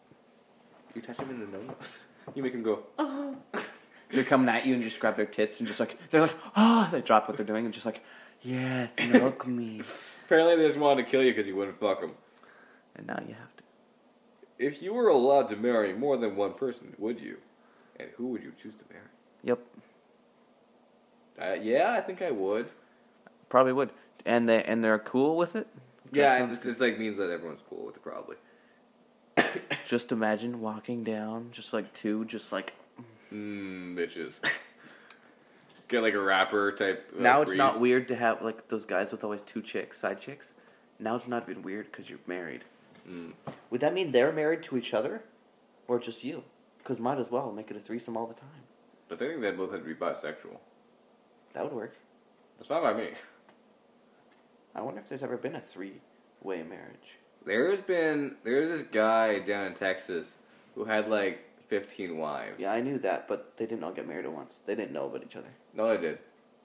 You 0.96 1.02
touch 1.02 1.18
them 1.18 1.28
in 1.30 1.40
the 1.40 1.58
nose. 1.58 2.00
You 2.34 2.42
make 2.42 2.52
them 2.52 2.62
go. 2.62 2.84
Oh. 2.98 3.36
They're 4.10 4.24
coming 4.24 4.48
at 4.48 4.64
you 4.64 4.72
and 4.74 4.82
you 4.82 4.88
just 4.88 5.00
grab 5.00 5.16
their 5.16 5.26
tits 5.26 5.58
and 5.60 5.66
just 5.68 5.78
like 5.80 5.98
they're 6.10 6.20
like 6.22 6.34
ah 6.54 6.88
they 6.92 7.00
drop 7.00 7.26
what 7.26 7.36
they're 7.36 7.44
doing 7.44 7.64
and 7.64 7.74
just 7.74 7.84
like 7.84 8.02
yes 8.40 8.92
milk 9.12 9.46
me 9.48 9.82
Apparently, 10.24 10.54
they 10.56 10.66
just 10.66 10.78
wanted 10.78 11.04
to 11.04 11.10
kill 11.10 11.22
you 11.24 11.32
because 11.32 11.46
you 11.48 11.56
wouldn't 11.56 11.78
fuck 11.80 12.00
them. 12.00 12.12
and 12.94 13.06
now 13.08 13.18
you 13.28 13.34
have 13.34 13.56
to. 13.56 13.62
If 14.58 14.80
you 14.82 14.94
were 14.94 15.08
allowed 15.08 15.48
to 15.50 15.56
marry 15.56 15.92
more 15.92 16.16
than 16.16 16.34
one 16.36 16.54
person, 16.54 16.94
would 16.98 17.20
you? 17.20 17.38
And 17.98 18.10
who 18.16 18.28
would 18.28 18.42
you 18.44 18.52
choose 18.60 18.74
to 18.76 18.84
marry? 18.90 19.06
Yep. 19.44 19.58
Uh, 21.40 21.56
yeah, 21.60 21.92
I 21.92 22.00
think 22.00 22.22
I 22.22 22.30
would. 22.30 22.68
Probably 23.48 23.72
would, 23.72 23.90
and 24.24 24.48
they 24.48 24.62
and 24.64 24.82
they're 24.84 24.98
cool 25.00 25.36
with 25.36 25.54
it. 25.56 25.66
Yeah, 26.12 26.30
That 26.30 26.40
and 26.42 26.52
sounds 26.52 26.56
it's, 26.58 26.66
it's 26.66 26.80
like 26.80 26.98
means 26.98 27.18
that 27.18 27.30
everyone's 27.30 27.62
cool 27.68 27.86
with 27.86 27.96
it 27.96 28.02
probably. 28.02 28.36
Just 29.86 30.12
imagine 30.12 30.60
walking 30.60 31.04
down, 31.04 31.48
just 31.52 31.72
like 31.72 31.92
two, 31.94 32.24
just 32.24 32.52
like 32.52 32.72
Mmm, 33.32 33.94
bitches. 33.96 34.40
Get 35.88 36.02
like 36.02 36.14
a 36.14 36.20
rapper 36.20 36.72
type. 36.72 37.12
uh, 37.16 37.22
now 37.22 37.42
it's 37.42 37.52
not 37.52 37.80
weird 37.80 38.08
to 38.08 38.16
have 38.16 38.42
like 38.42 38.68
those 38.68 38.84
guys 38.84 39.12
with 39.12 39.22
always 39.22 39.40
two 39.42 39.62
chicks, 39.62 39.98
side 40.00 40.20
chicks. 40.20 40.52
Now 40.98 41.14
it's 41.16 41.28
not 41.28 41.48
even 41.48 41.62
weird 41.62 41.86
because 41.86 42.10
you're 42.10 42.18
married. 42.26 42.64
Mm. 43.08 43.32
Would 43.70 43.80
that 43.82 43.94
mean 43.94 44.10
they're 44.10 44.32
married 44.32 44.62
to 44.64 44.76
each 44.76 44.92
other, 44.92 45.22
or 45.86 45.98
just 46.00 46.24
you? 46.24 46.42
Because 46.78 46.98
might 46.98 47.18
as 47.18 47.30
well 47.30 47.52
make 47.52 47.70
it 47.70 47.76
a 47.76 47.80
threesome 47.80 48.16
all 48.16 48.26
the 48.26 48.34
time. 48.34 48.48
But 49.08 49.22
I 49.22 49.28
think 49.28 49.40
they 49.40 49.52
both 49.52 49.70
had 49.70 49.82
to 49.82 49.86
be 49.86 49.94
bisexual. 49.94 50.58
That 51.52 51.64
would 51.64 51.72
work. 51.72 51.96
That's 52.58 52.70
not 52.70 52.82
by 52.82 52.94
me. 52.94 53.10
I 54.74 54.80
wonder 54.82 55.00
if 55.00 55.08
there's 55.08 55.22
ever 55.22 55.36
been 55.36 55.54
a 55.54 55.60
three-way 55.60 56.62
marriage. 56.64 57.18
There's 57.46 57.80
been 57.80 58.36
there's 58.44 58.68
this 58.68 58.82
guy 58.82 59.38
down 59.38 59.66
in 59.66 59.74
Texas 59.74 60.34
who 60.74 60.84
had 60.84 61.08
like 61.08 61.40
15 61.68 62.18
wives. 62.18 62.56
Yeah, 62.58 62.72
I 62.72 62.80
knew 62.80 62.98
that, 62.98 63.28
but 63.28 63.56
they 63.56 63.66
didn't 63.66 63.84
all 63.84 63.92
get 63.92 64.06
married 64.06 64.24
at 64.24 64.32
once. 64.32 64.54
They 64.66 64.74
didn't 64.74 64.92
know 64.92 65.06
about 65.06 65.22
each 65.22 65.36
other. 65.36 65.48
No, 65.72 65.88
they 65.88 66.00
did. 66.00 66.18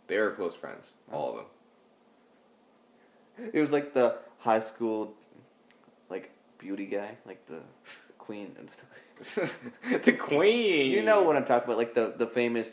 They 0.08 0.20
were 0.20 0.32
close 0.32 0.56
friends, 0.56 0.86
oh. 1.12 1.16
all 1.16 1.30
of 1.30 1.36
them. 1.38 1.46
It 3.54 3.62
was 3.62 3.72
like 3.72 3.94
the 3.94 4.18
high 4.40 4.60
school, 4.60 5.14
like 6.10 6.32
beauty 6.58 6.86
guy, 6.86 7.18
like 7.26 7.46
the 7.46 7.60
queen. 8.18 8.56
the 10.04 10.14
queen. 10.14 10.92
You 10.92 11.04
know 11.04 11.24
what 11.24 11.36
I'm 11.36 11.46
talking 11.46 11.66
about, 11.66 11.78
like 11.78 11.94
the 11.94 12.14
the 12.18 12.28
famous 12.28 12.72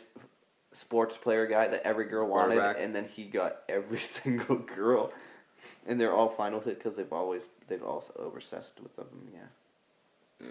sports 0.73 1.17
player 1.17 1.47
guy 1.47 1.67
that 1.67 1.83
every 1.83 2.05
girl 2.05 2.27
wanted, 2.27 2.59
and 2.59 2.95
then 2.95 3.05
he 3.05 3.25
got 3.25 3.57
every 3.67 3.99
single 3.99 4.57
girl, 4.57 5.11
and 5.87 5.99
they're 5.99 6.13
all 6.13 6.29
fine 6.29 6.53
with 6.53 6.67
it 6.67 6.77
because 6.77 6.95
they've 6.97 7.11
always 7.13 7.43
they've 7.67 7.83
also 7.83 8.13
obsessed 8.35 8.79
with 8.81 8.95
them. 8.95 9.07
Yeah. 9.33 10.47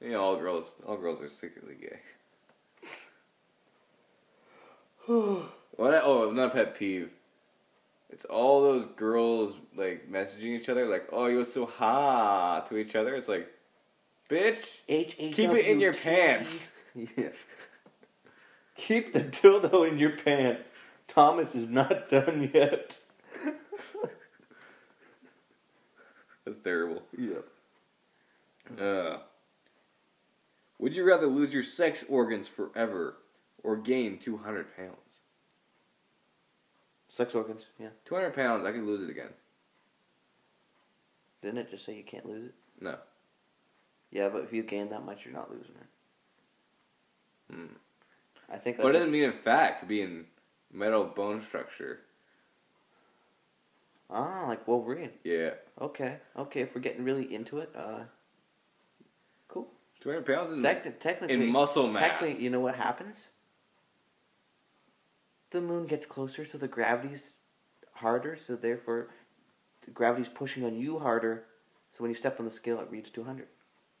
You 0.00 0.10
know, 0.10 0.22
all 0.22 0.36
girls, 0.36 0.74
all 0.86 0.96
girls 0.96 1.20
are 1.22 1.28
secretly 1.28 1.76
gay. 1.80 1.98
what? 5.06 5.94
I- 5.94 6.00
Oh, 6.02 6.30
not 6.30 6.48
a 6.48 6.50
pet 6.50 6.76
peeve. 6.78 7.10
It's 8.10 8.24
all 8.26 8.62
those 8.62 8.86
girls 8.96 9.54
like 9.76 10.10
messaging 10.10 10.56
each 10.60 10.68
other, 10.68 10.86
like, 10.86 11.08
"Oh, 11.12 11.26
you're 11.26 11.44
so 11.44 11.66
hot" 11.66 12.66
to 12.68 12.76
each 12.76 12.94
other. 12.94 13.14
It's 13.16 13.26
like, 13.28 13.48
bitch, 14.30 14.80
H 14.88 15.16
H. 15.18 15.34
keep 15.34 15.50
it 15.50 15.66
in 15.66 15.80
your 15.80 15.94
pants. 15.94 16.70
Yeah. 17.16 17.30
Keep 18.76 19.12
the 19.14 19.20
dildo 19.20 19.88
in 19.90 19.98
your 19.98 20.10
pants. 20.16 20.72
Thomas 21.08 21.56
is 21.56 21.68
not 21.68 22.08
done 22.08 22.52
yet. 22.54 22.98
That's 26.44 26.58
terrible. 26.58 27.02
Yep. 27.16 27.44
Uh, 28.80 29.18
would 30.78 30.96
you 30.96 31.04
rather 31.04 31.26
lose 31.26 31.54
your 31.54 31.62
sex 31.62 32.04
organs 32.08 32.48
forever 32.48 33.16
or 33.62 33.76
gain 33.76 34.18
200 34.18 34.76
pounds? 34.76 34.96
Sex 37.08 37.34
organs. 37.34 37.66
Yeah. 37.78 37.88
200 38.04 38.34
pounds, 38.34 38.66
I 38.66 38.72
could 38.72 38.84
lose 38.84 39.02
it 39.02 39.10
again. 39.10 39.30
Didn't 41.42 41.58
it 41.58 41.70
just 41.70 41.84
say 41.84 41.96
you 41.96 42.02
can't 42.02 42.26
lose 42.26 42.46
it? 42.46 42.54
No. 42.80 42.96
Yeah, 44.10 44.28
but 44.28 44.42
if 44.44 44.52
you 44.52 44.62
gain 44.62 44.90
that 44.90 45.04
much, 45.04 45.24
you're 45.24 45.34
not 45.34 45.50
losing 45.50 45.74
it. 45.74 47.54
Hmm. 47.54 47.74
I 48.50 48.56
think. 48.58 48.78
But 48.78 48.88
it 48.88 48.92
doesn't 48.94 49.10
mean 49.10 49.24
in 49.24 49.32
fact, 49.32 49.76
it 49.76 49.80
could 49.80 49.88
be 49.88 50.02
in 50.02 50.26
metal 50.72 51.04
bone 51.04 51.40
structure. 51.40 52.00
Ah, 54.10 54.44
like 54.46 54.66
Wolverine. 54.68 55.10
Yeah. 55.24 55.54
Okay, 55.80 56.18
okay. 56.36 56.60
If 56.60 56.74
we're 56.74 56.80
getting 56.80 57.04
really 57.04 57.32
into 57.34 57.58
it, 57.58 57.70
uh, 57.74 58.00
cool. 59.48 59.68
200 60.00 60.26
pounds 60.26 60.50
is 60.58 60.64
Techni- 60.64 60.98
technically, 61.00 61.34
in 61.46 61.50
muscle 61.50 61.88
mass. 61.88 62.02
Technically, 62.02 62.44
you 62.44 62.50
know 62.50 62.60
what 62.60 62.76
happens? 62.76 63.28
The 65.50 65.60
moon 65.60 65.86
gets 65.86 66.06
closer, 66.06 66.44
so 66.44 66.58
the 66.58 66.68
gravity's 66.68 67.34
harder. 67.94 68.36
So 68.36 68.56
therefore, 68.56 69.08
the 69.84 69.90
gravity's 69.90 70.28
pushing 70.28 70.64
on 70.64 70.76
you 70.76 70.98
harder. 70.98 71.44
So 71.90 72.02
when 72.02 72.10
you 72.10 72.16
step 72.16 72.38
on 72.38 72.44
the 72.44 72.50
scale, 72.50 72.80
it 72.80 72.88
reads 72.90 73.10
two 73.10 73.24
hundred. 73.24 73.48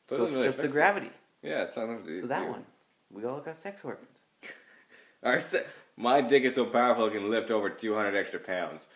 So 0.08 0.24
it's 0.24 0.34
really 0.34 0.46
just 0.46 0.60
the 0.60 0.68
gravity. 0.68 1.10
Yeah, 1.42 1.62
it's 1.62 1.76
not 1.76 2.04
do 2.04 2.20
So 2.22 2.26
that 2.26 2.48
one, 2.48 2.64
we 3.10 3.24
all 3.24 3.40
got 3.40 3.56
sex 3.56 3.82
organs. 3.84 4.08
Our 5.22 5.40
se- 5.40 5.64
my 5.96 6.20
dick 6.20 6.42
is 6.44 6.54
so 6.54 6.66
powerful 6.66 7.06
it 7.06 7.12
can 7.12 7.30
lift 7.30 7.50
over 7.50 7.70
200 7.70 8.14
extra 8.14 8.40
pounds. 8.40 8.86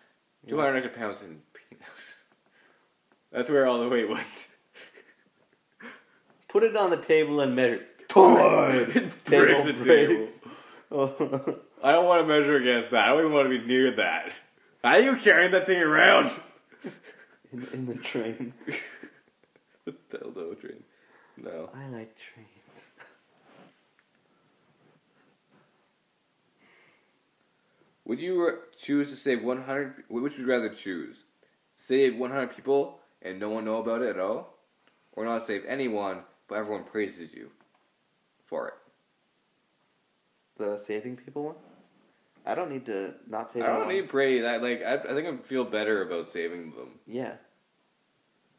200 0.47 0.75
extra 0.77 0.91
pounds 0.93 1.21
in 1.21 1.41
penis. 1.53 2.15
That's 3.31 3.49
where 3.49 3.65
all 3.67 3.79
the 3.79 3.89
weight 3.89 4.09
went. 4.09 4.47
Put 6.47 6.63
it 6.63 6.75
on 6.75 6.89
the 6.89 6.97
table 6.97 7.41
and 7.41 7.55
measure. 7.55 7.85
Breaks 8.13 9.15
Table 9.25 9.63
the 9.65 9.73
breaks. 9.73 10.41
table. 10.89 11.59
I 11.83 11.91
don't 11.91 12.05
want 12.05 12.23
to 12.23 12.27
measure 12.27 12.55
against 12.57 12.89
that. 12.89 13.05
I 13.05 13.09
don't 13.09 13.19
even 13.19 13.33
want 13.33 13.49
to 13.51 13.59
be 13.59 13.65
near 13.67 13.91
that. 13.91 14.33
How 14.83 14.93
are 14.93 14.99
you 14.99 15.15
carrying 15.17 15.51
that 15.51 15.67
thing 15.67 15.81
around? 15.81 16.31
in, 17.51 17.67
in 17.71 17.85
the 17.85 17.95
train. 17.95 18.53
the 19.85 19.93
dildo 20.11 20.59
train. 20.59 20.83
No. 21.37 21.69
I 21.75 21.87
like 21.89 22.15
trains. 22.17 22.48
Would 28.09 28.21
you 28.21 28.57
choose 28.75 29.11
to 29.11 29.15
save 29.15 29.43
100? 29.43 30.05
Which 30.07 30.23
would 30.23 30.37
you 30.39 30.47
rather 30.47 30.69
choose? 30.69 31.25
Save 31.77 32.17
100 32.17 32.47
people 32.47 33.01
and 33.21 33.39
no 33.39 33.51
one 33.51 33.65
know 33.65 33.77
about 33.77 34.01
it 34.01 34.09
at 34.09 34.19
all? 34.19 34.57
Or 35.11 35.25
not 35.25 35.43
save 35.43 35.63
anyone, 35.67 36.23
but 36.47 36.55
everyone 36.55 36.85
praises 36.85 37.35
you 37.35 37.51
for 38.47 38.69
it? 38.69 38.73
The 40.57 40.77
saving 40.79 41.17
people 41.17 41.43
one. 41.43 41.55
I 42.47 42.55
don't 42.55 42.71
need 42.71 42.87
to 42.87 43.13
not 43.29 43.51
save. 43.51 43.61
I 43.61 43.67
don't 43.67 43.75
anyone. 43.75 43.93
need 43.93 44.09
praise. 44.09 44.43
I 44.43 44.57
like. 44.57 44.81
I, 44.81 44.95
I 44.95 45.13
think 45.13 45.27
I 45.27 45.37
feel 45.43 45.63
better 45.63 46.01
about 46.01 46.29
saving 46.29 46.71
them. 46.71 46.93
Yeah. 47.05 47.33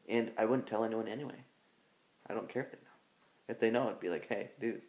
And 0.08 0.30
I 0.38 0.44
wouldn't 0.44 0.68
tell 0.68 0.84
anyone 0.84 1.08
anyway. 1.08 1.42
I 2.28 2.34
don't 2.34 2.48
care 2.48 2.62
if 2.62 2.70
they 2.70 2.78
know. 2.78 3.48
If 3.48 3.58
they 3.58 3.70
know, 3.70 3.88
I'd 3.88 3.98
be 3.98 4.10
like, 4.10 4.28
hey, 4.28 4.52
dude, 4.60 4.82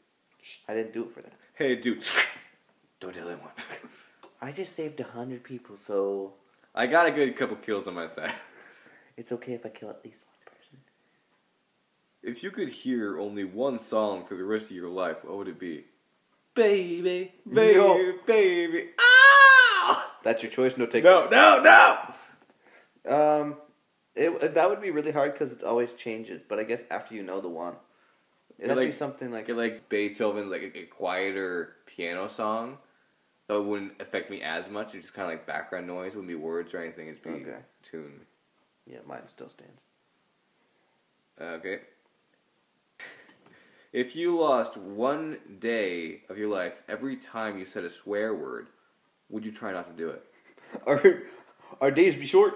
I 0.67 0.75
didn't 0.75 0.93
do 0.93 1.05
it 1.05 1.13
for 1.15 1.23
that. 1.23 1.33
Hey, 1.55 1.77
dude, 1.77 2.05
don't 2.99 3.15
tell 3.15 3.27
anyone. 3.27 3.49
I 4.41 4.51
just 4.51 4.75
saved 4.75 4.99
a 4.99 5.03
hundred 5.03 5.43
people, 5.43 5.77
so 5.77 6.33
I 6.73 6.87
got 6.87 7.05
a 7.05 7.11
good 7.11 7.35
couple 7.35 7.55
kills 7.57 7.87
on 7.87 7.93
my 7.93 8.07
side. 8.07 8.33
it's 9.17 9.31
okay 9.31 9.53
if 9.53 9.65
I 9.65 9.69
kill 9.69 9.89
at 9.89 10.03
least 10.03 10.19
one 10.25 10.55
person. 10.55 10.79
If 12.23 12.43
you 12.43 12.51
could 12.51 12.69
hear 12.69 13.19
only 13.19 13.43
one 13.43 13.77
song 13.79 14.25
for 14.25 14.35
the 14.35 14.43
rest 14.43 14.71
of 14.71 14.75
your 14.75 14.89
life, 14.89 15.17
what 15.23 15.37
would 15.37 15.47
it 15.47 15.59
be? 15.59 15.85
Baby, 16.55 17.33
Baby, 17.51 17.77
No. 17.77 18.13
baby. 18.25 18.89
Ah! 18.99 20.11
That's 20.23 20.43
your 20.43 20.51
choice. 20.51 20.77
No 20.77 20.85
take. 20.85 21.03
No, 21.03 21.27
no, 21.31 21.61
no! 21.63 23.11
Um, 23.41 23.55
it 24.15 24.53
that 24.55 24.69
would 24.69 24.81
be 24.81 24.91
really 24.91 25.11
hard 25.11 25.33
because 25.33 25.51
it 25.53 25.63
always 25.63 25.93
changes. 25.93 26.41
But 26.47 26.59
I 26.59 26.63
guess 26.63 26.83
after 26.91 27.15
you 27.15 27.23
know 27.23 27.41
the 27.41 27.47
one, 27.47 27.75
it'd 28.59 28.75
like- 28.75 28.87
be 28.87 28.91
something 28.91 29.31
like 29.31 29.47
Get 29.47 29.55
like 29.55 29.87
Beethoven's 29.89 30.51
like 30.51 30.61
a, 30.61 30.79
a 30.79 30.85
quieter 30.87 31.75
piano 31.85 32.27
song. 32.27 32.77
So 33.51 33.61
it 33.61 33.65
wouldn't 33.65 33.99
affect 34.01 34.31
me 34.31 34.41
as 34.41 34.69
much. 34.69 34.95
It's 34.95 35.07
just 35.07 35.13
kind 35.13 35.25
of 35.29 35.37
like 35.37 35.45
background 35.45 35.85
noise. 35.85 36.13
It 36.13 36.15
Wouldn't 36.15 36.29
be 36.29 36.35
words 36.35 36.73
or 36.73 36.79
anything. 36.81 37.09
It's 37.09 37.19
be 37.19 37.31
Okay. 37.31 37.57
tune. 37.83 38.21
yeah, 38.87 38.99
mine 39.05 39.27
still 39.27 39.49
stands. 39.49 39.81
Okay. 41.37 41.79
If 43.91 44.15
you 44.15 44.39
lost 44.39 44.77
one 44.77 45.37
day 45.59 46.21
of 46.29 46.37
your 46.37 46.47
life 46.47 46.81
every 46.87 47.17
time 47.17 47.59
you 47.59 47.65
said 47.65 47.83
a 47.83 47.89
swear 47.89 48.33
word, 48.33 48.67
would 49.27 49.43
you 49.43 49.51
try 49.51 49.73
not 49.73 49.85
to 49.87 49.93
do 50.01 50.11
it? 50.11 50.23
Our 50.87 51.23
our 51.81 51.91
days 51.91 52.15
be 52.15 52.25
short. 52.25 52.53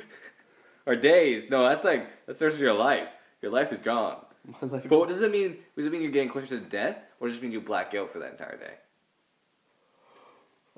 our 0.86 0.96
days? 0.96 1.50
No, 1.50 1.68
that's 1.68 1.84
like 1.84 2.08
that's 2.26 2.38
the 2.38 2.46
rest 2.46 2.56
of 2.56 2.62
your 2.62 2.72
life. 2.72 3.08
Your 3.42 3.52
life 3.52 3.70
is 3.70 3.80
gone. 3.80 4.24
My 4.46 4.66
life- 4.66 4.86
But 4.88 4.98
what 4.98 5.08
does 5.08 5.20
it 5.20 5.30
mean? 5.30 5.58
Does 5.76 5.84
it 5.84 5.92
mean 5.92 6.00
you're 6.00 6.10
getting 6.10 6.30
closer 6.30 6.58
to 6.58 6.64
death, 6.64 6.96
or 7.20 7.28
does 7.28 7.36
it 7.36 7.42
mean 7.42 7.52
you 7.52 7.60
black 7.60 7.94
out 7.94 8.08
for 8.10 8.18
that 8.20 8.30
entire 8.30 8.56
day? 8.56 8.76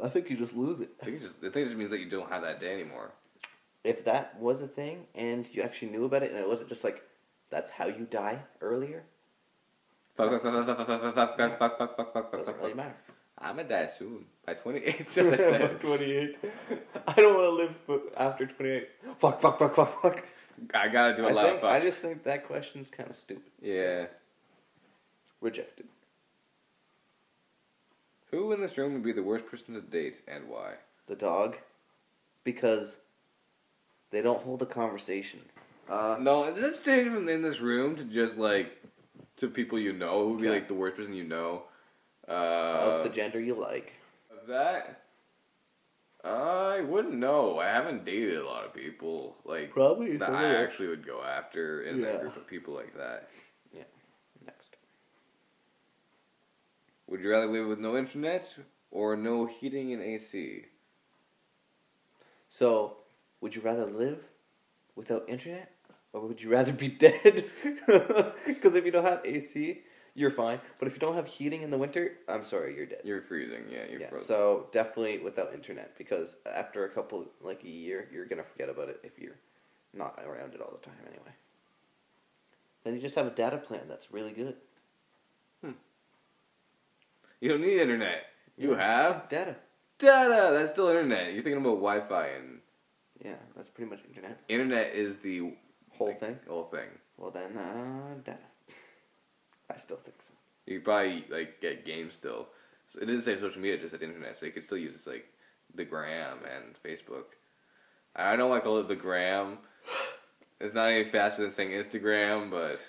I 0.02 0.08
think 0.08 0.30
you 0.30 0.36
just 0.36 0.54
lose 0.54 0.80
it. 0.80 0.90
I 1.00 1.04
think 1.06 1.16
it 1.18 1.22
just, 1.22 1.36
I 1.38 1.50
think 1.50 1.56
it 1.56 1.64
just 1.66 1.76
means 1.76 1.90
that 1.90 2.00
you 2.00 2.08
don't 2.08 2.30
have 2.30 2.42
that 2.42 2.60
day 2.60 2.72
anymore. 2.72 3.12
If 3.84 4.04
that 4.04 4.38
was 4.38 4.60
a 4.62 4.68
thing 4.68 5.06
and 5.14 5.48
you 5.52 5.62
actually 5.62 5.90
knew 5.90 6.04
about 6.04 6.22
it, 6.22 6.30
and 6.30 6.38
it 6.38 6.48
wasn't 6.48 6.68
just 6.68 6.84
like 6.84 7.02
that's 7.50 7.70
how 7.70 7.86
you 7.86 8.06
die 8.10 8.40
earlier, 8.60 9.04
Fuck, 10.18 10.32
fuck, 10.32 10.42
fuck, 10.42 10.66
fuck, 10.66 10.76
fuck, 10.76 11.14
fuck, 11.14 11.38
fuck, 11.38 11.58
fuck, 11.58 11.78
fuck, 11.78 11.96
fuck, 11.96 12.12
fuck, 12.12 12.32
fuck, 12.32 12.60
doesn't 12.60 12.76
matter. 12.76 12.96
I'm 13.38 13.54
gonna 13.54 13.68
die 13.68 13.86
soon 13.86 14.24
by 14.44 14.54
28. 14.54 15.00
As 15.16 15.18
I 15.18 15.36
said, 15.36 15.80
28. 15.80 16.38
I 17.06 17.12
don't 17.12 17.34
want 17.36 17.78
to 17.88 17.94
live 17.94 18.02
after 18.16 18.46
28. 18.46 18.88
Fuck, 19.18 19.40
fuck, 19.40 19.58
fuck, 19.60 19.76
fuck, 19.76 20.02
fuck. 20.02 20.24
I 20.74 20.88
gotta 20.88 21.16
do 21.16 21.24
a 21.24 21.28
I, 21.28 21.32
lot 21.32 21.46
think, 21.46 21.58
of 21.58 21.64
I 21.66 21.78
just 21.78 22.00
think 22.00 22.24
that 22.24 22.48
question's 22.48 22.90
kind 22.90 23.08
of 23.08 23.16
stupid. 23.16 23.52
Yeah. 23.62 24.06
Rejected. 25.40 25.86
Who 28.30 28.52
in 28.52 28.60
this 28.60 28.76
room 28.76 28.92
would 28.94 29.02
be 29.02 29.12
the 29.12 29.22
worst 29.22 29.46
person 29.46 29.74
to 29.74 29.80
date 29.80 30.22
and 30.28 30.48
why? 30.48 30.74
The 31.06 31.16
dog. 31.16 31.56
because 32.44 32.98
they 34.10 34.22
don't 34.22 34.42
hold 34.42 34.62
a 34.62 34.66
conversation. 34.66 35.40
Uh, 35.88 36.16
No, 36.20 36.40
let's 36.42 36.78
change 36.82 37.08
from 37.10 37.28
in 37.28 37.42
this 37.42 37.60
room 37.60 37.96
to 37.96 38.04
just 38.04 38.36
like 38.38 38.82
to 39.36 39.48
people 39.48 39.78
you 39.78 39.92
know 39.92 40.24
who 40.24 40.32
would 40.32 40.42
be 40.42 40.48
like 40.50 40.68
the 40.68 40.74
worst 40.74 40.96
person 40.96 41.14
you 41.14 41.24
know. 41.24 41.64
Uh, 42.28 42.32
of 42.32 43.02
the 43.04 43.08
gender 43.10 43.40
you 43.40 43.54
like. 43.54 43.92
of 44.30 44.46
that, 44.48 45.02
I 46.24 46.80
wouldn't 46.82 47.14
know. 47.14 47.58
I 47.58 47.66
haven't 47.68 48.04
dated 48.04 48.36
a 48.36 48.44
lot 48.44 48.64
of 48.66 48.74
people 48.74 49.36
like 49.46 49.70
Probably 49.72 50.16
that. 50.18 50.28
I 50.30 50.56
actually 50.62 50.88
would 50.88 51.06
go 51.06 51.22
after 51.22 51.82
in 51.82 52.00
Yeah. 52.00 52.08
a 52.08 52.18
group 52.20 52.36
of 52.36 52.46
people 52.46 52.74
like 52.74 52.94
that. 52.96 53.30
Next. 54.44 54.76
Would 57.08 57.20
you 57.22 57.30
rather 57.30 57.46
live 57.46 57.66
with 57.66 57.78
no 57.78 57.96
internet 57.96 58.54
or 58.90 59.16
no 59.16 59.46
heating 59.46 59.92
and 59.92 60.02
AC? 60.02 60.66
So, 62.50 62.98
would 63.40 63.54
you 63.54 63.62
rather 63.62 63.86
live 63.86 64.24
without 64.94 65.28
internet, 65.28 65.72
or 66.12 66.26
would 66.26 66.42
you 66.42 66.50
rather 66.50 66.72
be 66.72 66.88
dead? 67.06 67.44
Because 68.46 68.74
if 68.74 68.84
you 68.84 68.90
don't 68.90 69.04
have 69.04 69.22
AC, 69.24 69.80
you're 70.14 70.30
fine. 70.30 70.60
But 70.78 70.88
if 70.88 70.94
you 70.94 71.00
don't 71.00 71.14
have 71.14 71.26
heating 71.26 71.62
in 71.62 71.70
the 71.70 71.78
winter, 71.78 72.18
I'm 72.28 72.44
sorry, 72.44 72.74
you're 72.76 72.86
dead. 72.86 73.00
You're 73.04 73.22
freezing. 73.22 73.64
Yeah, 73.70 73.84
you're 73.90 74.00
yeah. 74.00 74.08
frozen. 74.08 74.26
So 74.26 74.66
definitely 74.72 75.18
without 75.18 75.54
internet, 75.54 75.96
because 75.96 76.36
after 76.44 76.84
a 76.84 76.88
couple, 76.90 77.26
like 77.40 77.62
a 77.64 77.68
year, 77.68 78.08
you're 78.12 78.26
gonna 78.26 78.42
forget 78.42 78.68
about 78.68 78.88
it 78.88 79.00
if 79.02 79.18
you're 79.18 79.38
not 79.94 80.18
around 80.26 80.54
it 80.54 80.60
all 80.60 80.72
the 80.72 80.84
time 80.84 80.98
anyway. 81.06 81.32
Then 82.84 82.94
you 82.94 83.00
just 83.00 83.14
have 83.14 83.26
a 83.26 83.30
data 83.30 83.58
plan 83.58 83.82
that's 83.88 84.12
really 84.12 84.32
good. 84.32 84.56
You 87.40 87.48
don't 87.50 87.60
need 87.60 87.80
internet. 87.80 88.24
You 88.56 88.74
have 88.74 89.28
Data. 89.28 89.56
data. 89.98 90.50
That's 90.52 90.72
still 90.72 90.88
internet. 90.88 91.32
You're 91.32 91.42
thinking 91.42 91.60
about 91.62 91.76
Wi-Fi 91.76 92.26
and 92.28 92.60
Yeah, 93.24 93.36
that's 93.56 93.68
pretty 93.68 93.90
much 93.90 94.00
internet. 94.08 94.40
internet 94.48 94.94
is 94.94 95.16
the 95.18 95.52
Whole 95.90 96.08
like, 96.08 96.20
thing. 96.20 96.38
Whole 96.48 96.64
thing. 96.64 96.88
Well 97.16 97.30
then, 97.30 97.56
uh, 97.56 98.14
data. 98.24 98.38
I 99.70 99.76
still 99.76 99.96
think 99.96 100.22
so. 100.22 100.34
You 100.66 100.78
could 100.78 100.84
probably 100.84 101.24
like 101.30 101.60
get 101.60 101.84
games 101.86 102.14
still. 102.14 102.48
So 102.88 103.00
it 103.00 103.06
didn't 103.06 103.22
say 103.22 103.38
social 103.38 103.60
media; 103.60 103.76
it 103.76 103.80
just 103.82 103.92
said 103.92 104.02
internet. 104.02 104.36
So 104.36 104.46
you 104.46 104.52
could 104.52 104.64
still 104.64 104.78
use 104.78 105.06
like 105.06 105.26
the 105.74 105.84
gram 105.84 106.38
and 106.44 106.74
Facebook. 106.84 107.24
I 108.16 108.34
don't 108.36 108.48
want 108.48 108.62
to 108.62 108.66
call 108.68 108.78
it 108.78 108.88
the 108.88 108.96
gram. 108.96 109.58
It's 110.60 110.74
not 110.74 110.88
any 110.90 111.04
faster 111.04 111.42
than 111.42 111.52
saying 111.52 111.70
Instagram, 111.70 112.50
but 112.50 112.80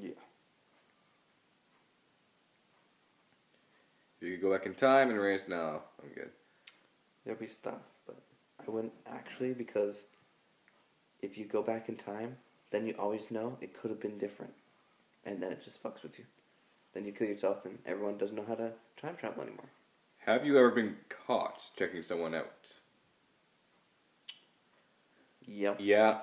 Yeah. 0.00 0.10
You 4.20 4.32
could 4.32 4.42
go 4.42 4.52
back 4.52 4.66
in 4.66 4.74
time 4.74 5.08
and 5.10 5.18
erase 5.18 5.44
now, 5.48 5.82
I'm 6.02 6.10
good. 6.14 6.30
There'd 7.24 7.38
be 7.38 7.48
stuff, 7.48 7.80
but 8.06 8.16
I 8.60 8.70
wouldn't 8.70 8.94
actually 9.06 9.52
because 9.52 10.02
if 11.20 11.36
you 11.36 11.44
go 11.44 11.62
back 11.62 11.88
in 11.88 11.96
time, 11.96 12.36
then 12.70 12.86
you 12.86 12.94
always 12.98 13.30
know 13.30 13.56
it 13.60 13.78
could 13.78 13.90
have 13.90 14.00
been 14.00 14.18
different, 14.18 14.52
and 15.24 15.42
then 15.42 15.52
it 15.52 15.64
just 15.64 15.82
fucks 15.82 16.02
with 16.02 16.18
you. 16.18 16.24
Then 16.94 17.04
you 17.04 17.12
kill 17.12 17.28
yourself, 17.28 17.64
and 17.64 17.78
everyone 17.86 18.18
doesn't 18.18 18.36
know 18.36 18.44
how 18.46 18.54
to 18.54 18.72
time 19.00 19.16
travel 19.16 19.42
anymore. 19.42 19.68
Have 20.18 20.44
you 20.44 20.58
ever 20.58 20.70
been 20.70 20.96
caught 21.08 21.62
checking 21.76 22.02
someone 22.02 22.34
out? 22.34 22.68
Yep. 25.46 25.76
Yeah. 25.80 26.18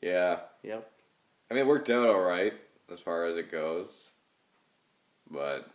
Yeah. 0.00 0.38
Yep. 0.62 0.90
I 1.50 1.54
mean, 1.54 1.64
it 1.64 1.66
worked 1.66 1.90
out 1.90 2.08
all 2.08 2.20
right 2.20 2.54
as 2.92 3.00
far 3.00 3.24
as 3.24 3.36
it 3.36 3.50
goes, 3.50 3.88
but 5.30 5.68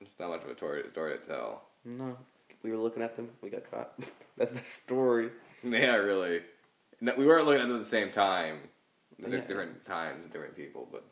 it's 0.00 0.18
not 0.18 0.30
much 0.30 0.44
of 0.44 0.50
a 0.50 0.56
story, 0.56 0.82
story 0.92 1.18
to 1.18 1.24
tell. 1.26 1.62
No, 1.84 2.16
we 2.62 2.70
were 2.70 2.76
looking 2.78 3.02
at 3.02 3.16
them. 3.16 3.28
We 3.42 3.50
got 3.50 3.70
caught. 3.70 3.92
That's 4.36 4.52
the 4.52 4.58
story. 4.58 5.30
Yeah, 5.62 5.96
really. 5.96 6.40
No, 7.00 7.14
we 7.16 7.26
weren't 7.26 7.46
looking 7.46 7.60
at 7.62 7.68
them 7.68 7.76
at 7.78 7.82
the 7.84 7.88
same 7.88 8.10
time. 8.10 8.60
They're 9.18 9.38
Yeah. 9.40 9.46
different 9.46 9.84
times 9.86 10.30
different 10.32 10.56
people, 10.56 10.88
but 10.90 11.04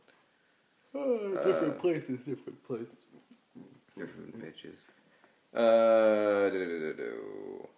different 0.92 1.76
Uh, 1.76 1.80
places, 1.80 2.20
different 2.24 2.64
places. 2.66 2.96
different 3.96 4.38
bitches. 4.42 4.78
Uh, 5.54 6.50
do-do-do-do-do. 6.50 7.68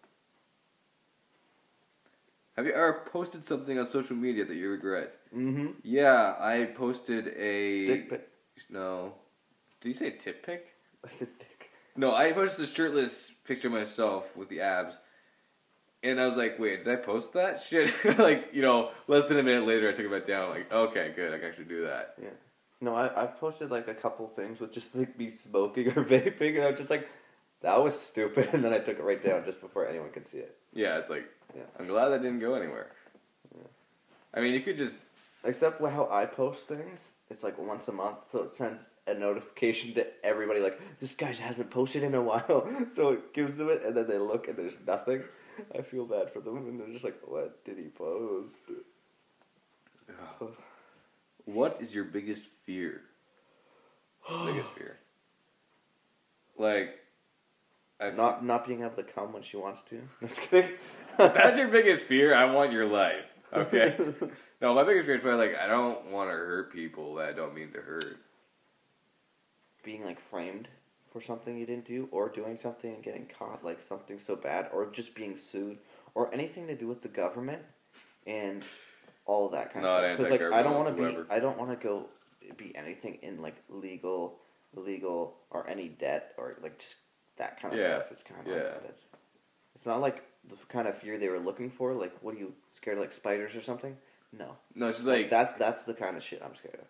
Have 2.57 2.67
you 2.67 2.73
ever 2.73 3.05
posted 3.11 3.45
something 3.45 3.79
on 3.79 3.89
social 3.89 4.17
media 4.17 4.45
that 4.45 4.55
you 4.55 4.71
regret? 4.71 5.17
Mm-hmm. 5.35 5.69
Yeah, 5.83 6.37
I 6.39 6.67
posted 6.77 7.29
a 7.29 7.87
Dick 7.87 8.11
pic. 8.11 8.29
no. 8.69 9.15
Did 9.81 9.89
you 9.89 9.95
say 9.95 10.11
tip 10.11 10.45
pic? 10.45 10.75
That's 11.03 11.23
a 11.23 11.27
dick. 11.27 11.71
No, 11.97 12.15
I 12.15 12.33
posted 12.33 12.65
a 12.65 12.69
shirtless 12.69 13.31
picture 13.45 13.69
of 13.69 13.75
myself 13.75 14.37
with 14.37 14.49
the 14.49 14.61
abs. 14.61 14.97
And 16.03 16.19
I 16.21 16.27
was 16.27 16.37
like, 16.37 16.59
wait, 16.59 16.85
did 16.85 16.93
I 16.93 16.97
post 16.97 17.35
that? 17.35 17.61
Shit. 17.61 17.93
like, 18.19 18.55
you 18.55 18.63
know, 18.63 18.91
less 19.07 19.29
than 19.29 19.39
a 19.39 19.43
minute 19.43 19.67
later, 19.67 19.89
I 19.89 19.93
took 19.93 20.07
it 20.07 20.11
back 20.11 20.27
down. 20.27 20.45
I'm 20.45 20.51
Like, 20.51 20.73
okay, 20.73 21.13
good, 21.15 21.35
I 21.35 21.39
can 21.39 21.49
actually 21.49 21.65
do 21.67 21.85
that. 21.85 22.15
Yeah. 22.21 22.31
No, 22.81 22.95
I 22.95 23.23
I've 23.23 23.39
posted 23.39 23.71
like 23.71 23.89
a 23.89 23.95
couple 23.95 24.27
things 24.27 24.59
with 24.61 24.73
just 24.73 24.95
like 24.95 25.19
me 25.19 25.29
smoking 25.29 25.89
or 25.89 26.05
vaping, 26.05 26.57
and 26.57 26.65
I'm 26.65 26.77
just 26.77 26.89
like, 26.89 27.07
that 27.61 27.83
was 27.83 27.99
stupid, 28.01 28.49
and 28.55 28.65
then 28.65 28.73
I 28.73 28.79
took 28.79 28.99
it 28.99 29.03
right 29.03 29.23
down 29.23 29.45
just 29.45 29.61
before 29.61 29.87
anyone 29.87 30.11
could 30.11 30.27
see 30.27 30.39
it. 30.39 30.57
Yeah, 30.73 30.97
it's 30.97 31.11
like, 31.11 31.27
Yeah. 31.55 31.65
I'm 31.79 31.87
glad 31.87 32.09
that 32.09 32.23
didn't 32.23 32.39
go 32.39 32.55
anywhere. 32.55 32.91
Yeah. 33.55 33.67
I 34.33 34.41
mean, 34.41 34.55
you 34.55 34.61
could 34.61 34.79
just, 34.79 34.95
Except 35.45 35.81
how 35.81 36.09
I 36.11 36.25
post 36.27 36.67
things, 36.69 37.13
it's 37.31 37.45
like 37.45 37.59
once 37.59 37.87
a 37.89 37.93
month, 37.93 38.19
so 38.33 38.43
it 38.43 38.51
sends 38.51 38.91
a 39.07 39.15
notification 39.15 39.95
to 39.95 40.07
everybody 40.25 40.61
like 40.61 40.81
this 40.99 41.15
guy 41.15 41.33
hasn't 41.33 41.71
posted 41.71 42.03
in 42.03 42.15
a 42.15 42.23
while. 42.31 42.69
So 42.93 43.11
it 43.11 43.33
gives 43.33 43.57
them 43.57 43.71
it, 43.71 43.83
and 43.85 43.97
then 43.97 44.09
they 44.09 44.19
look 44.19 44.49
and 44.49 44.57
there's 44.57 44.77
nothing. 44.87 45.23
I 45.77 45.83
feel 45.83 46.07
bad 46.07 46.33
for 46.33 46.41
them, 46.41 46.57
and 46.57 46.81
they're 46.81 46.93
just 46.93 47.05
like, 47.05 47.21
"What 47.25 47.65
did 47.65 47.79
he 47.79 47.89
post?" 47.89 48.63
what 51.45 51.81
is 51.81 51.95
your 51.95 52.05
biggest 52.05 52.45
fear? 52.65 53.03
biggest 54.29 54.69
fear. 54.77 54.99
Like, 56.59 56.99
I 58.01 58.11
Not 58.11 58.45
not 58.45 58.67
being 58.67 58.81
able 58.83 58.97
to 58.97 59.03
come 59.03 59.33
when 59.33 59.43
she 59.43 59.57
wants 59.57 59.83
to. 59.91 60.01
Just 60.21 60.41
kidding. 60.43 60.73
That's 61.17 61.59
your 61.59 61.69
biggest 61.69 62.03
fear, 62.03 62.35
I 62.35 62.47
want 62.47 62.73
your 62.73 62.87
life. 62.87 63.25
Okay? 63.53 63.97
no, 64.61 64.75
my 64.75 64.85
biggest 64.85 65.07
fear 65.07 65.17
is 65.17 65.21
probably 65.21 65.49
like, 65.49 65.59
I 65.59 65.67
don't 65.67 66.07
want 66.07 66.31
to 66.31 66.35
hurt 66.35 66.73
people 66.73 67.15
that 67.17 67.29
I 67.29 67.33
don't 67.33 67.55
mean 67.55 67.73
to 67.73 67.81
hurt. 67.81 68.19
being 69.83 70.05
like 70.05 70.21
framed 70.21 70.69
for 71.13 71.21
something 71.21 71.59
you 71.59 71.67
didn't 71.67 71.87
do, 71.87 72.09
or 72.13 72.29
doing 72.29 72.57
something 72.57 72.95
and 72.95 73.03
getting 73.03 73.27
caught 73.39 73.65
like 73.65 73.81
something 73.81 74.19
so 74.21 74.37
bad, 74.37 74.69
or 74.73 74.87
just 74.91 75.15
being 75.15 75.37
sued, 75.37 75.79
or 76.15 76.33
anything 76.33 76.67
to 76.69 76.77
do 76.77 76.87
with 76.87 77.03
the 77.03 77.09
government 77.09 77.63
and 78.27 78.63
all 79.27 79.49
that 79.49 79.73
kind 79.73 79.85
Not 79.85 80.05
of 80.05 80.17
stuff. 80.17 80.19
Because 80.19 80.31
like 80.31 80.53
I 80.53 80.63
don't 80.63 80.75
want 80.75 80.97
to 80.97 81.03
be, 81.03 81.19
I 81.31 81.41
don't 81.41 81.59
want 81.59 81.71
to 81.71 81.77
go 81.77 82.07
be 82.57 82.75
anything 82.77 83.19
in 83.23 83.43
like 83.43 83.57
legal, 83.69 84.39
legal 84.77 85.35
or 85.51 85.69
any 85.69 85.89
debt 85.89 86.33
or 86.39 86.57
like 86.63 86.79
just 86.79 86.97
that 87.39 87.61
kind 87.61 87.75
of 87.75 87.81
Yeah, 87.81 88.01
stuff. 88.01 88.13
Is 88.13 88.23
kind 88.23 88.47
of 88.47 88.47
yeah. 88.47 88.63
like 88.63 88.83
that's. 88.85 89.07
It's 89.75 89.87
not 89.87 90.01
like 90.01 90.25
the 90.49 90.57
kind 90.69 90.87
of 90.89 90.97
fear 90.99 91.17
they 91.19 91.29
were 91.29 91.39
looking 91.39 91.71
for. 91.71 91.95
Like, 91.95 92.13
what 92.21 92.35
are 92.35 92.39
you 92.39 92.53
scared 92.73 92.99
of, 92.99 93.03
like 93.03 93.13
spiders 93.13 93.55
or 93.55 93.63
something? 93.63 93.97
No, 94.33 94.57
No, 94.75 94.89
it's 94.89 94.99
just 94.99 95.09
like, 95.09 95.23
like, 95.23 95.31
that's 95.31 95.55
that's 95.55 95.85
the 95.85 95.95
kind 95.95 96.17
of 96.17 96.23
shit 96.23 96.41
I'm 96.45 96.55
scared 96.55 96.77
of. 96.81 96.87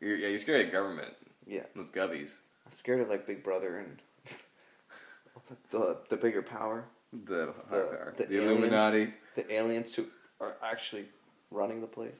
you're, 0.00 0.16
yeah, 0.16 0.28
you're 0.28 0.38
scared 0.38 0.64
of 0.66 0.72
government. 0.72 1.14
Yeah. 1.46 1.64
Those 1.76 1.88
gubbies. 1.88 2.34
I'm 2.66 2.72
scared 2.72 3.00
of 3.00 3.08
like 3.08 3.26
Big 3.26 3.42
Brother 3.44 3.78
and 3.78 3.98
the 5.70 5.98
the 6.08 6.16
bigger 6.16 6.42
power, 6.42 6.84
The, 7.12 7.18
The- 7.28 7.52
the, 7.70 8.12
the 8.16 8.26
the 8.26 8.36
aliens. 8.36 8.50
Illuminati. 8.58 9.14
the 9.34 9.52
aliens 9.52 9.94
who 9.94 10.06
are 10.40 10.56
actually 10.62 11.06
running 11.50 11.80
the 11.80 11.86
place. 11.86 12.16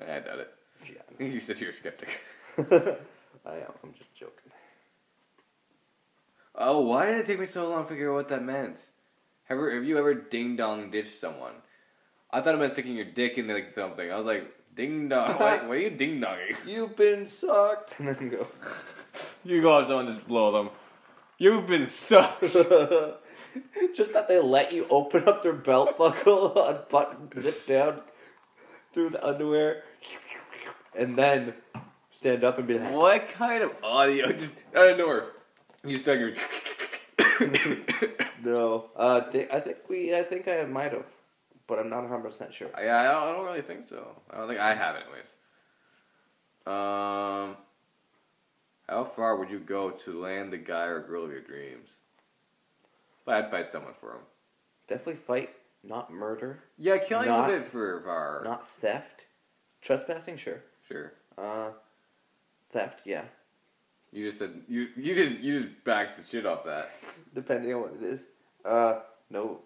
I 0.00 0.18
doubt 0.20 0.40
it. 0.40 0.52
Yeah, 0.84 1.26
You 1.26 1.40
said 1.40 1.58
you're 1.60 1.70
a 1.70 1.74
skeptic. 1.74 2.20
I 2.58 3.54
am. 3.56 3.72
I'm 3.82 3.94
just 3.96 4.14
joking. 4.14 4.50
Oh, 6.54 6.80
why 6.80 7.06
did 7.06 7.18
it 7.20 7.26
take 7.26 7.40
me 7.40 7.46
so 7.46 7.68
long 7.68 7.84
to 7.84 7.88
figure 7.88 8.10
out 8.10 8.14
what 8.14 8.28
that 8.28 8.42
meant? 8.44 8.78
Have, 9.44 9.58
have 9.58 9.84
you 9.84 9.98
ever 9.98 10.14
ding 10.14 10.56
dong 10.56 10.90
ditched 10.90 11.18
someone? 11.18 11.54
I 12.34 12.40
thought 12.40 12.54
it 12.56 12.58
meant 12.58 12.72
sticking 12.72 12.96
your 12.96 13.04
dick 13.04 13.38
in 13.38 13.46
like 13.46 13.72
something. 13.72 14.10
I 14.10 14.16
was 14.16 14.26
like, 14.26 14.52
ding 14.74 15.08
dong. 15.08 15.34
Why, 15.38 15.58
why 15.58 15.74
are 15.74 15.76
you 15.76 15.90
ding 15.90 16.20
donging? 16.20 16.56
You've 16.66 16.96
been 16.96 17.28
sucked, 17.28 17.98
and 17.98 18.08
then 18.08 18.28
go. 18.28 18.46
You 19.44 19.62
go 19.62 19.78
have 19.78 19.86
someone 19.86 20.08
just 20.08 20.26
blow 20.26 20.50
them. 20.50 20.70
You've 21.38 21.66
been 21.66 21.86
sucked. 21.86 22.40
just 23.94 24.12
that 24.12 24.26
they 24.26 24.40
let 24.40 24.72
you 24.72 24.86
open 24.90 25.28
up 25.28 25.42
their 25.42 25.52
belt 25.52 25.96
buckle, 25.96 26.52
unbutton, 26.66 27.28
zip 27.40 27.66
down 27.66 28.00
through 28.92 29.10
the 29.10 29.24
underwear, 29.24 29.84
and 30.96 31.16
then 31.16 31.54
stand 32.10 32.42
up 32.42 32.58
and 32.58 32.66
be 32.66 32.78
like, 32.78 32.92
what 32.92 33.28
kind 33.28 33.62
of 33.62 33.70
audio? 33.84 34.32
Just 34.32 34.58
out 34.74 34.90
of 34.90 34.98
nowhere. 34.98 35.26
You 35.84 35.98
stuck 35.98 36.18
your. 36.18 36.32
"No." 38.42 38.86
Uh, 38.96 39.20
I 39.52 39.60
think 39.60 39.76
we. 39.88 40.16
I 40.16 40.22
think 40.22 40.48
I 40.48 40.64
might 40.64 40.92
have, 40.92 41.04
but 41.66 41.78
I'm 41.78 41.88
not 41.90 42.02
100 42.02 42.22
percent 42.22 42.52
sure. 42.54 42.70
Yeah, 42.80 42.98
I 43.00 43.04
don't, 43.04 43.22
I 43.22 43.32
don't 43.32 43.44
really 43.46 43.62
think 43.62 43.86
so. 43.88 44.06
I 44.30 44.38
don't 44.38 44.48
think 44.48 44.60
I 44.60 44.74
have, 44.74 44.96
anyways. 44.96 45.26
Um, 46.66 47.56
how 48.88 49.04
far 49.04 49.36
would 49.36 49.50
you 49.50 49.58
go 49.60 49.90
to 49.90 50.20
land 50.20 50.52
the 50.52 50.58
guy 50.58 50.84
or 50.86 51.00
girl 51.00 51.24
of 51.24 51.30
your 51.30 51.40
dreams? 51.40 51.88
but 53.26 53.36
I'd 53.36 53.50
fight 53.50 53.72
someone 53.72 53.94
for 53.98 54.12
him. 54.12 54.20
Definitely 54.86 55.14
fight, 55.14 55.50
not 55.82 56.12
murder, 56.12 56.58
Yeah, 56.76 56.98
killing's 56.98 57.28
Not- 57.28 57.48
a 57.48 57.54
bit 57.54 57.64
for 57.64 58.02
far. 58.04 58.42
not 58.44 58.68
theft. 58.68 59.24
Trespassing, 59.80 60.36
sure. 60.36 60.62
Sure. 60.86 61.14
Uh, 61.38 61.70
theft, 62.70 63.00
yeah. 63.06 63.24
You 64.12 64.26
just 64.26 64.38
said 64.38 64.62
you 64.68 64.88
you 64.94 65.14
just 65.14 65.38
you 65.40 65.58
just 65.60 65.84
backed 65.84 66.18
the 66.18 66.22
shit 66.22 66.44
off 66.46 66.64
that. 66.64 66.92
Depending 67.34 67.72
on 67.74 67.80
what 67.80 67.92
it 67.94 68.02
is. 68.02 68.20
Uh, 68.64 69.00
no. 69.30 69.60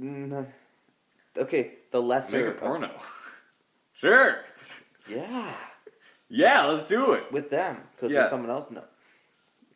Mm, 0.00 0.46
okay, 1.38 1.72
the 1.90 2.00
lesser. 2.00 2.46
Make 2.46 2.56
a 2.56 2.58
porno. 2.58 2.90
sure. 3.92 4.40
Yeah, 5.08 5.52
Yeah, 6.28 6.66
let's 6.66 6.84
do 6.84 7.12
it. 7.12 7.30
with 7.30 7.50
them, 7.50 7.78
because 7.94 8.10
Yeah. 8.10 8.22
with 8.22 8.30
someone 8.30 8.50
else, 8.50 8.70
no. 8.70 8.82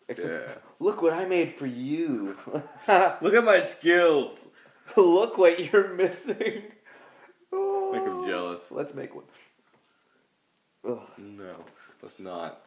Except, 0.08 0.48
Yeah. 0.48 0.54
look 0.80 1.02
what 1.02 1.12
I 1.12 1.24
made 1.24 1.54
for 1.54 1.66
you. 1.66 2.36
Look 2.88 3.34
at 3.34 3.44
my 3.44 3.60
skills. 3.60 4.48
look 4.96 5.38
what 5.38 5.72
you're 5.72 5.94
missing. 5.94 6.62
Oh. 7.52 7.92
Make 7.92 8.02
him 8.02 8.18
oh. 8.20 8.26
jealous. 8.26 8.70
Let's 8.72 8.94
make 8.94 9.14
one. 9.14 9.24
Ugh, 10.84 11.00
No, 11.18 11.64
let's 12.02 12.18
not. 12.18 12.62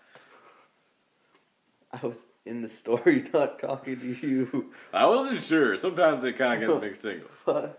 I 1.91 2.05
was 2.05 2.25
in 2.45 2.61
the 2.61 2.69
story, 2.69 3.29
not 3.33 3.59
talking 3.59 3.99
to 3.99 4.27
you. 4.27 4.71
I 4.91 5.05
wasn't 5.05 5.41
sure. 5.41 5.77
Sometimes 5.77 6.23
they 6.23 6.33
kind 6.33 6.63
of 6.63 6.69
get 6.69 6.81
mixed 6.81 7.01
signals. 7.01 7.29
Fuck. 7.45 7.77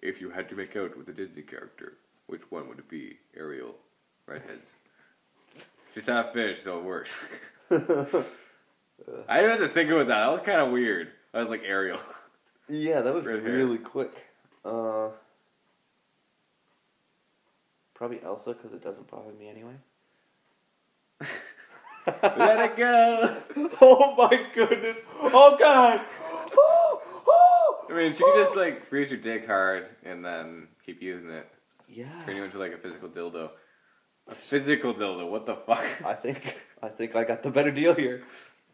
If 0.00 0.20
you 0.20 0.30
had 0.30 0.48
to 0.50 0.54
make 0.54 0.76
out 0.76 0.96
with 0.96 1.08
a 1.08 1.12
Disney 1.12 1.42
character, 1.42 1.94
which 2.26 2.42
one 2.50 2.68
would 2.68 2.78
it 2.78 2.88
be? 2.88 3.18
Ariel, 3.36 3.74
redhead. 4.26 4.60
She's 5.94 6.06
not 6.06 6.32
fish, 6.32 6.62
so 6.62 6.78
it 6.78 6.84
works. 6.84 7.26
I 7.70 7.76
didn't 9.40 9.50
have 9.50 9.60
to 9.60 9.68
think 9.68 9.90
about 9.90 10.08
that. 10.08 10.20
That 10.20 10.32
was 10.32 10.40
kind 10.42 10.60
of 10.60 10.70
weird. 10.70 11.10
I 11.34 11.40
was 11.40 11.48
like 11.48 11.62
Ariel. 11.64 11.98
Yeah, 12.68 13.00
that 13.00 13.14
was 13.14 13.24
Red 13.24 13.42
hair. 13.42 13.52
really 13.52 13.78
quick. 13.78 14.12
Uh, 14.64 15.08
probably 17.94 18.20
Elsa 18.22 18.52
because 18.52 18.72
it 18.72 18.82
doesn't 18.82 19.10
bother 19.10 19.32
me 19.32 19.48
anyway. 19.48 19.74
Let 22.06 22.70
it 22.70 22.76
go. 22.76 23.36
oh 23.80 24.14
my 24.16 24.46
goodness! 24.54 24.98
Oh 25.20 25.56
god! 25.58 26.00
I 27.90 27.94
mean, 27.94 28.12
she 28.12 28.22
could 28.22 28.44
just 28.44 28.56
like 28.56 28.86
freeze 28.88 29.10
your 29.10 29.20
dick 29.20 29.46
hard 29.46 29.88
and 30.04 30.24
then 30.24 30.68
keep 30.84 31.00
using 31.02 31.30
it. 31.30 31.48
yeah. 31.88 32.06
Turn 32.26 32.36
you 32.36 32.44
into 32.44 32.58
like 32.58 32.72
a 32.72 32.78
physical 32.78 33.08
dildo. 33.08 33.50
A 34.28 34.34
physical 34.34 34.94
dildo. 34.94 35.30
What 35.30 35.46
the 35.46 35.56
fuck? 35.56 35.84
I 36.04 36.12
think 36.14 36.58
I 36.82 36.88
think 36.88 37.16
I 37.16 37.24
got 37.24 37.42
the 37.42 37.50
better 37.50 37.70
deal 37.70 37.94
here. 37.94 38.22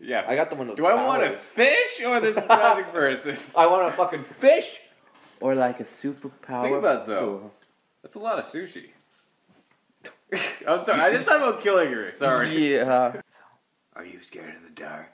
Yeah. 0.00 0.24
I 0.26 0.34
got 0.34 0.50
the 0.50 0.56
one. 0.56 0.74
Do 0.74 0.86
I 0.86 0.94
want 0.94 1.22
a 1.22 1.28
powers. 1.28 1.38
fish 1.38 2.02
or 2.04 2.20
this 2.20 2.36
magic 2.48 2.92
person? 2.92 3.36
I 3.56 3.66
want 3.66 3.86
a 3.88 3.92
fucking 3.96 4.24
fish, 4.24 4.80
or 5.40 5.54
like 5.54 5.78
a 5.80 5.84
superpower. 5.84 6.62
Think 6.64 6.76
about 6.76 7.06
though. 7.06 7.50
That's 8.02 8.16
a 8.16 8.18
lot 8.18 8.38
of 8.38 8.44
sushi. 8.44 8.86
I'm 10.66 10.84
sorry. 10.84 11.00
I 11.00 11.12
just 11.12 11.26
thought 11.26 11.40
about 11.40 11.62
killing 11.62 11.90
her. 11.92 12.12
Sorry. 12.12 12.74
Yeah. 12.74 13.20
Are 13.94 14.04
you 14.04 14.20
scared 14.20 14.56
of 14.56 14.62
the 14.64 14.80
dark? 14.80 15.13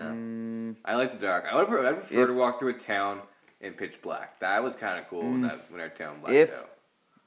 No. 0.00 0.10
Mm, 0.10 0.76
I 0.84 0.94
like 0.96 1.12
the 1.12 1.18
dark. 1.26 1.44
I 1.50 1.56
would 1.56 1.68
prefer, 1.68 1.88
I 1.88 1.92
prefer 1.92 2.26
to 2.26 2.32
walk 2.32 2.58
through 2.58 2.70
a 2.70 2.78
town 2.78 3.20
in 3.60 3.74
pitch 3.74 4.00
black. 4.02 4.40
That 4.40 4.62
was 4.64 4.74
kind 4.76 4.98
of 4.98 5.06
cool 5.08 5.22
when 5.22 5.42
Mm. 5.42 5.48
that 5.50 5.70
when 5.70 5.80
our 5.80 5.88
town 5.90 6.20
blacked 6.20 6.34
If- 6.34 6.54
out. 6.54 6.70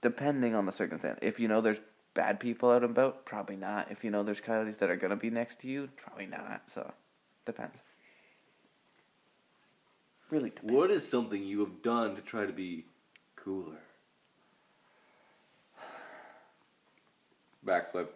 depending 0.01 0.55
on 0.55 0.65
the 0.65 0.71
circumstance. 0.71 1.19
If 1.21 1.39
you 1.39 1.47
know 1.47 1.61
there's 1.61 1.79
bad 2.13 2.39
people 2.39 2.69
out 2.71 2.83
and 2.83 2.91
about, 2.91 3.25
probably 3.25 3.55
not. 3.55 3.91
If 3.91 4.03
you 4.03 4.09
know 4.11 4.23
there's 4.23 4.41
coyotes 4.41 4.77
that 4.79 4.89
are 4.89 4.95
gonna 4.95 5.15
be 5.15 5.29
next 5.29 5.59
to 5.61 5.67
you, 5.67 5.89
probably 5.95 6.25
not. 6.25 6.69
So, 6.69 6.93
depends. 7.45 7.77
Really 10.29 10.49
depends. 10.49 10.73
What 10.73 10.89
is 10.91 11.07
something 11.07 11.43
you 11.43 11.59
have 11.59 11.81
done 11.83 12.15
to 12.15 12.21
try 12.21 12.45
to 12.45 12.53
be 12.53 12.85
cooler? 13.35 13.77
Backflip. 17.65 18.07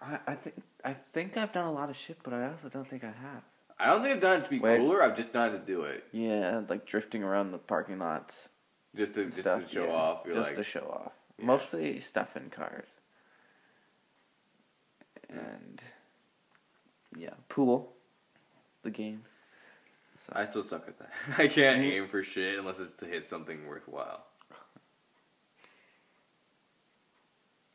I, 0.00 0.18
I 0.26 0.34
think 0.34 0.62
I 0.84 0.94
think 0.94 1.36
I've 1.36 1.52
done 1.52 1.66
a 1.66 1.72
lot 1.72 1.90
of 1.90 1.96
shit, 1.96 2.18
but 2.22 2.32
I 2.32 2.48
also 2.48 2.68
don't 2.68 2.88
think 2.88 3.04
I 3.04 3.08
have. 3.08 3.42
I 3.78 3.86
don't 3.86 4.02
think 4.02 4.14
I've 4.16 4.20
done 4.20 4.40
it 4.40 4.44
to 4.44 4.50
be 4.50 4.58
Wait. 4.58 4.78
cooler. 4.78 5.02
I've 5.02 5.16
just 5.16 5.32
done 5.32 5.54
it 5.54 5.58
to 5.58 5.64
do 5.64 5.82
it, 5.82 6.04
Yeah, 6.12 6.62
like 6.68 6.86
drifting 6.86 7.22
around 7.22 7.52
the 7.52 7.58
parking 7.58 7.98
lots, 7.98 8.48
just 8.94 9.14
to 9.14 9.26
just 9.26 9.38
stuff. 9.40 9.62
to 9.64 9.68
show 9.68 9.84
yeah, 9.86 9.92
off. 9.92 10.22
You're 10.24 10.34
just 10.34 10.50
like, 10.50 10.56
to 10.56 10.62
show 10.62 10.80
off. 10.80 11.12
Yeah. 11.38 11.46
Mostly 11.46 12.00
stuff 12.00 12.36
in 12.36 12.50
cars. 12.50 13.00
Hmm. 15.30 15.38
And 15.38 15.82
yeah, 17.16 17.34
pool, 17.48 17.92
the 18.82 18.90
game. 18.90 19.22
So 20.26 20.32
I 20.36 20.44
still 20.44 20.62
suck 20.62 20.86
at 20.86 20.98
that. 20.98 21.10
I 21.38 21.48
can't 21.48 21.80
aim 21.80 22.06
for 22.08 22.22
shit 22.22 22.58
unless 22.58 22.78
it's 22.78 22.92
to 22.94 23.06
hit 23.06 23.26
something 23.26 23.66
worthwhile. 23.66 24.24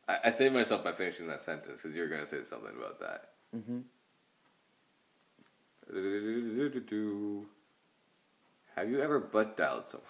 I, 0.08 0.18
I 0.24 0.30
saved 0.30 0.54
myself 0.54 0.82
by 0.82 0.92
finishing 0.92 1.28
that 1.28 1.40
sentence 1.40 1.82
because 1.82 1.96
you 1.96 2.02
were 2.02 2.08
going 2.08 2.22
to 2.22 2.26
say 2.26 2.42
something 2.44 2.72
about 2.76 3.00
that. 3.00 3.30
hmm 3.52 3.80
Have 8.74 8.90
you 8.90 9.00
ever 9.00 9.20
butt 9.20 9.56
dialed 9.56 9.88
someone? 9.88 10.06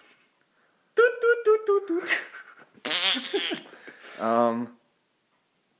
Um, 4.19 4.71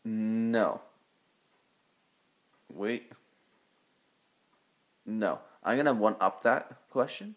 no. 0.05 0.79
Wait. 2.73 3.11
No. 5.05 5.39
I'm 5.63 5.75
gonna 5.75 5.93
one 5.93 6.15
up 6.21 6.43
that 6.43 6.71
question. 6.89 7.35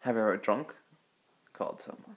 Have 0.00 0.16
you 0.16 0.20
ever 0.20 0.36
drunk 0.36 0.74
called 1.54 1.80
someone? 1.80 2.16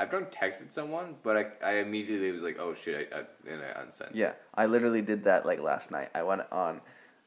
I've 0.00 0.10
done 0.10 0.28
texted 0.32 0.72
someone, 0.72 1.16
but 1.22 1.36
I, 1.36 1.46
I 1.62 1.72
immediately 1.74 2.32
was 2.32 2.40
like, 2.40 2.58
oh 2.58 2.72
shit, 2.72 3.10
I, 3.12 3.18
I, 3.18 3.52
and 3.52 3.60
I 3.62 3.82
unsent. 3.82 4.14
Yeah, 4.14 4.32
I 4.54 4.64
literally 4.64 5.02
did 5.02 5.24
that 5.24 5.44
like 5.44 5.60
last 5.60 5.90
night. 5.90 6.08
I 6.14 6.22
went 6.22 6.40
on 6.50 6.80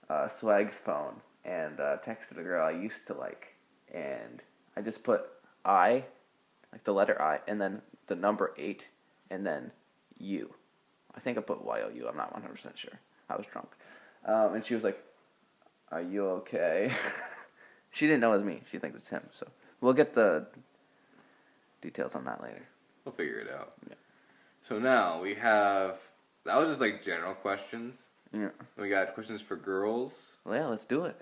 uh, 0.09 0.27
Swag's 0.27 0.79
phone 0.79 1.21
and 1.45 1.79
uh, 1.79 1.97
texted 2.03 2.39
a 2.39 2.41
girl 2.41 2.65
I 2.65 2.71
used 2.71 3.05
to 3.07 3.13
like, 3.13 3.53
and 3.93 4.41
I 4.75 4.81
just 4.81 5.03
put 5.03 5.21
I, 5.63 6.03
like 6.71 6.83
the 6.83 6.93
letter 6.93 7.21
I, 7.21 7.41
and 7.47 7.61
then 7.61 7.79
the 8.07 8.15
number 8.15 8.55
eight, 8.57 8.87
and 9.29 9.45
then 9.45 9.69
you. 10.17 10.51
I 11.15 11.19
think 11.19 11.37
I 11.37 11.41
put 11.41 11.63
Y 11.63 11.79
O 11.79 11.89
U. 11.89 12.07
I'm 12.07 12.17
not 12.17 12.33
100 12.33 12.55
percent 12.55 12.75
sure. 12.75 12.99
I 13.29 13.35
was 13.35 13.45
drunk, 13.45 13.69
um, 14.25 14.55
and 14.55 14.65
she 14.65 14.73
was 14.73 14.83
like, 14.83 14.99
"Are 15.91 16.01
you 16.01 16.25
okay?" 16.25 16.91
she 17.91 18.07
didn't 18.07 18.21
know 18.21 18.33
it 18.33 18.37
was 18.37 18.43
me. 18.43 18.61
She 18.71 18.79
thinks 18.79 18.99
it's 18.99 19.09
him. 19.09 19.21
So 19.31 19.47
we'll 19.79 19.93
get 19.93 20.15
the 20.15 20.47
details 21.83 22.15
on 22.15 22.25
that 22.25 22.41
later. 22.41 22.63
We'll 23.05 23.13
figure 23.13 23.37
it 23.39 23.49
out. 23.51 23.73
Yeah. 23.87 23.95
So 24.61 24.79
now 24.79 25.21
we 25.21 25.35
have, 25.35 25.99
that 26.45 26.55
was 26.57 26.69
just 26.69 26.81
like 26.81 27.03
general 27.03 27.35
questions. 27.35 27.93
Yeah. 28.33 28.49
We 28.77 28.89
got 28.89 29.13
questions 29.13 29.41
for 29.41 29.55
girls. 29.55 30.31
Well, 30.45 30.55
yeah, 30.55 30.65
let's 30.67 30.85
do 30.85 31.03
it. 31.03 31.19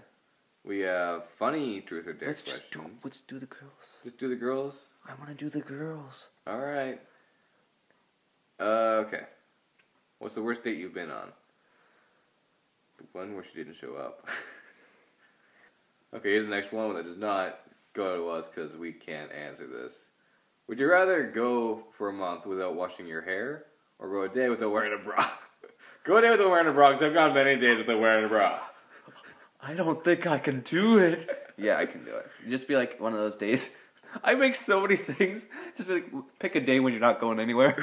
We 0.64 0.80
have 0.82 1.26
funny 1.40 1.82
truth 1.82 2.08
or 2.08 2.14
dare 2.14 2.30
Let's 2.30 2.44
questions. 2.44 2.70
just 2.70 2.72
do. 2.72 2.92
Let's 3.04 3.22
do 3.24 3.40
the 3.40 3.48
girls. 3.48 3.98
Just 4.04 4.18
do 4.20 4.30
the 4.30 4.36
girls. 4.36 4.80
I 5.08 5.16
want 5.16 5.30
to 5.30 5.44
do 5.44 5.50
the 5.50 5.62
girls. 5.62 6.28
All 6.46 6.60
right. 6.60 7.02
Uh, 8.60 9.04
okay. 9.08 9.24
What's 10.20 10.36
the 10.36 10.44
worst 10.44 10.64
date 10.64 10.78
you've 10.78 10.94
been 10.94 11.10
on? 11.10 11.30
The 13.00 13.06
one 13.14 13.34
where 13.34 13.44
she 13.44 13.56
didn't 13.56 13.76
show 13.76 13.96
up. 13.96 14.30
okay, 16.14 16.30
here's 16.30 16.46
the 16.46 16.52
next 16.52 16.72
one 16.72 16.94
that 16.94 17.06
does 17.06 17.18
not 17.18 17.60
go 17.94 18.16
to 18.16 18.30
us 18.30 18.48
because 18.48 18.78
we 18.78 18.92
can't 18.92 19.32
answer 19.32 19.66
this. 19.66 20.11
Would 20.72 20.80
you 20.80 20.90
rather 20.90 21.24
go 21.24 21.84
for 21.98 22.08
a 22.08 22.14
month 22.14 22.46
without 22.46 22.76
washing 22.76 23.06
your 23.06 23.22
hair 23.22 23.66
or 24.00 24.10
go 24.10 24.22
a 24.22 24.30
day 24.30 24.48
without 24.48 24.72
wearing 24.72 24.98
a 24.98 25.04
bra? 25.04 25.30
go 26.06 26.16
a 26.16 26.22
day 26.22 26.32
without 26.32 26.50
wearing 26.50 26.68
a 26.68 26.72
bra 26.72 26.94
because 26.94 27.08
I've 27.08 27.14
gone 27.14 27.34
many 27.34 27.60
days 27.60 27.80
without 27.80 28.00
wearing 28.00 28.24
a 28.24 28.30
bra. 28.30 28.58
I 29.60 29.74
don't 29.74 30.02
think 30.02 30.26
I 30.26 30.40
can 30.40 30.62
do 30.62 30.98
it. 30.98 31.30
yeah, 31.58 31.76
I 31.76 31.86
can 31.88 32.06
do 32.06 32.16
it. 32.16 32.26
Just 32.48 32.70
be 32.70 32.78
like 32.78 33.02
one 33.02 33.12
of 33.12 33.20
those 33.20 33.36
days. 33.36 33.72
I 34.24 34.36
make 34.36 34.56
so 34.56 34.80
many 34.80 34.96
things. 34.96 35.50
Just 35.76 35.90
be 35.90 35.96
like, 35.96 36.10
pick 36.40 36.56
a 36.56 36.62
day 36.62 36.80
when 36.80 36.94
you're 36.94 37.02
not 37.02 37.20
going 37.20 37.42
anywhere. 37.42 37.76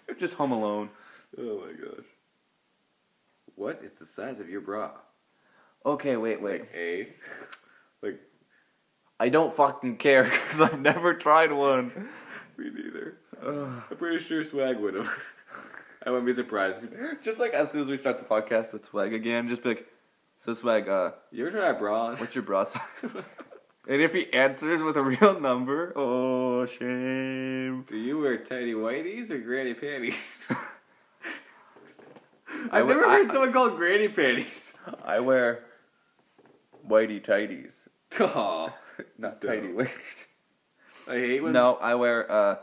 Just 0.18 0.34
home 0.34 0.50
alone. 0.50 0.90
Oh 1.38 1.60
my 1.60 1.72
gosh. 1.74 2.06
What 3.54 3.82
is 3.84 3.92
the 3.92 4.04
size 4.04 4.40
of 4.40 4.48
your 4.48 4.62
bra? 4.62 4.90
Okay, 5.86 6.16
wait, 6.16 6.42
wait. 6.42 6.62
Like 6.62 6.70
A? 6.74 7.06
Like, 8.02 8.20
I 9.20 9.28
don't 9.28 9.54
fucking 9.54 9.98
care 9.98 10.24
because 10.24 10.60
I've 10.60 10.80
never 10.80 11.14
tried 11.14 11.52
one. 11.52 12.08
Me 12.58 12.70
neither. 12.74 13.14
I'm 13.44 13.96
pretty 13.96 14.18
sure 14.22 14.42
Swag 14.44 14.78
would 14.78 14.94
have. 14.94 15.08
I 16.06 16.10
wouldn't 16.10 16.26
be 16.26 16.32
surprised. 16.32 16.86
Just 17.22 17.38
like 17.40 17.52
as 17.54 17.70
soon 17.70 17.82
as 17.82 17.88
we 17.88 17.96
start 17.98 18.18
the 18.18 18.24
podcast 18.24 18.72
with 18.72 18.84
Swag 18.84 19.12
again, 19.14 19.48
just 19.48 19.62
be 19.62 19.70
like, 19.70 19.86
so 20.38 20.52
Swag, 20.54 20.88
uh, 20.88 21.12
You 21.30 21.46
ever 21.46 21.56
try 21.58 21.68
a 21.70 21.74
bra 21.74 22.06
on? 22.06 22.16
what's 22.18 22.34
your 22.34 22.42
bra 22.42 22.64
size? 22.64 22.80
and 23.04 24.00
if 24.00 24.12
he 24.12 24.32
answers 24.32 24.82
with 24.82 24.96
a 24.96 25.02
real 25.02 25.38
number, 25.38 25.92
oh, 25.94 26.66
shame. 26.66 27.84
Do 27.88 27.96
you 27.96 28.18
wear 28.20 28.38
tidy 28.38 28.74
whities 28.74 29.30
or 29.30 29.38
granny 29.38 29.74
panties? 29.74 30.44
I 32.70 32.78
I've 32.80 32.86
would- 32.86 32.94
never 32.96 33.06
I- 33.06 33.18
heard 33.18 33.30
someone 33.32 33.52
called 33.52 33.76
granny 33.76 34.08
panties. 34.08 34.74
I 35.04 35.20
wear 35.20 35.64
whitey 36.88 37.24
tighties, 37.24 37.86
Aw, 38.20 38.70
not 39.18 39.40
tighty 39.40 39.68
whities. 39.68 40.26
I 41.08 41.14
hate 41.14 41.42
when 41.42 41.52
No, 41.52 41.74
I 41.76 41.94
wear 41.94 42.30
uh, 42.30 42.56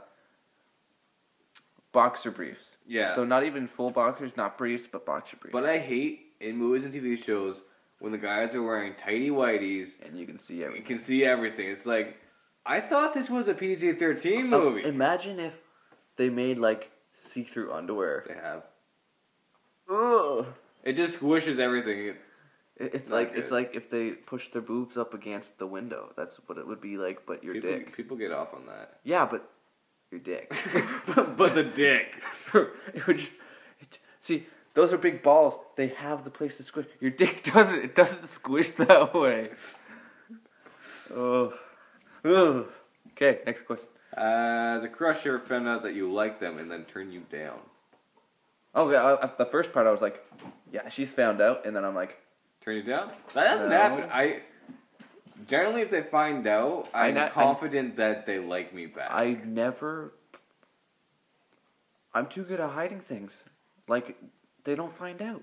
boxer 1.91 2.31
briefs. 2.31 2.75
Yeah. 2.87 3.15
So 3.15 3.23
not 3.25 3.43
even 3.43 3.67
full 3.67 3.89
boxers, 3.91 4.35
not 4.37 4.57
briefs, 4.57 4.87
but 4.87 5.05
boxer 5.05 5.37
briefs. 5.37 5.53
But 5.53 5.65
I 5.65 5.77
hate 5.77 6.33
in 6.39 6.57
movies 6.57 6.85
and 6.85 6.93
TV 6.93 7.21
shows 7.21 7.61
when 7.99 8.11
the 8.11 8.17
guys 8.17 8.55
are 8.55 8.63
wearing 8.63 8.93
tighty 8.95 9.29
whities. 9.29 10.01
and 10.05 10.17
you 10.17 10.25
can 10.25 10.39
see 10.39 10.57
You 10.57 10.65
everything. 10.65 10.85
can 10.87 10.99
see 10.99 11.25
everything. 11.25 11.67
It's 11.69 11.85
like 11.85 12.17
I 12.65 12.79
thought 12.79 13.13
this 13.13 13.29
was 13.29 13.47
a 13.47 13.53
PG 13.53 13.93
thirteen 13.93 14.53
Uh, 14.53 14.59
movie. 14.59 14.83
imagine 14.83 15.39
if 15.39 15.59
they 16.15 16.29
made 16.29 16.57
like 16.57 16.91
see-through 17.13 17.73
underwear. 17.73 18.23
they 18.27 18.35
have. 18.35 18.63
Ugh. 19.89 20.45
It 20.83 20.93
just 20.93 21.19
squishes 21.19 21.59
everything. 21.59 22.15
It- 22.79 22.95
It's 22.95 23.09
Not 23.09 23.15
like 23.17 23.31
it's 23.35 23.51
like 23.51 23.71
if 23.75 23.89
they 23.89 24.11
push 24.11 24.49
their 24.49 24.61
boobs 24.61 24.97
up 24.97 25.13
against 25.13 25.59
the 25.59 25.67
window. 25.67 26.11
That's 26.15 26.37
what 26.47 26.57
it 26.57 26.65
would 26.67 26.81
be 26.81 26.97
like, 26.97 27.25
but 27.25 27.43
your 27.43 27.53
people, 27.55 27.69
dick. 27.71 27.95
People 27.95 28.17
get 28.17 28.31
off 28.31 28.53
on 28.53 28.65
that. 28.67 28.99
Yeah, 29.03 29.25
but 29.25 29.49
your 30.11 30.21
dick. 30.21 30.53
but, 31.07 31.35
but 31.37 31.53
the 31.55 31.63
dick. 31.63 32.15
it 32.93 33.05
would 33.07 33.17
just 33.17 33.35
it, 33.79 33.99
see 34.19 34.45
those 34.75 34.93
are 34.93 34.97
big 34.97 35.21
balls. 35.21 35.55
They 35.75 35.87
have 35.87 36.23
the 36.23 36.31
place 36.31 36.55
to 36.57 36.63
squish. 36.63 36.85
Your 37.01 37.11
dick 37.11 37.43
doesn't. 37.43 37.83
It 37.83 37.95
doesn't 37.95 38.27
squish 38.27 38.71
that 38.73 39.13
way. 39.13 39.49
Oh. 41.13 41.53
Ugh. 42.23 42.67
Okay, 43.11 43.39
next 43.45 43.63
question. 43.65 43.87
Uh, 44.15 44.75
As 44.77 44.83
a 44.83 44.87
crush, 44.89 45.25
you 45.25 45.33
ever 45.33 45.39
found 45.39 45.67
out 45.67 45.83
that 45.83 45.93
you 45.95 46.11
like 46.11 46.39
them 46.39 46.57
and 46.57 46.71
then 46.71 46.85
turn 46.85 47.11
you 47.11 47.21
down? 47.31 47.59
Oh 48.75 48.89
yeah, 48.91 49.03
I, 49.03 49.25
I- 49.25 49.31
the 49.37 49.45
first 49.45 49.73
part 49.73 49.87
I 49.87 49.91
was 49.91 50.01
like, 50.01 50.23
yeah, 50.71 50.87
she's 50.89 51.13
found 51.13 51.41
out, 51.41 51.65
and 51.65 51.75
then 51.75 51.83
I'm 51.83 51.95
like, 51.95 52.17
You 52.71 52.83
down? 52.83 53.09
That 53.33 53.43
doesn't 53.47 53.69
No. 53.69 53.77
happen. 53.77 54.09
I 54.11 54.41
generally, 55.47 55.81
if 55.81 55.89
they 55.89 56.01
find 56.03 56.45
out, 56.47 56.89
I'm 56.93 57.13
not- 57.15 57.27
I- 57.27 57.31
confident 57.31 57.95
that 57.97 58.25
they 58.25 58.39
like 58.39 58.73
me 58.73 58.85
back. 58.87 59.09
I 59.11 59.31
never. 59.45 60.13
I'm 62.13 62.27
too 62.27 62.43
good 62.43 62.59
at 62.59 62.69
hiding 62.71 62.99
things. 63.01 63.43
Like 63.87 64.17
they 64.63 64.75
don't 64.75 64.93
find 64.93 65.21
out. 65.21 65.41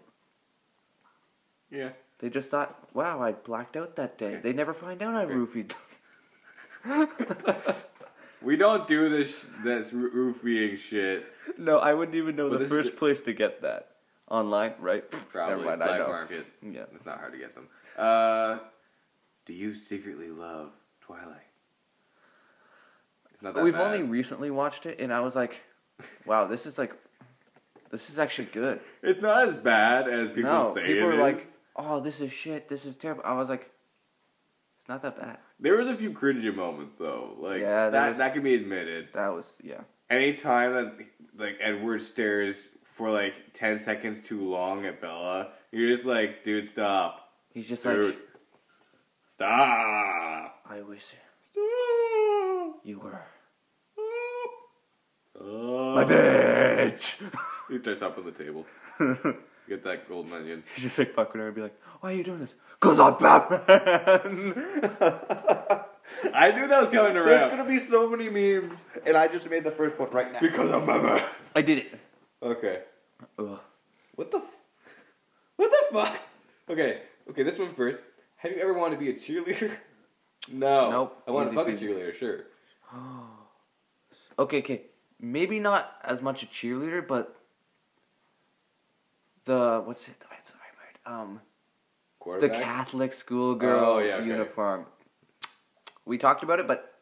yeah. 1.71 1.91
They 2.19 2.31
just 2.31 2.49
thought, 2.49 2.89
wow, 2.95 3.21
I 3.21 3.33
blacked 3.33 3.77
out 3.77 3.97
that 3.97 4.17
day. 4.17 4.37
They 4.43 4.55
never 4.55 4.73
find 4.73 5.03
out 5.03 5.15
I 5.15 5.27
roofied 5.27 5.75
them. 6.85 7.09
We 8.43 8.55
don't 8.57 8.87
do 8.87 9.09
this 9.09 9.45
this 9.65 9.93
roo- 9.93 10.11
roofing 10.11 10.77
shit. 10.77 11.27
no, 11.59 11.79
I 11.79 11.95
wouldn't 11.95 12.15
even 12.17 12.37
know 12.37 12.49
the 12.51 12.59
this 12.59 12.67
is 12.67 12.71
first 12.77 12.91
the- 12.93 12.97
place 12.97 13.21
to 13.23 13.33
get 13.33 13.63
that. 13.63 13.96
Online, 14.29 14.75
right? 14.81 15.09
Probably 15.11 15.55
Never 15.57 15.65
mind, 15.71 15.83
I 15.83 15.87
black 15.87 15.99
know. 16.01 16.09
market. 16.09 16.47
Yeah. 16.63 16.83
It's 16.95 17.07
not 17.07 17.19
hard 17.19 17.33
to 17.33 17.39
get 17.39 17.55
them. 17.55 17.69
Uh, 17.97 18.59
do 19.47 19.53
you 19.53 19.75
secretly 19.75 20.29
love 20.31 20.71
Twilight? 21.01 21.37
It's 23.33 23.43
not 23.43 23.55
that 23.55 23.63
We've 23.63 23.73
bad. 23.75 23.95
only 23.95 24.03
recently 24.03 24.51
watched 24.51 24.87
it, 24.87 24.99
and 24.99 25.13
I 25.13 25.21
was 25.21 25.37
like, 25.37 25.63
wow, 26.25 26.47
this 26.47 26.67
is 26.67 26.79
like, 26.79 26.93
this 27.91 28.11
is 28.11 28.19
actually 28.19 28.47
good. 28.47 28.81
It's 29.03 29.21
not 29.21 29.47
as 29.49 29.55
bad 29.55 30.09
as 30.09 30.31
people 30.31 30.51
no, 30.51 30.75
say 30.75 30.87
people 30.87 31.11
it 31.11 31.15
are 31.15 31.23
like, 31.23 31.43
is. 31.43 31.57
oh, 31.77 32.01
this 32.01 32.21
is 32.21 32.33
shit. 32.33 32.69
This 32.69 32.85
is 32.85 32.97
terrible. 32.97 33.23
I 33.25 33.35
was 33.35 33.49
like, 33.49 33.71
it's 34.81 34.89
not 34.89 35.03
that 35.03 35.21
bad. 35.21 35.39
There 35.61 35.77
was 35.77 35.87
a 35.89 35.95
few 35.95 36.11
cringy 36.11 36.53
moments 36.55 36.99
though. 36.99 37.37
Like 37.39 37.61
Yeah, 37.61 37.91
that 37.91 38.09
was- 38.11 38.19
that 38.19 38.35
can 38.35 38.43
be 38.43 38.55
admitted. 38.55 39.09
That 39.15 39.29
was 39.29 39.59
yeah. 39.63 39.83
Anytime 40.11 40.75
that 40.75 41.07
like 41.39 41.57
Edward 41.61 42.03
stares 42.03 42.69
for 42.97 43.11
like 43.11 43.53
ten 43.53 43.79
seconds 43.79 44.27
too 44.27 44.41
long 44.51 44.87
at 44.87 45.03
Bella, 45.03 45.49
you're 45.71 45.91
just 45.95 46.07
like, 46.07 46.43
dude, 46.45 46.67
stop. 46.67 47.29
He's 47.53 47.69
just 47.69 47.83
Dude. 47.83 48.07
like, 48.07 48.19
Stop. 49.35 50.63
I 50.67 50.81
wish 50.89 51.05
Stop. 51.05 52.81
you 52.85 52.99
were 52.99 53.21
Stop. 55.35 55.95
my 55.95 56.05
bitch. 56.05 57.23
He 57.69 57.81
starts 57.81 58.01
up 58.01 58.17
on 58.17 58.25
the 58.25 58.31
table. 58.31 58.65
Get 59.69 59.83
that 59.83 60.09
golden 60.09 60.33
onion. 60.33 60.63
He's 60.73 60.85
just 60.85 60.99
like 60.99 61.15
fucking 61.15 61.41
her 61.41 61.49
and 61.49 61.57
be 61.57 61.63
like, 61.63 61.77
why 62.01 62.13
are 62.13 62.15
you 62.15 62.23
doing 62.23 62.39
this? 62.39 62.55
Cause 62.79 63.01
I'm 63.01 63.17
Batman. 63.19 63.61
I 66.33 66.53
knew 66.53 66.69
that 66.69 66.81
was 66.81 66.91
coming 66.91 67.17
around. 67.17 67.27
There's 67.27 67.51
gonna 67.51 67.65
be 67.65 67.79
so 67.79 68.09
many 68.09 68.29
memes, 68.29 68.85
and 69.05 69.17
I 69.17 69.27
just 69.27 69.51
made 69.51 69.65
the 69.65 69.73
first 69.73 69.99
one 69.99 70.11
right 70.13 70.33
now. 70.33 70.39
Because 70.41 70.71
I'm 70.71 70.87
Batman. 70.87 71.21
I 71.57 71.63
did 71.63 71.79
it. 71.79 71.99
Okay. 72.43 72.83
Ugh. 73.39 73.59
What 74.15 74.31
the? 74.31 74.39
F- 74.39 74.45
what 75.57 75.71
the 75.71 75.95
fuck? 75.97 76.19
Okay. 76.71 77.03
Okay. 77.31 77.43
This 77.43 77.59
one 77.59 77.75
first. 77.75 77.99
Have 78.37 78.53
you 78.53 78.59
ever 78.59 78.75
wanted 78.75 78.97
to 78.97 79.01
be 79.01 79.11
a 79.11 79.15
cheerleader? 79.15 79.71
No. 80.53 80.91
Nope. 80.91 81.23
I 81.27 81.33
want 81.33 81.49
to 81.49 81.55
fuck 81.57 81.67
a 81.67 81.73
cheerleader. 81.73 82.15
Sure. 82.15 82.45
Okay, 84.39 84.59
okay. 84.59 84.83
Maybe 85.19 85.59
not 85.59 85.95
as 86.05 86.21
much 86.21 86.43
a 86.43 86.47
cheerleader, 86.47 87.05
but 87.07 87.35
the 89.45 89.83
what's 89.85 90.07
it? 90.09 90.15
What's 90.29 90.51
the 90.51 90.57
right 90.59 91.17
word? 91.17 91.21
Um, 91.21 91.41
the 92.41 92.49
Catholic 92.51 93.13
schoolgirl 93.15 93.79
Oh, 93.85 93.99
yeah, 93.99 94.17
okay. 94.17 94.27
uniform. 94.27 94.85
We 96.05 96.19
talked 96.19 96.43
about 96.43 96.61
it, 96.61 96.67
but 96.69 96.96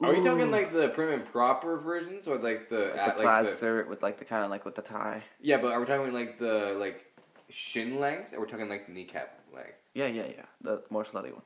Are 0.00 0.12
we 0.12 0.18
Ooh. 0.20 0.24
talking 0.24 0.50
like 0.50 0.72
the 0.72 0.88
prim 0.88 1.12
and 1.12 1.24
proper 1.24 1.78
versions, 1.78 2.28
or 2.28 2.36
like 2.36 2.68
the, 2.68 2.92
Like 2.94 2.96
at, 2.98 3.16
the 3.16 3.24
like 3.24 3.60
the 3.60 3.86
with 3.88 4.02
like 4.02 4.18
the 4.18 4.26
kind 4.26 4.44
of 4.44 4.50
like 4.50 4.64
with 4.64 4.74
the 4.74 4.82
tie? 4.82 5.22
yeah? 5.40 5.56
But 5.56 5.72
are 5.72 5.80
we 5.80 5.86
talking 5.86 6.12
like 6.12 6.38
the 6.38 6.76
like 6.78 7.02
shin 7.48 7.98
length, 7.98 8.34
or 8.34 8.40
we're 8.40 8.46
talking 8.46 8.68
like 8.68 8.86
the 8.86 8.92
kneecap 8.92 9.40
length? 9.54 9.82
Yeah, 9.94 10.06
yeah, 10.06 10.26
yeah. 10.26 10.44
The 10.60 10.82
more 10.90 11.04
slutty 11.04 11.32
one. 11.32 11.42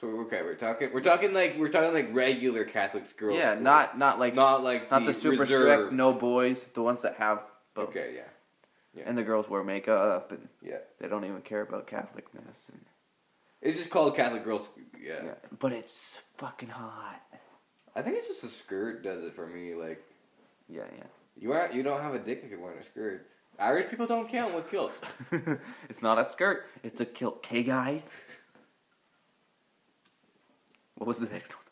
So 0.00 0.08
okay, 0.08 0.42
we're 0.42 0.56
talking 0.56 0.90
we're 0.92 1.00
talking 1.00 1.32
like 1.32 1.56
we're 1.58 1.70
talking 1.70 1.94
like 1.94 2.10
regular 2.12 2.64
Catholic 2.64 3.16
girls. 3.16 3.38
yeah, 3.38 3.52
school. 3.52 3.62
not 3.64 3.98
not 3.98 4.18
like 4.18 4.34
not 4.34 4.62
like 4.62 4.90
not 4.90 5.06
the, 5.06 5.14
super 5.14 5.40
reserved- 5.42 5.70
strict 5.70 5.92
no 5.94 6.12
boys, 6.12 6.66
the 6.74 6.82
ones 6.82 7.00
that 7.02 7.14
have 7.14 7.40
both. 7.72 7.88
Okay, 7.88 8.12
yeah, 8.14 8.22
yeah. 8.92 9.04
And 9.06 9.16
the 9.16 9.22
girls 9.22 9.48
wear 9.48 9.64
makeup 9.64 10.30
and 10.32 10.48
yeah. 10.62 10.78
they 11.00 11.08
don't 11.08 11.24
even 11.24 11.40
care 11.40 11.62
about 11.62 11.86
Catholicness. 11.86 12.68
And, 12.68 12.84
It's 13.66 13.76
just 13.76 13.90
called 13.90 14.14
Catholic 14.14 14.44
girls. 14.44 14.68
Yeah. 14.96 15.24
yeah. 15.24 15.34
But 15.58 15.72
it's 15.72 16.22
fucking 16.38 16.68
hot. 16.68 17.20
I 17.96 18.02
think 18.02 18.16
it's 18.16 18.28
just 18.28 18.44
a 18.44 18.48
skirt 18.48 19.02
does 19.02 19.24
it 19.24 19.34
for 19.34 19.46
me. 19.48 19.74
Like 19.74 20.00
Yeah, 20.68 20.84
yeah. 20.96 21.04
you 21.36 21.52
are 21.52 21.72
you 21.72 21.82
don't 21.82 22.00
have 22.00 22.14
a 22.14 22.20
dick 22.20 22.42
if 22.44 22.50
you're 22.50 22.60
wearing 22.60 22.78
a 22.78 22.84
skirt. 22.84 23.26
Irish 23.58 23.90
people 23.90 24.06
don't 24.06 24.28
count 24.28 24.54
with 24.54 24.70
kilts. 24.70 25.00
it's 25.88 26.00
not 26.00 26.16
a 26.18 26.24
skirt, 26.24 26.66
it's 26.84 27.00
a 27.00 27.06
kilt. 27.06 27.38
Okay, 27.38 27.64
guys? 27.64 28.16
What 30.94 31.08
was 31.08 31.18
the 31.18 31.26
next 31.26 31.50
one? 31.50 31.64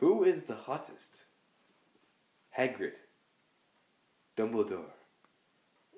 Who 0.00 0.24
is 0.24 0.42
the 0.42 0.54
hottest? 0.54 1.24
Hagrid, 2.58 2.94
Dumbledore, 4.36 4.90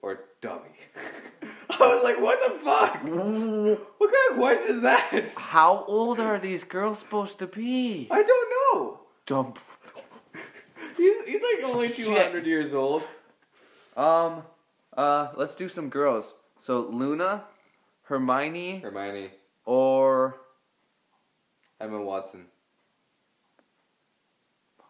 or 0.03 0.20
dummy. 0.41 0.69
I 1.70 1.79
was 1.79 2.05
like, 2.05 2.20
what 2.20 2.39
the 2.43 2.59
fuck? 2.59 3.03
What 3.99 4.12
kind 4.12 4.33
of 4.33 4.37
question 4.39 4.77
is 4.77 4.83
that? 4.83 5.35
How 5.39 5.85
old 5.87 6.19
are 6.20 6.39
these 6.39 6.65
girls 6.65 6.99
supposed 6.99 7.39
to 7.39 7.47
be? 7.47 8.09
I 8.11 8.23
don't 8.23 8.51
know. 8.51 9.01
Dumb. 9.27 9.55
He's, 10.97 11.24
he's 11.24 11.41
like 11.41 11.65
only 11.73 11.89
Shit. 11.89 12.07
200 12.07 12.47
years 12.47 12.74
old. 12.74 13.03
Um, 13.97 14.43
uh, 14.97 15.29
let's 15.37 15.55
do 15.55 15.69
some 15.69 15.89
girls. 15.89 16.35
So 16.59 16.81
Luna, 16.81 17.45
Hermione, 18.05 18.81
Hermione, 18.81 19.31
or 19.65 20.37
Emma 21.81 22.01
Watson. 22.01 22.47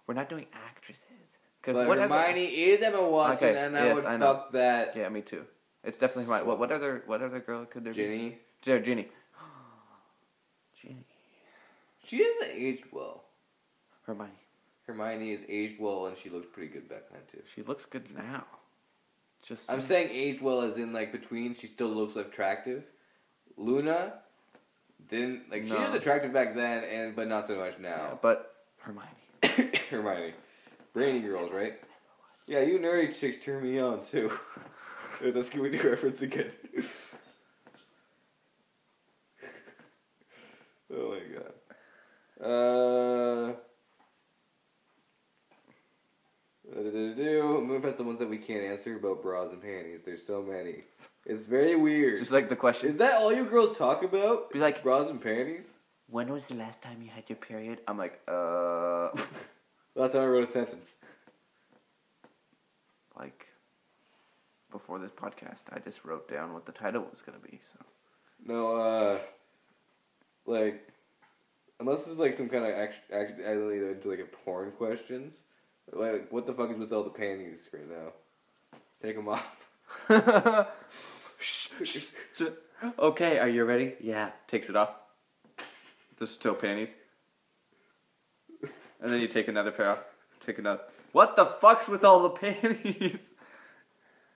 we're 0.06 0.14
not 0.14 0.28
doing 0.28 0.46
actresses. 0.52 1.21
'Cause 1.62 1.74
But 1.74 1.86
what 1.88 1.98
other- 1.98 2.08
Hermione 2.14 2.46
is 2.46 2.82
Emma 2.82 3.08
Watson, 3.08 3.48
Okay, 3.50 3.58
and 3.66 3.76
I 3.78 3.84
yes, 3.86 3.94
would 3.96 4.04
I 4.04 4.16
know. 4.16 4.34
fuck 4.34 4.52
that. 4.52 4.96
Yeah, 4.96 5.08
me 5.08 5.22
too. 5.22 5.44
It's 5.84 5.96
definitely 5.98 6.24
Hermione. 6.24 6.46
What, 6.48 6.58
what 6.58 6.72
other 6.72 7.02
what 7.06 7.22
other 7.22 7.38
girl 7.40 7.64
could 7.66 7.84
there 7.84 7.92
Ginny. 7.92 8.28
be? 8.30 8.38
Ginny. 8.62 8.82
Ginny. 8.84 9.08
Ginny. 10.80 11.04
She 12.04 12.16
is 12.18 12.48
aged 12.50 12.84
well. 12.92 13.24
Hermione. 14.06 14.32
Hermione 14.86 15.30
is 15.32 15.40
aged 15.48 15.78
well, 15.80 16.06
and 16.06 16.16
she 16.18 16.28
looks 16.30 16.46
pretty 16.52 16.68
good 16.72 16.88
back 16.88 17.02
then 17.12 17.20
too. 17.30 17.42
She 17.54 17.62
looks 17.62 17.84
good 17.86 18.12
now. 18.14 18.44
Just 19.42 19.70
I'm 19.70 19.80
saying 19.80 20.10
aged 20.10 20.42
well 20.42 20.62
as 20.62 20.76
in 20.76 20.92
like 20.92 21.12
between 21.12 21.54
she 21.54 21.66
still 21.66 21.88
looks 21.88 22.16
attractive. 22.16 22.84
Luna 23.56 24.14
didn't 25.08 25.50
like 25.50 25.64
she 25.64 25.72
was 25.74 25.94
attractive 25.94 26.32
back 26.32 26.54
then 26.54 26.84
and 26.84 27.14
but 27.16 27.28
not 27.28 27.46
so 27.46 27.56
much 27.56 27.74
yeah, 27.80 27.90
now. 27.90 28.18
but 28.22 28.54
Hermione. 28.78 29.08
Hermione. 29.90 30.34
Brainy 30.92 31.20
girls, 31.20 31.50
right? 31.52 31.74
Yeah, 32.46 32.60
you 32.60 32.78
nerdy 32.78 33.18
chicks 33.18 33.42
turn 33.44 33.62
me 33.62 33.78
on 33.78 34.04
too. 34.04 34.30
There's 35.20 35.36
a 35.36 35.40
Scooby 35.40 35.70
Doo 35.80 35.88
reference 35.90 36.22
again. 36.22 36.50
oh 40.92 41.10
my 41.10 41.20
god. 41.34 41.52
Uh. 42.44 43.52
Moving 46.74 47.82
past 47.82 47.98
the 47.98 48.04
ones 48.04 48.18
that 48.18 48.28
we 48.28 48.38
can't 48.38 48.62
answer 48.64 48.96
about 48.96 49.22
bras 49.22 49.52
and 49.52 49.62
panties. 49.62 50.02
There's 50.02 50.26
so 50.26 50.42
many. 50.42 50.84
It's 51.26 51.46
very 51.46 51.76
weird. 51.76 52.12
It's 52.12 52.20
just 52.20 52.32
like 52.32 52.48
the 52.48 52.56
question. 52.56 52.88
Is 52.88 52.96
that 52.96 53.14
all 53.14 53.32
you 53.32 53.44
girls 53.46 53.76
talk 53.76 54.02
about? 54.02 54.50
Be 54.50 54.58
like- 54.58 54.82
bras 54.82 55.08
and 55.08 55.20
panties. 55.20 55.70
when 56.08 56.30
was 56.32 56.46
the 56.46 56.54
last 56.54 56.82
time 56.82 57.00
you 57.02 57.10
had 57.10 57.24
your 57.28 57.36
period? 57.36 57.80
I'm 57.86 57.96
like, 57.98 58.20
uh, 58.26 59.08
Last 59.94 60.12
time 60.12 60.22
I 60.22 60.26
wrote 60.26 60.44
a 60.44 60.46
sentence. 60.46 60.96
like 63.18 63.46
before 64.70 64.98
this 64.98 65.10
podcast, 65.10 65.64
I 65.72 65.78
just 65.80 66.04
wrote 66.04 66.28
down 66.28 66.54
what 66.54 66.64
the 66.64 66.72
title 66.72 67.06
was 67.10 67.20
gonna 67.20 67.38
be. 67.38 67.60
So 67.72 67.78
No, 68.44 68.76
uh, 68.76 69.18
like, 70.46 70.88
unless 71.78 72.06
it's 72.08 72.18
like 72.18 72.32
some 72.32 72.48
kind 72.48 72.64
of 72.64 72.70
act- 72.72 73.10
act- 73.12 73.38
into 73.38 74.08
like 74.08 74.18
a 74.20 74.24
porn 74.44 74.72
questions. 74.72 75.42
Like, 75.92 76.30
what 76.32 76.46
the 76.46 76.54
fuck 76.54 76.70
is 76.70 76.78
with 76.78 76.92
all 76.92 77.02
the 77.04 77.10
panties 77.10 77.68
right 77.72 77.88
now? 77.88 78.12
Take 79.02 79.16
them 79.16 79.28
off. 79.28 79.68
Okay, 82.98 83.38
are 83.38 83.48
you 83.48 83.64
ready? 83.64 83.94
Yeah. 84.00 84.30
Takes 84.48 84.68
it 84.68 84.76
off. 84.76 84.90
There's 86.18 86.30
still 86.30 86.54
panties. 86.54 86.94
And 89.02 89.10
then 89.10 89.20
you 89.20 89.28
take 89.28 89.48
another 89.48 89.70
pair 89.72 89.88
off. 89.90 90.02
Take 90.44 90.58
another. 90.58 90.82
What 91.12 91.36
the 91.36 91.44
fuck's 91.44 91.88
with 91.88 92.04
all 92.04 92.22
the 92.22 92.30
panties? 92.30 93.34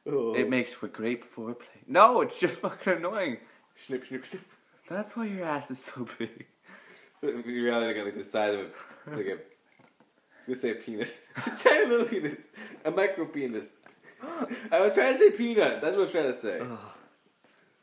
Oh. 0.07 0.35
It 0.35 0.49
makes 0.49 0.73
for 0.73 0.87
great 0.89 1.25
foreplay. 1.35 1.83
No, 1.87 2.21
it's 2.21 2.39
just 2.39 2.61
fucking 2.61 2.95
annoying. 2.95 3.39
snip, 3.75 4.05
snip, 4.05 4.25
snip. 4.27 4.43
That's 4.89 5.17
why 5.17 5.25
your 5.27 5.45
ass 5.45 5.71
is 5.71 5.83
so 5.83 6.07
big. 6.19 6.47
In 7.23 7.43
reality, 7.43 7.91
I 7.91 7.93
got 7.93 8.05
like 8.05 8.15
the 8.17 8.23
size 8.23 8.55
of 8.55 8.61
a, 8.61 9.17
like 9.17 9.27
a, 9.27 9.33
I 9.33 9.37
was 10.47 10.47
gonna 10.47 10.59
say 10.61 10.71
a 10.73 10.75
penis. 10.77 11.23
It's 11.37 11.47
a 11.49 11.69
tiny 11.69 11.87
little 11.87 12.07
penis. 12.07 12.47
A 12.85 12.91
micro 12.91 13.25
penis. 13.25 13.69
I 14.71 14.81
was 14.81 14.93
trying 14.95 15.13
to 15.15 15.19
say 15.19 15.31
peanut. 15.31 15.81
That's 15.81 15.97
what 15.97 16.03
I 16.03 16.05
was 16.05 16.11
trying 16.13 16.33
to 16.33 16.39
say. 16.39 16.61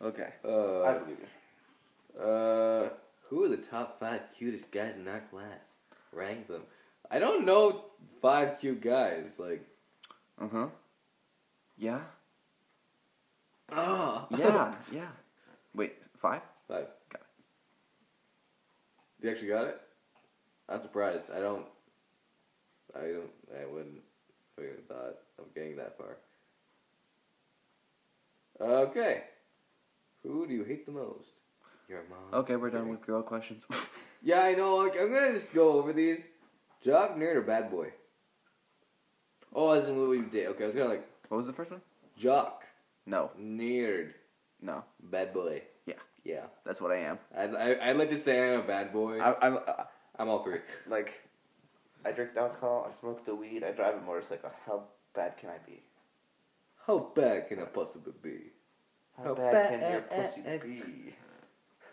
Okay. 0.01 0.29
Uh, 0.45 0.83
I 0.83 0.93
believe 0.99 1.17
you. 1.19 2.21
uh, 2.21 2.89
who 3.29 3.43
are 3.43 3.49
the 3.49 3.57
top 3.57 3.99
five 3.99 4.21
cutest 4.37 4.71
guys 4.71 4.95
in 4.95 5.07
our 5.07 5.19
class? 5.21 5.72
Rank 6.13 6.47
them. 6.47 6.63
I 7.09 7.19
don't 7.19 7.45
know 7.45 7.85
five 8.21 8.59
cute 8.59 8.81
guys. 8.81 9.33
Like, 9.37 9.65
Uh 10.39 10.47
huh. 10.51 10.67
Yeah. 11.77 12.01
ah, 13.71 14.27
Yeah. 14.31 14.73
yeah. 14.91 15.07
Wait, 15.75 15.93
five? 16.21 16.41
five. 16.67 16.87
Got 17.09 17.21
it. 17.21 17.27
You 19.25 19.31
actually 19.31 19.47
got 19.49 19.67
it? 19.67 19.81
I'm 20.69 20.81
surprised. 20.81 21.31
I 21.35 21.39
don't. 21.39 21.65
I 22.95 23.01
don't. 23.01 23.31
I 23.61 23.65
wouldn't 23.65 24.01
have 24.57 24.65
even 24.65 24.83
thought 24.87 25.15
of 25.39 25.53
getting 25.55 25.75
that 25.77 25.97
far. 25.97 26.17
Okay. 28.61 29.23
Who 30.23 30.47
do 30.47 30.53
you 30.53 30.63
hate 30.63 30.85
the 30.85 30.91
most? 30.91 31.29
Your 31.89 32.03
mom. 32.09 32.39
Okay, 32.41 32.55
we're 32.55 32.69
done 32.69 32.87
with 32.89 33.05
girl 33.05 33.21
questions. 33.23 33.63
Yeah, 34.23 34.41
I 34.43 34.53
know. 34.53 34.77
like, 34.77 34.99
I'm 34.99 35.11
gonna 35.11 35.33
just 35.33 35.53
go 35.53 35.73
over 35.73 35.91
these. 35.93 36.19
Jock, 36.81 37.15
nerd, 37.17 37.35
or 37.35 37.41
bad 37.41 37.69
boy? 37.69 37.91
Oh, 39.53 39.71
as 39.71 39.87
in 39.87 39.97
what 39.99 40.13
you 40.13 40.25
did. 40.25 40.47
Okay, 40.47 40.63
I 40.63 40.67
was 40.67 40.75
gonna 40.75 40.89
like 40.89 41.07
what 41.29 41.37
was 41.37 41.47
the 41.47 41.53
first 41.53 41.71
one? 41.71 41.81
jock, 42.17 42.63
No. 43.05 43.31
nerd, 43.39 44.13
No. 44.61 44.83
bad 45.01 45.33
boy. 45.33 45.61
Yeah. 45.85 45.95
Yeah. 46.23 46.45
That's 46.65 46.79
what 46.79 46.91
I 46.91 46.97
am. 46.99 47.19
I'd, 47.35 47.55
I, 47.55 47.89
I'd 47.89 47.97
like 47.97 48.09
to 48.11 48.19
say 48.19 48.53
I'm 48.53 48.61
a 48.61 48.63
bad 48.63 48.93
boy. 48.93 49.19
I, 49.19 49.35
I'm 49.45 49.57
uh, 49.57 49.83
I'm 50.17 50.29
all 50.29 50.43
three. 50.43 50.59
like, 50.87 51.13
I 52.05 52.11
drink 52.11 52.33
the 52.33 52.41
alcohol, 52.41 52.85
I 52.89 52.93
smoke 52.93 53.25
the 53.25 53.35
weed, 53.35 53.63
I 53.63 53.71
drive 53.71 53.95
a 53.95 54.01
motorcycle. 54.01 54.51
How 54.65 54.83
bad 55.13 55.37
can 55.37 55.49
I 55.49 55.57
be? 55.65 55.81
How 56.85 57.11
bad 57.15 57.47
can 57.49 57.59
I 57.59 57.65
possibly 57.65 58.13
be? 58.21 58.51
How, 59.17 59.23
How 59.23 59.33
bad, 59.35 59.69
can 59.79 59.91
your 59.91 60.01
pussy 60.01 60.41
be? 60.61 61.15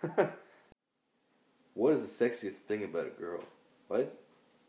What 1.80 1.94
is 1.94 2.14
the 2.14 2.24
sexiest 2.26 2.56
thing 2.68 2.84
about 2.84 3.06
a 3.06 3.18
girl? 3.18 3.40
What 3.88 4.00
is? 4.00 4.10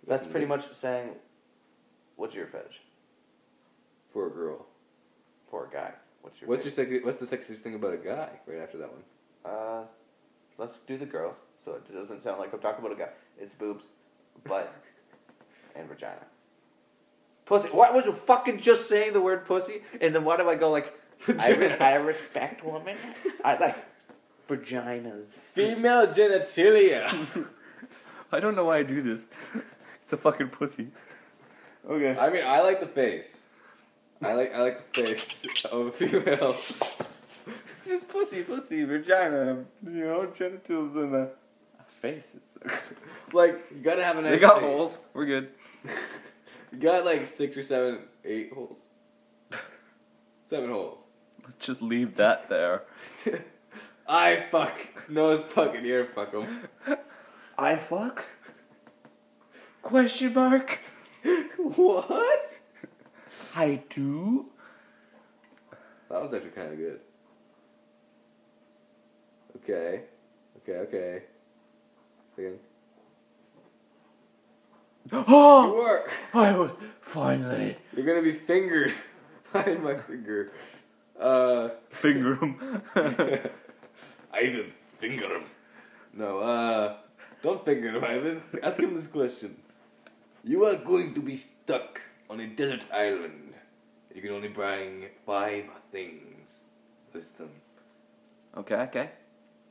That's 0.08 0.26
pretty 0.26 0.46
much 0.46 0.74
saying, 0.74 1.10
what's 2.16 2.34
your 2.34 2.48
fetish 2.48 2.80
for 4.10 4.28
a 4.28 4.30
girl. 4.30 4.66
for 5.50 5.66
a 5.66 5.70
guy? 5.70 5.92
What's 6.22 6.40
your 6.40 6.50
What's 6.50 6.64
your 6.64 6.72
sexy, 6.72 7.02
What's 7.02 7.20
the 7.20 7.26
sexiest 7.26 7.58
thing 7.58 7.76
about 7.76 7.96
a 7.96 7.98
guy? 7.98 8.30
Right 8.48 8.62
after 8.62 8.78
that 8.78 8.90
one. 8.94 9.04
Uh, 9.44 9.84
let's 10.58 10.78
do 10.88 10.98
the 10.98 11.06
girls, 11.06 11.36
so 11.66 11.74
it 11.74 11.94
doesn't 11.94 12.22
sound 12.22 12.40
like 12.40 12.54
I'm 12.54 12.62
talking 12.62 12.80
about 12.80 12.98
a 12.98 13.00
guy. 13.02 13.10
It's 13.38 13.52
boobs, 13.56 13.84
butt, 14.46 14.74
and 15.76 15.90
vagina. 15.90 16.26
Pussy. 17.44 17.68
Why 17.74 17.92
was 17.92 18.06
you 18.06 18.14
fucking 18.14 18.62
just 18.62 18.88
saying 18.88 19.12
the 19.12 19.20
word 19.20 19.46
pussy? 19.46 19.82
And 20.00 20.16
then 20.16 20.24
why 20.24 20.38
do 20.38 20.50
I 20.50 20.56
go 20.56 20.72
like 20.72 20.98
I, 21.28 21.52
res- 21.56 21.72
I 21.82 21.96
respect 21.96 22.64
women. 22.64 22.96
I 23.44 23.58
like 23.58 23.91
vaginas. 24.48 25.26
Female 25.54 26.08
genitalia. 26.08 27.12
I 28.32 28.40
don't 28.40 28.56
know 28.56 28.66
why 28.66 28.78
I 28.78 28.84
do 28.84 29.02
this. 29.02 29.28
It's 30.04 30.14
a 30.14 30.18
fucking 30.18 30.50
pussy. 30.50 30.88
Okay. 31.90 32.18
I 32.18 32.30
mean, 32.30 32.44
I 32.46 32.62
like 32.62 32.80
the 32.80 32.88
face. 32.88 33.46
I 34.22 34.34
like 34.34 34.54
I 34.54 34.62
like 34.62 34.94
the 34.94 35.04
face 35.04 35.46
of 35.72 35.88
a 35.88 35.92
female. 35.92 36.56
Just 37.86 38.08
pussy, 38.08 38.44
pussy, 38.44 38.84
vagina. 38.84 39.66
You 39.84 40.06
know, 40.06 40.26
genitals 40.28 40.96
and 40.96 41.14
the 41.14 41.30
faces. 42.02 42.58
Like 43.34 43.58
you 43.72 43.78
gotta 43.82 44.04
have 44.04 44.18
a 44.18 44.22
nice. 44.22 44.32
they 44.32 44.40
got 44.40 44.56
face. 44.56 44.64
holes. 44.64 45.00
We're 45.14 45.26
good. 45.26 45.50
You 46.74 46.80
got 46.80 47.06
like 47.06 47.26
six 47.28 47.56
or 47.56 47.64
seven, 47.64 48.00
eight 48.26 48.52
holes. 48.52 48.78
Seven 50.50 50.70
holes. 50.70 51.00
Let's 51.46 51.66
just 51.66 51.82
leave 51.82 52.18
that 52.18 52.50
there. 52.50 52.84
I 54.14 54.44
fuck. 54.52 54.78
Nose 55.08 55.42
fucking 55.42 55.86
ear 55.86 56.06
fuck 56.14 56.34
them. 56.34 56.68
I 57.58 57.78
fuck? 57.78 58.26
Question 59.82 60.34
mark? 60.34 60.80
what? 61.58 62.60
I 63.56 63.82
do? 63.90 64.48
That 66.10 66.22
was 66.22 66.34
actually 66.34 66.50
kind 66.52 66.74
of 66.74 66.78
good. 66.78 67.00
Okay. 69.64 70.02
Okay, 70.58 70.78
okay. 70.80 71.24
Again. 72.38 72.60
Oh! 75.28 75.74
Work. 75.74 76.12
I 76.34 76.58
was 76.58 76.72
finally 77.00 77.78
You're 77.96 78.06
gonna 78.06 78.22
be 78.22 78.34
fingered 78.34 78.94
by 79.54 79.76
my 79.76 79.96
finger. 79.96 80.52
Uh, 81.18 81.70
finger 81.92 82.36
him. 82.36 82.82
Ivan, 84.34 84.72
finger 85.00 85.26
him. 85.38 85.44
No, 86.14 86.40
uh, 86.40 86.98
don't 87.42 87.64
finger 87.66 87.90
him, 87.92 88.04
Ivan. 88.04 88.42
Ask 88.64 88.80
him 88.80 88.96
this 88.96 89.08
question. 89.08 89.58
You 90.44 90.64
are 90.66 90.76
going 90.78 91.14
to 91.14 91.22
be 91.22 91.36
stuck 91.36 92.02
on 92.30 92.40
a 92.40 92.48
desert 92.48 92.86
island. 92.94 93.54
You 94.14 94.22
can 94.22 94.32
only 94.32 94.48
bring 94.50 95.06
five 95.26 95.66
things. 95.92 96.62
List 97.14 97.38
them. 97.38 97.50
okay, 98.58 98.76
okay. 98.76 99.10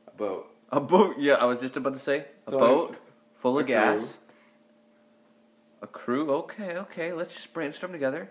A 0.07 0.11
boat. 0.11 0.47
A 0.71 0.79
boat. 0.79 1.15
Yeah, 1.19 1.33
I 1.33 1.45
was 1.45 1.59
just 1.59 1.75
about 1.77 1.93
to 1.93 1.99
say 1.99 2.25
a 2.47 2.51
So, 2.51 2.57
boat 2.59 2.97
full 3.35 3.57
a 3.57 3.61
of 3.61 3.67
gas. 3.67 4.17
A 5.81 5.87
crew. 5.87 6.29
Okay, 6.31 6.77
okay. 6.77 7.11
Let's 7.13 7.33
just 7.33 7.51
brainstorm 7.53 7.91
together. 7.91 8.29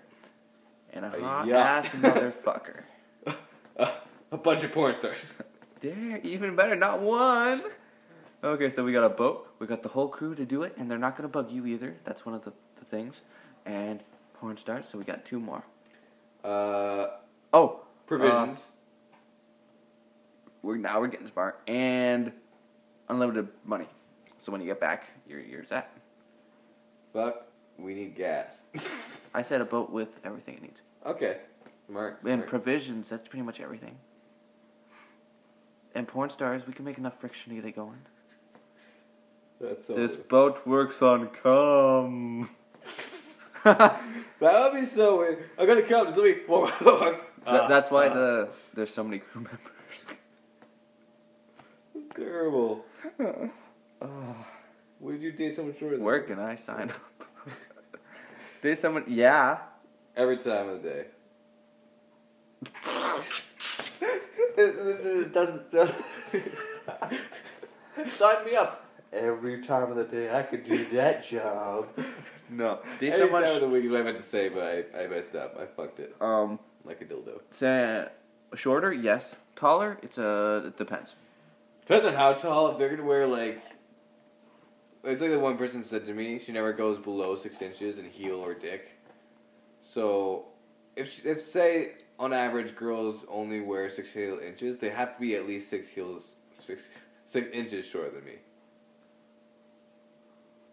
And 0.92 1.04
a 1.04 1.14
A 1.16 1.20
hot 1.20 1.46
yacht. 1.46 1.66
ass 1.86 1.88
motherfucker. 1.90 2.82
a 4.32 4.36
bunch 4.38 4.64
of 4.64 4.72
porn 4.72 4.94
stars. 4.94 5.18
There, 5.80 6.20
even 6.22 6.56
better. 6.56 6.76
Not 6.76 7.00
one. 7.00 7.62
Okay, 8.42 8.70
so 8.70 8.84
we 8.84 8.92
got 8.92 9.04
a 9.04 9.08
boat. 9.10 9.48
We 9.58 9.66
got 9.66 9.82
the 9.82 9.88
whole 9.90 10.08
crew 10.08 10.34
to 10.34 10.44
do 10.46 10.62
it, 10.62 10.74
and 10.78 10.90
they're 10.90 10.98
not 10.98 11.16
gonna 11.16 11.28
bug 11.28 11.50
you 11.50 11.66
either. 11.66 11.96
That's 12.04 12.24
one 12.24 12.34
of 12.34 12.44
the, 12.44 12.52
the 12.78 12.84
things. 12.84 13.22
And 13.66 14.02
porn 14.34 14.56
stars. 14.56 14.88
So 14.88 14.98
we 14.98 15.04
got 15.04 15.24
two 15.24 15.38
more. 15.40 15.62
Uh, 16.44 17.06
Oh, 17.52 17.80
provisions. 18.06 18.68
we're 20.62 20.76
now 20.76 21.00
we're 21.00 21.08
getting 21.08 21.26
smart 21.26 21.60
and 21.66 22.32
unlimited 23.08 23.48
money. 23.64 23.88
So 24.38 24.52
when 24.52 24.60
you 24.60 24.66
get 24.66 24.80
back, 24.80 25.08
you're 25.28 25.40
you're 25.40 25.64
set. 25.64 25.90
Fuck, 27.12 27.42
we 27.78 27.94
need 27.94 28.14
gas. 28.14 28.62
I 29.34 29.42
said 29.42 29.60
a 29.60 29.64
boat 29.64 29.90
with 29.90 30.18
everything 30.24 30.54
it 30.56 30.62
needs. 30.62 30.80
okay. 31.04 31.38
Mark. 31.88 32.20
And 32.24 32.46
provisions, 32.46 33.08
that's 33.08 33.26
pretty 33.26 33.42
much 33.44 33.60
everything. 33.60 33.96
And 35.94 36.06
porn 36.06 36.30
stars, 36.30 36.66
we 36.66 36.72
can 36.72 36.84
make 36.84 36.98
enough 36.98 37.18
friction 37.18 37.50
to 37.54 37.60
get 37.60 37.68
it 37.68 37.76
going. 37.76 37.98
That's 39.60 39.84
so 39.86 39.94
This 39.94 40.12
weird. 40.12 40.28
boat 40.28 40.66
works 40.66 41.02
on 41.02 41.28
cum. 41.28 42.48
That 43.64 44.00
would 44.40 44.80
be 44.80 44.86
so 44.86 45.18
weird. 45.18 45.44
I'm 45.58 45.66
gonna 45.66 45.82
come. 45.82 46.06
Just 46.06 46.16
let 46.16 46.24
me. 46.26 46.34
Th- 46.48 47.16
Ah, 47.46 47.66
that's 47.68 47.90
why 47.90 48.06
ah. 48.08 48.14
the 48.14 48.48
there's 48.74 48.92
so 48.92 49.02
many 49.04 49.18
crew 49.18 49.40
members. 49.50 50.20
That's 51.94 52.08
terrible. 52.16 52.84
What 54.98 55.12
did 55.12 55.22
you 55.22 55.32
date 55.32 55.54
someone 55.56 55.74
shorter 55.74 55.96
than? 55.96 56.04
Where 56.04 56.20
can 56.20 56.38
I 56.38 56.54
sign 56.56 56.90
up? 56.90 57.24
There's 58.60 58.78
someone, 58.78 59.04
yeah. 59.08 59.58
Every 60.14 60.36
time 60.36 60.68
of 60.68 60.82
the 60.82 60.88
day. 60.90 61.04
It, 64.60 65.06
it 65.06 65.32
doesn't. 65.34 65.70
Sign 68.06 68.44
me 68.44 68.56
up. 68.56 68.86
Every 69.12 69.62
time 69.62 69.90
of 69.90 69.96
the 69.96 70.04
day 70.04 70.34
I 70.34 70.42
could 70.42 70.64
do 70.64 70.84
that 70.92 71.26
job. 71.28 71.88
No. 72.48 72.78
There's 72.98 73.14
so 73.16 73.22
Any 73.22 73.30
time 73.30 73.44
of 73.44 73.50
much. 73.52 73.60
the 73.60 73.68
week 73.68 73.84
I 73.86 74.02
meant 74.02 74.16
to 74.16 74.22
say, 74.22 74.48
but 74.48 74.62
I, 74.94 75.02
I 75.02 75.06
messed 75.08 75.34
up. 75.34 75.56
I 75.60 75.66
fucked 75.66 76.00
it. 76.00 76.14
Um, 76.20 76.58
Like 76.84 77.00
a 77.00 77.04
dildo. 77.04 77.40
say, 77.50 78.06
shorter, 78.54 78.92
yes. 78.92 79.34
Taller, 79.56 79.98
it's 80.02 80.18
a. 80.18 80.64
It 80.68 80.76
depends. 80.76 81.16
Depends 81.82 82.06
on 82.06 82.14
how 82.14 82.32
tall. 82.34 82.68
If 82.70 82.78
they're 82.78 82.88
gonna 82.88 83.04
wear 83.04 83.26
like, 83.26 83.60
it's 85.04 85.20
like 85.20 85.30
the 85.30 85.38
one 85.40 85.56
person 85.58 85.82
said 85.84 86.06
to 86.06 86.14
me. 86.14 86.38
She 86.38 86.52
never 86.52 86.72
goes 86.72 86.98
below 86.98 87.34
six 87.36 87.60
inches 87.60 87.98
in 87.98 88.04
heel 88.06 88.36
or 88.36 88.54
dick. 88.54 88.90
So, 89.80 90.46
if 90.96 91.12
she, 91.12 91.28
if 91.28 91.40
say 91.40 91.92
on 92.20 92.32
average 92.32 92.76
girls 92.76 93.24
only 93.28 93.60
wear 93.60 93.90
six 93.90 94.12
heel 94.12 94.38
inches, 94.38 94.78
they 94.78 94.90
have 94.90 95.14
to 95.16 95.20
be 95.20 95.34
at 95.34 95.48
least 95.48 95.68
six 95.68 95.88
heels 95.88 96.34
six 96.60 96.82
six 97.26 97.48
inches 97.48 97.86
shorter 97.86 98.10
than 98.10 98.24
me. 98.24 98.34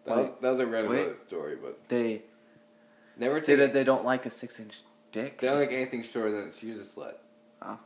That 0.04 0.16
was 0.16 0.30
that 0.40 0.50
was 0.50 0.60
a 0.60 0.66
random 0.66 0.92
wait. 0.92 1.08
story, 1.26 1.56
but 1.60 1.78
They 1.88 2.22
never 3.18 3.40
they, 3.40 3.56
take. 3.56 3.72
they 3.72 3.84
don't 3.84 4.04
like 4.04 4.26
a 4.26 4.30
six 4.30 4.60
inch 4.60 4.80
dick. 5.12 5.40
They 5.40 5.48
don't 5.48 5.58
like 5.58 5.72
anything 5.72 6.02
shorter 6.02 6.30
than 6.30 6.52
she's 6.58 6.78
a 6.78 6.84
slut. 6.84 7.14
Oh. 7.62 7.78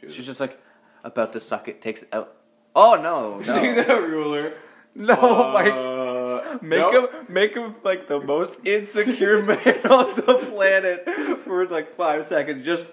She 0.00 0.10
She's 0.10 0.26
just 0.26 0.40
like 0.40 0.60
about 1.04 1.32
to 1.32 1.40
suck 1.40 1.68
it, 1.68 1.80
takes 1.80 2.02
it 2.02 2.08
out. 2.12 2.34
Oh 2.74 2.94
no, 3.00 3.38
She's 3.40 3.48
no, 3.86 3.98
a 3.98 4.00
ruler. 4.06 4.54
no! 4.94 5.14
my, 5.52 5.70
uh, 5.70 5.95
Uh, 6.26 6.58
make 6.60 6.80
nope. 6.80 7.12
him 7.12 7.26
make 7.28 7.54
him 7.54 7.74
like 7.84 8.06
the 8.08 8.20
most 8.20 8.58
insecure 8.64 9.42
man 9.44 9.80
on 9.88 10.14
the 10.16 10.44
planet 10.50 11.08
for 11.44 11.66
like 11.66 11.96
five 11.96 12.26
seconds. 12.26 12.64
Just, 12.64 12.88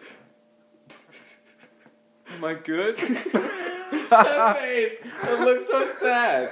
am 2.35 2.43
I 2.43 2.53
good? 2.53 2.97
that 4.09 4.57
face. 4.57 4.97
It 5.23 5.39
looks 5.39 5.67
so 5.67 5.91
sad. 5.99 6.51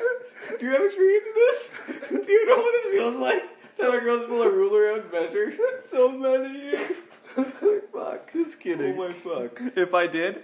Do 0.59 0.65
you 0.65 0.71
have 0.71 0.81
experience 0.81 1.25
in 1.27 1.33
this? 1.35 2.25
Do 2.25 2.31
you 2.31 2.47
know 2.47 2.57
what 2.57 2.83
this 2.83 2.91
feels 2.93 3.15
like? 3.15 3.43
Have 3.79 3.93
a 3.95 3.99
girls 3.99 4.25
pull 4.27 4.41
a 4.43 4.51
ruler 4.51 4.91
out 4.91 5.01
and 5.01 5.11
measure? 5.11 5.53
So 5.87 6.09
many. 6.11 6.73
oh 7.37 7.81
fuck. 7.93 8.31
Just 8.31 8.59
kidding. 8.59 8.97
Oh 8.99 9.07
my 9.07 9.13
fuck. 9.13 9.61
If 9.75 9.93
I 9.93 10.07
did, 10.07 10.43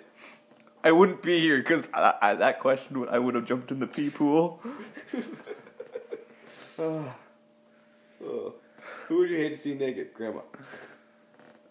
I 0.83 0.91
wouldn't 0.91 1.21
be 1.21 1.39
here 1.39 1.57
because 1.57 1.89
I, 1.93 2.13
I, 2.21 2.33
that 2.35 2.59
question 2.59 3.07
I 3.09 3.19
would 3.19 3.35
have 3.35 3.45
jumped 3.45 3.71
in 3.71 3.79
the 3.79 3.87
pee 3.87 4.09
pool. 4.09 4.61
Oh. 6.79 7.13
Who 9.07 9.17
would 9.19 9.29
you 9.29 9.37
hate 9.37 9.53
to 9.53 9.57
see 9.57 9.73
naked? 9.73 10.13
Grandma. 10.13 10.41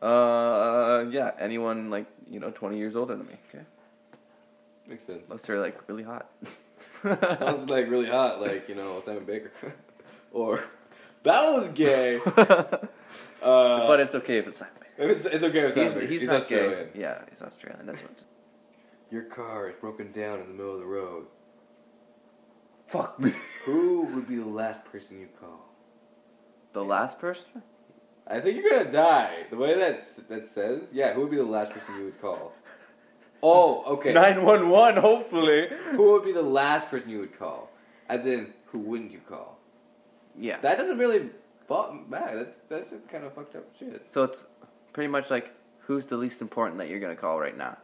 Uh, 0.03 1.07
yeah, 1.11 1.33
anyone 1.39 1.91
like 1.91 2.07
you 2.31 2.39
know 2.41 2.51
twenty 2.51 2.79
years 2.79 2.97
older 2.97 3.17
than 3.17 3.27
me. 3.27 3.35
Okay, 3.49 3.65
Makes 4.87 5.05
sense. 5.07 5.23
unless 5.27 5.43
they're 5.43 5.61
like 5.61 5.89
really 5.89 6.03
hot. 6.03 6.31
That 7.03 7.41
was 7.41 7.69
like 7.71 7.89
really 7.89 8.09
hot, 8.09 8.41
like, 8.41 8.69
you 8.69 8.75
know, 8.75 9.01
Simon 9.05 9.25
Baker. 9.25 9.53
or, 10.33 10.65
that 11.23 11.45
was 11.53 11.69
gay. 11.71 12.21
Uh, 13.43 13.87
but 13.87 14.01
it's 14.01 14.15
okay 14.15 14.39
if 14.39 14.49
it's 14.49 14.59
Simon. 14.59 14.75
Baker. 14.97 15.11
it's, 15.11 15.25
it's 15.27 15.45
okay 15.45 15.67
He's, 15.67 15.75
Simon 15.75 15.95
Baker. 15.95 16.07
he's, 16.07 16.21
He's 16.23 16.31
not 16.31 16.41
Australian. 16.41 16.89
gay. 16.95 17.01
Yeah, 17.01 17.21
he's 17.31 17.43
Australian. 17.43 17.87
That's 17.87 18.01
what. 18.03 18.25
Your 19.13 19.23
car 19.25 19.69
is 19.69 19.77
broken 19.77 20.11
down 20.11 20.41
in 20.41 20.49
the 20.49 20.55
middle 20.55 20.73
of 20.75 20.81
the 20.81 20.87
road. 20.87 21.27
Fuck 22.87 23.19
me. 23.19 23.33
Who 23.65 24.03
would 24.03 24.29
be 24.29 24.37
the 24.37 24.45
last 24.45 24.85
person 24.85 25.21
you 25.21 25.29
call? 25.39 25.73
The 26.73 26.85
last 26.85 27.19
person? 27.19 27.63
I 28.27 28.41
think 28.41 28.61
you're 28.61 28.71
gonna 28.71 28.93
die. 28.93 29.47
The 29.51 29.57
way 29.57 29.77
that 29.79 30.01
that 30.29 30.47
says, 30.47 30.89
yeah. 30.93 31.15
Who 31.15 31.23
would 31.23 31.31
be 31.31 31.37
the 31.37 31.45
last 31.45 31.73
person 31.73 31.99
you 31.99 32.05
would 32.07 32.21
call? 32.21 32.53
Oh, 33.43 33.85
okay. 33.95 34.13
Nine 34.13 34.45
one 34.45 34.69
one. 34.69 34.97
Hopefully. 34.97 35.69
Who 35.93 36.13
would 36.13 36.25
be 36.25 36.33
the 36.33 36.43
last 36.43 36.91
person 36.91 37.11
you 37.11 37.21
would 37.21 37.39
call? 37.39 37.71
As 38.09 38.27
in, 38.27 38.53
who 38.67 38.79
wouldn't 38.79 39.13
you 39.13 39.21
call? 39.21 39.59
Yeah. 40.39 40.59
That 40.61 40.79
doesn't 40.79 40.99
really 40.99 41.31
bottom 41.67 42.09
back. 42.09 42.35
That, 42.35 42.69
that's 42.69 42.93
a 42.93 42.99
kind 42.99 43.25
of 43.25 43.35
fucked 43.35 43.57
up 43.57 43.65
shit. 43.77 44.11
So 44.11 44.25
it's 44.25 44.45
pretty 44.93 45.09
much 45.09 45.31
like 45.31 45.53
who's 45.81 46.07
the 46.07 46.17
least 46.17 46.41
important 46.41 46.79
that 46.79 46.89
you're 46.89 47.01
gonna 47.01 47.17
call 47.17 47.39
right 47.39 47.57
now? 47.57 47.79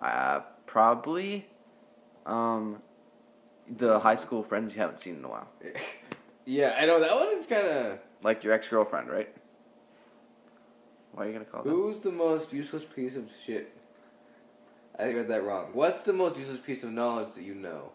Uh, 0.00 0.40
probably, 0.66 1.46
um, 2.26 2.82
the 3.68 3.98
high 4.00 4.16
school 4.16 4.42
friends 4.42 4.74
you 4.74 4.80
haven't 4.80 4.98
seen 4.98 5.16
in 5.16 5.24
a 5.24 5.28
while, 5.28 5.48
yeah, 6.44 6.76
I 6.78 6.86
know 6.86 7.00
that 7.00 7.14
one 7.14 7.28
is 7.38 7.46
kind 7.46 7.66
of. 7.66 7.98
like 8.22 8.42
your 8.44 8.52
ex 8.52 8.68
girlfriend, 8.68 9.08
right? 9.08 9.28
Why 11.12 11.24
are 11.24 11.26
you 11.26 11.32
gonna 11.32 11.44
call 11.44 11.62
them? 11.62 11.72
Who's 11.72 12.00
the 12.00 12.10
most 12.10 12.52
useless 12.52 12.84
piece 12.84 13.16
of 13.16 13.30
shit? 13.44 13.74
I 14.98 15.12
read 15.12 15.28
that 15.28 15.42
wrong. 15.44 15.70
What's 15.72 16.02
the 16.02 16.12
most 16.12 16.38
useless 16.38 16.58
piece 16.58 16.84
of 16.84 16.90
knowledge 16.92 17.34
that 17.34 17.42
you 17.44 17.54
know? 17.54 17.92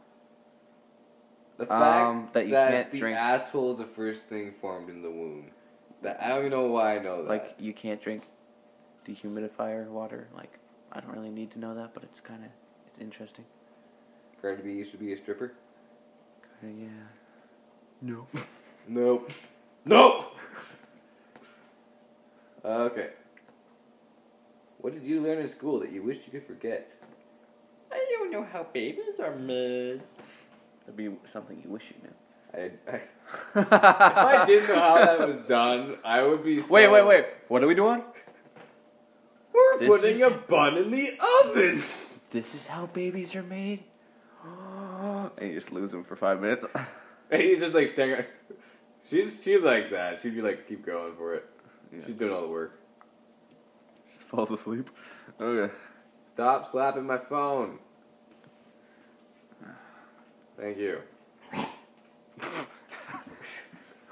The 1.58 1.66
fact 1.66 2.06
Um, 2.08 2.30
that 2.34 2.46
you 2.48 2.54
can't 2.54 2.92
the 2.92 3.00
drink- 3.00 3.18
asshole 3.18 3.72
is 3.72 3.78
the 3.80 3.86
first 3.86 4.30
thing 4.30 4.52
formed 4.52 4.90
in 4.90 5.02
the 5.02 5.10
womb. 5.10 5.52
That 6.04 6.22
I 6.22 6.30
don't 6.30 6.40
even 6.40 6.52
know 6.52 6.68
why 6.68 6.96
I 6.98 7.00
know 7.00 7.24
that. 7.24 7.30
Like 7.30 7.56
you 7.60 7.74
can't 7.74 8.00
drink 8.02 8.24
dehumidifier 9.06 9.88
water. 9.88 10.28
Like 10.36 10.60
I 10.92 11.00
don't 11.00 11.12
really 11.12 11.30
need 11.32 11.52
to 11.52 11.60
know 11.60 11.74
that, 11.76 11.94
but 11.96 12.04
it's 12.04 12.20
kind 12.20 12.44
of 12.44 12.52
it's 12.88 13.00
interesting. 13.00 13.46
Cardi 14.42 14.62
B 14.64 14.72
used 14.74 14.92
to 14.92 14.98
be 14.98 15.12
a 15.14 15.18
stripper. 15.18 15.54
Kinda, 16.62 16.84
yeah. 16.84 16.90
No. 18.02 18.28
Nope. 18.90 19.32
Nope. 19.84 20.34
Uh, 22.64 22.68
okay. 22.90 23.10
What 24.80 24.94
did 24.94 25.04
you 25.04 25.20
learn 25.20 25.40
in 25.40 25.48
school 25.50 25.80
that 25.82 25.92
you 25.92 26.04
wish 26.04 26.26
you 26.26 26.32
could 26.32 26.48
forget? 26.48 26.88
I 27.92 28.06
don't 28.12 28.32
know 28.32 28.44
how 28.44 28.64
babies 28.64 29.20
are 29.22 29.36
made. 29.36 30.02
That'd 30.86 30.96
be 30.96 31.10
something 31.30 31.62
you 31.62 31.70
wish 31.70 31.84
you 31.92 31.96
knew. 32.04 32.14
I, 32.54 32.92
I, 32.92 33.02
if 33.60 33.74
I 33.74 34.46
didn't 34.46 34.70
know 34.70 34.76
how 34.80 34.96
that 35.04 35.28
was 35.28 35.38
done, 35.40 35.98
I 36.06 36.24
would 36.24 36.44
be. 36.46 36.62
So, 36.62 36.74
Wait, 36.74 36.88
wait, 36.90 37.06
wait. 37.06 37.26
What 37.50 37.62
are 37.62 37.68
we 37.68 37.76
doing? 37.76 38.02
We're 39.54 39.80
This 39.80 39.88
putting 39.90 40.16
is- 40.16 40.22
a 40.22 40.30
bun 40.30 40.78
in 40.78 40.92
the 40.92 41.10
oven. 41.44 41.84
This 42.32 42.56
is 42.56 42.68
how 42.68 42.86
babies 42.86 43.36
are 43.36 43.44
made. 43.44 43.84
And 45.38 45.50
you 45.50 45.56
just 45.56 45.72
lose 45.72 45.92
them 45.92 46.04
for 46.04 46.16
five 46.16 46.42
minutes. 46.42 46.66
And 47.30 47.42
he's 47.42 47.60
just 47.60 47.76
like 47.76 47.90
staring. 47.90 48.20
At, 48.20 48.30
she's 49.06 49.44
she's 49.44 49.62
like 49.62 49.92
that. 49.92 50.22
She'd 50.22 50.34
be 50.34 50.42
like, 50.42 50.66
keep 50.66 50.86
going 50.86 51.14
for 51.18 51.36
it. 51.36 51.46
Yeah. 51.92 52.00
She's 52.06 52.16
doing 52.16 52.32
all 52.32 52.42
the 52.42 52.48
work. 52.48 52.80
just 54.10 54.24
falls 54.30 54.50
asleep. 54.50 54.90
Okay. 55.38 55.74
Stop 56.36 56.72
slapping 56.72 57.06
my 57.06 57.18
phone. 57.18 57.80
Thank 60.58 60.78
you. 60.78 61.02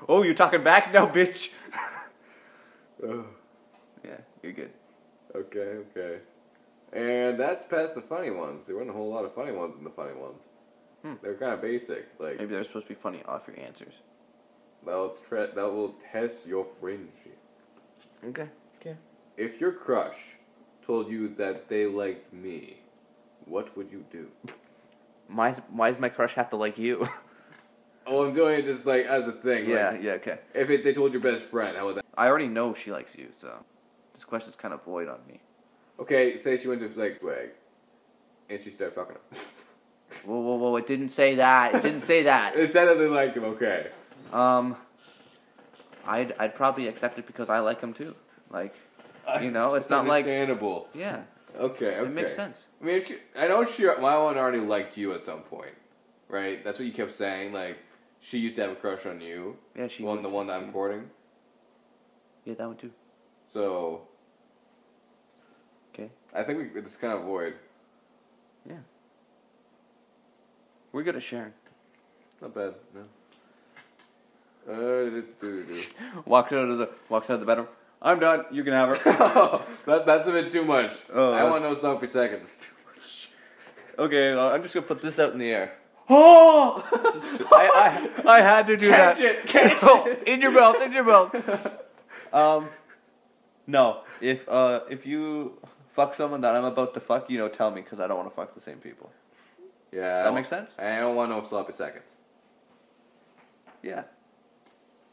Oh, 0.08 0.22
you're 0.22 0.36
talking 0.36 0.64
back 0.64 0.94
now, 0.94 1.08
bitch. 1.08 1.50
Ugh. 3.04 3.26
Yeah, 4.04 4.18
you're 4.44 4.52
good. 4.54 4.72
Okay, 5.36 5.80
okay. 5.98 6.20
And 6.94 7.40
that's 7.40 7.66
past 7.66 7.96
the 7.96 8.02
funny 8.02 8.30
ones. 8.30 8.68
There 8.68 8.76
weren't 8.76 8.90
a 8.90 8.94
whole 8.94 9.10
lot 9.10 9.26
of 9.26 9.34
funny 9.34 9.52
ones 9.52 9.76
in 9.78 9.84
the 9.84 9.90
funny 9.90 10.14
ones. 10.14 10.44
Hmm. 11.06 11.14
They're 11.22 11.36
kind 11.36 11.54
of 11.54 11.62
basic. 11.62 12.08
Like 12.18 12.40
Maybe 12.40 12.54
they're 12.56 12.64
supposed 12.64 12.88
to 12.88 12.94
be 12.96 13.00
funny 13.00 13.22
off 13.28 13.44
your 13.48 13.60
answers. 13.60 13.94
that'll 14.84 15.16
tre- 15.30 15.52
that 15.54 15.74
will 15.74 15.94
test 16.12 16.48
your 16.48 16.66
friendship. 16.66 17.38
Okay. 18.28 18.50
Okay. 18.82 18.98
If 19.38 19.62
your 19.62 19.72
crush 19.72 20.18
told 20.84 21.10
you 21.12 21.30
that 21.36 21.70
they 21.70 21.86
liked 21.86 22.34
me, 22.34 22.78
what 23.46 23.78
would 23.78 23.92
you 23.92 24.04
do? 24.12 24.28
Why, 25.28 25.52
why 25.70 25.90
does 25.92 26.00
my 26.00 26.10
crush 26.10 26.36
have 26.36 26.50
to 26.52 26.56
like 26.56 26.78
you? 26.78 27.08
Oh, 28.08 28.24
I'm 28.28 28.36
doing 28.36 28.60
it 28.60 28.66
just 28.66 28.86
like 28.86 29.08
as 29.08 29.28
a 29.28 29.32
thing. 29.32 29.68
yeah, 29.68 29.90
Like, 29.90 30.04
yeah, 30.04 30.12
okay. 30.12 30.38
if 30.54 30.70
it, 30.70 30.84
they 30.84 30.94
told 30.94 31.12
your 31.12 31.24
best 31.24 31.42
friend, 31.42 31.76
how 31.76 31.86
would 31.88 31.96
that? 31.96 32.06
I 32.16 32.28
already 32.28 32.48
know 32.48 32.76
she 32.76 32.92
likes 32.92 33.16
you, 33.18 33.30
so 33.32 33.66
this 34.14 34.24
question's 34.24 34.56
kind 34.56 34.76
of 34.76 34.84
void 34.84 35.08
on 35.08 35.18
me. 35.28 35.42
Okay, 36.00 36.38
say 36.38 36.56
she 36.56 36.68
went 36.68 36.82
to 36.82 37.00
like 37.00 37.18
swag, 37.20 37.50
and 38.48 38.62
she 38.62 38.70
started 38.70 38.94
fucking 38.94 39.16
him. 39.16 39.40
Whoa, 40.24 40.40
whoa, 40.40 40.56
whoa! 40.56 40.76
It 40.78 40.88
didn't 40.88 41.10
say 41.10 41.36
that. 41.36 41.76
It 41.76 41.82
didn't 41.82 42.02
say 42.02 42.24
that. 42.24 42.56
it 42.58 42.70
said 42.70 42.86
that 42.86 42.98
they 42.98 43.08
liked 43.08 43.36
him. 43.38 43.44
Okay. 43.46 43.88
Um, 44.32 44.76
I'd 46.06 46.34
I'd 46.40 46.56
probably 46.56 46.88
accept 46.88 47.20
it 47.20 47.28
because 47.28 47.50
I 47.50 47.60
like 47.60 47.82
him 47.82 47.94
too. 47.94 48.16
Like, 48.50 48.76
you 49.42 49.52
know, 49.52 49.74
it's 49.74 49.90
not 49.90 50.06
like 50.06 50.26
understandable. 50.26 50.88
yeah, 50.94 51.24
Okay, 51.58 51.98
okay. 51.98 52.06
it 52.06 52.10
makes 52.14 52.36
sense. 52.36 52.64
I 52.82 52.86
mean, 52.86 52.96
if 52.98 53.08
she, 53.08 53.16
I 53.38 53.48
know 53.48 53.66
she, 53.66 53.84
my 53.86 54.18
one 54.18 54.38
already 54.38 54.60
liked 54.60 54.98
you 54.98 55.14
at 55.14 55.24
some 55.24 55.42
point, 55.42 55.74
right? 56.30 56.64
That's 56.64 56.80
what 56.80 56.86
you 56.86 56.94
kept 56.94 57.12
saying. 57.14 57.52
Like, 57.54 57.78
she 58.20 58.38
used 58.38 58.56
to 58.58 58.62
have 58.64 58.72
a 58.72 58.76
crush 58.76 59.06
on 59.06 59.20
you. 59.22 59.58
Yeah, 59.76 59.88
she. 59.88 60.04
one, 60.04 60.22
the 60.22 60.30
one 60.30 60.48
that 60.48 60.62
I'm 60.62 60.72
courting. 60.72 61.10
Yeah, 62.46 62.54
that 62.54 62.68
one 62.68 62.78
too. 62.78 62.92
So, 63.52 64.02
Okay. 65.94 66.10
I 66.36 66.44
think 66.44 66.74
we, 66.74 66.80
it's 66.80 66.98
kind 66.98 67.14
of 67.14 67.24
void. 67.24 67.56
We're 70.96 71.04
good 71.04 71.18
at 71.18 71.24
sharing. 71.24 71.52
Not 72.42 72.56
bad. 72.56 72.74
No. 72.96 73.02
Uh, 74.66 74.76
do, 75.10 75.26
do, 75.42 75.62
do, 75.62 75.62
do. 75.62 75.76
Walks 76.26 76.54
out 76.54 76.70
of 76.70 76.78
the 76.78 76.90
walks 77.10 77.30
out 77.30 77.34
of 77.34 77.40
the 77.42 77.46
bedroom. 77.46 77.68
I'm 78.02 78.18
done. 78.18 78.46
You 78.50 78.64
can 78.64 78.72
have 78.72 78.96
her. 78.96 79.04
that, 79.88 80.06
that's 80.06 80.30
a 80.30 80.32
bit 80.32 80.50
too 80.54 80.64
much. 80.64 80.94
Oh, 81.14 81.34
I 81.34 81.44
want 81.50 81.64
no 81.64 81.76
sloppy 81.76 82.08
seconds. 82.08 82.56
okay, 84.00 84.36
well, 84.36 84.54
I'm 84.54 84.62
just 84.62 84.74
gonna 84.74 84.88
put 84.88 85.02
this 85.02 85.20
out 85.20 85.34
in 85.34 85.40
the 85.40 85.50
air. 85.50 85.74
Oh! 86.10 86.82
I, 87.52 88.10
I, 88.26 88.38
I 88.38 88.42
had 88.42 88.66
to 88.68 88.78
do 88.78 88.88
Catch 88.90 89.18
that. 89.18 89.26
it, 89.26 89.48
catch 89.48 89.80
Oh, 89.84 90.06
it. 90.08 90.24
in 90.26 90.40
your 90.40 90.52
mouth, 90.52 90.82
in 90.82 90.94
your 90.94 91.04
mouth. 91.04 91.36
Um, 92.32 92.70
no. 93.68 94.00
If 94.22 94.48
uh, 94.48 94.80
if 94.90 95.06
you 95.06 95.60
fuck 95.92 96.16
someone 96.16 96.40
that 96.40 96.56
I'm 96.56 96.64
about 96.64 96.94
to 96.94 97.02
fuck, 97.02 97.30
you 97.30 97.38
know, 97.38 97.50
tell 97.50 97.70
me 97.70 97.82
because 97.82 98.00
I 98.00 98.08
don't 98.08 98.16
want 98.16 98.30
to 98.30 98.36
fuck 98.36 98.56
the 98.56 98.62
same 98.62 98.78
people. 98.78 99.12
Yeah. 99.96 100.24
That 100.24 100.34
makes 100.34 100.50
sense. 100.50 100.74
I 100.78 101.00
don't 101.00 101.16
want 101.16 101.32
no 101.32 101.42
sloppy 101.42 101.72
seconds. 101.72 102.04
Yeah. 103.82 104.04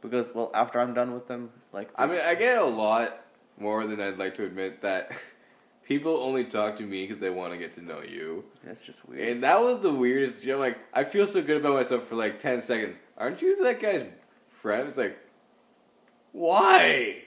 Because 0.01 0.27
well, 0.35 0.51
after 0.55 0.81
I'm 0.81 0.93
done 0.93 1.15
with 1.15 1.29
them, 1.29 1.51
like 1.73 1.91
I 1.95 2.07
mean, 2.07 2.21
I 2.21 2.35
get 2.35 2.59
a 2.59 2.65
lot 2.65 3.21
more 3.59 3.87
than 3.87 4.01
I'd 4.01 4.19
like 4.19 4.35
to 4.37 4.45
admit 4.45 4.83
that 4.83 5.13
people 5.85 6.17
only 6.17 6.45
talk 6.45 6.79
to 6.79 6.83
me 6.83 7.07
because 7.07 7.21
they 7.21 7.31
want 7.31 7.53
to 7.53 7.59
get 7.59 7.75
to 7.75 7.85
know 7.85 8.01
you. 8.03 8.45
That's 8.65 8.85
just 8.85 9.07
weird. 9.09 9.29
And 9.29 9.43
that 9.45 9.61
was 9.61 9.81
the 9.81 9.95
weirdest. 9.95 10.45
I'm 10.45 10.59
like, 10.59 10.79
I 10.93 11.05
feel 11.05 11.29
so 11.29 11.43
good 11.43 11.59
about 11.59 11.75
myself 11.75 12.09
for 12.09 12.17
like 12.17 12.41
10 12.41 12.63
seconds. 12.63 12.97
Aren't 13.17 13.41
you 13.41 13.63
that 13.63 13.81
guy's 13.81 14.05
friend? 14.49 14.89
It's 14.89 14.99
like, 14.99 15.17
why? 16.33 17.23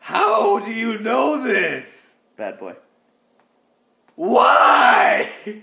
How 0.00 0.58
do 0.58 0.72
you 0.72 0.98
know 0.98 1.40
this? 1.40 2.16
Bad 2.36 2.58
boy. 2.58 2.74
Why? 4.16 5.30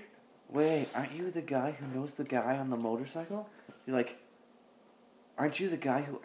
Wait, 0.52 0.88
aren't 0.94 1.14
you 1.14 1.32
the 1.32 1.41
guy 1.41 1.72
who 1.72 1.88
knows 1.98 2.14
the 2.14 2.26
guy 2.26 2.57
on 2.57 2.69
the 2.69 2.78
motorcycle? 2.78 3.49
You're 3.88 3.95
like, 3.95 4.18
aren't 5.38 5.60
you 5.60 5.69
the 5.69 5.78
guy 5.78 6.02
who 6.02 6.22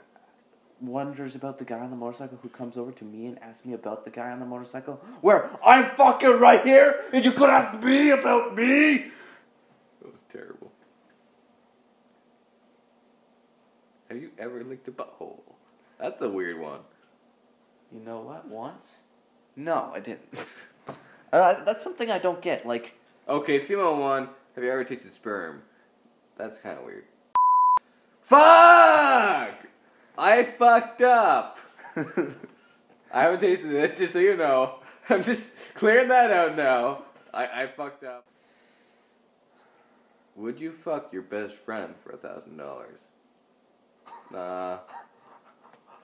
wonders 0.81 1.37
about 1.37 1.59
the 1.59 1.65
guy 1.65 1.79
on 1.79 1.91
the 1.91 1.97
motorcycle 1.97 2.39
who 2.43 2.49
comes 2.49 2.77
over 2.77 2.91
to 2.91 3.05
me 3.05 3.27
and 3.27 3.41
asks 3.41 3.65
me 3.65 3.73
about 3.73 4.05
the 4.05 4.11
guy 4.11 4.31
on 4.31 4.41
the 4.41 4.47
motorcycle? 4.47 5.01
Where 5.21 5.51
I'm 5.65 5.85
fucking 5.91 6.41
right 6.41 6.63
here, 6.65 7.05
and 7.13 7.25
you 7.25 7.31
could 7.31 7.49
ask 7.49 7.81
me 7.81 8.11
about 8.11 8.57
me. 8.57 9.13
That 10.03 10.13
was 10.13 10.25
terrible. 10.33 10.73
Have 14.09 14.19
you 14.19 14.31
ever 14.39 14.65
licked 14.65 14.89
a 14.89 14.93
butthole? 14.93 15.41
That's 15.99 16.21
a 16.21 16.29
weird 16.29 16.59
one. 16.59 16.81
You 17.93 18.01
know 18.01 18.21
what? 18.21 18.49
Once? 18.49 18.97
No, 19.55 19.93
I 19.95 20.01
didn't. 20.01 20.29
uh, 21.33 21.65
that's 21.65 21.83
something 21.83 22.11
I 22.11 22.19
don't 22.19 22.43
get. 22.43 22.67
Like, 22.67 22.99
Okay, 23.29 23.59
female 23.59 23.99
one. 23.99 24.29
Have 24.55 24.63
you 24.63 24.71
ever 24.71 24.85
tasted 24.85 25.13
sperm? 25.13 25.63
That's 26.39 26.59
kind 26.59 26.79
of 26.79 26.85
weird. 26.85 27.07
Fuck! 28.23 29.67
I 30.17 30.43
fucked 30.57 31.03
up. 31.03 31.59
I 33.13 33.23
haven't 33.23 33.41
tasted 33.41 33.73
it, 33.73 33.97
just 33.97 34.13
so 34.13 34.21
you 34.21 34.37
know. 34.37 34.77
I'm 35.09 35.25
just 35.25 35.57
clearing 35.75 36.09
that 36.09 36.31
out 36.31 36.57
now. 36.57 37.03
I, 37.35 37.63
I 37.63 37.67
fucked 37.67 38.05
up. 38.05 38.27
Would 40.37 40.61
you 40.61 40.71
fuck 40.71 41.13
your 41.13 41.23
best 41.23 41.55
friend 41.57 41.95
for 42.05 42.13
a 42.13 42.17
thousand 42.17 42.57
dollars? 42.59 42.99
Nah. 44.31 44.79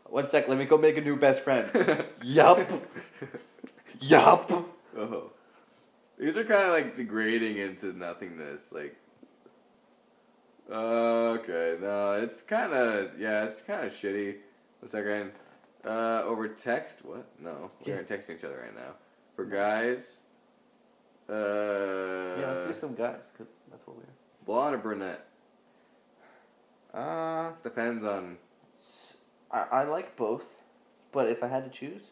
one 0.07 0.29
sec, 0.29 0.49
let 0.49 0.59
me 0.59 0.65
go 0.65 0.77
make 0.77 0.97
a 0.97 1.01
new 1.01 1.17
best 1.17 1.43
friend. 1.43 1.71
yup. 2.23 2.69
yup. 4.01 4.51
Oh. 4.97 5.31
These 6.23 6.37
are 6.37 6.45
kind 6.45 6.63
of 6.69 6.73
like 6.73 6.97
degrading 6.97 7.57
into 7.59 7.87
nothingness. 7.93 8.71
Like, 8.71 8.95
okay, 10.71 11.77
no, 11.81 12.13
it's 12.13 12.43
kind 12.43 12.73
of 12.73 13.19
yeah, 13.19 13.43
it's 13.43 13.61
kind 13.63 13.85
of 13.85 13.93
shitty. 13.93 14.37
One 14.79 14.89
second. 14.91 15.33
Uh, 15.85 16.23
over 16.25 16.47
text? 16.47 17.05
What? 17.05 17.27
No, 17.41 17.73
we 17.85 17.91
Yeah. 17.91 17.97
aren't 17.99 18.09
texting 18.09 18.39
each 18.39 18.45
other 18.45 18.57
right 18.63 18.73
now. 18.73 18.93
For 19.35 19.45
guys, 19.45 20.05
uh, 21.29 22.39
yeah, 22.41 22.53
let's 22.53 22.75
do 22.77 22.81
some 22.81 22.95
guys, 22.95 23.25
because 23.33 23.53
that's 23.69 23.85
what 23.89 23.97
we 23.97 24.05
are. 24.05 24.15
blonde 24.47 24.77
or 24.77 24.79
brunette? 24.79 25.27
Uh, 26.95 27.51
Depends 27.65 28.05
on. 28.05 28.37
I, 29.51 29.63
I 29.73 29.85
like 29.85 30.15
both, 30.15 30.45
but 31.11 31.29
if 31.29 31.43
I 31.43 31.49
had 31.49 31.65
to 31.65 31.77
choose, 31.77 32.03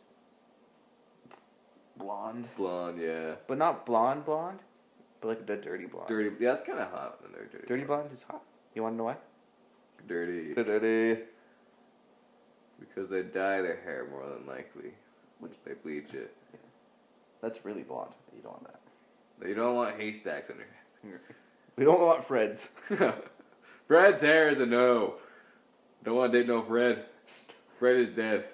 blonde. 2.01 2.48
Blonde, 2.56 3.01
yeah. 3.01 3.35
But 3.47 3.59
not 3.59 3.86
blonde 3.86 4.24
blonde, 4.24 4.60
but 5.20 5.28
like 5.28 5.47
the 5.47 5.56
dirty 5.56 5.86
blonde. 5.86 6.09
Dirty, 6.09 6.31
yeah, 6.40 6.52
that's 6.52 6.66
kind 6.66 6.78
of 6.78 6.90
hot 6.90 7.22
when 7.22 7.32
they're 7.32 7.47
dirty. 7.47 7.66
Dirty 7.66 7.85
blonde 7.85 8.10
is 8.12 8.22
hot. 8.22 8.43
You 8.74 8.82
want 8.82 8.94
to 8.94 8.98
know 8.98 9.05
why? 9.05 9.16
Dirty. 10.06 10.55
Dirty. 10.55 11.22
Because 12.78 13.10
they 13.10 13.22
dye 13.22 13.60
their 13.60 13.81
hair 13.85 14.06
more 14.10 14.27
than 14.28 14.47
likely. 14.47 14.93
Which 15.39 15.52
they 15.64 15.74
bleach 15.74 16.14
it. 16.14 16.35
That's 17.43 17.64
really 17.64 17.82
blonde. 17.82 18.12
You 18.35 18.43
don't 18.43 18.52
want 18.52 18.64
that. 18.64 19.48
You 19.48 19.55
don't 19.55 19.74
want 19.74 19.98
haystacks 19.98 20.51
on 20.51 20.56
your 21.09 21.20
We 21.77 21.85
don't 21.85 22.01
want 22.01 22.24
Fred's. 22.24 22.70
Fred's 23.89 24.20
hair 24.20 24.51
is 24.51 24.60
a 24.60 24.66
no. 24.66 25.14
Don't 26.05 26.16
want 26.16 26.32
to 26.32 26.39
date 26.39 26.48
no 26.48 26.62
Fred. 26.62 27.05
Fred 27.78 27.97
is 27.97 28.10
dead. 28.10 28.44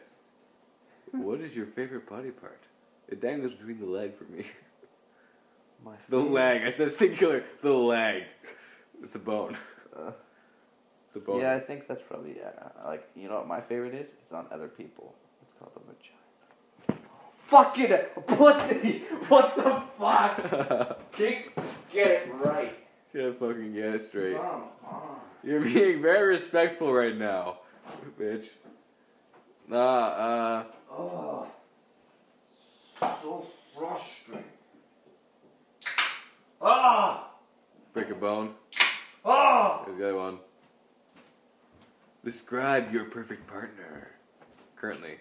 What 1.13 1.41
is 1.41 1.57
your 1.57 1.67
favorite 1.67 2.09
body 2.09 2.31
part? 2.31 2.66
It 3.09 3.21
dangles 3.21 3.53
between 3.55 3.79
the 3.81 3.87
leg 3.87 4.17
for 4.17 4.25
me. 4.25 4.45
My 5.85 5.93
The 6.09 6.19
leg. 6.19 6.63
I 6.63 6.71
said 6.71 6.93
singular. 6.93 7.45
The 7.63 7.73
leg. 7.73 8.25
It's 9.03 9.15
a 9.15 9.19
bone. 9.19 9.57
Uh, 9.97 10.11
It's 11.09 11.17
a 11.17 11.21
bone. 11.21 11.41
yeah, 11.41 11.55
I 11.55 11.61
think 11.61 11.87
that's 11.87 12.03
probably 12.09 12.37
yeah. 12.37 12.51
Like 12.85 13.09
you 13.15 13.29
know 13.29 13.37
what 13.37 13.47
my 13.47 13.61
favorite 13.61 13.95
is? 13.95 14.07
It's 14.23 14.33
on 14.33 14.47
other 14.51 14.69
people. 14.69 15.15
It's 15.43 15.53
called 15.59 15.73
the 15.75 15.81
vagina. 15.81 17.01
Fucking 17.39 18.25
pussy! 18.27 19.03
What 19.29 19.55
the 19.57 19.83
fuck? 19.99 21.01
Get, 21.17 21.49
get 21.93 22.09
it 22.11 22.35
right. 22.35 22.75
Can't 23.13 23.39
fucking 23.39 23.73
get 23.73 23.95
it 23.95 24.03
straight. 24.03 24.37
Come 24.37 24.63
on. 24.85 25.17
You're 25.45 25.61
being 25.61 26.03
very 26.03 26.29
respectful 26.35 26.93
right 26.93 27.17
now, 27.17 27.59
bitch. 28.21 28.47
Nah, 29.69 29.79
uh, 29.79 30.65
Oh, 30.91 31.49
so 33.23 33.47
frustrating. 33.77 34.45
Ah! 36.61 37.31
break 37.93 38.11
a 38.11 38.15
bone. 38.15 38.55
Ah! 39.25 39.83
Here's 39.85 39.99
the 39.99 40.05
other 40.09 40.17
one. 40.17 40.39
Describe 42.25 42.93
your 42.93 43.05
perfect 43.05 43.47
partner. 43.47 44.11
Currently. 44.77 45.19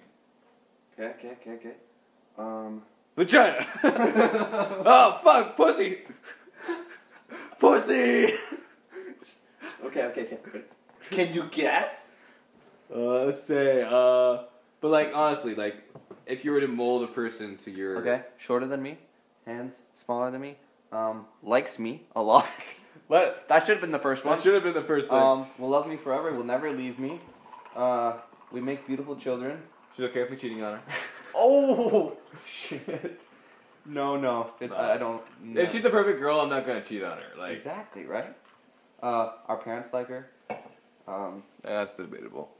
Okay, 0.99 1.11
okay, 1.11 1.37
okay, 1.39 1.51
okay. 1.51 1.73
Um. 2.37 2.81
Vagina! 3.15 3.65
oh, 3.83 5.19
fuck, 5.23 5.55
pussy! 5.55 5.99
pussy! 7.59 8.33
Okay, 9.85 10.03
okay, 10.03 10.37
okay. 10.47 10.61
Can 11.11 11.33
you 11.33 11.47
guess? 11.49 12.09
Uh, 12.93 13.25
let's 13.25 13.43
say, 13.43 13.83
uh, 13.87 14.43
but 14.85 14.91
like, 14.91 15.13
honestly, 15.15 15.55
like, 15.55 15.77
if 16.27 16.45
you 16.45 16.51
were 16.51 16.59
to 16.59 16.67
mold 16.67 17.01
a 17.01 17.07
person 17.07 17.57
to 17.57 17.71
your. 17.71 17.97
Okay, 18.01 18.21
shorter 18.37 18.67
than 18.67 18.83
me, 18.83 18.99
hands 19.47 19.79
smaller 19.95 20.29
than 20.29 20.41
me, 20.41 20.57
um, 20.91 21.25
likes 21.41 21.79
me 21.79 22.03
a 22.15 22.21
lot. 22.21 22.47
but 23.09 23.47
that 23.49 23.61
should 23.61 23.77
have 23.77 23.81
been 23.81 23.91
the 23.91 23.97
first 23.97 24.23
one. 24.23 24.35
That 24.35 24.43
should 24.43 24.53
have 24.53 24.61
been 24.61 24.75
the 24.75 24.83
first 24.83 25.09
thing. 25.09 25.17
Um, 25.17 25.47
will 25.57 25.69
love 25.69 25.87
me 25.87 25.97
forever. 25.97 26.31
Will 26.31 26.43
never 26.43 26.71
leave 26.71 26.99
me. 26.99 27.19
Uh, 27.75 28.17
we 28.51 28.61
make 28.61 28.85
beautiful 28.85 29.15
children. 29.15 29.59
She's 29.95 30.05
okay 30.05 30.21
with 30.21 30.29
me 30.29 30.37
cheating 30.37 30.61
on 30.61 30.73
her. 30.73 30.81
Oh 31.37 32.15
shit! 32.45 33.19
No, 33.85 34.15
no, 34.15 34.51
it, 34.61 34.69
No. 34.69 34.75
I, 34.77 34.93
I 34.93 34.97
don't. 34.97 35.21
No. 35.43 35.61
If 35.61 35.71
she's 35.71 35.81
the 35.81 35.89
perfect 35.89 36.19
girl, 36.19 36.39
I'm 36.39 36.47
not 36.49 36.65
gonna 36.67 36.83
cheat 36.83 37.03
on 37.03 37.17
her. 37.17 37.37
Like, 37.39 37.57
exactly 37.57 38.05
right. 38.05 38.33
Uh, 39.01 39.31
our 39.47 39.57
parents 39.57 39.91
like 39.91 40.07
her. 40.09 40.29
Um, 41.07 41.43
that's 41.63 41.91
debatable. 41.95 42.54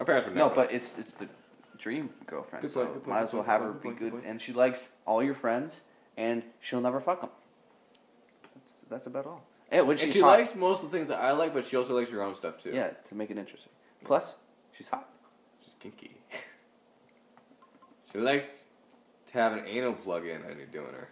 Our 0.00 0.06
parents 0.06 0.28
were 0.28 0.34
no, 0.34 0.48
never. 0.48 0.54
but 0.54 0.72
it's 0.72 0.96
it's 0.98 1.14
the 1.14 1.28
dream 1.76 2.10
girlfriend. 2.26 2.62
Good 2.62 2.70
so 2.72 2.80
point, 2.80 2.94
good 2.94 3.04
point, 3.04 3.08
might 3.08 3.20
good 3.20 3.28
as 3.28 3.32
well 3.34 3.42
point, 3.42 3.50
have 3.52 3.60
good 3.60 3.66
her 3.66 3.72
point, 3.72 3.82
be 3.82 3.88
good 3.90 3.98
good, 3.98 4.12
point. 4.12 4.24
and 4.26 4.40
she 4.40 4.52
likes 4.52 4.88
all 5.06 5.22
your 5.22 5.34
friends, 5.34 5.80
and 6.16 6.42
she'll 6.60 6.80
never 6.80 7.00
fuck 7.00 7.20
them. 7.20 7.30
That's, 8.54 8.72
that's 8.88 9.06
about 9.06 9.26
all. 9.26 9.44
Yeah, 9.72 9.82
when 9.82 9.98
And 9.98 10.12
she 10.12 10.20
hot. 10.20 10.38
likes 10.38 10.54
most 10.54 10.82
of 10.82 10.90
the 10.90 10.96
things 10.96 11.08
that 11.08 11.20
I 11.20 11.32
like, 11.32 11.52
but 11.52 11.64
she 11.64 11.76
also 11.76 11.94
likes 11.98 12.10
her 12.10 12.22
own 12.22 12.34
stuff 12.34 12.62
too. 12.62 12.70
Yeah, 12.72 12.90
to 13.04 13.14
make 13.14 13.30
it 13.30 13.36
interesting. 13.38 13.70
Plus, 14.04 14.34
she's 14.76 14.88
hot. 14.88 15.08
She's 15.64 15.74
kinky. 15.78 16.16
she 18.12 18.18
likes 18.18 18.64
to 19.26 19.32
have 19.34 19.52
an 19.52 19.64
anal 19.66 19.92
plug 19.92 20.26
in 20.26 20.42
when 20.44 20.56
you're 20.56 20.66
doing 20.66 20.92
her. 20.94 21.08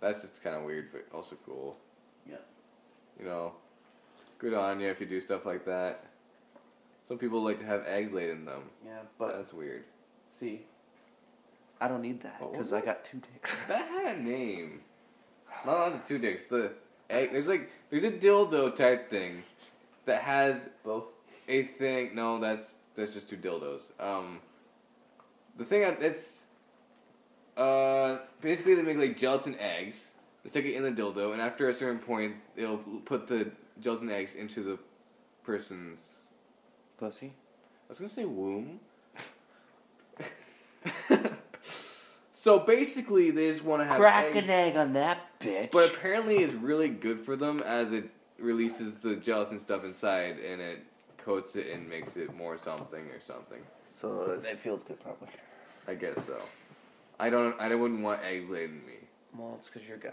That's 0.00 0.20
just 0.20 0.42
kind 0.42 0.56
of 0.56 0.64
weird, 0.64 0.90
but 0.92 1.06
also 1.16 1.36
cool. 1.46 1.78
Yeah. 2.28 2.36
You 3.18 3.24
know, 3.24 3.54
good 4.38 4.52
on 4.52 4.80
you 4.80 4.88
if 4.88 5.00
you 5.00 5.06
do 5.06 5.20
stuff 5.20 5.46
like 5.46 5.64
that. 5.64 6.04
Some 7.08 7.18
people 7.18 7.42
like 7.42 7.58
to 7.60 7.66
have 7.66 7.84
eggs 7.86 8.12
laid 8.12 8.30
in 8.30 8.44
them. 8.44 8.62
Yeah, 8.84 9.00
but 9.18 9.36
That's 9.36 9.52
weird. 9.52 9.84
see, 10.40 10.62
I 11.80 11.88
don't 11.88 12.00
need 12.02 12.22
that 12.22 12.40
because 12.50 12.72
I 12.72 12.80
got 12.80 13.04
two 13.04 13.18
dicks. 13.32 13.56
That 13.68 13.86
had 13.88 14.16
a 14.16 14.22
name. 14.22 14.80
Not 15.66 15.76
on 15.76 15.92
the 15.92 15.98
two 16.08 16.18
dicks. 16.18 16.46
The 16.46 16.72
egg. 17.10 17.32
There's 17.32 17.46
like 17.46 17.70
there's 17.90 18.04
a 18.04 18.10
dildo 18.10 18.74
type 18.74 19.10
thing 19.10 19.42
that 20.06 20.22
has 20.22 20.68
Both. 20.84 21.04
a 21.48 21.62
thing. 21.64 22.14
No, 22.14 22.38
that's 22.38 22.76
that's 22.94 23.12
just 23.12 23.28
two 23.28 23.36
dildos. 23.36 23.82
Um, 24.00 24.40
the 25.58 25.64
thing 25.64 25.84
I- 25.84 25.96
it's 26.00 26.42
uh 27.56 28.18
basically 28.40 28.74
they 28.74 28.82
make 28.82 28.96
like 28.98 29.16
gelatin 29.18 29.56
eggs. 29.58 30.12
They 30.42 30.50
stick 30.50 30.64
it 30.64 30.74
in 30.74 30.82
the 30.82 30.90
dildo, 30.92 31.32
and 31.32 31.40
after 31.40 31.68
a 31.68 31.74
certain 31.74 31.98
point, 31.98 32.34
they'll 32.56 32.78
put 32.78 33.26
the 33.28 33.50
gelatin 33.80 34.10
eggs 34.10 34.34
into 34.34 34.62
the 34.62 34.78
person's. 35.42 36.00
Pussy. 36.98 37.26
I 37.26 37.88
was 37.88 37.98
gonna 37.98 38.08
say 38.08 38.24
womb. 38.24 38.80
so 42.32 42.58
basically, 42.60 43.30
they 43.30 43.50
just 43.50 43.64
want 43.64 43.82
to 43.82 43.86
have 43.86 43.98
Crack 43.98 44.26
eggs, 44.26 44.44
an 44.44 44.50
egg 44.50 44.76
on 44.76 44.92
that 44.94 45.18
bitch. 45.40 45.70
but 45.70 45.92
apparently, 45.94 46.38
it's 46.38 46.54
really 46.54 46.88
good 46.88 47.20
for 47.20 47.36
them 47.36 47.60
as 47.60 47.92
it 47.92 48.08
releases 48.38 48.98
the 48.98 49.16
gelatin 49.16 49.60
stuff 49.60 49.84
inside, 49.84 50.38
and 50.38 50.60
it 50.60 50.80
coats 51.18 51.56
it 51.56 51.68
and 51.72 51.88
makes 51.88 52.16
it 52.16 52.34
more 52.34 52.58
something 52.58 53.04
or 53.08 53.20
something. 53.20 53.60
so 53.88 54.40
it 54.44 54.58
feels 54.58 54.82
good, 54.82 55.00
probably. 55.00 55.28
I 55.86 55.94
guess 55.94 56.24
so. 56.26 56.40
I 57.18 57.30
don't. 57.30 57.58
I 57.60 57.74
wouldn't 57.74 58.00
want 58.00 58.22
eggs 58.22 58.48
laid 58.48 58.70
in 58.70 58.84
me. 58.86 58.94
Well, 59.36 59.54
it's 59.58 59.68
because 59.68 59.86
you're 59.86 59.96
a 59.96 60.00
guy. 60.00 60.10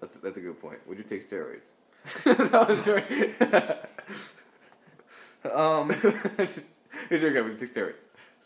That's 0.00 0.16
that's 0.18 0.36
a 0.36 0.40
good 0.40 0.60
point. 0.60 0.78
Would 0.86 0.98
you 0.98 1.04
take 1.04 1.28
steroids? 1.28 1.70
that 2.24 2.68
was 2.68 2.80
sorry. 2.84 3.34
Um, 5.52 5.90
it's 6.38 6.64
your 7.10 7.32
guy. 7.32 7.40
Would 7.40 7.60
you 7.60 7.66
take 7.66 7.74
steroids? 7.74 7.94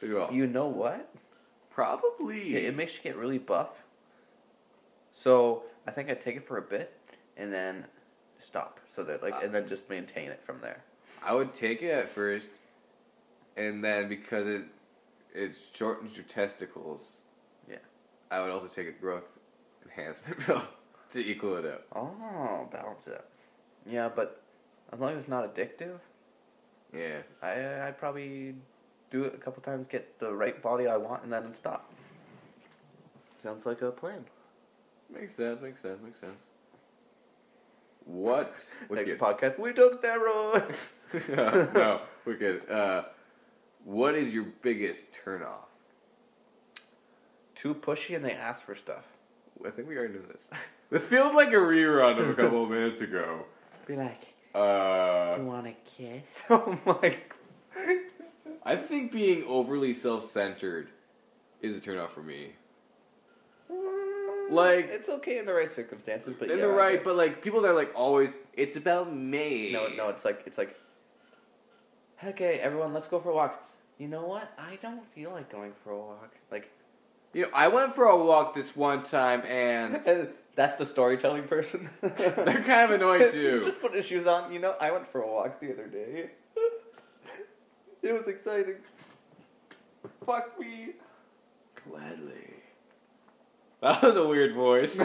So 0.00 0.06
you 0.06 0.20
all. 0.20 0.32
you 0.32 0.46
know 0.46 0.66
what? 0.66 1.12
Probably. 1.70 2.56
It, 2.56 2.64
it 2.64 2.76
makes 2.76 2.96
you 2.96 3.02
get 3.02 3.16
really 3.16 3.38
buff. 3.38 3.70
So 5.12 5.64
I 5.86 5.90
think 5.90 6.10
I 6.10 6.14
take 6.14 6.36
it 6.36 6.46
for 6.46 6.56
a 6.56 6.62
bit 6.62 6.96
and 7.36 7.52
then 7.52 7.84
stop. 8.38 8.80
So 8.94 9.04
that 9.04 9.22
like, 9.22 9.34
and 9.42 9.54
then 9.54 9.68
just 9.68 9.88
maintain 9.88 10.30
it 10.30 10.42
from 10.44 10.60
there. 10.60 10.82
I 11.24 11.34
would 11.34 11.54
take 11.54 11.82
it 11.82 11.90
at 11.90 12.08
first, 12.08 12.46
and 13.56 13.84
then 13.84 14.08
because 14.08 14.46
it 14.46 14.62
it 15.34 15.56
shortens 15.74 16.16
your 16.16 16.24
testicles. 16.24 17.12
Yeah. 17.68 17.76
I 18.30 18.40
would 18.40 18.50
also 18.50 18.66
take 18.66 18.88
a 18.88 18.92
growth 18.92 19.38
enhancement 19.84 20.38
pill 20.46 20.62
to 21.12 21.20
equal 21.20 21.56
it 21.56 21.66
out. 21.66 21.84
Oh, 21.94 22.68
balance 22.72 23.06
it 23.06 23.14
out. 23.14 23.26
Yeah, 23.86 24.08
but 24.14 24.42
as 24.92 25.00
long 25.00 25.12
as 25.12 25.20
it's 25.20 25.28
not 25.28 25.54
addictive, 25.54 25.98
Yeah. 26.92 27.18
I 27.42 27.86
I'd 27.88 27.98
probably 27.98 28.54
do 29.10 29.24
it 29.24 29.34
a 29.34 29.38
couple 29.38 29.62
times, 29.62 29.86
get 29.88 30.18
the 30.18 30.32
right 30.32 30.60
body 30.62 30.86
I 30.86 30.96
want, 30.96 31.24
and 31.24 31.32
then 31.32 31.54
stop. 31.54 31.92
Sounds 33.42 33.64
like 33.66 33.80
a 33.82 33.90
plan. 33.90 34.24
Makes 35.12 35.34
sense. 35.34 35.60
Makes 35.60 35.82
sense. 35.82 36.00
Makes 36.02 36.20
sense. 36.20 36.46
What? 38.04 38.54
Next 38.90 39.12
Wicked. 39.12 39.18
podcast, 39.18 39.58
we 39.58 39.72
took 39.72 40.02
steroids. 40.02 40.92
no, 41.74 42.00
wicked. 42.24 42.68
Uh, 42.70 43.04
what 43.84 44.14
is 44.14 44.34
your 44.34 44.46
biggest 44.62 45.06
turnoff? 45.24 45.68
Too 47.54 47.74
pushy, 47.74 48.16
and 48.16 48.24
they 48.24 48.32
ask 48.32 48.64
for 48.64 48.74
stuff. 48.74 49.04
I 49.66 49.70
think 49.70 49.88
we 49.88 49.96
already 49.96 50.14
knew 50.14 50.24
this. 50.32 50.46
This 50.90 51.06
feels 51.06 51.32
like 51.34 51.50
a 51.50 51.52
rerun 51.52 52.18
of 52.18 52.30
a 52.30 52.34
couple 52.34 52.64
of 52.64 52.70
minutes 52.70 53.00
ago. 53.00 53.44
Be 53.86 53.94
like, 53.94 54.34
Uh, 54.54 55.36
you 55.38 55.44
want 55.44 55.66
a 55.66 55.74
kiss? 55.96 56.24
oh 56.50 56.78
my. 56.84 57.16
I 58.64 58.76
think 58.76 59.12
being 59.12 59.44
overly 59.44 59.92
self-centered 59.92 60.88
is 61.62 61.76
a 61.76 61.80
turnoff 61.80 62.10
for 62.10 62.22
me. 62.22 62.52
Like- 64.50 64.88
it's 64.90 65.08
okay 65.08 65.38
in 65.38 65.46
the 65.46 65.54
right 65.54 65.70
circumstances, 65.70 66.34
but 66.38 66.50
In 66.50 66.58
yeah, 66.58 66.66
the 66.66 66.72
right, 66.72 67.02
but 67.02 67.14
like 67.16 67.40
people 67.42 67.60
that 67.62 67.68
are 67.68 67.74
like 67.74 67.92
always, 67.94 68.30
it's 68.54 68.76
about 68.76 69.14
me. 69.14 69.72
No, 69.72 69.88
no, 69.88 70.08
it's 70.08 70.24
like 70.24 70.42
it's 70.46 70.58
like. 70.58 70.76
Okay, 72.22 72.58
everyone, 72.58 72.92
let's 72.92 73.06
go 73.06 73.18
for 73.20 73.30
a 73.30 73.34
walk. 73.34 73.64
You 73.98 74.08
know 74.08 74.26
what? 74.26 74.52
I 74.58 74.76
don't 74.82 75.06
feel 75.14 75.30
like 75.30 75.50
going 75.50 75.72
for 75.84 75.92
a 75.92 75.96
walk. 75.98 76.34
Like 76.50 76.70
You 77.32 77.42
know, 77.42 77.48
I 77.54 77.68
went 77.68 77.94
for 77.94 78.04
a 78.04 78.16
walk 78.22 78.54
this 78.54 78.74
one 78.76 79.02
time, 79.04 79.42
and 79.46 80.02
that's 80.56 80.76
the 80.78 80.86
storytelling 80.86 81.44
person. 81.44 81.88
they're 82.00 82.62
kind 82.62 82.84
of 82.84 82.90
annoying 82.92 83.30
too. 83.30 83.62
Just 83.64 83.80
put 83.80 83.94
his 83.94 84.06
shoes 84.06 84.26
on. 84.26 84.52
You 84.52 84.58
know, 84.58 84.74
I 84.80 84.90
went 84.90 85.06
for 85.10 85.20
a 85.22 85.26
walk 85.30 85.60
the 85.60 85.72
other 85.72 85.86
day. 85.86 86.30
it 88.02 88.12
was 88.12 88.26
exciting. 88.28 88.76
Fuck 90.26 90.58
me. 90.58 90.90
Gladly. 91.88 92.34
That 93.80 94.02
was 94.02 94.16
a 94.16 94.26
weird 94.28 94.54
voice. 94.54 95.00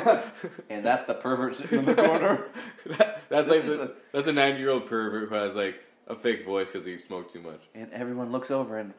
And 0.70 0.86
that's 0.86 1.06
the 1.08 1.14
pervert 1.14 1.56
sitting 1.56 1.80
in 1.80 1.86
the 1.86 1.96
corner. 1.96 2.48
That- 2.86 3.22
that's 3.30 3.48
This 3.48 3.66
like 3.66 3.78
the, 3.78 3.82
a- 3.84 3.92
that's 4.12 4.28
a 4.28 4.32
ninety 4.34 4.60
year 4.60 4.70
old 4.70 4.86
pervert 4.86 5.30
who 5.30 5.36
has 5.36 5.56
like 5.56 5.82
a 6.08 6.16
fake 6.16 6.46
voice 6.46 6.68
because 6.68 6.86
he 6.86 6.98
smoked 7.00 7.34
too 7.34 7.42
much. 7.42 7.62
And 7.74 7.92
everyone 7.92 8.32
looks 8.32 8.52
over 8.52 8.78
and 8.78 8.94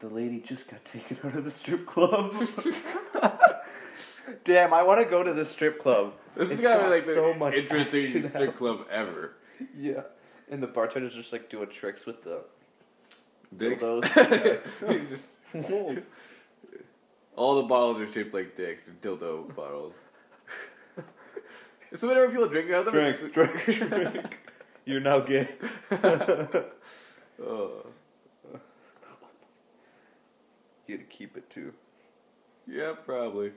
the 0.00 0.08
lady 0.08 0.40
just 0.40 0.68
got 0.68 0.84
taken 0.84 1.18
out 1.24 1.34
of 1.36 1.44
the 1.44 1.50
strip 1.50 1.86
club. 1.86 2.34
Damn, 4.44 4.74
I 4.74 4.82
want 4.82 5.00
to 5.00 5.06
go 5.08 5.22
to 5.22 5.32
the 5.32 5.44
strip 5.44 5.78
club. 5.78 6.12
This 6.36 6.50
It's 6.50 6.60
is 6.60 6.66
gonna 6.66 6.84
be 6.84 6.90
like 6.90 7.04
the 7.06 7.14
so 7.14 7.34
much 7.34 7.54
interesting 7.54 8.04
action 8.06 8.22
strip 8.24 8.50
now. 8.50 8.56
club 8.56 8.86
ever. 8.90 9.34
Yeah. 9.76 10.02
And 10.50 10.62
the 10.62 10.66
bartender's 10.66 11.14
just 11.14 11.32
like 11.32 11.48
doing 11.50 11.68
tricks 11.68 12.06
with 12.06 12.22
the. 12.24 12.40
Dicks. 13.56 13.82
Dildos. 13.82 14.60
He's 15.00 15.08
just 15.08 15.38
all 17.34 17.56
the 17.62 17.68
bottles 17.68 18.00
are 18.00 18.06
shaped 18.12 18.34
like 18.34 18.56
dicks. 18.56 18.82
They're 19.00 19.16
dildo 19.16 19.54
bottles. 19.54 19.94
so 21.94 22.08
whenever 22.08 22.28
people 22.30 22.48
drink 22.48 22.70
out 22.70 22.86
of 22.88 22.92
them, 22.92 23.04
it's- 23.04 23.32
drink, 23.32 23.64
drink. 23.90 24.38
You're 24.84 25.00
now 25.00 25.20
gay. 25.20 25.48
Oh. 27.40 27.86
You'd 30.88 31.08
keep 31.10 31.36
it 31.36 31.48
too. 31.50 31.72
Yeah, 32.66 32.94
probably. 33.04 33.52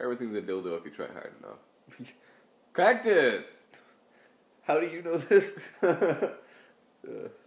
Everything's 0.00 0.36
a 0.36 0.42
dildo 0.42 0.78
if 0.78 0.84
you 0.86 0.90
try 0.90 1.06
hard 1.06 1.32
enough. 1.38 2.08
Cactus. 2.74 3.64
How 4.62 4.80
do 4.80 4.86
you 4.86 5.02
know 5.02 5.16
this? 5.18 5.58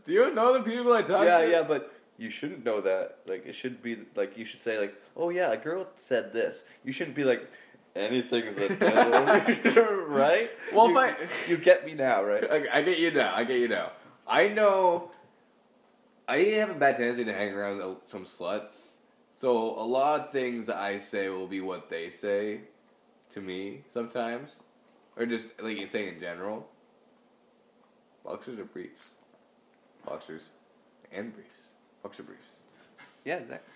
Do 0.05 0.11
you 0.11 0.33
know 0.33 0.53
the 0.53 0.63
people 0.63 0.91
I 0.93 1.01
talk 1.03 1.25
yeah, 1.25 1.39
to? 1.39 1.43
yeah, 1.45 1.51
yeah, 1.57 1.61
but 1.63 1.93
you 2.17 2.29
shouldn't 2.31 2.65
know 2.65 2.81
that. 2.81 3.19
Like, 3.27 3.45
it 3.45 3.53
should 3.53 3.83
be 3.83 3.99
like 4.15 4.35
you 4.37 4.45
should 4.45 4.59
say 4.61 4.79
like, 4.79 4.95
"Oh 5.15 5.29
yeah, 5.29 5.51
a 5.51 5.57
girl 5.57 5.87
said 5.97 6.33
this." 6.33 6.63
You 6.83 6.91
shouldn't 6.91 7.15
be 7.15 7.23
like, 7.23 7.47
"Anything's 7.95 8.57
a 8.57 8.69
dildo," 8.69 10.07
right? 10.07 10.49
Well, 10.73 10.89
you, 10.89 10.97
if 10.99 11.47
I- 11.47 11.51
you 11.51 11.57
get 11.57 11.85
me 11.85 11.93
now, 11.93 12.23
right? 12.23 12.43
Okay, 12.43 12.67
I 12.73 12.81
get 12.81 12.97
you 12.97 13.11
now. 13.11 13.35
I 13.35 13.43
get 13.43 13.59
you 13.59 13.67
now. 13.67 13.91
I 14.27 14.47
know. 14.47 15.11
I 16.31 16.43
have 16.59 16.69
a 16.69 16.75
bad 16.75 16.95
tendency 16.95 17.25
to 17.25 17.33
hang 17.33 17.53
around 17.53 17.97
some 18.07 18.23
sluts, 18.23 18.99
so 19.33 19.51
a 19.77 19.83
lot 19.83 20.17
of 20.17 20.31
things 20.31 20.69
I 20.69 20.97
say 20.97 21.27
will 21.27 21.45
be 21.45 21.59
what 21.59 21.89
they 21.89 22.07
say 22.07 22.61
to 23.31 23.41
me 23.41 23.81
sometimes, 23.93 24.61
or 25.17 25.25
just 25.25 25.61
like 25.61 25.77
you 25.77 25.89
say 25.89 26.07
in 26.07 26.21
general. 26.21 26.69
Boxers 28.23 28.59
or 28.59 28.63
briefs? 28.63 29.01
Boxers 30.05 30.51
and 31.11 31.33
briefs. 31.33 31.49
Boxer 32.01 32.23
briefs. 32.23 32.47
Yeah, 33.25 33.35
exactly. 33.35 33.73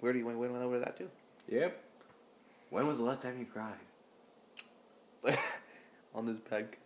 Where 0.00 0.14
do 0.14 0.18
you 0.18 0.24
went 0.24 0.38
went 0.38 0.54
over 0.54 0.78
that 0.78 0.96
too? 0.96 1.10
Yep. 1.50 1.78
When 2.70 2.86
was 2.86 2.96
the 2.96 3.04
last 3.04 3.20
time 3.20 3.38
you 3.38 3.44
cried? 3.44 3.74
On 6.14 6.24
this 6.24 6.38
podcast, 6.50 6.76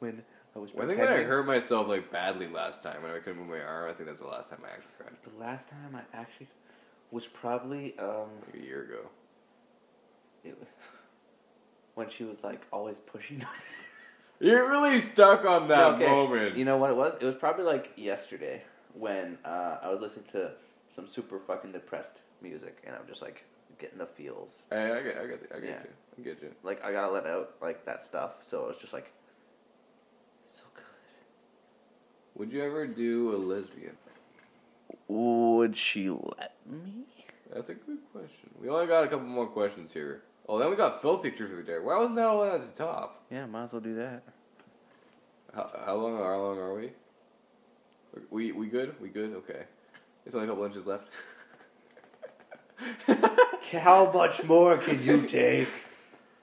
when 0.00 0.22
I 0.56 0.58
was 0.58 0.72
Well, 0.72 0.84
I 0.84 0.88
think 0.88 1.00
when 1.00 1.08
I 1.10 1.22
hurt 1.22 1.46
myself 1.46 1.86
like 1.86 2.10
badly 2.10 2.48
last 2.48 2.82
time 2.82 3.02
when 3.02 3.10
I 3.10 3.18
couldn't 3.18 3.38
move 3.38 3.48
my 3.48 3.60
arm, 3.60 3.90
I 3.90 3.92
think 3.92 4.06
that's 4.08 4.20
the 4.20 4.26
last 4.26 4.48
time 4.48 4.60
I 4.64 4.70
actually 4.70 4.92
cried. 4.98 5.12
the 5.22 5.38
last 5.38 5.68
time 5.68 5.94
I 5.94 6.16
actually 6.16 6.48
was 7.10 7.26
probably 7.26 7.94
um 7.98 8.30
Like 8.46 8.62
a 8.62 8.64
year 8.64 8.82
ago. 8.84 9.08
it 10.44 10.58
was, 10.58 10.68
when 11.94 12.08
she 12.08 12.24
was 12.24 12.42
like 12.42 12.62
always 12.72 12.98
pushing. 12.98 13.44
You're 14.40 14.66
really 14.68 14.98
stuck 14.98 15.44
on 15.44 15.68
that 15.68 15.94
Okay, 15.94 16.06
moment. 16.06 16.56
You 16.56 16.64
know 16.64 16.78
what 16.78 16.90
it 16.90 16.96
was? 16.96 17.14
It 17.20 17.24
was 17.24 17.34
probably 17.34 17.64
like 17.64 17.92
yesterday 17.96 18.62
when 18.94 19.36
uh, 19.44 19.78
I 19.82 19.90
was 19.90 20.00
listening 20.00 20.26
to 20.32 20.52
some 20.94 21.06
super 21.06 21.38
fucking 21.38 21.72
depressed 21.72 22.16
music, 22.40 22.78
and 22.86 22.94
I'm 22.96 23.06
just 23.06 23.20
like 23.20 23.44
getting 23.78 23.98
the 23.98 24.06
feels. 24.06 24.52
I, 24.72 24.76
I 24.76 25.02
get, 25.02 25.18
I 25.18 25.26
get, 25.26 25.50
I 25.54 25.60
get 25.60 25.64
Yeah. 25.64 25.82
you. 25.82 25.90
I 26.18 26.22
get 26.22 26.42
you. 26.42 26.50
Like 26.62 26.82
I 26.82 26.92
gotta 26.92 27.12
let 27.12 27.26
out 27.26 27.56
like 27.60 27.84
that 27.84 28.02
stuff. 28.02 28.36
So 28.46 28.64
it 28.64 28.68
was 28.68 28.76
just 28.78 28.92
like 28.94 29.10
so 30.50 30.64
good. 30.74 30.84
Would 32.36 32.52
you 32.52 32.62
ever 32.62 32.86
do 32.86 33.34
a 33.34 33.38
lesbian? 33.38 33.96
Would 35.08 35.76
she 35.76 36.10
let 36.10 36.54
me? 36.66 37.04
That's 37.52 37.70
a 37.70 37.74
good 37.74 37.98
question. 38.12 38.50
We 38.60 38.68
only 38.68 38.86
got 38.86 39.04
a 39.04 39.08
couple 39.08 39.26
more 39.26 39.46
questions 39.46 39.92
here. 39.92 40.22
Oh, 40.48 40.58
then 40.58 40.68
we 40.68 40.76
got 40.76 41.00
filthy 41.00 41.30
truth 41.30 41.52
of 41.52 41.56
the 41.56 41.62
day. 41.62 41.78
Why 41.78 41.96
wasn't 41.96 42.16
that 42.16 42.26
all 42.26 42.44
at 42.44 42.60
the 42.60 42.84
top? 42.84 43.24
Yeah, 43.30 43.46
might 43.46 43.64
as 43.64 43.72
well 43.72 43.80
do 43.80 43.94
that. 43.96 44.22
How, 45.54 45.70
how 45.86 45.94
long? 45.94 46.18
How 46.18 46.38
long 46.38 46.58
are 46.58 46.74
we? 46.74 46.90
We 48.30 48.52
we 48.52 48.66
good? 48.66 49.00
We 49.00 49.08
good? 49.08 49.32
Okay. 49.34 49.64
There's 50.24 50.34
only 50.34 50.46
a 50.46 50.50
couple 50.50 50.64
inches 50.64 50.84
left. 50.84 51.08
How 53.72 54.12
much 54.12 54.44
more 54.44 54.76
can 54.76 55.02
you 55.02 55.26
take? 55.26 55.68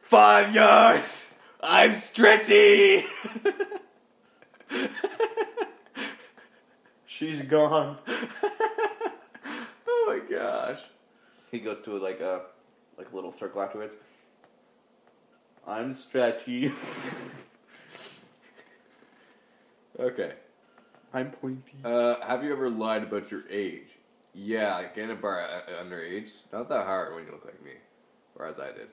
Five 0.02 0.56
yards. 0.56 1.34
I'm 1.62 1.94
stretchy. 1.94 3.06
She's 7.16 7.44
gone. 7.44 8.00
oh 9.88 10.04
my 10.08 10.20
gosh. 10.28 10.80
He 11.52 11.60
goes 11.60 11.78
to 11.86 12.00
like 12.00 12.20
a 12.22 12.42
like 12.98 13.12
a 13.12 13.16
little 13.16 13.32
circle 13.32 13.62
afterwards. 13.62 13.94
I'm 15.68 15.94
stretchy. 15.94 16.74
Okay. 20.00 20.34
I'm 21.14 21.30
pointy. 21.30 21.76
Uh, 21.86 22.16
have 22.26 22.44
you 22.44 22.52
ever 22.52 22.68
lied 22.68 23.04
about 23.04 23.30
your 23.30 23.44
age? 23.48 23.90
Yeah, 24.34 24.78
like 24.78 24.98
in 24.98 25.12
a 25.12 25.16
bar 25.16 25.40
uh, 25.40 25.84
underage. 25.84 26.32
Not 26.52 26.68
that 26.70 26.88
hard 26.88 27.14
when 27.14 27.28
you 27.28 27.32
look 27.32 27.46
like 27.46 27.64
me, 27.64 27.74
or 28.36 28.48
as 28.48 28.58
I 28.58 28.72
did. 28.72 28.88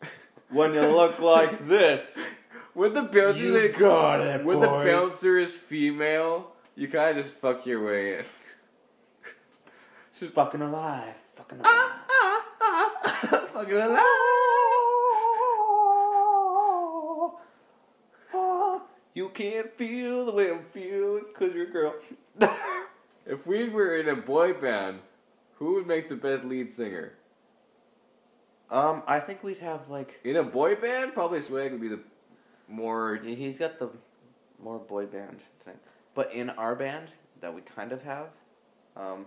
when 0.48 0.72
you 0.72 0.86
look 0.86 1.18
like 1.18 1.68
this, 1.68 2.18
When 2.72 2.94
the 2.94 3.02
bouncer 3.02 3.42
you 3.42 3.56
is 3.56 3.76
got 3.76 4.20
it, 4.20 4.42
when 4.42 4.60
the 4.60 4.66
bouncer 4.66 5.38
is 5.38 5.52
female, 5.52 6.55
you 6.76 6.88
kind 6.88 7.18
of 7.18 7.24
just 7.24 7.36
fuck 7.36 7.66
your 7.66 7.84
way 7.84 8.18
in. 8.18 8.24
She's 10.18 10.30
fucking 10.30 10.62
alive. 10.62 11.14
Fucking 11.34 11.58
alive. 11.58 11.66
Ah, 11.68 12.04
ah, 12.10 12.42
ah. 12.60 13.46
Fucking 13.52 13.76
alive. 13.76 14.02
You 19.14 19.30
can't 19.30 19.72
feel 19.76 20.26
the 20.26 20.32
way 20.32 20.50
I'm 20.50 20.64
feeling 20.64 21.24
because 21.32 21.54
you're 21.54 21.68
a 21.68 21.70
girl. 21.70 21.94
If 23.28 23.44
we 23.44 23.68
were 23.68 23.96
in 23.96 24.08
a 24.08 24.14
boy 24.14 24.52
band, 24.52 25.00
who 25.54 25.74
would 25.74 25.86
make 25.88 26.08
the 26.08 26.14
best 26.14 26.44
lead 26.44 26.70
singer? 26.70 27.14
um, 28.70 29.02
I 29.08 29.18
think 29.18 29.42
we'd 29.42 29.58
have 29.58 29.88
like 29.88 30.20
In 30.22 30.36
a 30.36 30.44
boy 30.44 30.76
band, 30.76 31.12
probably 31.12 31.40
Swag 31.40 31.72
would 31.72 31.80
be 31.80 31.88
the 31.88 31.98
more. 32.68 33.16
he's 33.16 33.58
got 33.58 33.80
the 33.80 33.88
more 34.62 34.78
boy 34.78 35.06
band 35.06 35.40
thing, 35.64 35.74
but 36.16 36.32
in 36.32 36.50
our 36.50 36.74
band 36.74 37.10
that 37.40 37.54
we 37.54 37.60
kind 37.60 37.92
of 37.92 38.02
have, 38.02 38.26
um, 38.96 39.26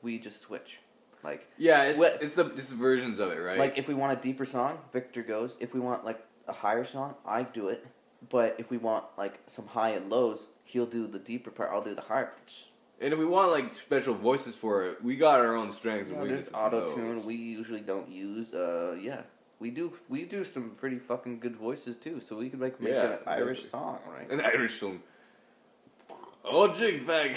we 0.00 0.18
just 0.18 0.40
switch. 0.40 0.78
Like 1.22 1.46
Yeah, 1.58 1.82
it's 1.82 1.98
What- 1.98 2.22
it's 2.22 2.34
the 2.34 2.46
it's 2.54 2.70
versions 2.70 3.18
of 3.18 3.30
it, 3.32 3.36
right? 3.40 3.58
like 3.58 3.76
if 3.76 3.86
we 3.88 3.92
want 3.92 4.18
a 4.18 4.22
deeper 4.22 4.46
song, 4.46 4.78
Victor 4.94 5.22
goes. 5.22 5.54
If 5.60 5.74
we 5.74 5.80
want 5.80 6.02
like 6.06 6.24
a 6.48 6.52
higher 6.54 6.84
song, 6.86 7.14
I 7.26 7.42
do 7.42 7.68
it. 7.68 7.86
But 8.30 8.56
if 8.58 8.70
we 8.70 8.78
want 8.78 9.04
like 9.18 9.38
some 9.46 9.66
high 9.66 9.90
and 9.90 10.08
lows, 10.08 10.46
he'll 10.64 10.86
do 10.86 11.06
the 11.06 11.18
deeper 11.18 11.50
part. 11.50 11.70
I'll 11.72 11.82
do 11.82 11.94
the 11.94 12.00
higher. 12.12 12.26
parts. 12.26 12.70
and 13.02 13.12
if 13.14 13.18
we 13.18 13.24
want 13.26 13.50
like 13.50 13.74
special 13.74 14.14
voices 14.14 14.54
for 14.54 14.84
it, 14.84 15.02
we 15.04 15.16
got 15.16 15.40
our 15.40 15.54
own 15.56 15.72
strengths 15.72 16.10
and 16.10 16.18
know, 16.18 16.26
there's 16.26 16.46
weaknesses. 16.52 16.54
auto 16.54 16.94
tune. 16.94 17.24
We 17.26 17.34
usually 17.34 17.80
don't 17.80 18.08
use. 18.10 18.54
Uh, 18.54 18.96
yeah, 19.00 19.22
we 19.58 19.70
do. 19.70 19.92
We 20.08 20.24
do 20.24 20.44
some 20.44 20.70
pretty 20.80 20.98
fucking 20.98 21.40
good 21.40 21.56
voices 21.56 21.96
too. 21.98 22.20
So 22.20 22.36
we 22.36 22.48
could 22.50 22.60
like 22.60 22.80
make 22.80 22.92
Yeah, 22.94 23.12
an 23.14 23.18
Irish 23.26 23.68
song, 23.70 23.98
right? 24.08 24.30
An 24.30 24.40
Irish 24.40 24.78
song. 24.80 25.02
Oh, 26.44 26.74
jig 26.74 27.06
fag. 27.06 27.36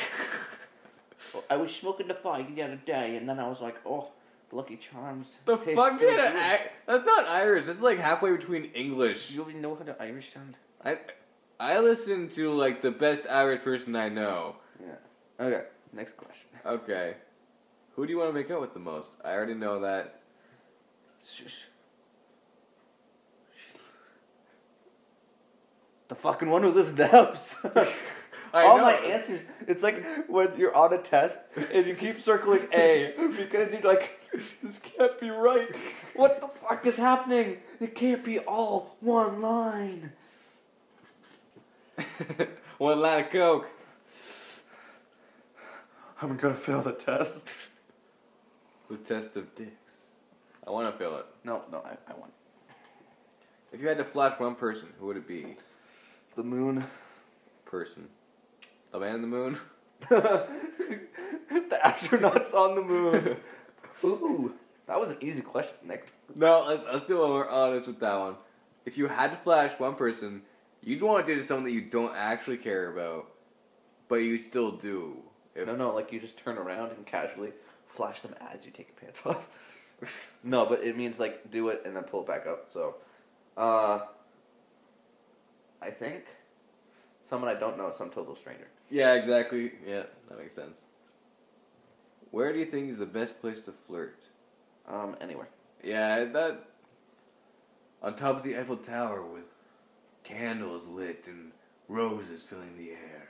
I 1.49 1.55
was 1.57 1.73
smoking 1.73 2.07
the 2.07 2.13
fag 2.13 2.53
the 2.55 2.63
other 2.63 2.79
day, 2.85 3.15
and 3.17 3.27
then 3.27 3.39
I 3.39 3.47
was 3.47 3.61
like, 3.61 3.75
oh, 3.85 4.09
Lucky 4.51 4.77
Charms. 4.77 5.35
the 5.45 5.57
fuck? 5.57 5.99
so 5.99 6.05
a- 6.07 6.59
That's 6.85 7.05
not 7.05 7.27
Irish. 7.27 7.65
That's 7.65 7.81
like 7.81 7.97
halfway 7.97 8.31
between 8.35 8.65
English. 8.65 9.31
You 9.31 9.41
even 9.49 9.61
know 9.61 9.75
how 9.75 9.83
to 9.83 9.95
Irish 10.01 10.33
sound? 10.33 10.57
I 10.85 10.97
I 11.59 11.79
listen 11.79 12.29
to 12.29 12.51
like 12.51 12.81
the 12.81 12.91
best 12.91 13.25
Irish 13.27 13.61
person 13.61 13.95
I 13.95 14.09
know. 14.09 14.57
Yeah. 14.79 15.45
Okay. 15.45 15.63
Next 15.91 16.17
question. 16.17 16.49
Okay. 16.65 17.15
Who 17.95 18.05
do 18.05 18.11
you 18.11 18.17
want 18.19 18.29
to 18.29 18.33
make 18.33 18.49
out 18.51 18.61
with 18.61 18.73
the 18.73 18.79
most? 18.79 19.11
I 19.23 19.31
already 19.33 19.53
know 19.53 19.79
that. 19.81 20.19
Shush. 21.25 21.63
The 26.09 26.15
fucking 26.15 26.49
one 26.49 26.63
who 26.63 26.69
lives 26.69 26.89
in 26.89 26.95
the 26.95 27.07
house. 27.07 27.65
I 28.55 28.65
All 28.67 28.77
know. 28.77 28.83
my 28.83 28.93
answers. 28.93 29.41
It's 29.67 29.81
like 29.81 30.29
when 30.29 30.49
you're 30.57 30.75
on 30.75 30.93
a 30.93 30.99
test 30.99 31.41
and 31.71 31.87
you 31.87 31.95
keep 31.95 32.21
circling 32.21 32.67
A 32.71 33.13
because 33.35 33.71
you're 33.71 33.81
like, 33.81 34.19
this 34.61 34.77
can't 34.77 35.19
be 35.19 35.31
right. 35.31 35.75
What 36.15 36.39
the 36.39 36.47
fuck 36.47 36.85
is 36.85 36.95
happening? 36.95 37.57
It 37.79 37.95
can't 37.95 38.23
be 38.23 38.37
all 38.39 38.95
one 38.99 39.41
line. 39.41 40.11
One 42.79 42.99
line 42.99 43.23
of 43.23 43.29
coke. 43.29 43.69
I'm 46.21 46.35
gonna 46.37 46.55
fail 46.55 46.81
the 46.81 46.91
test. 46.91 47.47
The 48.89 48.97
test 48.97 49.37
of 49.37 49.53
dicks. 49.55 50.07
I 50.65 50.71
want 50.71 50.91
to 50.91 50.97
fail 50.97 51.17
it. 51.17 51.25
No, 51.43 51.61
no, 51.71 51.77
I, 51.85 51.91
I 52.11 52.15
won. 52.17 52.29
If 53.71 53.79
you 53.79 53.87
had 53.87 53.99
to 53.99 54.03
flash 54.03 54.39
one 54.39 54.55
person, 54.55 54.89
who 54.99 55.05
would 55.05 55.17
it 55.17 55.27
be? 55.27 55.55
The 56.35 56.43
moon. 56.43 56.83
Person. 57.65 58.09
A 58.93 58.99
man 58.99 59.15
in 59.15 59.21
the 59.21 59.27
moon? 59.27 59.57
the 60.09 60.47
astronauts 61.83 62.53
on 62.53 62.75
the 62.75 62.81
moon. 62.81 63.37
Ooh, 64.03 64.53
that 64.85 64.99
was 64.99 65.09
an 65.09 65.17
easy 65.21 65.41
question, 65.41 65.75
Nick. 65.83 66.11
No, 66.35 66.63
let's, 66.67 66.83
let's 66.91 67.07
do 67.07 67.19
one 67.19 67.29
more 67.29 67.49
honest 67.49 67.87
with 67.87 67.99
that 67.99 68.19
one. 68.19 68.35
If 68.85 68.97
you 68.97 69.07
had 69.07 69.31
to 69.31 69.37
flash 69.37 69.79
one 69.79 69.95
person, 69.95 70.43
you'd 70.81 71.01
want 71.01 71.25
to 71.25 71.33
do 71.33 71.39
it 71.39 71.41
to 71.41 71.47
someone 71.47 71.63
that 71.65 71.71
you 71.71 71.81
don't 71.81 72.15
actually 72.15 72.57
care 72.57 72.91
about, 72.91 73.31
but 74.09 74.15
you 74.15 74.41
still 74.43 74.71
do. 74.71 75.17
If, 75.55 75.65
No, 75.67 75.75
no, 75.75 75.93
like 75.93 76.11
you 76.11 76.19
just 76.19 76.37
turn 76.37 76.57
around 76.57 76.91
and 76.91 77.05
casually 77.05 77.51
flash 77.87 78.19
them 78.19 78.35
as 78.53 78.65
you 78.65 78.71
take 78.71 78.89
your 78.89 78.97
pants 79.01 79.21
off. 79.25 79.47
no, 80.43 80.65
but 80.65 80.83
it 80.83 80.97
means 80.97 81.19
like 81.19 81.49
do 81.49 81.69
it 81.69 81.81
and 81.85 81.95
then 81.95 82.03
pull 82.03 82.21
it 82.21 82.27
back 82.27 82.45
up. 82.45 82.65
So, 82.69 82.95
uh, 83.57 84.01
I 85.81 85.89
think 85.89 86.25
someone 87.23 87.49
I 87.49 87.59
don't 87.59 87.77
know, 87.77 87.91
some 87.91 88.09
total 88.09 88.35
stranger. 88.35 88.67
Yeah, 88.93 89.15
exactly. 89.15 89.71
Yeah, 89.87 90.03
that 90.29 90.37
makes 90.37 90.53
sense. 90.53 90.77
Where 92.29 92.53
do 92.53 92.59
you 92.59 92.65
think 92.65 92.91
is 92.91 92.99
the 92.99 93.07
best 93.07 93.41
place 93.41 93.61
to 93.65 93.71
flirt? 93.71 94.19
Um, 94.87 95.15
anywhere. 95.19 95.49
Yeah, 95.83 96.25
that. 96.25 96.65
On 98.03 98.15
top 98.15 98.35
of 98.37 98.43
the 98.43 98.55
Eiffel 98.55 98.77
Tower 98.77 99.23
with 99.23 99.45
candles 100.23 100.87
lit 100.87 101.25
and 101.27 101.53
roses 101.87 102.43
filling 102.43 102.77
the 102.77 102.91
air. 102.91 103.27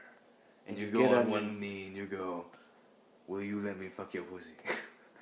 And 0.68 0.78
you, 0.78 0.88
You 0.88 0.92
go 0.92 1.08
on 1.08 1.16
on 1.20 1.30
one 1.30 1.60
knee 1.62 1.88
and 1.88 1.96
you 1.96 2.08
go, 2.08 2.46
Will 3.28 3.42
you 3.42 3.62
let 3.62 3.80
me 3.80 3.88
fuck 3.88 4.14
your 4.14 4.24
pussy? 4.24 4.56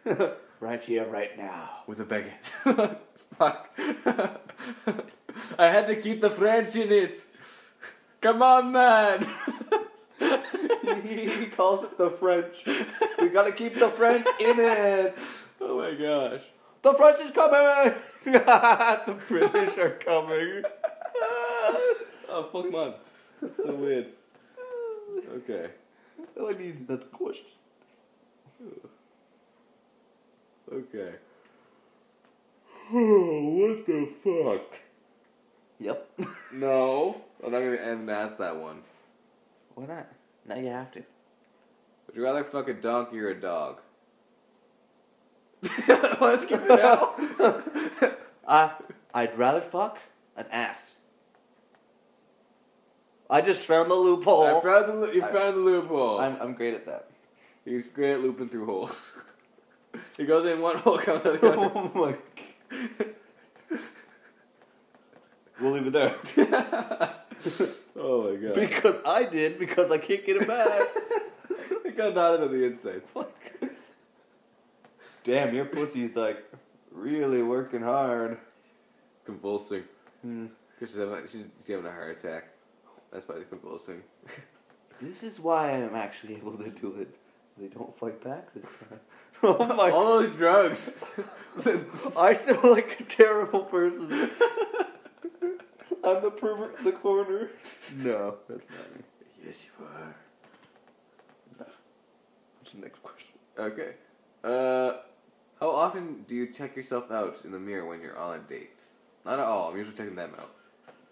right 0.59 0.81
here, 0.81 1.05
right 1.05 1.37
now. 1.37 1.83
with 1.85 1.99
a 1.99 2.05
baguette. 2.05 2.97
Fuck. 3.37 3.69
I 5.59 5.67
had 5.67 5.85
to 5.85 5.95
keep 5.95 6.19
the 6.21 6.31
French 6.31 6.75
in 6.75 6.91
it. 6.91 7.15
Come 8.21 8.41
on, 8.41 8.71
man. 8.71 9.27
He 11.03 11.47
calls 11.47 11.83
it 11.83 11.97
the 11.97 12.09
French. 12.11 12.55
We 13.19 13.29
gotta 13.29 13.51
keep 13.51 13.75
the 13.75 13.89
French 13.89 14.27
in 14.39 14.59
it. 14.59 15.17
oh 15.59 15.79
my 15.79 15.93
gosh. 15.93 16.41
The 16.81 16.93
French 16.93 17.19
is 17.21 17.31
coming. 17.31 17.93
the 18.23 19.17
British 19.27 19.77
are 19.77 19.91
coming. 19.91 20.63
Oh 22.29 22.49
fuck, 22.51 22.71
man. 22.71 22.93
That's 23.41 23.63
so 23.63 23.75
weird. 23.75 24.07
Okay. 25.33 25.69
Oh, 26.37 26.49
I 26.49 26.53
need 26.53 26.85
another 26.87 27.05
question. 27.05 27.45
Okay. 30.71 31.13
what 32.91 33.85
the 33.85 34.09
fuck? 34.23 34.79
Yep. 35.79 36.09
No, 36.53 37.21
I'm 37.41 37.53
not 37.53 37.59
gonna 37.59 37.75
even 37.75 38.09
ask 38.09 38.37
that 38.37 38.57
one. 38.57 38.81
Why 39.75 39.85
not? 39.85 40.07
Now 40.51 40.57
you 40.57 40.67
have 40.67 40.91
to. 40.91 40.99
Would 42.07 42.15
you 42.17 42.23
rather 42.23 42.43
fuck 42.43 42.67
a 42.67 42.73
donkey 42.73 43.19
or 43.21 43.29
a 43.29 43.39
dog? 43.39 43.79
Let's 45.87 46.43
keep 46.45 46.59
it 46.61 46.79
out. 46.79 47.19
Uh, 48.43 48.69
I'd 49.13 49.37
rather 49.37 49.61
fuck 49.61 49.99
an 50.35 50.45
ass. 50.51 50.91
I 53.29 53.39
just 53.39 53.61
found 53.61 53.89
the 53.89 53.95
loophole. 53.95 54.43
I 54.45 54.59
found 54.61 54.89
the, 54.89 54.93
lo- 54.93 55.11
you 55.11 55.23
I- 55.23 55.31
found 55.31 55.55
the 55.55 55.61
loophole. 55.61 56.19
I'm, 56.19 56.35
I'm 56.41 56.53
great 56.53 56.73
at 56.73 56.85
that. 56.87 57.07
He's 57.63 57.87
great 57.87 58.15
at 58.15 58.21
looping 58.21 58.49
through 58.49 58.65
holes. 58.65 59.13
he 60.17 60.25
goes 60.25 60.45
in 60.51 60.59
one 60.59 60.75
hole, 60.77 60.97
comes 60.97 61.25
out 61.25 61.39
the 61.39 61.47
other. 61.47 61.71
oh 61.73 61.91
my. 61.95 62.17
god. 63.69 63.79
We'll 65.61 65.71
leave 65.71 65.87
it 65.87 65.93
there. 65.93 67.71
Oh 67.95 68.31
my 68.31 68.35
god. 68.35 68.55
because 68.55 68.99
I 69.05 69.23
did, 69.25 69.59
because 69.59 69.91
I 69.91 69.97
can't 69.97 70.25
get 70.25 70.37
it 70.37 70.47
back. 70.47 70.81
he 71.83 71.91
got 71.91 72.15
knotted 72.15 72.41
on 72.41 72.51
the 72.51 72.63
inside. 72.63 73.01
Damn, 75.23 75.53
your 75.53 75.65
pussy's 75.65 76.15
like 76.15 76.43
really 76.91 77.43
working 77.43 77.81
hard. 77.81 78.31
It's 78.31 79.25
convulsing. 79.25 79.83
Hmm. 80.21 80.47
Cause 80.79 80.89
she's 80.89 80.97
having, 80.97 81.27
she's, 81.27 81.47
she's 81.59 81.67
having 81.67 81.85
a 81.85 81.91
heart 81.91 82.17
attack. 82.17 82.45
That's 83.11 83.25
probably 83.25 83.45
convulsing. 83.45 84.01
This 85.01 85.23
is 85.23 85.39
why 85.39 85.71
I'm 85.71 85.95
actually 85.95 86.35
able 86.35 86.55
to 86.57 86.69
do 86.69 86.95
it. 86.99 87.15
They 87.57 87.65
don't 87.67 87.97
fight 87.97 88.23
back 88.23 88.53
this 88.53 88.63
time. 88.63 88.99
Oh 89.43 89.75
my! 89.75 89.89
All 89.89 90.19
those 90.19 90.35
drugs. 90.35 90.99
I 92.15 92.33
sound 92.33 92.63
like 92.63 92.99
a 92.99 93.03
terrible 93.05 93.61
person. 93.61 94.29
I'm 96.03 96.21
the 96.21 96.31
pervert 96.31 96.77
in 96.79 96.85
the 96.85 96.91
corner. 96.93 97.49
No, 97.97 98.35
that's 98.47 98.61
not 98.69 98.95
me. 98.97 99.03
yes, 99.45 99.65
you 99.67 99.85
are. 99.85 100.15
What's 102.59 102.71
the 102.73 102.79
next 102.79 103.03
question? 103.03 103.27
Okay. 103.57 103.93
Uh, 104.43 104.93
how 105.59 105.69
often 105.69 106.23
do 106.27 106.33
you 106.35 106.51
check 106.51 106.75
yourself 106.75 107.11
out 107.11 107.37
in 107.43 107.51
the 107.51 107.59
mirror 107.59 107.85
when 107.85 108.01
you're 108.01 108.17
on 108.17 108.37
a 108.37 108.39
date? 108.39 108.79
Not 109.25 109.33
at 109.39 109.45
all. 109.45 109.69
I'm 109.69 109.77
usually 109.77 109.95
checking 109.95 110.15
them 110.15 110.31
out 110.39 110.49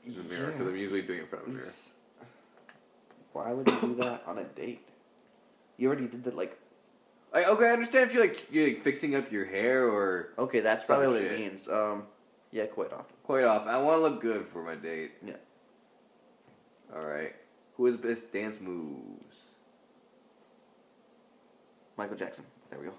in 0.05 0.15
the 0.15 0.23
mirror 0.23 0.51
because 0.51 0.67
I'm 0.67 0.75
usually 0.75 1.01
doing 1.01 1.19
it 1.19 1.23
in 1.23 1.27
front 1.27 1.45
of 1.47 1.51
a 1.51 1.55
mirror. 1.55 1.73
Why 3.33 3.51
would 3.51 3.67
you 3.69 3.79
do 3.81 3.95
that 3.95 4.23
on 4.25 4.37
a 4.39 4.43
date? 4.43 4.87
You 5.77 5.87
already 5.87 6.07
did 6.07 6.23
that, 6.23 6.35
like. 6.35 6.57
I, 7.31 7.45
okay, 7.45 7.65
I 7.69 7.73
understand 7.73 8.07
if 8.09 8.13
you're 8.15 8.23
like 8.25 8.51
you're 8.51 8.67
like 8.69 8.83
fixing 8.83 9.13
up 9.15 9.31
your 9.31 9.45
hair 9.45 9.87
or 9.87 10.29
Okay, 10.39 10.61
that's 10.61 10.87
Some 10.87 10.97
probably 10.97 11.19
what 11.21 11.29
shit. 11.29 11.39
it 11.39 11.39
means. 11.51 11.67
Um, 11.69 12.03
yeah, 12.51 12.65
quite 12.65 12.91
often. 12.91 13.15
Quite 13.29 13.43
off. 13.43 13.67
I 13.67 13.77
want 13.77 13.99
to 13.99 14.01
look 14.01 14.21
good 14.21 14.47
for 14.47 14.63
my 14.63 14.73
date. 14.73 15.11
Yeah. 15.23 15.35
All 16.95 17.05
right. 17.05 17.35
Who 17.77 17.85
has 17.85 17.95
the 17.95 18.07
best 18.07 18.33
dance 18.33 18.59
moves? 18.59 19.37
Michael 21.95 22.17
Jackson. 22.17 22.43
There 22.71 22.79
we 22.79 22.87
go. 22.87 22.93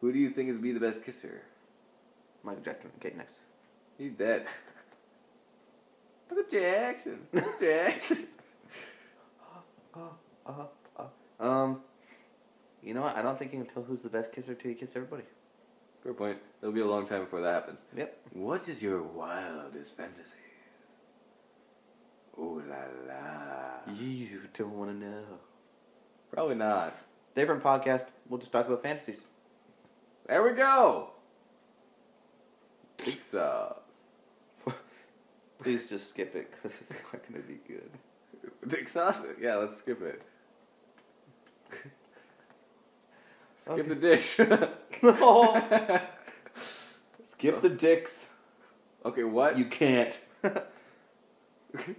Who 0.00 0.12
do 0.12 0.18
you 0.18 0.30
think 0.30 0.48
is 0.48 0.58
be 0.58 0.72
the 0.72 0.80
best 0.80 1.04
kisser? 1.04 1.42
Michael 2.42 2.64
Jackson. 2.64 2.90
Okay, 2.98 3.14
next. 3.16 3.36
He's 3.96 4.14
dead. 4.14 4.46
Michael 6.28 6.44
Jackson. 6.50 7.18
Michael 7.32 7.52
Jackson. 7.60 8.26
Um, 11.38 11.82
you 12.82 12.94
know 12.94 13.02
what? 13.02 13.14
I 13.14 13.20
don't 13.20 13.38
think 13.38 13.52
you 13.52 13.62
can 13.62 13.68
tell 13.68 13.82
who's 13.82 14.00
the 14.00 14.08
best 14.08 14.32
kisser 14.32 14.54
till 14.54 14.70
you 14.70 14.76
kiss 14.76 14.96
everybody. 14.96 15.24
Fair 16.06 16.14
point. 16.14 16.38
It'll 16.62 16.72
be 16.72 16.82
a 16.82 16.86
long 16.86 17.08
time 17.08 17.24
before 17.24 17.40
that 17.40 17.52
happens. 17.52 17.80
Yep. 17.96 18.16
What 18.34 18.68
is 18.68 18.80
your 18.80 19.02
wildest 19.02 19.96
fantasy? 19.96 20.36
Ooh 22.38 22.62
la 22.68 22.76
la. 23.08 23.92
You 23.92 24.42
don't 24.54 24.78
want 24.78 24.92
to 24.92 24.96
know. 25.04 25.24
Probably 26.30 26.54
not. 26.54 26.94
Different 27.34 27.60
podcast. 27.60 28.04
We'll 28.28 28.38
just 28.38 28.52
talk 28.52 28.68
about 28.68 28.84
fantasies. 28.84 29.18
There 30.28 30.44
we 30.44 30.52
go. 30.52 31.10
Big 33.04 33.18
sauce. 33.20 33.74
Please 35.58 35.88
just 35.88 36.10
skip 36.10 36.36
it 36.36 36.52
because 36.52 36.80
it's 36.82 36.92
not 36.92 37.28
going 37.28 37.42
to 37.42 37.48
be 37.48 37.58
good. 37.66 37.90
Dick 38.68 38.88
sauce? 38.88 39.24
Yeah, 39.40 39.56
let's 39.56 39.78
skip 39.78 40.00
it. 40.02 40.22
Skip 43.66 43.78
Okay. 43.80 43.88
the 43.88 43.94
dish. 43.94 44.38
No. 45.02 45.62
skip 47.28 47.60
the 47.60 47.68
dicks. 47.68 48.30
okay, 49.04 49.24
what? 49.24 49.58
You 49.58 49.66
can't. 49.66 50.14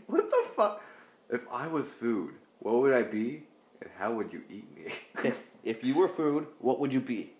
what 0.07 0.30
the 0.31 0.44
fuck? 0.56 0.81
If 1.30 1.41
I 1.52 1.68
was 1.68 1.94
food, 1.94 2.34
what 2.60 2.76
would 2.76 2.94
I 2.94 3.03
be, 3.03 3.44
and 3.81 3.91
how 3.99 4.14
would 4.14 4.34
you 4.34 4.41
eat 4.49 4.65
me? 4.76 4.85
if, 5.23 5.44
if 5.64 5.84
you 5.84 5.94
were 5.95 6.07
food, 6.07 6.48
what 6.60 6.80
would 6.80 6.91
you 6.94 7.02
be? 7.02 7.34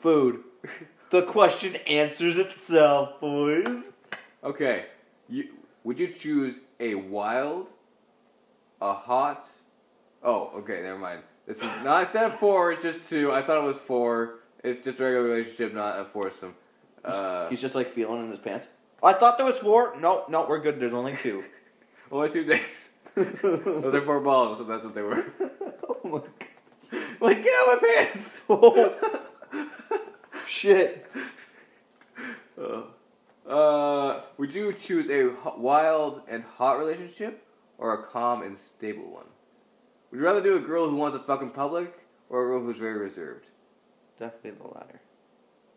Food. 0.00 0.44
The 1.10 1.22
question 1.22 1.76
answers 1.86 2.38
itself, 2.38 3.20
boys. 3.20 3.82
okay, 4.44 4.86
you 5.28 5.48
would 5.84 5.98
you 5.98 6.08
choose 6.08 6.60
a 6.78 6.94
wild, 6.94 7.66
a 8.80 8.92
hot? 8.94 9.44
Oh, 10.22 10.52
okay, 10.58 10.82
never 10.82 10.98
mind. 10.98 11.22
This 11.52 11.60
is 11.60 11.84
not 11.84 12.04
instead 12.04 12.24
of 12.24 12.38
four. 12.38 12.72
It's 12.72 12.82
just 12.82 13.10
two. 13.10 13.30
I 13.30 13.42
thought 13.42 13.62
it 13.62 13.66
was 13.66 13.76
four. 13.76 14.36
It's 14.64 14.80
just 14.80 14.98
a 15.00 15.04
regular 15.04 15.26
relationship, 15.26 15.74
not 15.74 15.98
a 15.98 16.04
foursome. 16.06 16.54
Uh, 17.04 17.50
He's 17.50 17.60
just 17.60 17.74
like 17.74 17.92
feeling 17.92 18.24
in 18.24 18.30
his 18.30 18.40
pants. 18.40 18.68
I 19.02 19.12
thought 19.12 19.36
there 19.36 19.44
was 19.44 19.58
four. 19.58 19.94
No, 20.00 20.24
no, 20.30 20.46
we're 20.48 20.60
good. 20.60 20.80
There's 20.80 20.94
only 20.94 21.14
two. 21.14 21.44
only 22.10 22.30
two 22.30 22.44
days. 22.44 22.92
Those 23.14 23.94
are 23.94 24.00
four 24.00 24.20
balls, 24.20 24.58
so 24.58 24.64
that's 24.64 24.82
what 24.82 24.94
they 24.94 25.02
were. 25.02 25.26
oh 25.42 26.00
my 26.04 26.20
god. 26.20 27.02
Like, 27.20 27.44
get 27.44 27.52
out 27.68 27.76
of 27.76 27.82
my 27.82 27.88
pants! 27.88 28.40
Oh. 28.48 29.28
Shit. 30.46 31.06
Uh, 32.58 32.82
uh, 33.46 34.22
would 34.38 34.54
you 34.54 34.72
choose 34.72 35.10
a 35.10 35.36
wild 35.58 36.22
and 36.28 36.44
hot 36.44 36.78
relationship 36.78 37.46
or 37.76 37.92
a 37.92 38.06
calm 38.06 38.40
and 38.40 38.56
stable 38.56 39.10
one? 39.10 39.26
Would 40.12 40.18
you 40.18 40.24
rather 40.26 40.42
do 40.42 40.56
a 40.56 40.60
girl 40.60 40.90
who 40.90 40.96
wants 40.96 41.16
to 41.16 41.22
fuck 41.24 41.40
in 41.40 41.48
public 41.48 41.90
or 42.28 42.44
a 42.44 42.46
girl 42.48 42.60
who's 42.60 42.76
very 42.76 42.98
reserved? 42.98 43.46
Definitely 44.18 44.50
the 44.60 44.68
latter. 44.68 45.00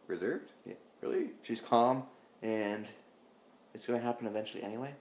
Reserved? 0.08 0.52
Yeah. 0.66 0.74
Really? 1.02 1.28
She's 1.44 1.62
calm, 1.62 2.04
and 2.44 2.86
it's 3.74 3.86
gonna 3.88 4.02
happen 4.02 4.28
eventually 4.28 4.62
anyway. 4.62 4.94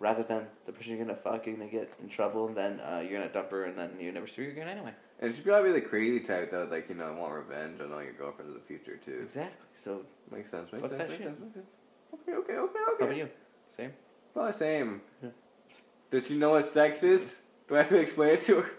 Rather 0.00 0.24
than 0.24 0.46
the 0.66 0.72
person 0.72 0.90
you're 0.90 0.98
gonna 1.06 1.16
fuck, 1.16 1.46
you're 1.46 1.54
gonna 1.54 1.70
get 1.70 1.92
in 2.02 2.08
trouble, 2.08 2.48
and 2.48 2.56
then 2.56 2.80
uh, 2.80 2.98
you're 2.98 3.16
gonna 3.20 3.32
dump 3.32 3.52
her, 3.52 3.66
and 3.66 3.78
then 3.78 3.92
you 4.00 4.10
never 4.10 4.26
see 4.26 4.42
her 4.42 4.50
again 4.50 4.66
anyway. 4.68 4.92
And 5.20 5.32
she'd 5.34 5.44
probably 5.44 5.72
be 5.72 5.78
the 5.80 5.86
crazy 5.86 6.18
type 6.18 6.50
that 6.50 6.58
would, 6.58 6.70
like, 6.70 6.88
you 6.88 6.96
know, 6.96 7.12
want 7.12 7.32
revenge 7.32 7.80
on 7.80 7.92
all 7.92 8.02
your 8.02 8.14
girlfriends 8.14 8.50
in 8.50 8.54
the 8.54 8.64
future, 8.66 8.96
too. 8.96 9.20
Exactly. 9.22 9.66
So, 9.84 10.02
Makes 10.32 10.50
sense, 10.50 10.72
makes 10.72 10.88
sense, 10.88 10.98
that 10.98 11.08
makes 11.08 11.22
shit. 11.22 11.28
sense, 11.28 11.40
makes 11.40 11.54
sense. 11.54 11.76
Okay, 12.14 12.32
okay, 12.32 12.54
okay, 12.54 12.78
how 12.86 13.04
about 13.06 13.16
you? 13.16 13.28
Same. 13.76 13.92
Probably 14.32 14.52
same. 14.52 15.00
Yeah. 15.22 15.28
Does 16.10 16.26
she 16.26 16.36
know 16.38 16.50
what 16.50 16.66
sex 16.66 17.02
is? 17.04 17.40
Do 17.68 17.76
I 17.76 17.78
have 17.78 17.88
to 17.90 18.00
explain 18.00 18.30
it 18.34 18.42
to 18.42 18.62
her? 18.62 18.70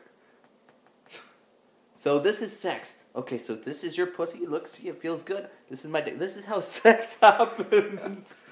So 2.02 2.18
this 2.18 2.42
is 2.42 2.58
sex. 2.58 2.90
Okay, 3.16 3.38
so 3.38 3.54
this 3.54 3.84
is 3.84 3.96
your 3.96 4.08
pussy. 4.08 4.40
It 4.40 4.50
looks, 4.50 4.72
it 4.84 5.00
feels 5.00 5.22
good. 5.22 5.48
This 5.70 5.86
is 5.86 5.92
my 5.92 6.02
dick. 6.02 6.18
This 6.18 6.36
is 6.36 6.46
how 6.46 6.60
sex 6.60 7.16
happens. 7.22 8.48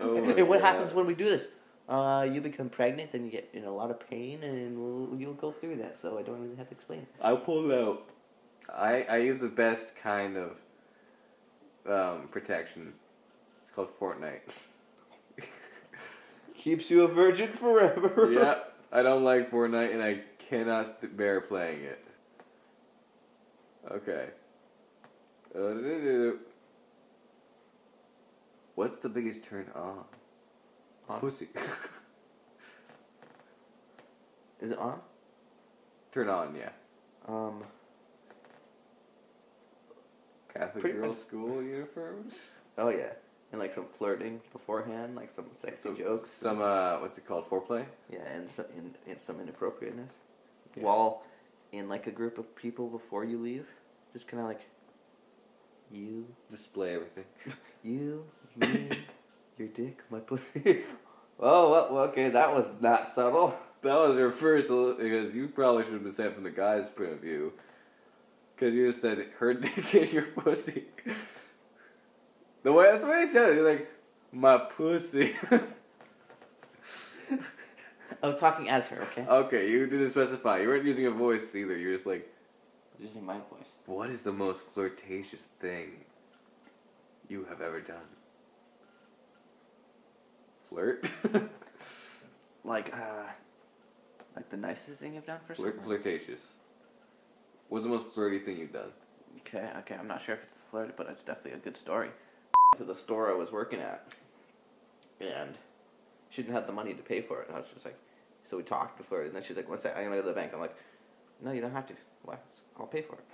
Oh 0.00 0.16
and 0.38 0.48
what 0.48 0.60
God. 0.60 0.74
happens 0.74 0.94
when 0.94 1.04
we 1.04 1.14
do 1.16 1.24
this? 1.24 1.48
Uh, 1.88 2.28
you 2.32 2.40
become 2.40 2.68
pregnant, 2.68 3.10
then 3.10 3.24
you 3.24 3.30
get 3.32 3.48
in 3.52 3.64
a 3.64 3.74
lot 3.74 3.90
of 3.90 3.98
pain, 4.08 4.44
and 4.44 4.78
we'll, 4.78 5.20
you'll 5.20 5.34
go 5.34 5.50
through 5.50 5.78
that. 5.78 6.00
So 6.00 6.16
I 6.16 6.22
don't 6.22 6.40
really 6.40 6.54
have 6.54 6.68
to 6.68 6.76
explain 6.76 7.00
it. 7.00 7.08
I'll 7.20 7.38
pull 7.38 7.68
it 7.68 7.76
out. 7.76 8.04
I, 8.72 9.02
I 9.10 9.16
use 9.16 9.40
the 9.40 9.48
best 9.48 9.96
kind 9.96 10.36
of 10.36 10.52
um, 11.90 12.28
protection. 12.28 12.92
It's 13.64 13.74
called 13.74 13.98
Fortnite. 13.98 14.42
Keeps 16.54 16.88
you 16.88 17.02
a 17.02 17.08
virgin 17.08 17.48
forever. 17.48 18.30
yeah, 18.32 18.58
I 18.92 19.02
don't 19.02 19.24
like 19.24 19.50
Fortnite 19.50 19.92
and 19.92 20.04
I 20.04 20.20
cannot 20.38 21.16
bear 21.16 21.40
playing 21.40 21.82
it. 21.82 22.05
Okay. 23.90 24.28
What's 28.74 28.98
the 28.98 29.08
biggest 29.08 29.42
turn 29.44 29.70
on? 29.74 30.04
On. 31.08 31.20
Pussy. 31.20 31.48
Is 34.60 34.70
it 34.72 34.78
on? 34.78 34.98
turn 36.12 36.28
on, 36.30 36.54
yeah. 36.56 36.70
Um, 37.28 37.62
Catholic 40.52 40.80
Pretty 40.82 40.98
girl 40.98 41.08
much. 41.10 41.18
school 41.18 41.62
uniforms. 41.62 42.48
oh 42.78 42.88
yeah, 42.88 43.12
and 43.52 43.60
like 43.60 43.74
some 43.74 43.84
flirting 43.98 44.40
beforehand, 44.52 45.14
like 45.14 45.30
some 45.34 45.44
sexy 45.60 45.82
Some- 45.82 45.96
jokes. 45.98 46.30
Some 46.32 46.62
uh, 46.62 46.96
what's 47.00 47.18
it 47.18 47.26
called? 47.26 47.48
Foreplay. 47.50 47.84
yeah, 48.10 48.20
and 48.34 48.48
some 48.48 48.64
in, 48.76 48.94
in 49.10 49.20
some 49.20 49.40
inappropriateness. 49.40 50.10
Yeah. 50.74 50.84
While 50.84 51.22
in 51.72 51.88
like 51.88 52.06
a 52.06 52.10
group 52.10 52.38
of 52.38 52.54
people 52.56 52.88
before 52.88 53.24
you 53.24 53.38
leave, 53.38 53.66
just 54.12 54.28
kind 54.28 54.40
of 54.40 54.48
like 54.48 54.60
you, 55.90 56.26
Display 56.50 56.94
everything. 56.94 57.24
you, 57.84 58.24
me, 58.56 58.88
your 59.58 59.68
dick, 59.68 60.02
my 60.10 60.20
pussy. 60.20 60.44
oh, 61.40 61.70
well, 61.70 61.88
well, 61.92 62.04
okay, 62.04 62.30
that 62.30 62.54
was 62.54 62.66
not 62.80 63.14
subtle. 63.14 63.56
That 63.82 63.94
was 63.94 64.16
your 64.16 64.32
first 64.32 64.68
because 64.68 65.34
you 65.34 65.48
probably 65.48 65.84
should 65.84 65.92
have 65.92 66.02
been 66.02 66.12
saying 66.12 66.34
from 66.34 66.44
the 66.44 66.50
guy's 66.50 66.88
point 66.88 67.12
of 67.12 67.20
view. 67.20 67.52
Because 68.54 68.74
you 68.74 68.88
just 68.88 69.00
said 69.00 69.24
her 69.38 69.54
dick 69.54 69.94
in 69.94 70.10
your 70.10 70.22
pussy. 70.22 70.84
The 72.62 72.72
way 72.72 72.90
that's 72.90 73.04
the 73.04 73.10
way 73.10 73.26
he 73.26 73.32
said 73.32 73.50
it. 73.50 73.56
You're 73.56 73.70
like 73.70 73.88
my 74.32 74.58
pussy. 74.58 75.36
I 78.22 78.26
was 78.28 78.36
talking 78.36 78.68
as 78.68 78.86
her, 78.88 79.02
okay? 79.02 79.26
okay, 79.28 79.70
you 79.70 79.86
didn't 79.86 80.10
specify. 80.10 80.58
You 80.60 80.68
weren't 80.68 80.84
using 80.84 81.06
a 81.06 81.10
voice 81.10 81.54
either. 81.54 81.76
You're 81.76 81.94
just 81.94 82.06
like, 82.06 82.28
Using 82.98 83.24
my 83.26 83.34
voice. 83.34 83.68
what 83.84 84.08
is 84.10 84.22
the 84.22 84.32
most 84.32 84.60
flirtatious 84.72 85.48
thing 85.60 85.90
you 87.28 87.44
have 87.50 87.60
ever 87.60 87.80
done? 87.80 88.08
Flirt. 90.68 91.08
Like, 92.64 92.92
uh, 92.92 93.22
like 94.34 94.48
the 94.50 94.56
nicest 94.56 94.98
thing 94.98 95.14
you've 95.14 95.24
done 95.24 95.38
for 95.46 95.54
Flirt, 95.54 95.76
someone. 95.80 96.00
flirtatious. 96.02 96.40
What's 97.68 97.84
the 97.84 97.90
most 97.90 98.08
flirty 98.08 98.40
thing 98.40 98.58
you've 98.58 98.72
done? 98.72 98.90
Okay, 99.38 99.70
okay, 99.78 99.94
I'm 99.94 100.08
not 100.08 100.20
sure 100.20 100.34
if 100.34 100.42
it's 100.42 100.56
flirt, 100.68 100.96
but 100.96 101.06
it's 101.08 101.22
definitely 101.22 101.52
a 101.52 101.58
good 101.58 101.76
story. 101.76 102.10
To 102.78 102.82
the 102.82 102.96
store 102.96 103.30
I 103.30 103.36
was 103.36 103.52
working 103.52 103.78
at, 103.78 104.08
and 105.20 105.56
she 106.30 106.42
didn't 106.42 106.54
have 106.56 106.66
the 106.66 106.72
money 106.72 106.92
to 106.92 107.02
pay 107.04 107.20
for 107.20 107.40
it. 107.42 107.46
And 107.46 107.56
I 107.56 107.60
was 107.60 107.68
just 107.72 107.84
like, 107.84 107.96
so 108.46 108.56
we 108.56 108.62
talked 108.62 108.96
to 108.98 109.04
flirt, 109.04 109.26
and 109.26 109.34
then 109.34 109.42
she's 109.42 109.56
like, 109.56 109.68
"One 109.68 109.78
sec, 109.80 109.94
I'm 109.96 110.04
gonna 110.04 110.16
go 110.16 110.22
to 110.22 110.28
the 110.28 110.34
bank." 110.34 110.52
I'm 110.54 110.60
like, 110.60 110.74
"No, 111.42 111.52
you 111.52 111.60
don't 111.60 111.72
have 111.72 111.86
to. 111.88 111.94
Why? 112.22 112.36
I'll 112.80 112.86
pay 112.86 113.02
for 113.02 113.14
it." 113.16 113.24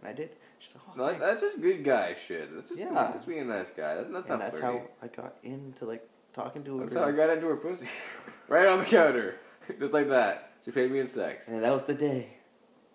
And 0.00 0.08
I 0.08 0.12
did. 0.12 0.30
She's 0.58 0.74
like, 0.74 0.82
"Oh, 0.88 0.92
No, 0.96 1.06
thanks." 1.08 1.20
that's 1.20 1.40
just 1.40 1.60
good 1.60 1.84
guy 1.84 2.14
shit. 2.14 2.52
That's 2.54 2.70
just, 2.70 2.80
Yeah. 2.80 2.92
that's 2.92 3.12
just 3.14 3.26
being 3.26 3.40
a 3.42 3.44
nice 3.44 3.70
guy. 3.70 3.94
That's, 3.94 4.08
that's 4.10 4.26
and 4.28 4.28
not 4.28 4.40
that's 4.40 4.58
flirty. 4.58 4.78
how 4.78 4.84
I 5.02 5.06
got 5.08 5.36
into 5.42 5.84
like 5.84 6.08
talking 6.32 6.64
to 6.64 6.78
her. 6.78 6.86
That's 6.86 6.96
how 6.96 7.04
I 7.04 7.12
got 7.12 7.30
into 7.30 7.46
her 7.46 7.56
pussy. 7.56 7.86
right 8.48 8.66
on 8.66 8.78
the 8.80 8.84
counter. 8.84 9.36
Just 9.78 9.92
like 9.92 10.08
that. 10.08 10.52
She 10.64 10.70
paid 10.72 10.90
me 10.90 10.98
in 10.98 11.06
sex. 11.06 11.46
And 11.48 11.62
that 11.62 11.72
was 11.72 11.84
the 11.84 11.94
day 11.94 12.28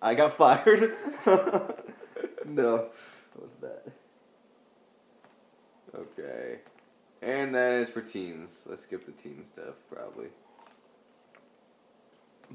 I 0.02 0.16
got 0.16 0.36
fired. 0.38 0.96
no, 2.46 2.90
what 3.34 3.42
was 3.42 3.52
that? 3.62 3.88
Okay. 5.96 6.60
And 7.22 7.56
that 7.56 7.74
is 7.74 7.90
for 7.90 8.02
teens. 8.02 8.60
Let's 8.66 8.84
skip 8.84 9.06
the 9.06 9.12
teen 9.12 9.46
stuff, 9.54 9.76
probably. 9.92 10.28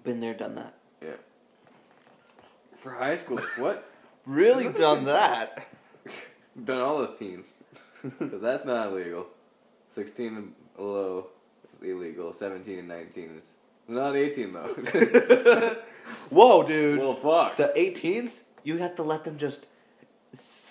Been 0.05 0.21
there, 0.21 0.35
done 0.35 0.55
that. 0.57 0.75
Yeah. 1.03 1.17
For 2.77 2.93
high 2.93 3.17
school, 3.17 3.41
what? 3.57 3.89
Really 4.25 4.73
done 4.73 5.07
that? 5.07 5.67
Done 6.65 6.81
all 6.81 6.99
those 6.99 7.19
teens. 7.19 7.49
Because 8.03 8.41
that's 8.41 8.65
not 8.65 8.93
illegal. 8.93 9.27
16 9.97 10.37
and 10.37 10.53
below 10.77 11.27
is 11.83 11.91
illegal. 11.91 12.33
17 12.33 12.79
and 12.79 12.87
19 12.87 13.37
is 13.39 13.45
not 13.89 14.15
18, 14.15 14.53
though. 14.53 15.77
Whoa, 16.31 16.63
dude. 16.63 17.01
well, 17.01 17.17
fuck. 17.17 17.57
the 17.57 17.73
18s, 17.77 18.43
you 18.63 18.79
have 18.79 18.95
to 18.95 19.03
let 19.03 19.25
them 19.25 19.39
just 19.39 19.67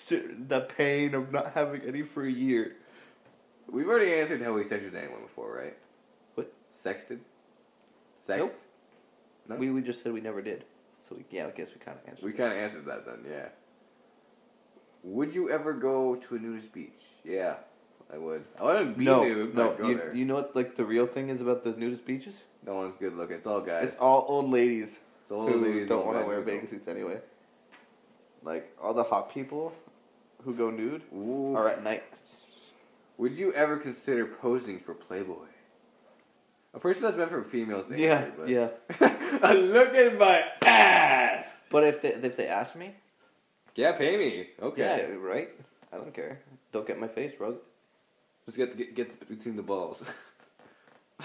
the 0.08 0.60
pain 0.76 1.14
of 1.14 1.32
not 1.32 1.52
having 1.52 1.82
any 1.82 2.02
for 2.02 2.24
a 2.24 2.30
year. 2.30 2.76
We've 3.70 3.88
already 3.88 4.12
answered 4.12 4.42
how 4.42 4.52
we 4.52 4.64
sexted 4.64 4.94
anyone 4.94 5.22
before, 5.22 5.56
right? 5.56 5.76
What? 6.34 6.52
Sexted? 6.74 7.20
Sext? 8.28 8.38
Nope. 8.38 8.61
No? 9.48 9.56
We 9.56 9.70
we 9.70 9.82
just 9.82 10.02
said 10.02 10.12
we 10.12 10.20
never 10.20 10.42
did. 10.42 10.64
So 11.00 11.16
we, 11.16 11.24
yeah, 11.30 11.46
I 11.46 11.50
guess 11.50 11.68
we 11.74 11.80
kind 11.84 11.98
of 11.98 12.08
answered. 12.08 12.24
We 12.24 12.32
kind 12.32 12.52
of 12.52 12.58
answered 12.58 12.86
that 12.86 13.04
then, 13.04 13.24
yeah. 13.28 13.48
Would 15.02 15.34
you 15.34 15.50
ever 15.50 15.72
go 15.72 16.14
to 16.14 16.36
a 16.36 16.38
nudist 16.38 16.72
beach? 16.72 17.02
Yeah, 17.24 17.56
I 18.12 18.18
would. 18.18 18.44
I 18.58 18.62
wouldn't 18.62 18.98
be 18.98 19.04
no, 19.04 19.24
nude, 19.24 19.54
no. 19.54 19.76
You, 19.82 19.96
there. 19.96 20.14
you 20.14 20.24
know 20.24 20.36
what? 20.36 20.54
Like 20.54 20.76
the 20.76 20.84
real 20.84 21.06
thing 21.06 21.28
is 21.28 21.40
about 21.40 21.64
those 21.64 21.76
nudist 21.76 22.06
beaches. 22.06 22.42
no 22.64 22.74
one's 22.74 22.94
good 22.98 23.14
looking. 23.14 23.36
It's 23.36 23.46
all 23.46 23.60
guys. 23.60 23.88
It's 23.88 23.98
all 23.98 24.24
old 24.28 24.50
ladies 24.50 25.00
It's 25.22 25.32
all 25.32 25.48
who 25.48 25.60
ladies, 25.60 25.88
don't 25.88 26.06
want 26.06 26.20
to 26.20 26.26
wear 26.26 26.40
bathing 26.40 26.68
suits 26.68 26.86
anyway. 26.86 27.18
Like 28.44 28.76
all 28.80 28.94
the 28.94 29.02
hot 29.02 29.32
people 29.34 29.72
who 30.44 30.54
go 30.54 30.70
nude 30.70 31.02
Ooh. 31.14 31.54
are 31.56 31.68
at 31.68 31.82
night. 31.82 32.04
Would 33.18 33.36
you 33.36 33.52
ever 33.54 33.76
consider 33.76 34.26
posing 34.26 34.80
for 34.80 34.94
Playboy? 34.94 35.46
I'm 36.74 36.80
pretty 36.80 36.98
sure 37.00 37.08
that's 37.10 37.18
meant 37.18 37.30
for 37.30 37.42
females. 37.42 37.86
To 37.88 37.98
Yeah, 37.98 38.14
answer, 38.18 38.32
but 38.38 38.48
yeah. 38.48 38.68
Look 39.52 39.94
at 39.94 40.18
my 40.18 40.42
ass. 40.66 41.62
But 41.70 41.84
if 41.84 42.00
they 42.02 42.08
if 42.14 42.36
they 42.36 42.46
ask 42.46 42.74
me, 42.74 42.94
Yeah, 43.74 43.92
pay 43.92 44.16
me. 44.16 44.48
Okay. 44.60 44.80
yeah, 44.82 45.14
right. 45.16 45.50
I 45.92 45.96
don't 45.96 46.14
care. 46.14 46.40
Don't 46.72 46.86
get 46.86 46.98
my 46.98 47.08
face 47.08 47.32
rubbed. 47.38 47.60
Just 48.46 48.56
get 48.56 48.76
get 48.76 48.94
get 48.94 49.28
between 49.28 49.56
the 49.56 49.62
balls. 49.62 50.02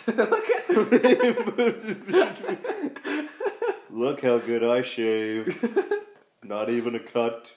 Look 0.05 0.49
at. 0.49 0.69
Look 3.89 4.21
how 4.21 4.37
good 4.39 4.63
I 4.63 4.81
shave. 4.81 5.47
Not 6.43 6.69
even 6.69 6.93
a 6.95 6.99
cut. 6.99 7.53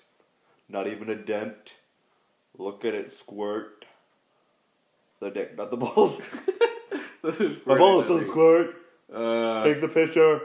Not 0.69 0.87
even 0.87 1.11
a 1.11 1.17
dent. 1.17 1.75
Look 2.57 2.85
at 2.85 2.95
it 2.95 3.19
squirt. 3.19 3.85
The 5.21 5.31
dick, 5.31 5.57
not 5.57 5.71
the 5.71 5.77
balls. 5.77 6.21
This 7.23 7.41
is 7.41 7.57
My 7.67 7.75
pretty 7.77 7.79
don't 8.07 8.27
squirt. 8.27 8.77
Uh, 9.13 9.65
Take 9.65 9.81
the 9.81 9.89
picture. 9.89 10.41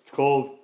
It's 0.00 0.10
cold. 0.10 0.56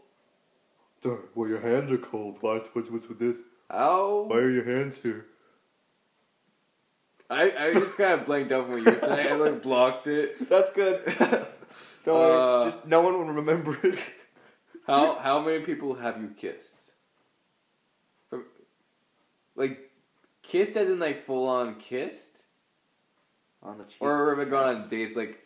Well, 1.34 1.48
your 1.48 1.60
hands 1.60 1.90
are 1.92 1.98
cold. 1.98 2.38
Why? 2.40 2.58
What's, 2.72 2.90
what's 2.90 3.08
with 3.08 3.18
this? 3.18 3.36
how? 3.70 4.22
Why 4.28 4.36
are 4.38 4.50
your 4.50 4.64
hands 4.64 4.96
here? 5.02 5.26
I, 7.30 7.52
I 7.58 7.74
just 7.74 7.96
kind 7.96 8.20
of 8.20 8.26
blanked 8.26 8.52
out 8.52 8.64
from 8.66 8.74
what 8.74 8.82
you 8.84 8.92
were 8.92 9.00
saying. 9.00 9.32
I 9.32 9.36
like 9.36 9.62
blocked 9.68 10.06
it. 10.06 10.48
That's 10.48 10.72
good. 10.72 11.04
Don't 12.04 12.08
Uh, 12.08 12.12
worry. 12.12 12.70
Just 12.70 12.86
no 12.86 13.00
one 13.02 13.14
will 13.14 13.34
remember 13.34 13.78
it. 13.84 13.98
How 14.86 15.16
how 15.18 15.40
many 15.40 15.64
people 15.64 15.94
have 15.94 16.20
you 16.20 16.28
kissed? 16.36 16.92
From, 18.30 18.44
like, 19.56 19.90
kissed 20.42 20.76
as 20.76 20.88
in 20.88 21.00
like 21.00 21.24
full 21.26 21.48
on 21.48 21.74
kissed, 21.76 22.35
On 23.66 23.76
the 23.78 23.84
cheek. 23.84 23.96
or 24.00 24.34
have 24.34 24.46
I 24.46 24.48
gone 24.48 24.74
on 24.76 24.88
dates? 24.88 25.16
Like 25.16 25.38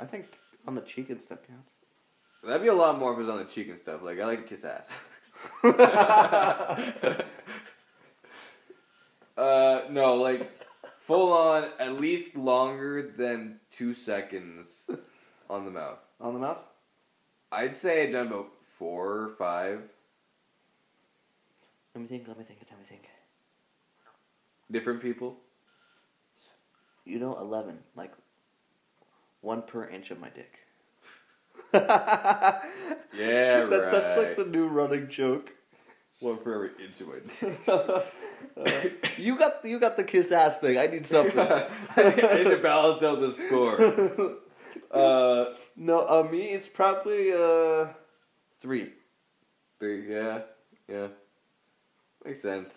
I 0.00 0.04
think 0.04 0.26
on 0.66 0.74
the 0.74 0.80
cheek 0.82 1.10
and 1.10 1.22
stuff 1.22 1.38
counts. 1.46 1.70
that'd 2.42 2.60
be 2.60 2.68
a 2.68 2.74
lot 2.74 2.98
more 2.98 3.12
if 3.12 3.18
it 3.18 3.22
was 3.22 3.30
on 3.30 3.38
the 3.38 3.44
cheek 3.44 3.68
and 3.68 3.78
stuff. 3.78 4.02
Like 4.02 4.18
I 4.20 4.26
like 4.26 4.42
to 4.42 4.48
kiss 4.56 4.64
ass. 4.64 4.90
uh, 9.36 9.82
no, 9.90 10.14
like 10.16 10.50
full 11.00 11.32
on, 11.32 11.64
at 11.78 12.00
least 12.00 12.36
longer 12.36 13.12
than 13.16 13.60
two 13.72 13.94
seconds 13.94 14.88
on 15.50 15.64
the 15.64 15.70
mouth. 15.70 15.98
on 16.20 16.34
the 16.34 16.40
mouth? 16.40 16.58
I'd 17.52 17.76
say 17.76 18.02
I'd 18.04 18.12
done 18.12 18.26
about 18.28 18.48
four 18.78 19.06
or 19.22 19.28
five 19.38 19.82
Let 21.94 22.02
me 22.02 22.08
think, 22.08 22.26
let 22.28 22.36
me 22.38 22.44
think, 22.44 22.58
let 22.70 22.78
me 22.78 22.84
think. 22.88 23.02
different 24.70 25.00
people. 25.00 25.36
You 27.06 27.18
know, 27.18 27.38
11. 27.38 27.78
Like, 27.96 28.12
one 29.40 29.62
per 29.62 29.88
inch 29.88 30.10
of 30.10 30.20
my 30.20 30.28
dick. 30.28 30.52
Yeah, 33.16 33.64
that's, 33.70 33.90
that's 33.90 34.18
like 34.18 34.36
the 34.36 34.44
new 34.44 34.66
running 34.66 35.08
joke. 35.08 35.50
one 36.20 36.38
for 36.38 36.54
every 36.54 36.70
inch 36.84 37.00
of 37.00 37.08
my 37.08 37.18
dick. 38.66 39.16
you 39.18 39.38
got 39.38 39.64
you 39.64 39.78
got 39.80 39.96
the 39.96 40.04
kiss 40.04 40.32
ass 40.32 40.58
thing. 40.60 40.78
I 40.78 40.86
need 40.86 41.06
something. 41.06 41.38
I 41.38 41.64
need 41.96 42.50
to 42.50 42.60
balance 42.62 43.02
out 43.02 43.20
the 43.20 43.32
score. 43.32 44.38
uh, 44.90 45.54
no, 45.76 46.06
uh, 46.06 46.28
me 46.30 46.50
it's 46.50 46.68
probably 46.68 47.32
uh 47.32 47.86
three. 48.60 48.92
Three, 49.78 50.10
yeah, 50.12 50.40
yeah, 50.88 51.08
makes 52.24 52.42
sense. 52.42 52.72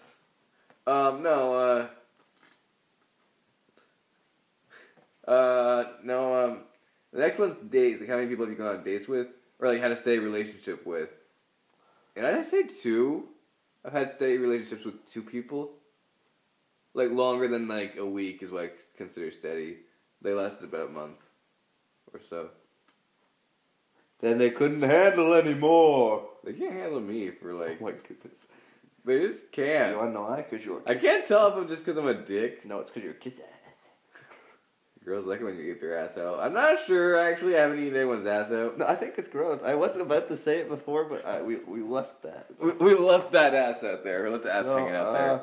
Um, 0.85 1.23
no, 1.23 1.53
uh, 1.53 1.87
uh, 5.29 5.85
no, 6.03 6.43
um, 6.43 6.59
the 7.13 7.19
next 7.19 7.37
one's 7.37 7.57
dates. 7.69 8.01
Like, 8.01 8.09
how 8.09 8.15
many 8.15 8.27
people 8.27 8.45
have 8.45 8.51
you 8.51 8.57
gone 8.57 8.77
on 8.77 8.83
dates 8.83 9.07
with, 9.07 9.27
or 9.59 9.67
like 9.67 9.79
had 9.79 9.91
a 9.91 9.95
steady 9.95 10.19
relationship 10.19 10.85
with? 10.85 11.09
And 12.15 12.25
I'd 12.25 12.45
say 12.45 12.63
two. 12.63 13.27
I've 13.85 13.93
had 13.93 14.11
steady 14.11 14.37
relationships 14.37 14.83
with 14.83 15.09
two 15.11 15.23
people. 15.23 15.73
Like 16.95 17.11
longer 17.11 17.47
than 17.47 17.67
like 17.67 17.95
a 17.97 18.05
week 18.05 18.41
is 18.41 18.51
what 18.51 18.63
I 18.63 18.69
consider 18.97 19.31
steady. 19.31 19.77
They 20.21 20.33
lasted 20.33 20.65
about 20.65 20.89
a 20.89 20.91
month 20.91 21.19
or 22.11 22.19
so. 22.27 22.49
Then 24.21 24.39
they 24.39 24.49
couldn't 24.49 24.81
handle 24.81 25.33
anymore. 25.33 26.27
They 26.43 26.53
can't 26.53 26.73
handle 26.73 26.99
me 26.99 27.29
for 27.29 27.53
like. 27.53 27.77
oh 27.79 27.85
my 27.85 27.91
goodness. 27.91 28.47
They 29.05 29.19
just 29.19 29.51
can't. 29.51 29.97
wanna 29.97 30.11
know 30.11 30.23
why? 30.23 30.37
Because 30.37 30.65
you're. 30.65 30.81
I 30.85 30.95
can't 30.95 31.25
tell 31.25 31.47
if 31.49 31.55
I'm 31.55 31.67
just 31.67 31.85
because 31.85 31.97
I'm 31.97 32.07
a 32.07 32.15
dick. 32.15 32.65
No, 32.65 32.79
it's 32.79 32.89
because 32.89 33.03
you're 33.03 33.13
a 33.13 33.43
ass. 33.43 33.58
Girls 35.09 35.25
like 35.25 35.41
it 35.41 35.43
when 35.43 35.57
you 35.57 35.63
eat 35.63 35.81
their 35.81 35.97
ass 35.97 36.19
out. 36.19 36.39
I'm 36.39 36.53
not 36.53 36.77
sure. 36.85 37.17
Actually, 37.17 37.57
I 37.57 37.61
haven't 37.61 37.79
eaten 37.79 37.95
anyone's 37.95 38.27
ass 38.27 38.51
out. 38.51 38.77
No, 38.77 38.85
I 38.85 38.93
think 38.93 39.15
it's 39.17 39.27
gross. 39.27 39.59
I 39.63 39.73
was 39.73 39.97
about 39.97 40.27
to 40.27 40.37
say 40.37 40.59
it 40.59 40.69
before, 40.69 41.03
but 41.03 41.25
I, 41.25 41.41
we 41.41 41.55
we 41.55 41.81
left 41.81 42.21
that. 42.21 42.45
We, 42.61 42.73
we 42.73 42.93
left 42.93 43.31
that 43.31 43.55
ass 43.55 43.83
out 43.83 44.03
there. 44.03 44.23
We 44.23 44.29
left 44.29 44.43
the 44.43 44.53
ass 44.53 44.67
No, 44.67 44.77
hanging 44.77 44.93
out 44.93 45.07
uh, 45.07 45.13
there. 45.13 45.41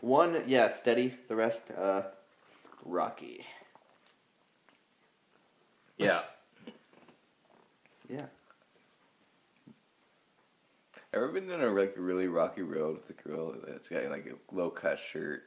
One, 0.00 0.42
yeah, 0.48 0.72
steady. 0.72 1.14
The 1.28 1.36
rest, 1.36 1.60
uh, 1.80 2.02
rocky. 2.84 3.46
Yeah. 5.96 6.22
Yeah. 8.08 8.26
Ever 11.14 11.28
been 11.28 11.48
on 11.52 11.60
a 11.60 11.68
like 11.68 11.94
really 11.96 12.26
rocky 12.26 12.62
road 12.62 12.96
with 12.96 13.16
a 13.16 13.22
girl 13.22 13.54
that's 13.68 13.88
got 13.88 14.10
like 14.10 14.26
a 14.26 14.52
low 14.52 14.70
cut 14.70 14.98
shirt? 14.98 15.44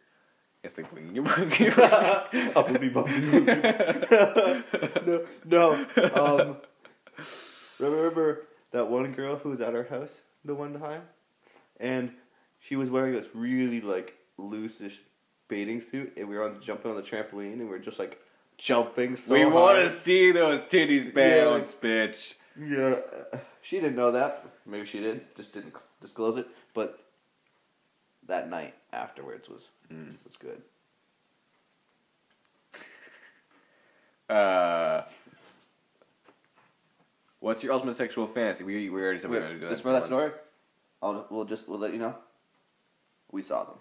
It's 0.63 0.77
like 0.77 0.91
wingy 0.93 1.19
wingy. 1.19 1.67
Uppity 1.69 2.89
bumpity. 2.89 3.45
no, 5.05 5.25
no. 5.45 5.71
Um, 6.15 6.57
remember 7.79 8.43
that 8.71 8.89
one 8.89 9.11
girl 9.11 9.35
who 9.37 9.49
was 9.49 9.61
at 9.61 9.75
our 9.75 9.83
house 9.83 10.21
the 10.45 10.55
one 10.55 10.79
time, 10.79 11.01
and 11.79 12.11
she 12.59 12.75
was 12.75 12.89
wearing 12.89 13.13
this 13.13 13.27
really 13.33 13.81
like 13.81 14.15
loosish 14.39 14.99
bathing 15.49 15.81
suit, 15.81 16.13
and 16.15 16.29
we 16.29 16.35
were 16.35 16.43
on 16.43 16.61
jumping 16.61 16.91
on 16.91 16.97
the 16.97 17.03
trampoline, 17.03 17.53
and 17.53 17.59
we 17.59 17.65
were 17.65 17.79
just 17.79 17.99
like 17.99 18.19
jumping. 18.57 19.17
So 19.17 19.33
we 19.33 19.45
want 19.45 19.79
to 19.79 19.89
see 19.91 20.31
those 20.31 20.61
titties 20.61 21.13
bounce, 21.13 21.73
bitch. 21.73 22.35
Yeah, 22.57 22.95
she 23.61 23.79
didn't 23.79 23.95
know 23.95 24.11
that. 24.11 24.45
Maybe 24.65 24.85
she 24.85 24.99
did, 25.01 25.35
just 25.35 25.53
didn't 25.53 25.73
disclose 25.99 26.37
it. 26.37 26.47
But 26.73 26.99
that 28.27 28.49
night 28.49 28.75
afterwards 28.93 29.49
was 29.49 29.67
Mm. 29.93 30.15
good. 30.39 30.61
Uh, 34.29 35.03
what's 37.41 37.61
your 37.61 37.73
ultimate 37.73 37.95
sexual 37.95 38.25
fantasy? 38.25 38.63
We 38.63 38.89
we 38.89 39.01
already 39.01 39.19
said 39.19 39.29
we 39.29 39.35
were 39.35 39.41
going 39.41 39.53
to 39.53 39.59
do 39.59 39.65
that. 39.65 39.71
just 39.71 39.83
for 39.83 39.91
that 39.91 40.05
story, 40.05 40.31
I'll 41.01 41.27
we'll 41.29 41.43
just 41.43 41.67
we'll 41.67 41.77
let 41.77 41.91
you 41.91 41.99
know. 41.99 42.15
We 43.31 43.43
saw 43.43 43.65
them. 43.65 43.75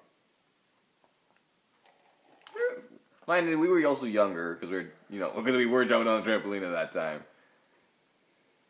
Mind 3.27 3.49
you, 3.49 3.59
we 3.59 3.69
were 3.69 3.87
also 3.87 4.05
younger 4.05 4.55
because 4.55 4.69
we 4.69 4.77
were, 4.79 4.93
you 5.09 5.21
know, 5.21 5.31
because 5.31 5.57
we 5.57 5.67
were 5.67 5.85
jumping 5.85 6.09
on 6.09 6.23
the 6.23 6.29
trampoline 6.29 6.67
at 6.67 6.73
that 6.73 6.93
time. 6.93 7.23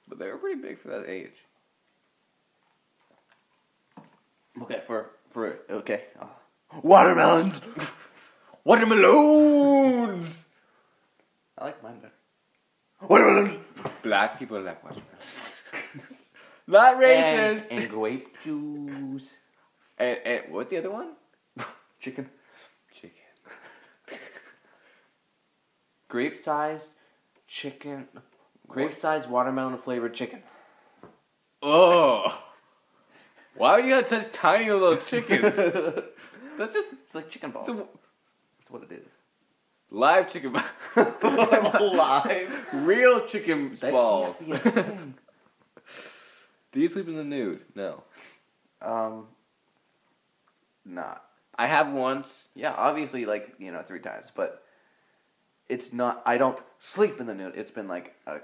But 0.06 0.18
they 0.18 0.26
were 0.26 0.36
pretty 0.36 0.60
big 0.60 0.78
for 0.78 0.88
that 0.88 1.08
age. 1.08 1.46
Okay, 4.60 4.82
for 4.86 5.10
for 5.30 5.58
okay. 5.70 6.04
Uh, 6.20 6.26
watermelons. 6.82 7.60
Watermelons. 8.64 10.48
I 11.58 11.64
like 11.64 11.82
mine 11.82 11.98
better. 12.00 12.12
Watermelons. 13.08 13.58
Black 14.02 14.38
people 14.38 14.60
like 14.60 14.82
watermelons. 14.82 15.62
Not 16.66 17.00
racist. 17.00 17.70
And, 17.70 17.82
and 17.82 17.90
grape 17.90 18.28
juice. 18.44 19.28
And, 19.98 20.18
and 20.24 20.42
what's 20.50 20.70
the 20.70 20.78
other 20.78 20.90
one? 20.90 21.12
Chicken. 22.00 22.28
Chicken. 22.94 23.18
Grape 26.08 26.38
size 26.38 26.92
chicken. 27.52 28.08
Grape 28.66 28.94
size 28.94 29.26
watermelon 29.26 29.76
flavored 29.76 30.14
chicken. 30.14 30.42
Oh. 31.60 32.42
Why 33.54 33.76
would 33.76 33.84
you 33.84 33.94
have 33.94 34.08
such 34.08 34.32
tiny 34.32 34.70
little 34.70 34.96
chickens? 34.96 35.58
That's 36.58 36.72
just 36.72 36.92
It's 36.92 37.14
like 37.14 37.28
chicken 37.28 37.50
balls. 37.50 37.68
it's 37.68 37.78
That's 37.78 38.70
what 38.70 38.82
it 38.84 38.92
is. 38.92 39.06
live 39.90 40.30
chicken 40.30 40.52
balls. 40.52 40.64
Live. 41.82 42.66
Real 42.72 43.26
chicken 43.26 43.76
That 43.80 43.92
balls. 43.92 44.36
can't 44.38 44.48
be 44.64 44.70
a 44.70 44.72
thing. 44.72 45.14
Do 46.72 46.80
you 46.80 46.88
sleep 46.88 47.08
in 47.08 47.16
the 47.16 47.24
nude? 47.24 47.64
No. 47.74 48.02
um. 48.80 49.26
Nah. 50.84 51.16
I 51.58 51.66
have 51.66 51.92
once. 51.92 52.48
Yeah, 52.54 52.72
obviously, 52.76 53.26
like 53.26 53.54
you 53.58 53.70
know, 53.72 53.82
three 53.82 54.00
times, 54.00 54.32
but 54.34 54.62
it's 55.68 55.92
not. 55.92 56.22
I 56.24 56.38
don't 56.38 56.58
sleep 56.78 57.20
in 57.20 57.26
the 57.26 57.34
nude. 57.34 57.54
It's 57.56 57.70
been 57.70 57.88
like 57.88 58.14
a, 58.26 58.36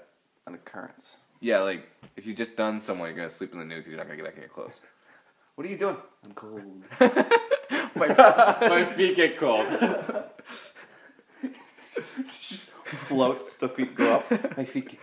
an 0.46 0.54
occurrence. 0.54 1.16
Yeah, 1.40 1.60
like 1.60 1.88
if 2.16 2.26
you 2.26 2.34
just 2.34 2.54
done 2.54 2.80
someone, 2.82 3.08
you're 3.08 3.16
gonna 3.16 3.30
sleep 3.30 3.52
in 3.54 3.58
the 3.60 3.64
nude 3.64 3.78
because 3.78 3.90
you're 3.92 3.98
not 3.98 4.06
gonna 4.08 4.16
get 4.16 4.26
back 4.26 4.34
in 4.34 4.42
your 4.42 4.50
clothes. 4.50 4.78
What 5.54 5.66
are 5.66 5.70
you 5.70 5.78
doing? 5.78 5.96
I'm 6.24 6.32
cold. 6.32 6.84
my, 7.98 8.68
my 8.68 8.84
feet 8.84 9.16
get 9.16 9.36
cold. 9.38 9.66
Floats. 12.84 13.56
The 13.58 13.68
feet 13.68 13.94
go 13.94 14.16
up. 14.16 14.56
My 14.56 14.64
feet. 14.64 14.90
Get... 14.90 15.00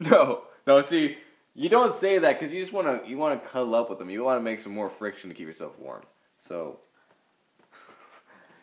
No, 0.00 0.42
no. 0.66 0.80
See, 0.82 1.18
you 1.54 1.68
don't 1.68 1.94
say 1.94 2.18
that 2.18 2.38
because 2.38 2.54
you 2.54 2.60
just 2.60 2.72
want 2.72 2.86
to. 3.04 3.08
You 3.08 3.18
want 3.18 3.42
to 3.42 3.48
cuddle 3.48 3.74
up 3.74 3.90
with 3.90 3.98
them. 3.98 4.10
You 4.10 4.24
want 4.24 4.38
to 4.38 4.42
make 4.42 4.60
some 4.60 4.72
more 4.72 4.90
friction 4.90 5.30
to 5.30 5.34
keep 5.34 5.46
yourself 5.46 5.78
warm. 5.78 6.02
So 6.48 6.78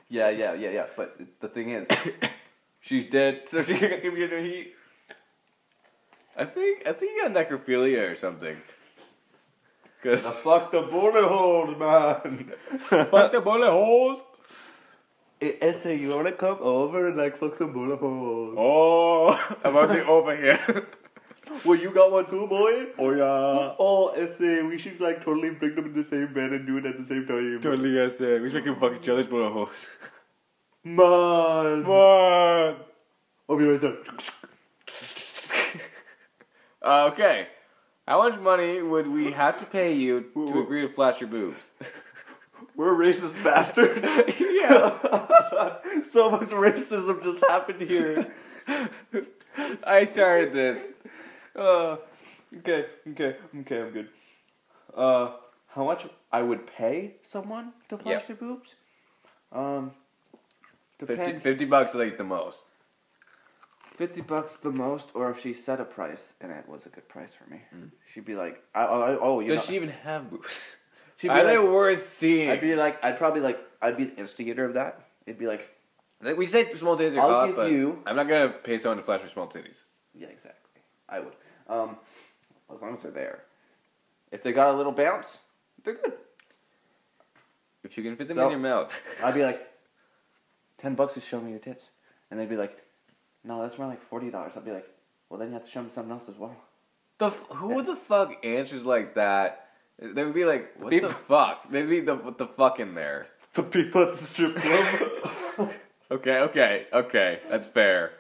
Yeah, 0.10 0.30
yeah, 0.30 0.54
yeah, 0.54 0.72
yeah. 0.72 0.86
But 0.98 1.20
the 1.40 1.48
thing 1.48 1.70
is, 1.70 1.88
she's 2.82 3.06
dead, 3.06 3.44
so 3.48 3.62
she 3.62 3.78
can't 3.78 4.02
give 4.02 4.18
you 4.18 4.28
the 4.28 4.42
heat. 4.42 4.74
I 6.36 6.46
think 6.46 6.88
I 6.88 6.94
think 6.94 7.12
you 7.16 7.30
got 7.30 7.34
necrophilia 7.34 8.12
or 8.12 8.16
something. 8.16 8.58
Cause 10.02 10.44
fuck 10.44 10.72
the 10.72 10.82
bullet 10.82 11.28
holes, 11.28 11.78
man. 11.78 12.54
fuck 12.80 13.32
the 13.32 13.42
bullet 13.42 13.70
holes. 13.70 14.22
Say 15.42 15.96
you 15.96 16.16
wanna 16.16 16.32
come 16.32 16.58
over 16.62 17.08
and 17.08 17.18
like 17.18 17.38
fuck 17.38 17.56
some 17.56 17.74
bullet 17.74 17.98
holes. 17.98 18.56
Oh, 18.58 19.56
about 19.64 19.90
the 19.90 20.06
over 20.06 20.36
here. 20.36 20.88
Well, 21.66 21.80
you 21.80 21.90
got 21.90 22.12
one 22.12 22.28
too, 22.28 22.46
boy. 22.46 22.88
Oh 23.00 23.12
yeah. 23.12 23.74
Oh, 23.80 24.14
say 24.38 24.62
we 24.62 24.78
should 24.78 25.00
like 25.02 25.24
totally 25.24 25.50
bring 25.50 25.74
them 25.74 25.86
in 25.86 25.94
the 25.94 26.04
same 26.04 26.32
bed 26.32 26.52
and 26.52 26.68
do 26.68 26.78
it 26.78 26.86
at 26.86 26.96
the 26.98 27.06
same 27.06 27.26
time. 27.26 27.60
Totally. 27.60 28.00
Uh, 28.00 28.10
we 28.40 28.52
should 28.52 28.54
make 28.54 28.66
him 28.66 28.76
fucking 28.80 29.02
jealous 29.02 29.26
bullet 29.26 29.50
holes. 29.50 29.90
Man. 30.84 31.82
Man. 31.84 32.76
I'll 33.50 33.58
be 33.58 33.66
right 33.66 33.82
there. 33.82 33.98
Uh, 36.82 37.10
okay. 37.12 37.48
How 38.10 38.28
much 38.28 38.40
money 38.40 38.82
would 38.82 39.08
we 39.08 39.32
have 39.34 39.60
to 39.60 39.66
pay 39.68 39.94
you 39.94 40.32
to 40.34 40.62
agree 40.62 40.82
to 40.82 40.90
flash 40.90 41.22
your 41.22 41.30
boobs? 41.30 41.58
We're 42.76 42.96
racist 42.96 43.44
bastards. 43.44 44.02
yeah. 44.40 46.02
so 46.02 46.32
much 46.32 46.50
racism 46.50 47.24
just 47.24 47.46
happened 47.48 47.84
here. 47.84 48.34
I 49.84 50.06
started 50.06 50.54
this. 50.54 50.88
Uh, 51.56 51.98
okay, 52.58 52.88
okay, 53.10 53.36
okay, 53.60 53.80
I'm 53.80 53.92
good. 53.92 54.10
Uh, 54.96 55.34
how 55.68 55.86
much 55.86 56.08
I 56.32 56.42
would 56.42 56.66
pay 56.66 57.18
someone 57.22 57.74
to 57.90 57.98
flash 58.00 58.22
Yeah. 58.22 58.28
their 58.28 58.38
boobs? 58.38 58.74
Um, 59.52 59.92
50, 60.98 61.38
50 61.38 61.66
bucks 61.66 61.92
is 61.92 61.98
like 61.98 62.18
the 62.18 62.24
most. 62.24 62.64
50 64.00 64.22
bucks 64.22 64.56
the 64.56 64.72
most, 64.72 65.10
or 65.14 65.30
if 65.30 65.42
she 65.42 65.54
set 65.54 65.82
a 65.82 65.84
price 65.84 66.32
and 66.40 66.54
it 66.54 66.70
was 66.70 66.86
a 66.86 66.90
good 66.90 67.06
price 67.10 67.34
for 67.34 67.50
me, 67.50 67.60
she'd 68.14 68.24
be 68.24 68.34
like, 68.34 68.64
I, 68.74 68.84
I, 68.86 69.18
oh, 69.20 69.42
you 69.42 69.50
Does 69.50 69.58
know, 69.58 69.64
she 69.72 69.76
even 69.76 69.90
have 69.90 70.30
boobs? 70.30 70.72
she'd 71.18 71.28
be 71.28 71.34
Are 71.34 71.44
they 71.44 71.58
worth 71.58 72.08
seeing? 72.08 72.50
I'd 72.50 72.62
be 72.62 72.76
like, 72.78 73.04
I'd 73.04 73.18
probably 73.18 73.42
like, 73.42 73.60
I'd 73.82 73.98
be 73.98 74.06
the 74.06 74.16
instigator 74.16 74.64
of 74.64 74.76
that. 74.76 75.02
It'd 75.26 75.38
be 75.38 75.48
like, 75.48 75.68
Like, 76.22 76.38
we 76.38 76.46
say 76.46 76.72
small 76.76 76.96
titties 76.98 77.18
are 77.18 77.20
I'll 77.20 77.30
hot, 77.30 77.48
give 77.48 77.56
but 77.58 77.72
you- 77.72 78.02
I'm 78.06 78.16
not 78.16 78.30
gonna 78.30 78.48
pay 78.48 78.78
someone 78.78 79.00
to 79.00 79.04
flash 79.04 79.20
for 79.20 79.28
small 79.28 79.48
titties. 79.48 79.84
yeah, 80.16 80.28
exactly. 80.28 80.82
I 81.10 81.20
would. 81.20 81.34
Um, 81.68 81.98
as 82.74 82.82
long 82.82 82.96
as 82.96 83.04
they're 83.04 83.12
there. 83.12 83.44
If 84.32 84.44
they 84.44 84.54
got 84.54 84.74
a 84.74 84.78
little 84.78 84.94
bounce, 84.94 85.40
they're 85.84 85.96
good. 85.96 86.14
If 87.84 87.98
you 87.98 88.04
can 88.06 88.16
fit 88.16 88.30
them 88.30 88.38
So- 88.38 88.46
in 88.46 88.52
your 88.52 88.60
mouth. 88.62 88.98
I'd 89.22 89.34
be 89.34 89.44
like, 89.44 89.60
10 90.78 90.96
bucks 90.96 91.16
to 91.16 91.20
show 91.20 91.42
me 91.42 91.50
your 91.52 91.60
tits. 91.60 91.90
And 92.32 92.40
they'd 92.40 92.48
be 92.48 92.56
like, 92.56 92.78
no, 93.44 93.62
that's 93.62 93.78
more 93.78 93.88
like 93.88 94.10
$40. 94.10 94.34
I'd 94.58 94.66
be 94.66 94.72
like, 94.72 94.88
well, 95.30 95.40
then 95.40 95.50
you 95.50 95.54
have 95.56 95.64
to 95.66 95.70
show 95.70 95.82
me 95.82 95.90
something 95.94 96.12
else 96.12 96.28
as 96.30 96.36
well. 96.38 96.56
the 97.20 97.28
f- 97.28 97.44
who 97.50 97.82
the 97.84 97.96
fuck 97.96 98.46
answers 98.46 98.84
like 98.84 99.16
that? 99.16 99.68
They 100.00 100.24
would 100.24 100.34
be 100.34 100.46
like, 100.46 100.74
what 100.80 100.90
People- 100.92 101.10
the 101.10 101.16
fuck? 101.16 101.70
They'd 101.70 101.90
be 101.90 102.00
the 102.02 102.16
what 102.16 102.38
the 102.38 102.48
fuck 102.48 102.80
in 102.80 102.96
there. 102.96 103.26
The 103.54 103.64
people 103.64 104.04
at 104.04 104.12
the 104.18 104.24
strip 104.24 104.56
club. 104.58 105.72
Okay, 106.12 106.40
okay, 106.40 106.88
okay, 106.92 107.40
that's 107.52 107.68
fair. 107.68 108.14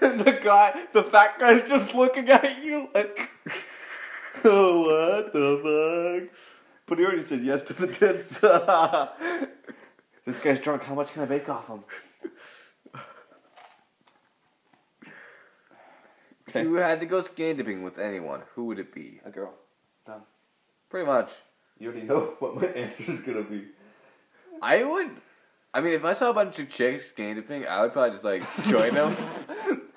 and 0.00 0.20
the 0.24 0.38
guy, 0.44 0.84
the 0.92 1.02
fat 1.02 1.36
guy's 1.36 1.68
just 1.68 1.96
looking 1.96 2.28
at 2.30 2.62
you 2.62 2.86
like, 2.94 3.28
oh, 4.44 4.82
what 4.82 5.32
the 5.32 6.28
fuck? 6.28 6.38
But 6.86 6.98
he 6.98 7.04
already 7.04 7.24
said 7.24 7.42
yes 7.42 7.64
to 7.64 7.72
the 7.72 7.88
tits. 7.88 8.38
this 10.24 10.40
guy's 10.42 10.60
drunk. 10.60 10.84
How 10.84 10.94
much 10.94 11.12
can 11.12 11.22
I 11.22 11.26
bake 11.26 11.48
off 11.48 11.66
him? 11.66 11.82
If 16.54 16.64
you 16.64 16.74
had 16.74 17.00
to 17.00 17.06
go 17.06 17.20
skin 17.20 17.56
dipping 17.56 17.82
with 17.82 17.98
anyone, 17.98 18.42
who 18.54 18.66
would 18.66 18.78
it 18.78 18.94
be? 18.94 19.20
A 19.24 19.30
girl. 19.30 19.54
Done. 20.06 20.22
Pretty 20.90 21.06
much. 21.06 21.32
You 21.78 21.88
already 21.88 22.06
know 22.06 22.20
what 22.38 22.56
my 22.56 22.66
answer 22.66 23.10
is 23.10 23.20
gonna 23.20 23.42
be. 23.42 23.64
I 24.60 24.84
would. 24.84 25.10
I 25.74 25.80
mean, 25.80 25.94
if 25.94 26.04
I 26.04 26.12
saw 26.12 26.30
a 26.30 26.34
bunch 26.34 26.58
of 26.58 26.68
chicks 26.68 27.06
skin 27.06 27.36
dipping, 27.36 27.66
I 27.66 27.82
would 27.82 27.92
probably 27.92 28.10
just 28.10 28.24
like 28.24 28.42
join 28.64 28.94
them. 28.94 29.16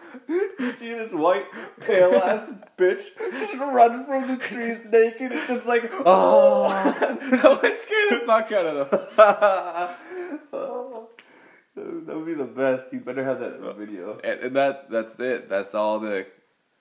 You 0.57 0.71
see 0.71 0.89
this 0.89 1.11
white, 1.11 1.45
pale 1.81 2.15
ass 2.15 2.49
bitch 2.77 3.03
just 3.33 3.53
run 3.55 4.05
from 4.05 4.27
the 4.27 4.37
trees 4.37 4.83
naked 4.85 5.31
and 5.31 5.47
just 5.47 5.67
like, 5.67 5.91
oh. 6.05 6.69
that 6.69 7.61
would 7.61 7.77
scare 7.77 8.09
the 8.19 8.25
fuck 8.25 8.51
out 8.51 8.65
of 8.65 8.89
them. 8.89 10.39
oh. 10.53 11.09
That 11.75 12.15
would 12.15 12.25
be 12.25 12.33
the 12.33 12.45
best. 12.45 12.93
You 12.93 13.01
better 13.01 13.23
have 13.23 13.39
that 13.41 13.55
in 13.55 13.61
the 13.63 13.73
video. 13.73 14.17
And, 14.23 14.39
and 14.39 14.55
that 14.55 14.89
that's 14.89 15.19
it. 15.19 15.49
That's 15.49 15.75
all 15.75 15.99
the 15.99 16.25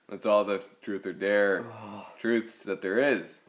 that's 0.09 0.25
all 0.25 0.43
the 0.45 0.63
truth 0.81 1.05
or 1.05 1.13
dare 1.13 1.65
truths 2.19 2.63
that 2.63 2.81
there 2.81 2.99
is. 2.99 3.39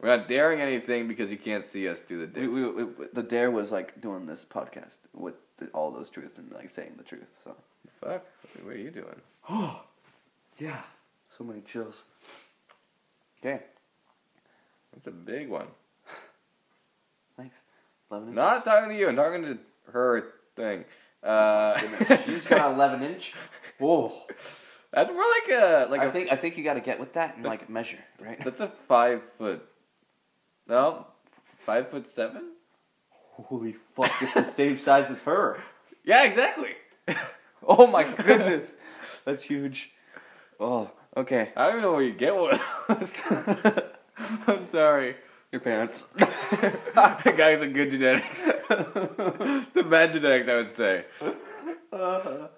We're 0.00 0.16
not 0.16 0.28
daring 0.28 0.60
anything 0.60 1.08
because 1.08 1.30
you 1.30 1.36
can't 1.36 1.64
see 1.64 1.86
us 1.88 2.00
do 2.00 2.26
the 2.26 2.40
We, 2.40 2.46
dicks. 2.46 2.54
we, 2.54 2.84
we, 2.84 3.06
the 3.12 3.22
dare 3.22 3.50
was 3.50 3.70
like 3.70 4.00
doing 4.00 4.24
this 4.26 4.46
podcast 4.48 4.98
with 5.12 5.34
the, 5.58 5.66
all 5.68 5.90
those 5.90 6.08
truths 6.08 6.38
and 6.38 6.50
like 6.52 6.70
saying 6.70 6.94
the 6.96 7.04
truth. 7.04 7.28
So 7.44 7.54
Fuck. 8.00 8.24
What 8.62 8.74
are 8.74 8.78
you 8.78 8.90
doing? 8.90 9.20
Oh, 9.50 9.82
yeah, 10.58 10.80
so 11.36 11.44
many 11.44 11.60
chills. 11.60 12.04
Okay, 13.40 13.62
That's 14.94 15.06
a 15.06 15.10
big 15.10 15.48
one. 15.50 15.66
thanks. 17.36 17.56
Eleven. 18.10 18.34
Not 18.34 18.64
talking 18.64 18.90
to 18.90 18.96
you. 18.96 19.08
I'm 19.08 19.16
talking 19.16 19.42
to 19.44 19.58
her 19.92 20.32
thing. 20.56 20.84
Uh. 21.22 21.78
She's 22.24 22.46
got 22.46 22.70
an 22.70 22.74
eleven 22.76 23.02
inch. 23.02 23.34
Whoa. 23.78 24.12
That's 24.92 25.10
more 25.10 25.22
like 25.22 25.52
a 25.52 25.86
like 25.90 26.00
I 26.00 26.06
a 26.06 26.10
think 26.12 26.32
I 26.32 26.36
think 26.36 26.56
you 26.56 26.64
got 26.64 26.74
to 26.74 26.80
get 26.80 26.98
with 26.98 27.12
that 27.14 27.36
and 27.36 27.44
like 27.44 27.68
measure, 27.70 27.98
right? 28.22 28.38
that's 28.44 28.60
a 28.60 28.68
five 28.88 29.22
foot. 29.38 29.66
No, 30.68 31.06
five 31.58 31.88
foot 31.88 32.08
seven. 32.08 32.52
Holy 33.10 33.72
fuck! 33.72 34.12
It's 34.20 34.34
the 34.34 34.44
same 34.44 34.76
size 34.88 35.10
as 35.10 35.22
her. 35.22 35.58
Yeah, 36.04 36.24
exactly. 36.24 36.74
Oh 37.62 37.86
my 37.86 38.04
goodness, 38.04 38.72
that's 39.26 39.42
huge. 39.42 39.92
Oh, 40.58 40.90
okay. 41.14 41.52
I 41.54 41.64
don't 41.66 41.72
even 41.72 41.82
know 41.82 41.92
where 41.92 42.02
you 42.02 42.14
get 42.14 42.34
one 42.34 42.52
of 42.52 42.60
those. 42.88 43.14
I'm 44.46 44.66
sorry. 44.66 45.16
Your 45.52 45.60
parents. 45.60 46.06
The 46.14 47.34
guy's 47.36 47.60
a 47.60 47.66
good 47.66 47.90
genetics. 47.90 48.50
Some 49.74 49.90
bad 49.90 50.12
genetics, 50.14 50.48
I 50.48 50.54
would 50.56 50.72
say. 50.72 51.04
Uh, 51.92 52.48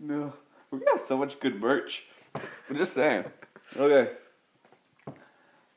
no, 0.00 0.32
we're 0.70 0.78
gonna 0.78 0.90
have 0.92 1.00
so 1.00 1.16
much 1.16 1.40
good 1.40 1.60
merch. 1.60 2.06
I'm 2.34 2.76
just 2.76 2.92
saying. 2.92 3.24
Okay. 3.76 4.10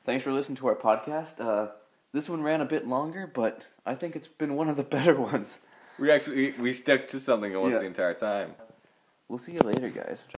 Thanks 0.05 0.23
for 0.23 0.31
listening 0.31 0.57
to 0.57 0.67
our 0.67 0.75
podcast. 0.75 1.39
Uh, 1.39 1.71
This 2.13 2.29
one 2.29 2.43
ran 2.43 2.59
a 2.61 2.65
bit 2.65 2.85
longer, 2.87 3.25
but 3.33 3.67
I 3.85 3.95
think 3.95 4.15
it's 4.17 4.27
been 4.27 4.55
one 4.55 4.67
of 4.67 4.75
the 4.75 4.83
better 4.97 5.15
ones. 5.15 5.59
We 5.99 6.11
actually 6.11 6.51
we 6.53 6.73
stuck 6.73 7.07
to 7.09 7.19
something 7.19 7.55
almost 7.55 7.73
Yeah. 7.73 7.79
the 7.79 7.85
entire 7.85 8.13
time. 8.13 8.55
We'll 9.27 9.37
see 9.39 9.53
you 9.53 9.61
later, 9.61 9.89
guys. 9.89 10.23